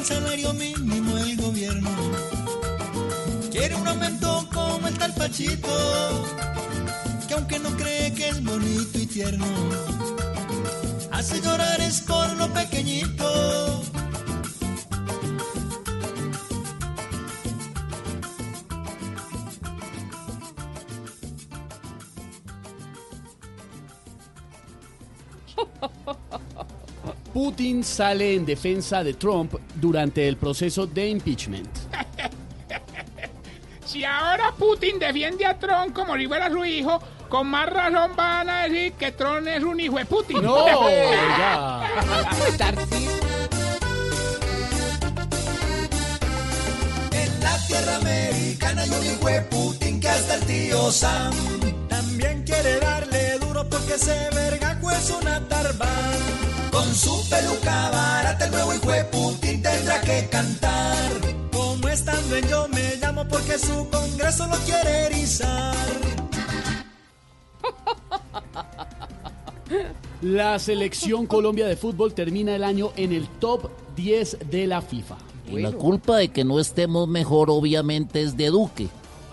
Con 0.00 0.06
el 0.08 0.14
salario 0.14 0.54
mínimo 0.54 1.18
el 1.18 1.36
gobierno 1.36 1.90
quiere 3.50 3.74
un 3.74 3.86
aumento 3.86 4.48
como 4.50 4.88
el 4.88 4.96
tal 4.96 5.12
Pachito, 5.12 5.68
que 7.28 7.34
aunque 7.34 7.58
no 7.58 7.68
cree 7.76 8.10
que 8.14 8.30
es 8.30 8.42
bonito 8.42 8.98
y 8.98 9.04
tierno, 9.04 9.44
hace 11.10 11.42
llorar 11.42 11.82
es 11.82 12.00
por 12.00 12.32
lo 12.36 12.50
pequeñito. 12.50 13.82
Putin 27.34 27.84
sale 27.84 28.34
en 28.34 28.46
defensa 28.46 29.04
de 29.04 29.14
Trump 29.14 29.54
durante 29.80 30.28
el 30.28 30.36
proceso 30.36 30.86
de 30.86 31.08
impeachment. 31.08 31.68
Si 33.90 34.04
ahora 34.04 34.54
Putin 34.56 35.00
defiende 35.00 35.44
a 35.44 35.58
Trump 35.58 35.92
como 35.92 36.16
si 36.16 36.28
fuera 36.28 36.48
su 36.48 36.64
hijo, 36.64 37.02
con 37.28 37.48
más 37.48 37.68
razón 37.68 38.14
van 38.14 38.48
a 38.48 38.62
decir 38.68 38.92
que 38.92 39.10
Trump 39.10 39.48
es 39.48 39.64
un 39.64 39.80
hijo 39.80 39.96
de 39.98 40.04
Putin. 40.06 40.42
No. 40.42 40.64
En 47.12 47.40
la 47.40 47.66
tierra 47.66 47.96
americana 47.96 48.82
hay 48.82 48.90
un 48.90 49.04
hijo 49.06 49.26
de 49.26 49.40
Putin 49.42 50.00
que 50.00 50.08
hasta 50.08 50.34
el 50.36 50.46
tío 50.46 50.92
Sam 50.92 51.34
también 51.88 52.44
quiere 52.44 52.78
darle 52.78 53.38
duro 53.40 53.68
porque 53.68 53.94
ese 53.94 54.28
vergaco 54.32 54.92
es 54.92 55.10
una 55.10 55.40
tarbán. 55.48 56.49
Con 56.70 56.94
su 56.94 57.28
peluca 57.28 57.90
barata 57.90 58.44
el 58.44 58.50
nuevo 58.50 58.74
hijo 58.74 58.90
de 58.90 59.04
Putin 59.04 59.62
tendrá 59.62 60.00
que 60.00 60.28
cantar. 60.30 61.10
Como 61.52 61.88
estando 61.88 62.36
en 62.36 62.48
yo 62.48 62.68
me 62.68 62.96
llamo 62.96 63.26
porque 63.28 63.58
su 63.58 63.88
congreso 63.90 64.46
lo 64.46 64.56
quiere 64.58 65.06
erizar. 65.06 65.74
La 70.22 70.58
selección 70.58 71.26
Colombia 71.26 71.66
de 71.66 71.76
fútbol 71.76 72.12
termina 72.12 72.54
el 72.54 72.62
año 72.62 72.92
en 72.96 73.12
el 73.12 73.26
top 73.26 73.70
10 73.96 74.50
de 74.50 74.66
la 74.66 74.82
FIFA. 74.82 75.16
Y 75.50 75.60
la 75.60 75.72
culpa 75.72 76.18
de 76.18 76.28
que 76.28 76.44
no 76.44 76.60
estemos 76.60 77.08
mejor, 77.08 77.50
obviamente, 77.50 78.22
es 78.22 78.36
de 78.36 78.48
Duque, 78.48 78.88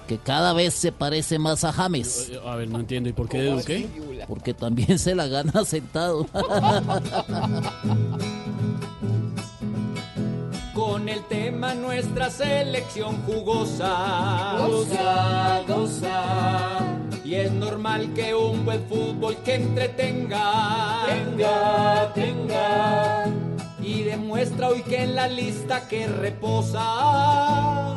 que 0.08 0.18
cada 0.18 0.54
vez 0.54 0.74
se 0.74 0.92
parece 0.92 1.38
más 1.38 1.64
a 1.64 1.72
James. 1.72 2.32
A 2.46 2.56
ver, 2.56 2.70
no 2.70 2.80
entiendo. 2.80 3.10
¿Y 3.10 3.14
por 3.14 3.30
qué 3.30 3.42
de 3.42 3.52
Duque? 3.52 3.88
Porque 4.28 4.54
también 4.54 4.98
se 4.98 5.14
la 5.14 5.28
gana 5.28 5.64
sentado. 5.66 6.26
Con 10.74 10.98
con 10.98 11.10
el 11.10 11.24
tema 11.26 11.76
nuestra 11.76 12.30
selección 12.30 13.22
jugosa. 13.24 14.58
Goza, 14.58 15.62
goza. 15.68 16.80
Y 17.24 17.36
es 17.36 17.52
normal 17.52 18.14
que 18.16 18.34
un 18.34 18.66
buen 18.66 18.84
fútbol 18.88 19.38
que 19.44 19.56
entretenga. 19.56 21.04
Tenga, 21.06 22.14
tenga. 22.14 23.26
Y 23.80 24.04
demuestra 24.04 24.70
hoy 24.70 24.82
que 24.82 25.04
en 25.04 25.14
la 25.16 25.28
lista 25.28 25.88
que 25.88 26.08
reposa. 26.08 27.97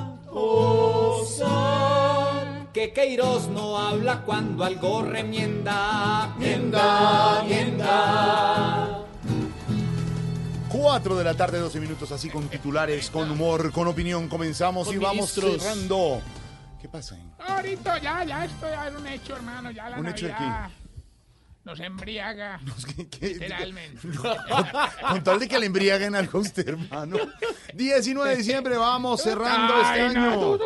Que 2.73 2.93
Queiroz 2.93 3.48
no 3.48 3.77
habla 3.77 4.23
cuando 4.23 4.65
algo 4.65 5.02
remienda. 5.02 6.35
Mienda, 6.39 7.43
mienda. 7.47 9.05
4 10.69 11.16
de 11.16 11.24
la 11.24 11.35
tarde, 11.35 11.59
12 11.59 11.81
minutos, 11.81 12.12
así 12.12 12.31
con 12.31 12.48
titulares, 12.48 13.11
con 13.11 13.31
humor, 13.31 13.73
con 13.73 13.89
opinión. 13.89 14.28
Comenzamos 14.28 14.86
Con 14.86 14.97
y 14.97 14.98
vamos 14.98 15.36
ministros. 15.36 15.62
cerrando. 15.62 16.23
¿Qué 16.81 16.89
pasa? 16.89 17.19
Ahorita 17.39 17.98
ya, 17.98 18.24
ya 18.24 18.44
esto 18.44 18.69
ya 18.69 18.89
es 18.89 18.94
un 18.94 19.07
hecho, 19.07 19.36
hermano. 19.36 19.70
Ya 19.73 19.90
la 19.90 19.98
¿Un 19.98 20.07
hecho 20.09 20.27
de 20.27 20.32
Navidad 20.32 20.70
nos 21.65 21.81
embriaga. 21.81 22.61
literalmente. 23.20 24.09
Con 25.11 25.24
tal 25.24 25.39
de 25.41 25.49
que 25.49 25.59
le 25.59 25.66
embriaguen 25.66 26.15
algo 26.15 26.39
a 26.39 26.43
usted, 26.43 26.69
hermano. 26.69 27.16
19 27.74 28.31
de 28.31 28.37
diciembre, 28.37 28.77
vamos 28.77 29.23
cerrando 29.23 29.81
este 29.81 30.01
año. 30.01 30.59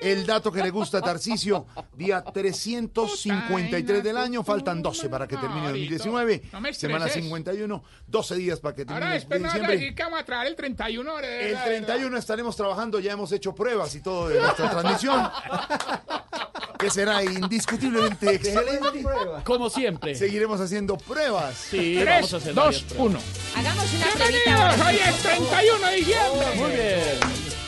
El 0.00 0.24
dato 0.24 0.50
que 0.50 0.62
le 0.62 0.70
gusta 0.70 0.98
a 0.98 1.02
Tarcicio, 1.02 1.66
día 1.94 2.22
353 2.24 4.02
del 4.02 4.16
año, 4.16 4.42
faltan 4.42 4.80
12 4.80 5.10
para 5.10 5.28
que 5.28 5.36
termine 5.36 5.66
el 5.66 5.72
2019. 5.72 6.42
No 6.52 6.60
me 6.62 6.72
Semana 6.72 7.04
estreses. 7.06 7.24
51, 7.24 7.84
12 8.06 8.36
días 8.36 8.60
para 8.60 8.74
que 8.74 8.84
termine 8.86 9.04
Ahora 9.06 9.16
a 9.16 9.18
diciembre. 9.18 9.72
decir 9.72 9.94
que 9.94 10.02
vamos 10.02 10.20
a 10.20 10.24
traer 10.24 10.48
el 10.48 10.56
31. 10.56 11.16
de 11.18 11.44
El 11.48 11.54
verdad, 11.54 11.64
31 11.66 12.16
estaremos 12.16 12.56
trabajando, 12.56 12.98
ya 12.98 13.12
hemos 13.12 13.30
hecho 13.32 13.54
pruebas 13.54 13.94
y 13.94 14.00
todo 14.00 14.28
de 14.30 14.40
nuestra 14.40 14.70
transmisión. 14.70 15.30
Que 16.80 16.90
será 16.90 17.22
indiscutiblemente 17.22 18.30
excelente. 18.34 19.04
Como 19.44 19.68
siempre. 19.68 20.14
Seguiremos 20.14 20.60
haciendo 20.60 20.96
pruebas. 20.96 21.54
Sí, 21.70 21.98
Tres, 22.00 22.06
vamos 22.06 22.34
a 22.34 22.36
hacer 22.38 22.54
dos, 22.54 22.84
uno. 22.96 23.18
Hagamos 23.54 23.84
una 23.94 24.06
Bienvenidos, 24.26 24.74
pruebita 24.74 24.88
hoy 24.88 24.96
es 24.96 25.22
31 25.22 25.86
de 25.86 25.96
diciembre. 25.96 26.46
Muy 26.56 26.70
bien. 26.70 27.59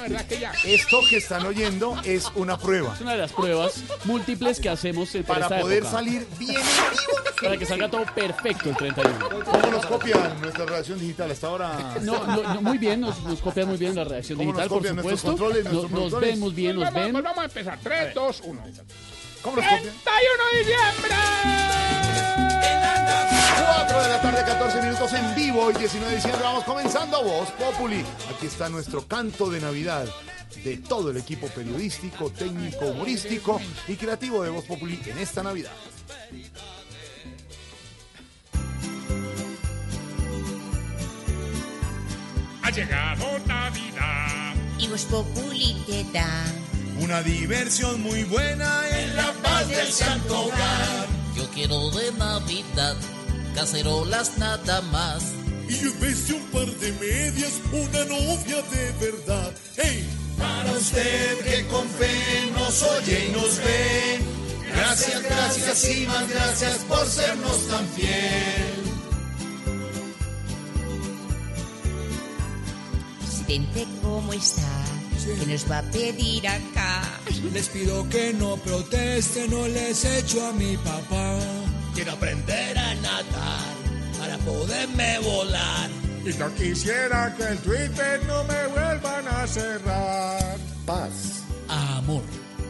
No, 0.00 0.08
verdad 0.08 0.26
que 0.26 0.38
ya. 0.40 0.52
Esto 0.64 1.00
que 1.08 1.16
están 1.18 1.44
oyendo 1.46 2.00
es 2.04 2.26
una 2.34 2.56
prueba. 2.58 2.94
Es 2.94 3.00
una 3.00 3.12
de 3.12 3.18
las 3.18 3.32
pruebas 3.32 3.74
múltiples 4.04 4.58
que 4.60 4.68
hacemos 4.68 5.14
en 5.14 5.24
Para 5.24 5.42
esta 5.46 5.60
poder 5.60 5.78
época. 5.78 5.92
salir 5.92 6.26
bien 6.38 6.56
en 6.56 6.66
vivo. 6.66 7.12
Para 7.42 7.56
que 7.56 7.66
salga 7.66 7.88
todo 7.90 8.04
perfecto 8.14 8.68
el 8.70 8.76
31. 8.76 9.28
¿Cómo 9.44 9.66
nos 9.68 9.86
copian 9.86 10.40
nuestra 10.40 10.64
redacción 10.66 10.98
digital 10.98 11.30
hasta 11.30 11.46
ahora? 11.46 11.94
No, 12.02 12.26
no, 12.26 12.54
no, 12.54 12.62
muy 12.62 12.78
bien, 12.78 13.00
nos, 13.00 13.18
nos 13.24 13.40
copian 13.40 13.68
muy 13.68 13.76
bien 13.78 13.94
la 13.94 14.04
redacción 14.04 14.38
¿Cómo 14.38 14.52
nos 14.52 14.56
digital, 14.62 14.68
por 14.68 14.78
copian 14.78 14.96
nuestros 14.96 15.20
supuesto. 15.20 15.44
controles, 15.44 15.64
Nos- 15.64 15.72
nuestros 15.72 15.90
nos, 15.90 16.00
productores? 16.00 16.30
ven 16.30 16.40
muy 16.40 16.52
bien, 16.52 16.76
nos 16.76 16.84
Vamos, 16.84 17.02
ven. 17.02 17.12
pues 17.12 17.24
vamos 17.24 17.38
a 17.38 17.44
empezar. 17.44 17.78
3, 17.82 18.14
2, 18.14 18.40
1. 18.44 18.62
¿Cómo 19.42 19.56
nos 19.56 19.64
copian? 19.64 19.82
31 19.82 20.44
de 20.52 20.58
diciembre. 20.58 22.49
4 23.64 24.02
de 24.02 24.08
la 24.08 24.20
tarde, 24.20 24.44
14 24.44 24.82
minutos 24.82 25.12
en 25.12 25.34
vivo. 25.34 25.64
Hoy 25.64 25.74
19 25.74 26.10
de 26.10 26.16
diciembre 26.16 26.42
vamos 26.42 26.64
comenzando 26.64 27.22
Voz 27.22 27.50
Populi. 27.52 28.04
Aquí 28.34 28.46
está 28.46 28.68
nuestro 28.68 29.06
canto 29.06 29.50
de 29.50 29.60
Navidad 29.60 30.06
de 30.64 30.78
todo 30.78 31.10
el 31.10 31.16
equipo 31.16 31.46
periodístico, 31.48 32.30
técnico, 32.30 32.86
humorístico 32.86 33.60
y 33.86 33.96
creativo 33.96 34.42
de 34.42 34.50
Voz 34.50 34.64
Populi 34.64 35.00
en 35.06 35.18
esta 35.18 35.42
Navidad. 35.42 35.72
Ha 42.62 42.70
llegado 42.70 43.38
Navidad. 43.46 44.54
Y 44.78 44.88
Voz 44.88 45.04
Populi 45.04 45.76
te 45.86 46.04
da 46.12 46.44
Una 47.00 47.22
diversión 47.22 48.00
muy 48.00 48.24
buena 48.24 48.82
en 48.88 49.16
la 49.16 49.32
paz 49.42 49.68
del 49.68 49.92
santo 49.92 50.46
hogar. 50.46 51.06
Yo 51.36 51.48
quiero 51.50 51.90
de 51.90 52.12
Navidad, 52.12 52.96
cacerolas 53.54 54.38
nada 54.38 54.80
más. 54.82 55.32
Y 55.68 55.74
yo 55.78 55.90
en 55.90 56.00
vez 56.00 56.28
de 56.28 56.34
un 56.34 56.46
par 56.46 56.66
de 56.66 56.92
medias, 56.92 57.52
una 57.72 58.04
novia 58.04 58.62
de 58.70 58.92
verdad. 59.00 59.52
¡Hey! 59.76 60.08
Para 60.38 60.72
usted 60.72 61.38
que 61.44 61.66
con 61.68 61.88
fe 61.88 62.50
nos 62.54 62.82
oye 62.82 63.26
y 63.28 63.32
nos 63.32 63.58
ve. 63.58 64.20
Gracias, 64.74 65.22
gracias 65.22 65.90
y 65.90 66.06
más 66.06 66.28
gracias 66.28 66.78
por 66.88 67.06
sernos 67.06 67.68
tan 67.68 67.86
fiel. 67.88 68.80
Presidente, 73.18 73.86
¿cómo 74.02 74.32
está? 74.32 74.90
¿Qué 75.38 75.46
nos 75.46 75.70
va 75.70 75.78
a 75.78 75.82
pedir 75.82 76.48
acá? 76.48 77.02
Les 77.52 77.68
pido 77.68 78.08
que 78.08 78.32
no 78.32 78.56
protesten, 78.56 79.50
no 79.50 79.68
les 79.68 80.04
echo 80.04 80.46
a 80.46 80.52
mi 80.52 80.76
papá. 80.78 81.38
Quiero 81.94 82.12
aprender 82.12 82.78
a 82.78 82.94
nadar 82.96 83.80
para 84.18 84.38
poderme 84.38 85.18
volar. 85.20 85.90
Y 86.24 86.34
no 86.34 86.54
quisiera 86.54 87.34
que 87.36 87.44
el 87.44 87.58
Twitter 87.58 88.20
no 88.26 88.44
me 88.44 88.66
vuelvan 88.68 89.26
a 89.28 89.46
cerrar. 89.46 90.56
Paz. 90.84 91.42
Amor. 91.68 92.22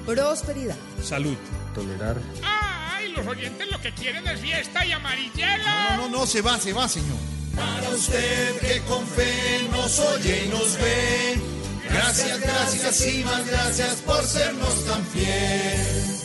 Prosperidad. 0.06 0.76
Salud. 1.02 1.36
Tolerar. 1.74 2.16
Ay, 2.42 3.12
los 3.12 3.26
oyentes 3.26 3.70
lo 3.70 3.80
que 3.80 3.92
quieren 3.92 4.26
es 4.26 4.40
fiesta 4.40 4.84
y 4.84 4.92
amarillelo. 4.92 5.64
No, 5.64 5.96
no, 5.96 6.08
no, 6.08 6.26
se 6.26 6.40
va, 6.40 6.58
se 6.58 6.72
va, 6.72 6.88
señor. 6.88 7.18
Para 7.56 7.90
usted 7.90 8.58
que 8.60 8.80
con 8.82 9.06
fe 9.06 9.68
nos 9.70 9.98
oye 9.98 10.44
y 10.46 10.48
nos 10.48 10.76
ve. 10.78 11.40
Gracias, 11.88 12.40
gracias 12.40 13.06
y 13.06 13.24
más 13.24 13.46
gracias 13.46 13.96
por 13.96 14.24
sernos 14.24 14.84
tan 14.84 15.04
fiel. 15.06 16.19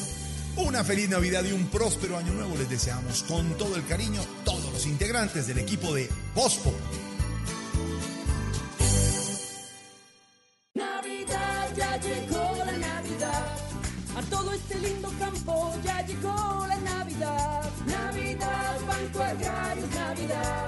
Una 0.57 0.84
feliz 0.84 1.10
Navidad 1.10 1.44
y 1.44 1.52
un 1.52 1.68
próspero 1.68 2.18
año 2.18 2.34
nuevo 2.34 2.56
les 2.57 2.69
deseamos 2.69 3.23
con 3.23 3.57
todo 3.57 3.76
el 3.76 3.86
cariño 3.86 4.22
todos 4.45 4.72
los 4.72 4.86
integrantes 4.86 5.48
del 5.48 5.57
equipo 5.57 5.94
de 5.94 6.10
todo 14.30 14.53
este 14.53 14.76
ya 15.84 16.06
llegó 16.06 16.65
la 16.68 16.77
Navidad. 16.77 17.69
Navidad, 17.86 18.80
Banco 18.88 19.19
Navidad. 19.94 20.65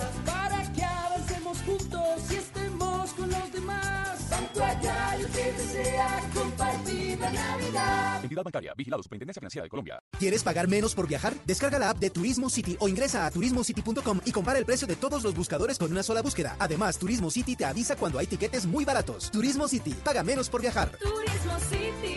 Que 5.28 5.52
desea 5.52 6.22
compartir 6.34 7.20
la 7.20 7.32
Navidad. 7.32 8.24
Entidad 8.24 8.44
bancaria, 8.44 8.74
vigilado 8.76 9.04
Superintendencia 9.04 9.40
Financiera 9.40 9.64
de 9.64 9.70
Colombia. 9.70 10.00
¿Quieres 10.20 10.44
pagar 10.44 10.68
menos 10.68 10.96
por 10.96 11.08
viajar? 11.08 11.34
Descarga 11.46 11.80
la 11.80 11.90
app 11.90 11.98
de 11.98 12.10
Turismo 12.10 12.50
City 12.50 12.78
o 12.80 12.88
ingresa 12.88 13.26
a 13.26 13.32
turismocity.com 13.32 14.22
y 14.26 14.32
compara 14.32 14.60
el 14.60 14.66
precio 14.66 14.88
de 14.88 14.96
todos 14.96 15.24
los 15.24 15.36
buscadores 15.36 15.78
con 15.78 15.92
una 15.92 16.04
sola 16.04 16.22
búsqueda. 16.22 16.56
Además, 16.60 16.98
Turismo 16.98 17.30
City 17.32 17.56
te 17.56 17.66
avisa 17.66 17.96
cuando 17.96 18.20
hay 18.20 18.28
tiquetes 18.28 18.66
muy 18.66 18.86
baratos. 18.86 19.32
Turismo 19.32 19.68
City, 19.68 19.94
paga 20.04 20.24
menos 20.24 20.50
por 20.50 20.62
viajar. 20.62 20.92
Turismo 20.98 21.60
City, 21.70 22.16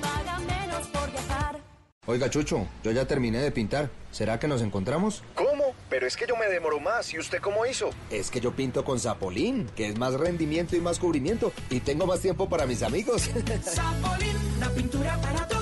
paga 0.00 0.38
menos 0.40 0.86
por 0.88 1.10
viajar. 1.10 1.60
Oiga, 2.06 2.30
Chucho, 2.30 2.66
yo 2.82 2.90
ya 2.90 3.06
terminé 3.06 3.38
de 3.38 3.50
pintar. 3.52 3.90
¿Será 4.10 4.38
que 4.38 4.48
nos 4.48 4.62
encontramos? 4.62 5.22
¿Cómo? 5.34 5.51
Pero 5.92 6.06
es 6.06 6.16
que 6.16 6.26
yo 6.26 6.38
me 6.38 6.46
demoro 6.46 6.80
más. 6.80 7.12
¿Y 7.12 7.18
usted 7.18 7.38
cómo 7.42 7.66
hizo? 7.66 7.90
Es 8.08 8.30
que 8.30 8.40
yo 8.40 8.52
pinto 8.52 8.82
con 8.82 8.98
Zapolín, 8.98 9.68
que 9.76 9.88
es 9.88 9.98
más 9.98 10.14
rendimiento 10.14 10.74
y 10.74 10.80
más 10.80 10.98
cubrimiento. 10.98 11.52
Y 11.68 11.80
tengo 11.80 12.06
más 12.06 12.20
tiempo 12.20 12.48
para 12.48 12.64
mis 12.64 12.82
amigos. 12.82 13.28
Zapolín, 13.62 14.34
la 14.58 14.70
pintura 14.70 15.20
para 15.20 15.44
vida. 15.44 15.61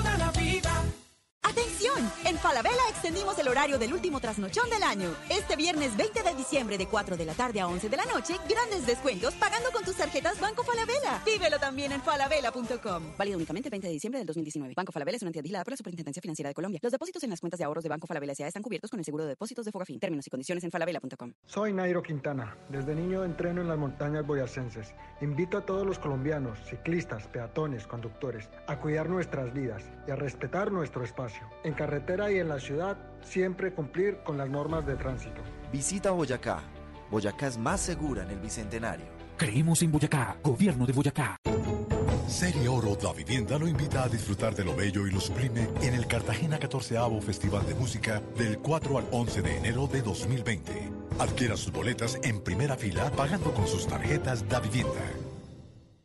¡Atención! 1.43 1.97
En 2.25 2.37
Falabella 2.37 2.83
extendimos 2.89 3.37
el 3.39 3.47
horario 3.47 3.79
del 3.79 3.91
último 3.93 4.19
trasnochón 4.19 4.69
del 4.69 4.83
año. 4.83 5.09
Este 5.27 5.55
viernes 5.55 5.97
20 5.97 6.21
de 6.21 6.35
diciembre 6.35 6.77
de 6.77 6.85
4 6.87 7.17
de 7.17 7.25
la 7.25 7.33
tarde 7.33 7.59
a 7.59 7.67
11 7.67 7.89
de 7.89 7.97
la 7.97 8.05
noche, 8.05 8.35
grandes 8.47 8.85
descuentos 8.85 9.33
pagando 9.33 9.71
con 9.71 9.83
tus 9.83 9.95
tarjetas 9.95 10.39
Banco 10.39 10.63
Falabella. 10.63 11.21
Vívelo 11.25 11.57
también 11.57 11.91
en 11.93 12.01
falabella.com. 12.01 13.17
Válido 13.17 13.37
únicamente 13.37 13.67
el 13.67 13.71
20 13.71 13.87
de 13.87 13.93
diciembre 13.93 14.19
del 14.19 14.27
2019. 14.27 14.73
Banco 14.77 14.91
Falabella 14.91 15.15
es 15.17 15.23
una 15.23 15.29
entidad 15.29 15.43
vigilada 15.43 15.63
por 15.65 15.71
la 15.71 15.77
Superintendencia 15.77 16.21
Financiera 16.21 16.49
de 16.49 16.53
Colombia. 16.53 16.79
Los 16.83 16.91
depósitos 16.91 17.23
en 17.23 17.31
las 17.31 17.39
cuentas 17.39 17.57
de 17.57 17.65
ahorros 17.65 17.83
de 17.83 17.89
Banco 17.89 18.05
Falabella 18.05 18.33
S.A. 18.33 18.47
están 18.47 18.61
cubiertos 18.61 18.91
con 18.91 18.99
el 18.99 19.05
seguro 19.05 19.23
de 19.23 19.31
depósitos 19.31 19.65
de 19.65 19.71
Fogafín. 19.71 19.99
Términos 19.99 20.27
y 20.27 20.29
condiciones 20.29 20.63
en 20.63 20.69
falabella.com. 20.69 21.33
Soy 21.47 21.73
Nairo 21.73 22.03
Quintana. 22.03 22.55
Desde 22.69 22.93
niño 22.93 23.25
entreno 23.25 23.61
en 23.61 23.67
las 23.67 23.79
montañas 23.79 24.25
boyacenses. 24.25 24.93
Invito 25.21 25.57
a 25.57 25.65
todos 25.65 25.85
los 25.87 25.97
colombianos, 25.97 26.59
ciclistas, 26.69 27.27
peatones, 27.27 27.87
conductores, 27.87 28.47
a 28.67 28.79
cuidar 28.79 29.09
nuestras 29.09 29.51
vidas 29.53 29.83
y 30.07 30.11
a 30.11 30.15
respetar 30.15 30.71
nuestro 30.71 31.03
espacio. 31.03 31.30
En 31.63 31.73
carretera 31.73 32.31
y 32.31 32.39
en 32.39 32.49
la 32.49 32.59
ciudad, 32.59 32.97
siempre 33.23 33.73
cumplir 33.73 34.19
con 34.23 34.37
las 34.37 34.49
normas 34.49 34.85
de 34.85 34.95
tránsito. 34.95 35.41
Visita 35.71 36.11
Boyacá. 36.11 36.59
Boyacá 37.09 37.47
es 37.47 37.57
más 37.57 37.81
segura 37.81 38.23
en 38.23 38.31
el 38.31 38.39
Bicentenario. 38.39 39.05
Creemos 39.37 39.81
en 39.81 39.91
Boyacá, 39.91 40.37
gobierno 40.43 40.85
de 40.85 40.93
Boyacá. 40.93 41.37
Serie 42.27 42.69
Oro 42.69 42.95
Da 42.95 43.11
Vivienda 43.11 43.59
lo 43.59 43.67
invita 43.67 44.03
a 44.03 44.07
disfrutar 44.07 44.55
de 44.55 44.63
lo 44.63 44.75
bello 44.75 45.05
y 45.05 45.11
lo 45.11 45.19
sublime 45.19 45.67
en 45.81 45.93
el 45.93 46.07
Cartagena 46.07 46.57
14 46.57 46.95
Festival 47.21 47.65
de 47.67 47.75
Música 47.75 48.21
del 48.37 48.59
4 48.59 48.97
al 48.97 49.05
11 49.11 49.41
de 49.41 49.57
enero 49.57 49.87
de 49.87 50.01
2020. 50.01 50.71
Adquiera 51.19 51.57
sus 51.57 51.71
boletas 51.71 52.17
en 52.23 52.41
primera 52.41 52.77
fila 52.77 53.11
pagando 53.11 53.53
con 53.53 53.67
sus 53.67 53.85
tarjetas 53.85 54.47
Da 54.47 54.59
Vivienda. 54.59 55.01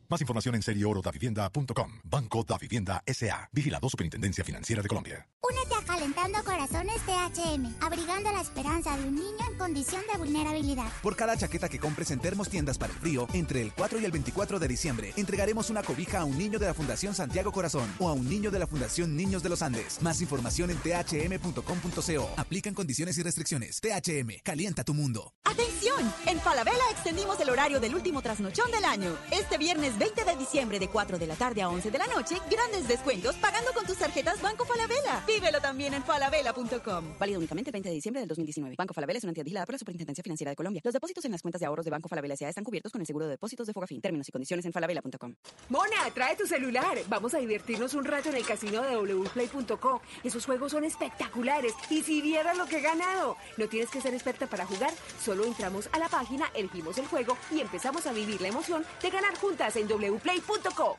Más 0.08 0.20
información 0.20 0.54
en 0.54 0.62
serioorodavivienda.com. 0.62 2.00
Banco 2.04 2.44
da 2.44 2.58
Vivienda 2.58 3.02
S.A. 3.06 3.48
Vigilado 3.52 3.88
Superintendencia 3.88 4.44
Financiera 4.44 4.82
de 4.82 4.88
Colombia. 4.88 5.26
Únete 5.42 5.74
a 5.74 5.84
Calentando 5.84 6.42
Corazones 6.44 6.96
THM, 7.02 7.76
abrigando 7.80 8.32
la 8.32 8.40
esperanza 8.40 8.96
de 8.96 9.04
un 9.04 9.14
niño 9.14 9.46
en 9.50 9.58
condición 9.58 10.02
de 10.12 10.18
vulnerabilidad. 10.18 10.90
Por 11.02 11.14
cada 11.16 11.36
chaqueta 11.36 11.68
que 11.68 11.78
compres 11.78 12.10
en 12.10 12.18
Termos 12.18 12.48
Tiendas 12.48 12.78
para 12.78 12.92
el 12.92 12.98
Frío, 12.98 13.28
entre 13.32 13.62
el 13.62 13.72
4 13.72 14.00
y 14.00 14.04
el 14.04 14.12
24 14.12 14.58
de 14.58 14.68
diciembre, 14.68 15.12
entregaremos 15.16 15.70
una 15.70 15.82
cobija 15.82 16.20
a 16.20 16.24
un 16.24 16.36
niño 16.36 16.58
de 16.58 16.66
la 16.66 16.74
Fundación 16.74 17.14
Santiago 17.14 17.52
Corazón 17.52 17.92
o 17.98 18.08
a 18.08 18.12
un 18.12 18.28
niño 18.28 18.50
de 18.50 18.58
la 18.58 18.66
Fundación 18.66 19.16
Niños 19.16 19.42
de 19.42 19.48
los 19.48 19.62
Andes. 19.62 20.02
Más 20.02 20.20
información 20.20 20.70
en 20.70 20.78
thm.com.co. 20.78 22.30
Aplican 22.36 22.74
condiciones 22.74 23.16
y 23.18 23.22
restricciones. 23.22 23.80
THM, 23.80 24.40
calienta 24.42 24.84
tu 24.84 24.94
mundo. 24.94 25.32
¡Atención! 25.44 26.12
En 26.26 26.40
Falabella 26.40 26.90
extendimos 26.90 27.38
el 27.40 27.50
horario 27.50 27.78
del 27.80 27.94
último 27.94 28.20
trasnochón 28.20 28.70
del 28.70 28.84
año. 28.84 29.16
Este 29.30 29.58
viernes 29.58 29.95
20 29.98 30.24
de 30.24 30.36
diciembre 30.36 30.78
de 30.78 30.88
4 30.88 31.18
de 31.18 31.26
la 31.26 31.34
tarde 31.34 31.62
a 31.62 31.68
11 31.68 31.90
de 31.90 31.98
la 31.98 32.06
noche, 32.06 32.36
grandes 32.50 32.86
descuentos 32.88 33.34
pagando 33.36 33.72
con 33.72 33.86
tus 33.86 33.96
tarjetas 33.96 34.40
Banco 34.42 34.64
Falabella. 34.64 35.24
Vívelo 35.26 35.60
también 35.60 35.94
en 35.94 36.02
falabella.com. 36.02 37.18
Válido 37.18 37.38
únicamente 37.38 37.70
el 37.70 37.72
20 37.72 37.88
de 37.88 37.94
diciembre 37.94 38.20
del 38.20 38.28
2019. 38.28 38.74
Banco 38.76 38.94
Falabella 38.94 39.18
es 39.18 39.24
una 39.24 39.30
entidad 39.30 39.44
vigilada 39.44 39.66
por 39.66 39.74
la 39.74 39.78
Superintendencia 39.78 40.22
Financiera 40.22 40.50
de 40.50 40.56
Colombia. 40.56 40.82
Los 40.84 40.92
depósitos 40.92 41.24
en 41.24 41.32
las 41.32 41.42
cuentas 41.42 41.60
de 41.60 41.66
ahorros 41.66 41.84
de 41.84 41.90
Banco 41.90 42.08
Falabella 42.08 42.34
S.A. 42.34 42.48
están 42.48 42.64
cubiertos 42.64 42.92
con 42.92 43.00
el 43.00 43.06
seguro 43.06 43.26
de 43.26 43.32
depósitos 43.32 43.66
de 43.66 43.72
Fogafín. 43.72 44.00
Términos 44.00 44.28
y 44.28 44.32
condiciones 44.32 44.66
en 44.66 44.72
falabella.com. 44.72 45.34
Mona, 45.68 46.10
trae 46.14 46.36
tu 46.36 46.46
celular. 46.46 46.98
Vamos 47.08 47.34
a 47.34 47.38
divertirnos 47.38 47.94
un 47.94 48.04
rato 48.04 48.28
en 48.28 48.36
el 48.36 48.46
casino 48.46 48.82
de 48.82 48.96
wplay.co. 48.96 50.02
Esos 50.22 50.44
juegos 50.44 50.72
son 50.72 50.84
espectaculares. 50.84 51.74
Y 51.90 52.02
si 52.02 52.20
vieras 52.20 52.56
lo 52.56 52.66
que 52.66 52.78
he 52.78 52.82
ganado. 52.82 53.36
No 53.56 53.68
tienes 53.68 53.90
que 53.90 54.00
ser 54.00 54.14
experta 54.14 54.46
para 54.46 54.66
jugar. 54.66 54.92
Solo 55.22 55.44
entramos 55.44 55.88
a 55.92 55.98
la 55.98 56.08
página, 56.08 56.50
elegimos 56.54 56.98
el 56.98 57.06
juego 57.06 57.36
y 57.50 57.60
empezamos 57.60 58.06
a 58.06 58.12
vivir 58.12 58.40
la 58.40 58.48
emoción 58.48 58.84
de 59.02 59.10
ganar 59.10 59.36
juntas 59.38 59.76
en 59.76 59.85
wplay.co. 59.86 60.98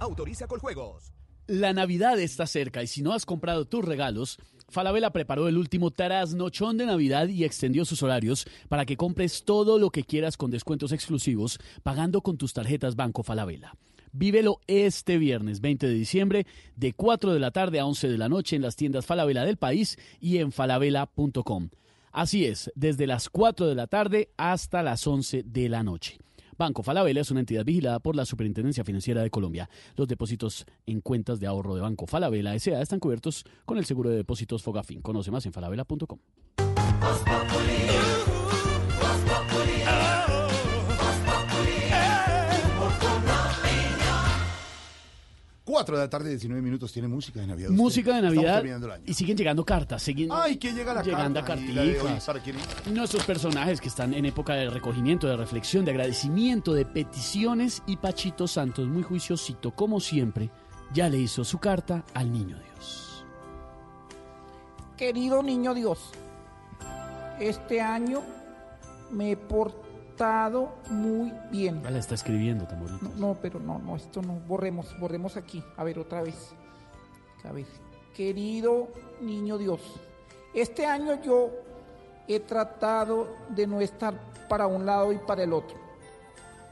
Autoriza 0.00 0.46
con 0.46 0.60
juegos. 0.60 1.12
La 1.48 1.72
Navidad 1.72 2.20
está 2.20 2.46
cerca 2.46 2.82
y 2.82 2.86
si 2.86 3.00
no 3.00 3.14
has 3.14 3.24
comprado 3.24 3.64
tus 3.64 3.82
regalos, 3.82 4.38
Falabella 4.68 5.10
preparó 5.10 5.48
el 5.48 5.56
último 5.56 5.90
trasnochón 5.90 6.76
de 6.76 6.84
Navidad 6.84 7.26
y 7.28 7.44
extendió 7.44 7.86
sus 7.86 8.02
horarios 8.02 8.46
para 8.68 8.84
que 8.84 8.98
compres 8.98 9.44
todo 9.44 9.78
lo 9.78 9.88
que 9.88 10.04
quieras 10.04 10.36
con 10.36 10.50
descuentos 10.50 10.92
exclusivos 10.92 11.58
pagando 11.82 12.20
con 12.20 12.36
tus 12.36 12.52
tarjetas 12.52 12.96
Banco 12.96 13.22
Falabella. 13.22 13.72
Vívelo 14.12 14.60
este 14.66 15.16
viernes 15.16 15.62
20 15.62 15.86
de 15.86 15.94
diciembre 15.94 16.46
de 16.76 16.92
4 16.92 17.32
de 17.32 17.40
la 17.40 17.50
tarde 17.50 17.80
a 17.80 17.86
11 17.86 18.08
de 18.08 18.18
la 18.18 18.28
noche 18.28 18.56
en 18.56 18.62
las 18.62 18.76
tiendas 18.76 19.06
Falabella 19.06 19.44
del 19.44 19.56
país 19.56 19.98
y 20.20 20.38
en 20.38 20.52
falabella.com. 20.52 21.70
Así 22.12 22.44
es, 22.44 22.70
desde 22.74 23.06
las 23.06 23.30
4 23.30 23.66
de 23.68 23.74
la 23.74 23.86
tarde 23.86 24.30
hasta 24.36 24.82
las 24.82 25.06
11 25.06 25.44
de 25.44 25.68
la 25.70 25.82
noche. 25.82 26.18
Banco 26.58 26.82
Falabella 26.82 27.20
es 27.20 27.30
una 27.30 27.38
entidad 27.38 27.64
vigilada 27.64 28.00
por 28.00 28.16
la 28.16 28.24
Superintendencia 28.24 28.82
Financiera 28.82 29.22
de 29.22 29.30
Colombia. 29.30 29.70
Los 29.94 30.08
depósitos 30.08 30.66
en 30.86 31.00
cuentas 31.00 31.38
de 31.38 31.46
ahorro 31.46 31.76
de 31.76 31.82
Banco 31.82 32.06
Falabella 32.08 32.52
S.A. 32.56 32.82
están 32.82 32.98
cubiertos 32.98 33.44
con 33.64 33.78
el 33.78 33.84
seguro 33.84 34.10
de 34.10 34.16
depósitos 34.16 34.64
Fogafín. 34.64 35.00
Conoce 35.00 35.30
más 35.30 35.46
en 35.46 35.52
falabella.com. 35.52 36.18
4 45.68 45.96
de 45.98 46.02
la 46.02 46.08
tarde, 46.08 46.30
19 46.30 46.62
minutos, 46.62 46.90
tiene 46.90 47.08
música 47.08 47.40
de 47.40 47.46
Navidad. 47.46 47.68
Música 47.68 48.16
de 48.16 48.22
Navidad 48.22 48.54
terminando 48.54 48.86
el 48.86 48.92
año. 48.94 49.04
y 49.06 49.12
siguen 49.12 49.36
llegando 49.36 49.66
cartas. 49.66 50.02
Siguen 50.02 50.30
Ay, 50.32 50.56
que 50.56 50.72
llega 50.72 50.94
la 50.94 51.02
llegando 51.02 51.44
carta. 51.44 51.62
Nuestros 52.90 53.22
personajes 53.24 53.78
que 53.78 53.88
están 53.88 54.14
en 54.14 54.24
época 54.24 54.54
de 54.54 54.70
recogimiento, 54.70 55.26
de 55.26 55.36
reflexión, 55.36 55.84
de 55.84 55.90
agradecimiento, 55.90 56.72
de 56.72 56.86
peticiones 56.86 57.82
y 57.86 57.98
Pachito 57.98 58.48
Santos, 58.48 58.88
muy 58.88 59.02
juiciosito, 59.02 59.72
como 59.72 60.00
siempre, 60.00 60.48
ya 60.94 61.10
le 61.10 61.18
hizo 61.18 61.44
su 61.44 61.58
carta 61.58 62.02
al 62.14 62.32
niño 62.32 62.56
Dios. 62.72 63.26
Querido 64.96 65.42
niño 65.42 65.74
Dios, 65.74 65.98
este 67.38 67.82
año 67.82 68.22
me 69.10 69.32
he 69.32 69.36
portado 69.36 69.87
muy 70.90 71.32
bien. 71.50 71.82
Ya 71.82 71.90
la 71.90 71.98
está 71.98 72.14
escribiendo, 72.14 72.66
Tamorito. 72.66 72.98
No, 73.02 73.28
no, 73.28 73.36
pero 73.40 73.60
no, 73.60 73.78
no, 73.78 73.96
esto 73.96 74.20
no, 74.22 74.34
borremos, 74.46 74.98
borremos 74.98 75.36
aquí. 75.36 75.62
A 75.76 75.84
ver, 75.84 75.98
otra 75.98 76.22
vez. 76.22 76.52
A 77.48 77.52
ver, 77.52 77.66
querido 78.14 78.88
niño 79.20 79.58
Dios, 79.58 79.80
este 80.52 80.86
año 80.86 81.22
yo 81.22 81.50
he 82.26 82.40
tratado 82.40 83.28
de 83.50 83.66
no 83.66 83.80
estar 83.80 84.14
para 84.48 84.66
un 84.66 84.84
lado 84.84 85.12
y 85.12 85.18
para 85.18 85.44
el 85.44 85.52
otro. 85.52 85.76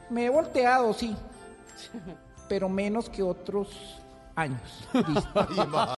Me 0.09 0.25
he 0.25 0.29
volteado, 0.29 0.93
sí, 0.93 1.15
pero 2.49 2.67
menos 2.67 3.09
que 3.09 3.23
otros 3.23 3.97
años. 4.35 4.87